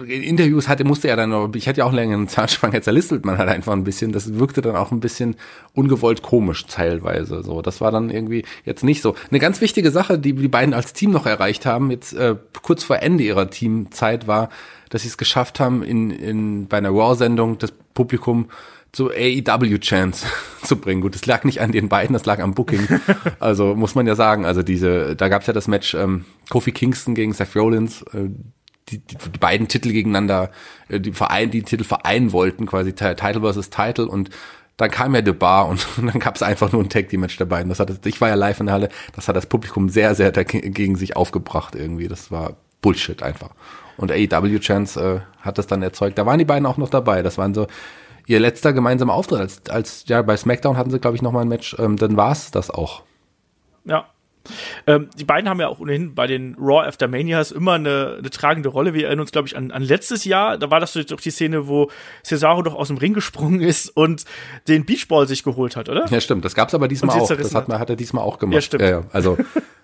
in 0.07 0.23
Interviews 0.23 0.69
hatte, 0.69 0.85
musste 0.85 1.09
er 1.09 1.17
dann 1.17 1.31
noch, 1.31 1.55
ich 1.55 1.69
hatte 1.69 1.79
ja 1.79 1.85
auch 1.85 1.93
länger 1.93 2.15
einen 2.15 2.29
Zahnspange 2.29 2.81
zerlistelt 2.83 3.25
man 3.25 3.39
halt 3.39 3.49
einfach 3.49 3.73
ein 3.73 3.85
bisschen, 3.85 4.13
das 4.13 4.35
wirkte 4.35 4.61
dann 4.61 4.77
auch 4.77 4.91
ein 4.91 5.01
bisschen 5.01 5.37
ungewollt 5.75 6.23
komisch 6.23 6.67
teilweise, 6.67 7.43
so. 7.43 7.63
Das 7.63 7.81
war 7.81 7.93
dann 7.93 8.11
irgendwie 8.11 8.45
jetzt 8.65 8.83
nicht 8.83 9.03
so. 9.03 9.15
Eine 9.31 9.39
ganz 9.39 9.61
wichtige 9.61 9.91
Sache, 9.91 10.19
die 10.19 10.35
die 10.35 10.49
beiden 10.49 10.75
als 10.75 10.93
Team 10.93 11.11
noch 11.11 11.27
erreicht 11.27 11.65
haben, 11.65 11.91
jetzt 11.91 12.13
äh, 12.13 12.37
kurz 12.63 12.83
vor 12.83 12.99
Ende 13.01 13.25
ihrer 13.25 13.51
Teamzeit 13.51 14.27
war, 14.27 14.49
dass 14.91 15.03
sie 15.03 15.09
es 15.09 15.17
geschafft 15.17 15.61
haben, 15.61 15.83
in, 15.83 16.11
in, 16.11 16.67
bei 16.67 16.79
einer 16.79 16.91
Raw-Sendung 16.91 17.59
das 17.59 17.73
Publikum 17.95 18.49
zu 18.91 19.11
AEW-Chance 19.11 20.27
zu 20.65 20.77
bringen. 20.77 21.01
Gut, 21.01 21.15
das 21.15 21.25
lag 21.25 21.45
nicht 21.45 21.61
an 21.61 21.73
den 21.73 21.89
beiden, 21.89 22.13
das 22.13 22.27
lag 22.27 22.41
am 22.41 22.55
Booking. 22.55 22.89
Also 23.41 23.75
muss 23.75 23.95
man 23.95 24.07
ja 24.07 24.15
sagen, 24.15 24.45
also 24.45 24.63
diese, 24.63 25.17
da 25.17 25.29
gab's 25.29 25.47
ja 25.47 25.53
das 25.53 25.67
Match 25.67 25.95
ähm, 25.95 26.25
Kofi 26.51 26.73
Kingston 26.73 27.15
gegen 27.15 27.33
Seth 27.33 27.57
Rollins, 27.57 28.03
äh, 28.13 28.29
die, 28.89 28.99
die, 28.99 29.17
die 29.17 29.39
beiden 29.39 29.69
Titel 29.69 29.93
gegeneinander, 29.93 30.51
äh, 30.89 31.01
die 31.01 31.13
Verein, 31.13 31.51
die 31.51 31.63
Titel 31.63 31.85
vereinen 31.85 32.33
wollten, 32.33 32.67
quasi 32.67 32.93
Title 32.93 33.41
versus 33.41 33.71
Title 33.71 34.07
und 34.07 34.31
dann 34.77 34.91
kam 34.91 35.15
ja 35.15 35.25
The 35.25 35.33
Bar 35.33 35.69
und, 35.69 35.87
dann 35.97 36.19
gab 36.19 36.37
es 36.37 36.43
einfach 36.43 36.73
nur 36.73 36.83
ein 36.83 36.89
Tag 36.89 37.09
Team 37.09 37.21
Match 37.21 37.37
der 37.37 37.45
beiden. 37.45 37.69
Das 37.69 37.81
hat, 37.81 38.05
ich 38.07 38.21
war 38.21 38.29
ja 38.29 38.35
live 38.35 38.61
in 38.61 38.67
der 38.67 38.75
Halle, 38.75 38.89
das 39.15 39.29
hat 39.29 39.37
das 39.37 39.47
Publikum 39.47 39.89
sehr, 39.89 40.15
sehr 40.15 40.33
gegen 40.33 40.97
sich 40.97 41.17
aufgebracht 41.17 41.75
irgendwie. 41.75 42.09
Das 42.09 42.31
war 42.31 42.57
Bullshit 42.81 43.23
einfach. 43.23 43.51
Und 43.97 44.11
AEW 44.11 44.59
Chance 44.59 45.25
äh, 45.41 45.45
hat 45.45 45.59
das 45.59 45.67
dann 45.67 45.83
erzeugt. 45.83 46.19
Da 46.19 46.27
waren 46.27 46.39
die 46.39 46.45
beiden 46.45 46.67
auch 46.67 46.79
noch 46.79 46.89
dabei. 46.89 47.23
Das 47.23 47.39
waren 47.39 47.55
so 47.55 47.67
ihr 48.27 48.41
letzter 48.41 48.73
gemeinsamer 48.73 49.13
Auftritt. 49.13 49.41
Als, 49.41 49.63
als 49.69 50.05
ja 50.09 50.23
bei 50.23 50.37
SmackDown 50.37 50.77
hatten 50.77 50.91
sie 50.91 50.99
glaube 50.99 51.17
ich 51.17 51.23
noch 51.23 51.33
mal 51.33 51.43
ein 51.43 51.49
Match. 51.49 51.77
Ähm, 51.79 51.97
dann 51.97 52.17
war's 52.17 52.51
das 52.51 52.71
auch. 52.71 53.03
Ja, 53.85 54.07
ähm, 54.87 55.09
die 55.19 55.25
beiden 55.25 55.49
haben 55.49 55.61
ja 55.61 55.69
auch 55.69 55.81
ohnehin 55.81 56.15
bei 56.15 56.27
den 56.27 56.57
Raw 56.59 56.87
After 56.87 57.09
Manias 57.09 57.51
immer 57.51 57.73
eine, 57.73 58.17
eine 58.19 58.31
tragende 58.31 58.69
Rolle. 58.69 58.95
Wir 58.95 59.07
erinnern 59.07 59.23
uns, 59.23 59.33
glaube 59.33 59.49
ich, 59.49 59.57
an, 59.57 59.71
an 59.71 59.83
letztes 59.83 60.25
Jahr. 60.25 60.59
Da 60.59 60.71
war 60.71 60.81
das 60.81 60.93
doch 60.93 61.21
die 61.21 61.31
Szene, 61.31 61.69
wo 61.69 61.91
Cesaro 62.25 62.63
doch 62.63 62.75
aus 62.75 62.89
dem 62.89 62.99
Ring 62.99 63.15
gesprungen 63.15 63.61
ist 63.61 63.89
und 63.89 64.25
den 64.69 64.85
Beachball 64.85 65.27
sich 65.27 65.45
geholt 65.45 65.77
hat, 65.77 65.89
oder? 65.89 66.07
Ja, 66.07 66.21
stimmt. 66.21 66.45
Das 66.45 66.55
gab's 66.55 66.75
aber 66.75 66.89
diesmal 66.89 67.19
auch. 67.19 67.29
Das 67.29 67.55
hat, 67.55 67.69
man, 67.69 67.79
hat 67.79 67.91
er 67.91 67.97
diesmal 67.97 68.25
auch 68.25 68.39
gemacht. 68.39 68.55
Ja, 68.55 68.61
stimmt. 68.61 68.83
Ja, 68.83 68.89
ja. 68.89 69.03
Also, 69.13 69.39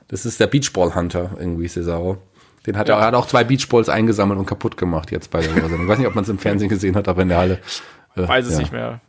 das 0.09 0.27
ist 0.27 0.41
der 0.41 0.47
Beachball 0.47 0.95
Hunter 0.95 1.33
irgendwie, 1.39 1.69
Cesaro. 1.69 2.19
Den 2.67 2.77
hat 2.77 2.89
ja. 2.89 2.97
er, 2.97 3.01
er 3.01 3.07
hat 3.07 3.15
auch 3.15 3.27
zwei 3.27 3.45
Beachballs 3.45 3.89
eingesammelt 3.89 4.39
und 4.39 4.47
kaputt 4.47 4.77
gemacht 4.77 5.11
jetzt 5.11 5.31
bei 5.31 5.41
der 5.41 5.55
Sendung. 5.55 5.83
Ich 5.83 5.89
weiß 5.89 5.99
nicht, 5.99 6.09
ob 6.09 6.15
man 6.15 6.25
es 6.25 6.31
im 6.31 6.39
Fernsehen 6.39 6.69
gesehen 6.69 6.97
hat, 6.97 7.09
aber 7.09 7.23
in 7.23 7.29
der 7.29 7.39
Halle 7.39 7.59
Weiß 8.27 8.47
es 8.47 8.55
ja. 8.55 8.59
nicht 8.59 8.73
mehr. 8.73 9.01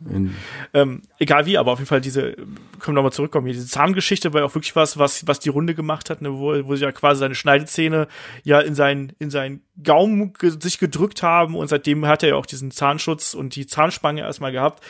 Ähm, 0.74 1.02
egal 1.18 1.46
wie, 1.46 1.58
aber 1.58 1.72
auf 1.72 1.78
jeden 1.78 1.88
Fall 1.88 2.00
diese, 2.00 2.32
können 2.32 2.88
wir 2.88 2.92
nochmal 2.92 3.12
zurückkommen, 3.12 3.46
hier, 3.46 3.54
diese 3.54 3.66
Zahngeschichte 3.66 4.32
war 4.32 4.42
ja 4.42 4.46
auch 4.46 4.54
wirklich 4.54 4.76
was, 4.76 4.98
was, 4.98 5.26
was 5.26 5.40
die 5.40 5.48
Runde 5.48 5.74
gemacht 5.74 6.10
hat, 6.10 6.20
ne, 6.22 6.32
wo, 6.32 6.52
wo 6.66 6.76
sie 6.76 6.84
ja 6.84 6.92
quasi 6.92 7.20
seine 7.20 7.34
Schneidezähne 7.34 8.06
ja 8.44 8.60
in 8.60 8.74
seinen, 8.74 9.12
in 9.18 9.30
seinen 9.30 9.62
Gaumen 9.82 10.34
ge 10.34 10.52
sich 10.60 10.78
gedrückt 10.78 11.22
haben 11.22 11.56
und 11.56 11.68
seitdem 11.68 12.06
hat 12.06 12.22
er 12.22 12.30
ja 12.30 12.34
auch 12.36 12.46
diesen 12.46 12.70
Zahnschutz 12.70 13.34
und 13.34 13.56
die 13.56 13.66
Zahnspange 13.66 14.20
erstmal 14.20 14.52
gehabt. 14.52 14.84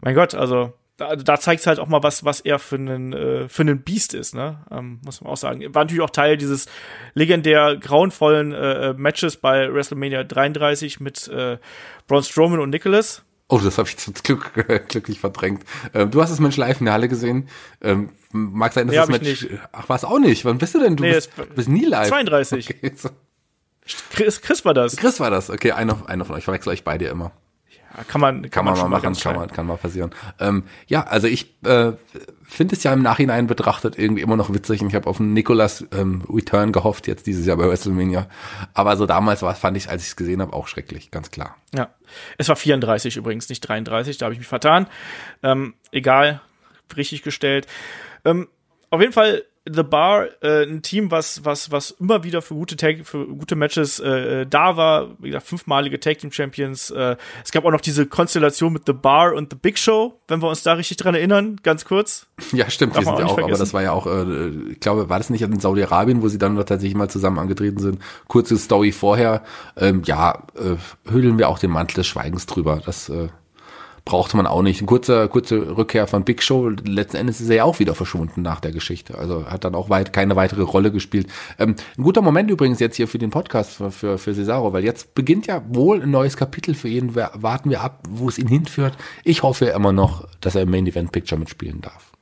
Mein 0.00 0.14
Gott, 0.14 0.34
also 0.34 0.74
da, 0.98 1.14
da 1.14 1.38
zeigt 1.38 1.60
es 1.60 1.66
halt 1.66 1.78
auch 1.78 1.86
mal 1.86 2.02
was, 2.02 2.24
was 2.24 2.40
er 2.40 2.58
für 2.58 2.74
einen 2.74 3.12
äh, 3.12 3.48
für 3.48 3.62
einen 3.62 3.82
Biest 3.82 4.14
ist, 4.14 4.34
ne? 4.34 4.66
Ähm, 4.70 5.00
muss 5.04 5.20
man 5.20 5.32
auch 5.32 5.36
sagen. 5.36 5.62
War 5.72 5.84
natürlich 5.84 6.02
auch 6.02 6.10
Teil 6.10 6.36
dieses 6.36 6.66
legendär 7.14 7.76
grauenvollen 7.76 8.52
äh, 8.52 8.94
Matches 8.94 9.36
bei 9.36 9.72
WrestleMania 9.72 10.24
33 10.24 10.98
mit 10.98 11.28
äh, 11.28 11.58
Braun 12.08 12.22
Strowman 12.24 12.58
und 12.58 12.70
Nicholas 12.70 13.24
Oh, 13.50 13.58
das 13.58 13.78
habe 13.78 13.88
ich 13.88 13.96
zum 13.96 14.12
Glück 14.14 14.52
glücklich 14.88 15.20
verdrängt. 15.20 15.64
Ähm, 15.94 16.10
du 16.10 16.20
hast 16.20 16.30
das 16.30 16.38
Mensch 16.38 16.56
live 16.58 16.80
in 16.80 16.84
der 16.84 16.92
Halle 16.94 17.08
gesehen. 17.08 17.48
Ähm, 17.80 18.10
mag 18.30 18.74
sein, 18.74 18.86
dass 18.86 18.92
Nee, 18.92 18.98
das 19.00 19.08
Match. 19.08 19.22
nicht. 19.42 19.48
Ach, 19.72 19.88
war 19.88 19.96
es 19.96 20.04
auch 20.04 20.18
nicht. 20.18 20.44
Wann 20.44 20.58
bist 20.58 20.74
du 20.74 20.80
denn? 20.80 20.96
Du 20.96 21.04
Nee, 21.04 21.14
bist, 21.14 21.30
bist 21.54 21.68
nie 21.68 21.86
live. 21.86 22.08
32. 22.08 22.68
Okay, 22.70 22.92
so. 22.94 23.08
Chris, 24.12 24.42
Chris 24.42 24.64
war 24.66 24.74
das. 24.74 24.96
Chris 24.96 25.18
war 25.18 25.30
das. 25.30 25.48
Okay, 25.48 25.72
einer, 25.72 25.98
einer 26.10 26.26
von 26.26 26.34
euch. 26.34 26.40
Ich 26.40 26.44
verwechsel 26.44 26.70
euch 26.70 26.84
beide 26.84 27.06
immer. 27.06 27.32
Ja, 27.96 28.04
kann 28.04 28.20
man, 28.20 28.42
kann, 28.42 28.50
Kann 28.50 28.64
man, 28.64 28.74
mal 28.74 28.80
schon 28.80 28.90
machen, 28.90 29.14
kann, 29.14 29.36
man, 29.36 29.48
kann 29.48 29.66
mal 29.66 29.76
passieren. 29.76 30.10
Ähm, 30.38 30.64
ja, 30.86 31.04
also 31.04 31.26
ich 31.26 31.56
äh, 31.64 31.92
finde 32.44 32.74
es 32.74 32.82
ja 32.82 32.92
im 32.92 33.02
Nachhinein 33.02 33.46
betrachtet 33.46 33.98
irgendwie 33.98 34.22
immer 34.22 34.36
noch 34.36 34.52
witzig. 34.52 34.82
Und 34.82 34.88
ich 34.88 34.94
habe 34.94 35.06
auf 35.06 35.20
einen 35.20 35.32
Nicolas 35.32 35.86
ähm, 35.92 36.22
Return 36.28 36.72
gehofft, 36.72 37.06
jetzt 37.06 37.26
dieses 37.26 37.46
Jahr 37.46 37.56
bei 37.56 37.68
WrestleMania. 37.68 38.28
Aber 38.74 38.96
so 38.96 39.06
damals 39.06 39.42
war, 39.42 39.54
fand 39.54 39.76
ich, 39.76 39.90
als 39.90 40.02
ich 40.02 40.08
es 40.08 40.16
gesehen 40.16 40.40
habe, 40.42 40.52
auch 40.52 40.68
schrecklich, 40.68 41.10
ganz 41.10 41.30
klar. 41.30 41.56
Ja. 41.74 41.88
Es 42.36 42.48
war 42.48 42.56
34 42.56 43.16
übrigens, 43.16 43.48
nicht 43.48 43.60
33, 43.60 44.18
da 44.18 44.26
habe 44.26 44.32
ich 44.32 44.38
mich 44.38 44.48
vertan. 44.48 44.86
Ähm, 45.42 45.74
egal, 45.92 46.40
richtig 46.96 47.22
gestellt. 47.22 47.66
Ähm, 48.24 48.48
auf 48.90 49.00
jeden 49.00 49.12
Fall 49.12 49.44
The 49.72 49.82
Bar, 49.82 50.26
äh, 50.42 50.64
ein 50.64 50.82
Team, 50.82 51.10
was, 51.10 51.44
was, 51.44 51.70
was 51.70 51.92
immer 51.92 52.24
wieder 52.24 52.42
für 52.42 52.54
gute 52.54 52.76
Tag, 52.76 53.04
für 53.04 53.26
gute 53.26 53.56
Matches 53.56 54.00
äh, 54.00 54.46
da 54.46 54.76
war. 54.76 55.10
Wie 55.18 55.28
gesagt, 55.28 55.46
fünfmalige 55.46 56.00
Tag 56.00 56.18
Team 56.18 56.32
Champions. 56.32 56.90
Äh, 56.90 57.16
es 57.44 57.52
gab 57.52 57.64
auch 57.64 57.70
noch 57.70 57.80
diese 57.80 58.06
Konstellation 58.06 58.72
mit 58.72 58.82
The 58.86 58.92
Bar 58.92 59.34
und 59.34 59.52
The 59.52 59.58
Big 59.60 59.78
Show, 59.78 60.20
wenn 60.28 60.42
wir 60.42 60.48
uns 60.48 60.62
da 60.62 60.74
richtig 60.74 60.96
dran 60.96 61.14
erinnern, 61.14 61.60
ganz 61.62 61.84
kurz. 61.84 62.26
Ja, 62.52 62.70
stimmt, 62.70 62.94
Darf 62.94 63.00
die 63.00 63.06
sind 63.06 63.18
ja 63.18 63.26
auch 63.26 63.38
aber 63.38 63.58
das 63.58 63.74
war 63.74 63.82
ja 63.82 63.92
auch, 63.92 64.06
äh, 64.06 64.48
ich 64.70 64.80
glaube, 64.80 65.08
war 65.08 65.18
das 65.18 65.30
nicht 65.30 65.42
in 65.42 65.60
Saudi-Arabien, 65.60 66.22
wo 66.22 66.28
sie 66.28 66.38
dann 66.38 66.56
tatsächlich 66.56 66.94
mal 66.94 67.10
zusammen 67.10 67.38
angetreten 67.38 67.78
sind? 67.78 67.98
Kurze 68.26 68.56
Story 68.56 68.92
vorher. 68.92 69.42
Ähm, 69.76 70.02
ja, 70.04 70.46
äh, 70.56 70.76
hüllen 71.10 71.38
wir 71.38 71.48
auch 71.48 71.58
den 71.58 71.70
Mantel 71.70 71.96
des 71.96 72.06
Schweigens 72.06 72.46
drüber. 72.46 72.80
Das 72.84 73.08
äh, 73.08 73.28
brauchte 74.08 74.38
man 74.38 74.46
auch 74.46 74.62
nicht. 74.62 74.80
Ein 74.80 74.86
kurzer, 74.86 75.28
kurze 75.28 75.76
Rückkehr 75.76 76.06
von 76.06 76.24
Big 76.24 76.42
Show. 76.42 76.70
Letzten 76.70 77.18
Endes 77.18 77.42
ist 77.42 77.50
er 77.50 77.56
ja 77.56 77.64
auch 77.64 77.78
wieder 77.78 77.94
verschwunden 77.94 78.40
nach 78.40 78.58
der 78.58 78.72
Geschichte. 78.72 79.18
Also 79.18 79.44
hat 79.44 79.64
dann 79.64 79.74
auch 79.74 79.90
weit 79.90 80.14
keine 80.14 80.34
weitere 80.34 80.62
Rolle 80.62 80.90
gespielt. 80.90 81.26
Ähm, 81.58 81.76
ein 81.98 82.02
guter 82.02 82.22
Moment 82.22 82.50
übrigens 82.50 82.80
jetzt 82.80 82.96
hier 82.96 83.06
für 83.06 83.18
den 83.18 83.28
Podcast 83.28 83.74
für, 83.74 83.90
für, 83.90 84.16
für 84.16 84.32
Cesaro, 84.32 84.72
weil 84.72 84.82
jetzt 84.82 85.14
beginnt 85.14 85.46
ja 85.46 85.62
wohl 85.68 86.02
ein 86.02 86.10
neues 86.10 86.38
Kapitel 86.38 86.74
für 86.74 86.88
ihn. 86.88 87.14
Warten 87.14 87.68
wir 87.68 87.82
ab, 87.82 88.02
wo 88.08 88.30
es 88.30 88.38
ihn 88.38 88.48
hinführt. 88.48 88.96
Ich 89.24 89.42
hoffe 89.42 89.66
immer 89.66 89.92
noch, 89.92 90.26
dass 90.40 90.54
er 90.54 90.62
im 90.62 90.70
Main 90.70 90.86
Event 90.86 91.12
Picture 91.12 91.38
mitspielen 91.38 91.82
darf. 91.82 92.12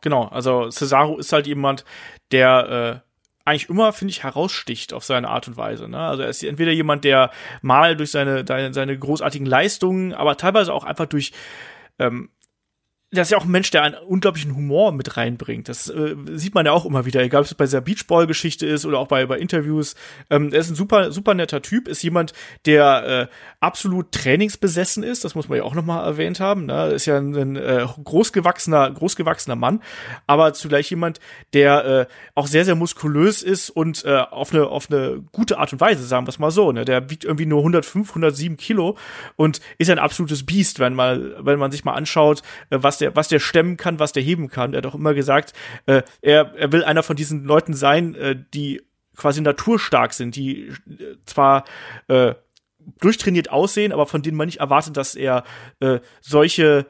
Genau, 0.00 0.28
also 0.28 0.70
Cesaro 0.70 1.18
ist 1.18 1.34
halt 1.34 1.46
jemand, 1.46 1.84
der 2.32 3.02
äh, 3.04 3.13
eigentlich 3.44 3.68
immer, 3.68 3.92
finde 3.92 4.12
ich, 4.12 4.22
heraussticht 4.22 4.92
auf 4.92 5.04
seine 5.04 5.28
Art 5.28 5.48
und 5.48 5.56
Weise. 5.56 5.88
Ne? 5.88 5.98
Also 5.98 6.22
er 6.22 6.28
ist 6.28 6.42
entweder 6.42 6.72
jemand, 6.72 7.04
der 7.04 7.30
mal 7.62 7.96
durch 7.96 8.10
seine, 8.10 8.44
seine, 8.46 8.72
seine 8.72 8.98
großartigen 8.98 9.46
Leistungen, 9.46 10.14
aber 10.14 10.36
teilweise 10.36 10.72
auch 10.72 10.84
einfach 10.84 11.06
durch 11.06 11.32
ähm, 11.98 12.30
der 13.14 13.22
ist 13.22 13.30
ja 13.30 13.38
auch 13.38 13.44
ein 13.44 13.50
Mensch, 13.50 13.70
der 13.70 13.82
einen 13.82 13.94
unglaublichen 13.94 14.54
Humor 14.54 14.92
mit 14.92 15.16
reinbringt. 15.16 15.68
Das 15.68 15.88
äh, 15.88 16.16
sieht 16.32 16.54
man 16.54 16.66
ja 16.66 16.72
auch 16.72 16.84
immer 16.84 17.06
wieder, 17.06 17.22
egal 17.22 17.40
ob 17.40 17.46
es 17.46 17.54
bei 17.54 17.64
dieser 17.64 17.80
Beachball-Geschichte 17.80 18.66
ist 18.66 18.84
oder 18.84 18.98
auch 18.98 19.08
bei, 19.08 19.24
bei 19.26 19.38
Interviews. 19.38 19.94
Ähm, 20.30 20.52
er 20.52 20.60
ist 20.60 20.70
ein 20.70 20.74
super, 20.74 21.12
super 21.12 21.34
netter 21.34 21.62
Typ, 21.62 21.88
ist 21.88 22.02
jemand, 22.02 22.32
der 22.66 23.28
äh, 23.30 23.34
absolut 23.60 24.12
trainingsbesessen 24.12 25.02
ist. 25.02 25.24
Das 25.24 25.34
muss 25.34 25.48
man 25.48 25.58
ja 25.58 25.64
auch 25.64 25.74
nochmal 25.74 26.04
erwähnt 26.04 26.40
haben. 26.40 26.66
Ne? 26.66 26.88
Ist 26.88 27.06
ja 27.06 27.18
ein, 27.18 27.34
ein 27.34 27.56
äh, 27.56 27.86
großgewachsener, 28.02 28.90
großgewachsener 28.90 29.56
Mann, 29.56 29.80
aber 30.26 30.52
zugleich 30.52 30.90
jemand, 30.90 31.20
der 31.52 31.84
äh, 31.84 32.06
auch 32.34 32.46
sehr, 32.46 32.64
sehr 32.64 32.74
muskulös 32.74 33.42
ist 33.42 33.70
und 33.70 34.04
äh, 34.04 34.16
auf 34.16 34.52
eine, 34.52 34.66
auf 34.66 34.90
eine 34.90 35.22
gute 35.32 35.58
Art 35.58 35.72
und 35.72 35.80
Weise, 35.80 36.04
sagen 36.04 36.26
wir 36.26 36.30
es 36.30 36.38
mal 36.38 36.50
so. 36.50 36.72
Ne? 36.72 36.84
Der 36.84 37.10
wiegt 37.10 37.24
irgendwie 37.24 37.46
nur 37.46 37.60
105, 37.60 38.10
107 38.10 38.56
Kilo 38.56 38.96
und 39.36 39.60
ist 39.78 39.90
ein 39.90 39.98
absolutes 39.98 40.44
Biest, 40.44 40.80
wenn 40.80 40.94
mal, 40.94 41.36
wenn 41.38 41.58
man 41.58 41.70
sich 41.70 41.84
mal 41.84 41.94
anschaut, 41.94 42.42
äh, 42.70 42.78
was 42.80 42.98
der, 42.98 43.03
was 43.14 43.28
der 43.28 43.38
stemmen 43.38 43.76
kann, 43.76 43.98
was 43.98 44.12
der 44.12 44.22
heben 44.22 44.48
kann. 44.48 44.72
Er 44.72 44.78
hat 44.78 44.86
auch 44.86 44.94
immer 44.94 45.14
gesagt, 45.14 45.52
äh, 45.86 46.02
er, 46.22 46.54
er 46.56 46.72
will 46.72 46.84
einer 46.84 47.02
von 47.02 47.16
diesen 47.16 47.44
Leuten 47.44 47.74
sein, 47.74 48.14
äh, 48.14 48.36
die 48.54 48.82
quasi 49.16 49.40
naturstark 49.40 50.12
sind, 50.12 50.36
die 50.36 50.68
äh, 50.68 51.16
zwar 51.26 51.64
äh, 52.08 52.34
durchtrainiert 53.00 53.50
aussehen, 53.50 53.92
aber 53.92 54.06
von 54.06 54.22
denen 54.22 54.36
man 54.36 54.46
nicht 54.46 54.60
erwartet, 54.60 54.96
dass 54.96 55.14
er 55.14 55.44
äh, 55.80 56.00
solche 56.20 56.86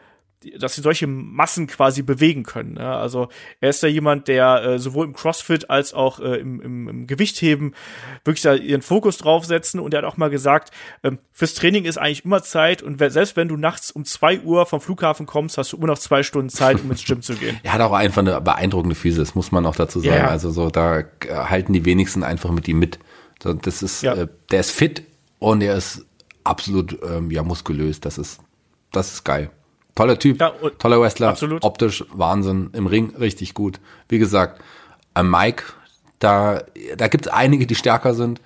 dass 0.58 0.74
sie 0.74 0.82
solche 0.82 1.06
Massen 1.06 1.66
quasi 1.66 2.02
bewegen 2.02 2.42
können. 2.42 2.74
Ne? 2.74 2.86
Also 2.94 3.28
er 3.60 3.70
ist 3.70 3.82
da 3.82 3.86
jemand, 3.86 4.28
der 4.28 4.62
äh, 4.64 4.78
sowohl 4.78 5.06
im 5.06 5.12
CrossFit 5.14 5.70
als 5.70 5.94
auch 5.94 6.20
äh, 6.20 6.36
im, 6.36 6.60
im, 6.60 6.88
im 6.88 7.06
Gewichtheben 7.06 7.74
wirklich 8.24 8.42
da 8.42 8.54
ihren 8.54 8.82
Fokus 8.82 9.18
draufsetzen. 9.18 9.80
Und 9.80 9.94
er 9.94 9.98
hat 9.98 10.04
auch 10.04 10.16
mal 10.16 10.30
gesagt, 10.30 10.70
ähm, 11.02 11.18
fürs 11.32 11.54
Training 11.54 11.84
ist 11.84 11.98
eigentlich 11.98 12.24
immer 12.24 12.42
Zeit 12.42 12.82
und 12.82 12.98
selbst 12.98 13.36
wenn 13.36 13.48
du 13.48 13.56
nachts 13.56 13.90
um 13.90 14.04
zwei 14.04 14.40
Uhr 14.40 14.66
vom 14.66 14.80
Flughafen 14.80 15.26
kommst, 15.26 15.58
hast 15.58 15.72
du 15.72 15.76
immer 15.76 15.88
noch 15.88 15.98
zwei 15.98 16.22
Stunden 16.22 16.48
Zeit, 16.50 16.80
um 16.82 16.90
ins 16.90 17.04
Gym 17.04 17.22
zu 17.22 17.34
gehen. 17.34 17.58
Er 17.64 17.72
hat 17.72 17.80
auch 17.80 17.92
einfach 17.92 18.20
eine 18.22 18.40
beeindruckende 18.40 18.94
Physis, 18.94 19.34
muss 19.34 19.50
man 19.52 19.64
auch 19.66 19.76
dazu 19.76 20.00
sagen. 20.00 20.14
Ja. 20.14 20.28
Also 20.28 20.50
so, 20.50 20.70
da 20.70 21.00
äh, 21.00 21.04
halten 21.30 21.72
die 21.72 21.84
wenigsten 21.84 22.22
einfach 22.22 22.50
mit 22.50 22.68
ihm 22.68 22.78
mit. 22.78 22.98
Das 23.40 23.82
ist, 23.82 24.02
Ja. 24.02 24.14
äh, 24.14 24.28
der 24.50 24.60
ist 24.60 24.70
fit 24.70 25.02
und 25.38 25.62
er 25.62 25.76
ist 25.76 26.04
absolut 26.44 26.98
ähm, 27.02 27.30
ja 27.30 27.42
muskulös. 27.42 28.00
Das 28.00 28.18
ist, 28.18 28.40
das 28.92 29.12
ist 29.12 29.24
geil. 29.24 29.50
Toller 29.94 30.18
Typ, 30.18 30.40
Ja, 30.40 30.50
toller 30.78 31.00
Wrestler, 31.00 31.28
absolut. 31.28 31.62
optisch 31.64 32.04
Wahnsinn, 32.10 32.70
im 32.72 32.86
Ring 32.86 33.14
richtig 33.16 33.54
gut. 33.54 33.80
Wie 34.08 34.18
gesagt, 34.18 34.60
Mike, 35.20 35.64
da, 36.18 36.62
da 36.96 37.08
gibt 37.08 37.26
es 37.26 37.32
einige, 37.32 37.66
die 37.66 37.74
stärker 37.74 38.14
sind. 38.14 38.40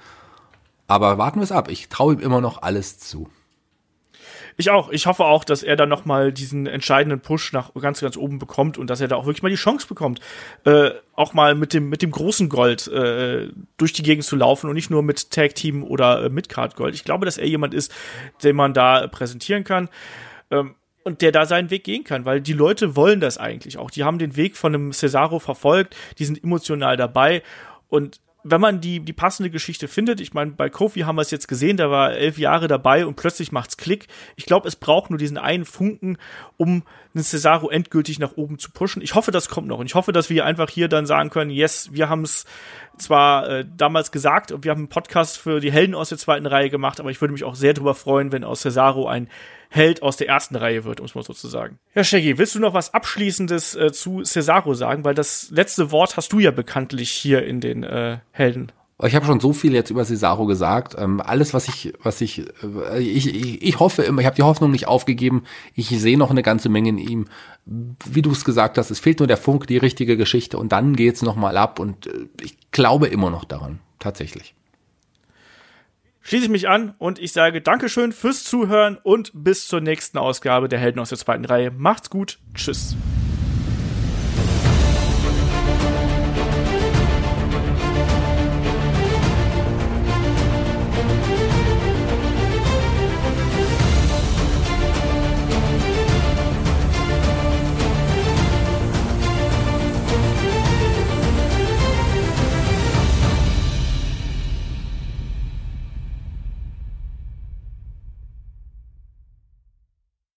Aber 0.86 1.18
warten 1.18 1.38
wir 1.40 1.44
es 1.44 1.52
ab. 1.52 1.70
Ich 1.70 1.88
traue 1.88 2.14
ihm 2.14 2.20
immer 2.20 2.40
noch 2.40 2.62
alles 2.62 2.98
zu. 2.98 3.28
Ich 4.56 4.70
auch. 4.70 4.90
Ich 4.90 5.06
hoffe 5.06 5.24
auch, 5.24 5.44
dass 5.44 5.62
er 5.62 5.76
dann 5.76 5.88
noch 5.88 6.04
mal 6.04 6.32
diesen 6.32 6.66
entscheidenden 6.66 7.20
Push 7.20 7.52
nach 7.52 7.72
ganz, 7.74 8.00
ganz 8.00 8.16
oben 8.16 8.38
bekommt 8.40 8.76
und 8.76 8.90
dass 8.90 9.00
er 9.00 9.06
da 9.06 9.14
auch 9.16 9.24
wirklich 9.26 9.42
mal 9.42 9.50
die 9.50 9.54
Chance 9.54 9.86
bekommt, 9.86 10.20
äh, 10.64 10.90
auch 11.14 11.32
mal 11.32 11.54
mit 11.54 11.72
dem 11.74 11.88
mit 11.88 12.02
dem 12.02 12.10
großen 12.10 12.48
Gold 12.48 12.88
äh, 12.88 13.50
durch 13.76 13.92
die 13.92 14.02
Gegend 14.02 14.24
zu 14.24 14.34
laufen 14.34 14.68
und 14.68 14.74
nicht 14.74 14.90
nur 14.90 15.02
mit 15.04 15.30
Tag 15.30 15.54
Team 15.54 15.84
oder 15.84 16.24
äh, 16.24 16.28
mit 16.28 16.48
Card 16.48 16.74
Gold. 16.74 16.94
Ich 16.94 17.04
glaube, 17.04 17.24
dass 17.24 17.38
er 17.38 17.46
jemand 17.46 17.72
ist, 17.72 17.94
den 18.42 18.56
man 18.56 18.74
da 18.74 19.06
präsentieren 19.06 19.62
kann. 19.62 19.88
Ähm, 20.50 20.74
und 21.08 21.22
der 21.22 21.32
da 21.32 21.46
seinen 21.46 21.70
Weg 21.70 21.84
gehen 21.84 22.04
kann, 22.04 22.24
weil 22.24 22.40
die 22.40 22.52
Leute 22.52 22.94
wollen 22.94 23.18
das 23.18 23.38
eigentlich 23.38 23.78
auch. 23.78 23.90
Die 23.90 24.04
haben 24.04 24.18
den 24.18 24.36
Weg 24.36 24.56
von 24.56 24.74
einem 24.74 24.92
Cesaro 24.92 25.40
verfolgt, 25.40 25.96
die 26.18 26.24
sind 26.24 26.42
emotional 26.44 26.96
dabei 26.96 27.42
und 27.88 28.20
wenn 28.44 28.60
man 28.60 28.80
die, 28.80 29.00
die 29.00 29.12
passende 29.12 29.50
Geschichte 29.50 29.88
findet, 29.88 30.20
ich 30.20 30.32
meine, 30.32 30.52
bei 30.52 30.70
Kofi 30.70 31.00
haben 31.00 31.16
wir 31.16 31.22
es 31.22 31.30
jetzt 31.30 31.48
gesehen, 31.48 31.76
der 31.76 31.90
war 31.90 32.12
elf 32.12 32.38
Jahre 32.38 32.68
dabei 32.68 33.04
und 33.04 33.16
plötzlich 33.16 33.50
macht's 33.52 33.76
Klick. 33.76 34.06
Ich 34.36 34.46
glaube, 34.46 34.68
es 34.68 34.76
braucht 34.76 35.10
nur 35.10 35.18
diesen 35.18 35.38
einen 35.38 35.64
Funken, 35.64 36.18
um 36.56 36.84
einen 37.14 37.24
Cesaro 37.24 37.68
endgültig 37.68 38.18
nach 38.18 38.36
oben 38.36 38.58
zu 38.58 38.70
pushen. 38.70 39.02
Ich 39.02 39.14
hoffe, 39.14 39.32
das 39.32 39.48
kommt 39.48 39.66
noch. 39.66 39.78
Und 39.78 39.86
ich 39.86 39.94
hoffe, 39.94 40.12
dass 40.12 40.30
wir 40.30 40.44
einfach 40.44 40.70
hier 40.70 40.88
dann 40.88 41.04
sagen 41.04 41.30
können, 41.30 41.50
yes, 41.50 41.90
wir 41.92 42.08
haben 42.08 42.22
es 42.22 42.46
zwar 42.96 43.48
äh, 43.48 43.64
damals 43.76 44.12
gesagt 44.12 44.52
und 44.52 44.64
wir 44.64 44.70
haben 44.70 44.82
einen 44.82 44.88
Podcast 44.88 45.38
für 45.38 45.60
die 45.60 45.72
Helden 45.72 45.94
aus 45.94 46.10
der 46.10 46.18
zweiten 46.18 46.46
Reihe 46.46 46.70
gemacht, 46.70 47.00
aber 47.00 47.10
ich 47.10 47.20
würde 47.20 47.32
mich 47.32 47.44
auch 47.44 47.54
sehr 47.54 47.74
darüber 47.74 47.94
freuen, 47.94 48.30
wenn 48.32 48.44
aus 48.44 48.60
Cesaro 48.60 49.08
ein 49.08 49.28
Held 49.70 50.02
aus 50.02 50.16
der 50.16 50.28
ersten 50.28 50.56
Reihe 50.56 50.84
wird, 50.84 51.00
um 51.00 51.06
es 51.06 51.14
mal 51.14 51.22
so 51.22 51.34
zu 51.34 51.48
sagen. 51.48 51.78
Ja, 51.94 52.02
Shaggy, 52.02 52.38
willst 52.38 52.54
du 52.54 52.58
noch 52.60 52.74
was 52.74 52.94
Abschließendes 52.94 53.74
äh, 53.76 53.92
zu 53.92 54.22
Cesaro 54.24 54.74
sagen? 54.74 55.04
Weil 55.04 55.14
das 55.14 55.50
letzte 55.50 55.90
Wort 55.90 56.16
hast 56.16 56.32
du 56.32 56.38
ja 56.38 56.50
bekanntlich 56.50 57.10
hier 57.10 57.44
in 57.44 57.60
den 57.60 57.82
äh, 57.82 58.18
Helden. 58.32 58.72
Ich 59.04 59.14
habe 59.14 59.26
schon 59.26 59.38
so 59.38 59.52
viel 59.52 59.74
jetzt 59.74 59.90
über 59.90 60.04
Cesaro 60.04 60.46
gesagt. 60.46 60.96
Ähm, 60.98 61.20
alles, 61.20 61.54
was 61.54 61.68
ich, 61.68 61.92
was 62.02 62.20
ich, 62.20 62.46
äh, 62.62 63.00
ich, 63.00 63.32
ich, 63.32 63.62
ich 63.62 63.78
hoffe 63.78 64.02
immer, 64.02 64.20
ich 64.20 64.26
habe 64.26 64.34
die 64.34 64.42
Hoffnung 64.42 64.72
nicht 64.72 64.88
aufgegeben. 64.88 65.44
Ich 65.74 65.88
sehe 65.88 66.18
noch 66.18 66.30
eine 66.30 66.42
ganze 66.42 66.68
Menge 66.68 66.88
in 66.88 66.98
ihm. 66.98 67.26
Wie 67.64 68.22
du 68.22 68.32
es 68.32 68.44
gesagt 68.44 68.76
hast, 68.76 68.90
es 68.90 68.98
fehlt 68.98 69.20
nur 69.20 69.28
der 69.28 69.36
Funk, 69.36 69.68
die 69.68 69.76
richtige 69.76 70.16
Geschichte 70.16 70.58
und 70.58 70.72
dann 70.72 70.96
geht's 70.96 71.22
noch 71.22 71.36
mal 71.36 71.56
ab. 71.56 71.78
Und 71.78 72.08
äh, 72.08 72.26
ich 72.42 72.56
glaube 72.72 73.06
immer 73.06 73.30
noch 73.30 73.44
daran, 73.44 73.78
tatsächlich. 74.00 74.54
Schließe 76.28 76.44
ich 76.44 76.50
mich 76.50 76.68
an 76.68 76.94
und 76.98 77.18
ich 77.18 77.32
sage 77.32 77.62
Dankeschön 77.62 78.12
fürs 78.12 78.44
Zuhören 78.44 78.98
und 79.02 79.30
bis 79.32 79.66
zur 79.66 79.80
nächsten 79.80 80.18
Ausgabe 80.18 80.68
der 80.68 80.78
Helden 80.78 81.00
aus 81.00 81.08
der 81.08 81.16
zweiten 81.16 81.46
Reihe. 81.46 81.70
Macht's 81.70 82.10
gut. 82.10 82.38
Tschüss. 82.52 82.96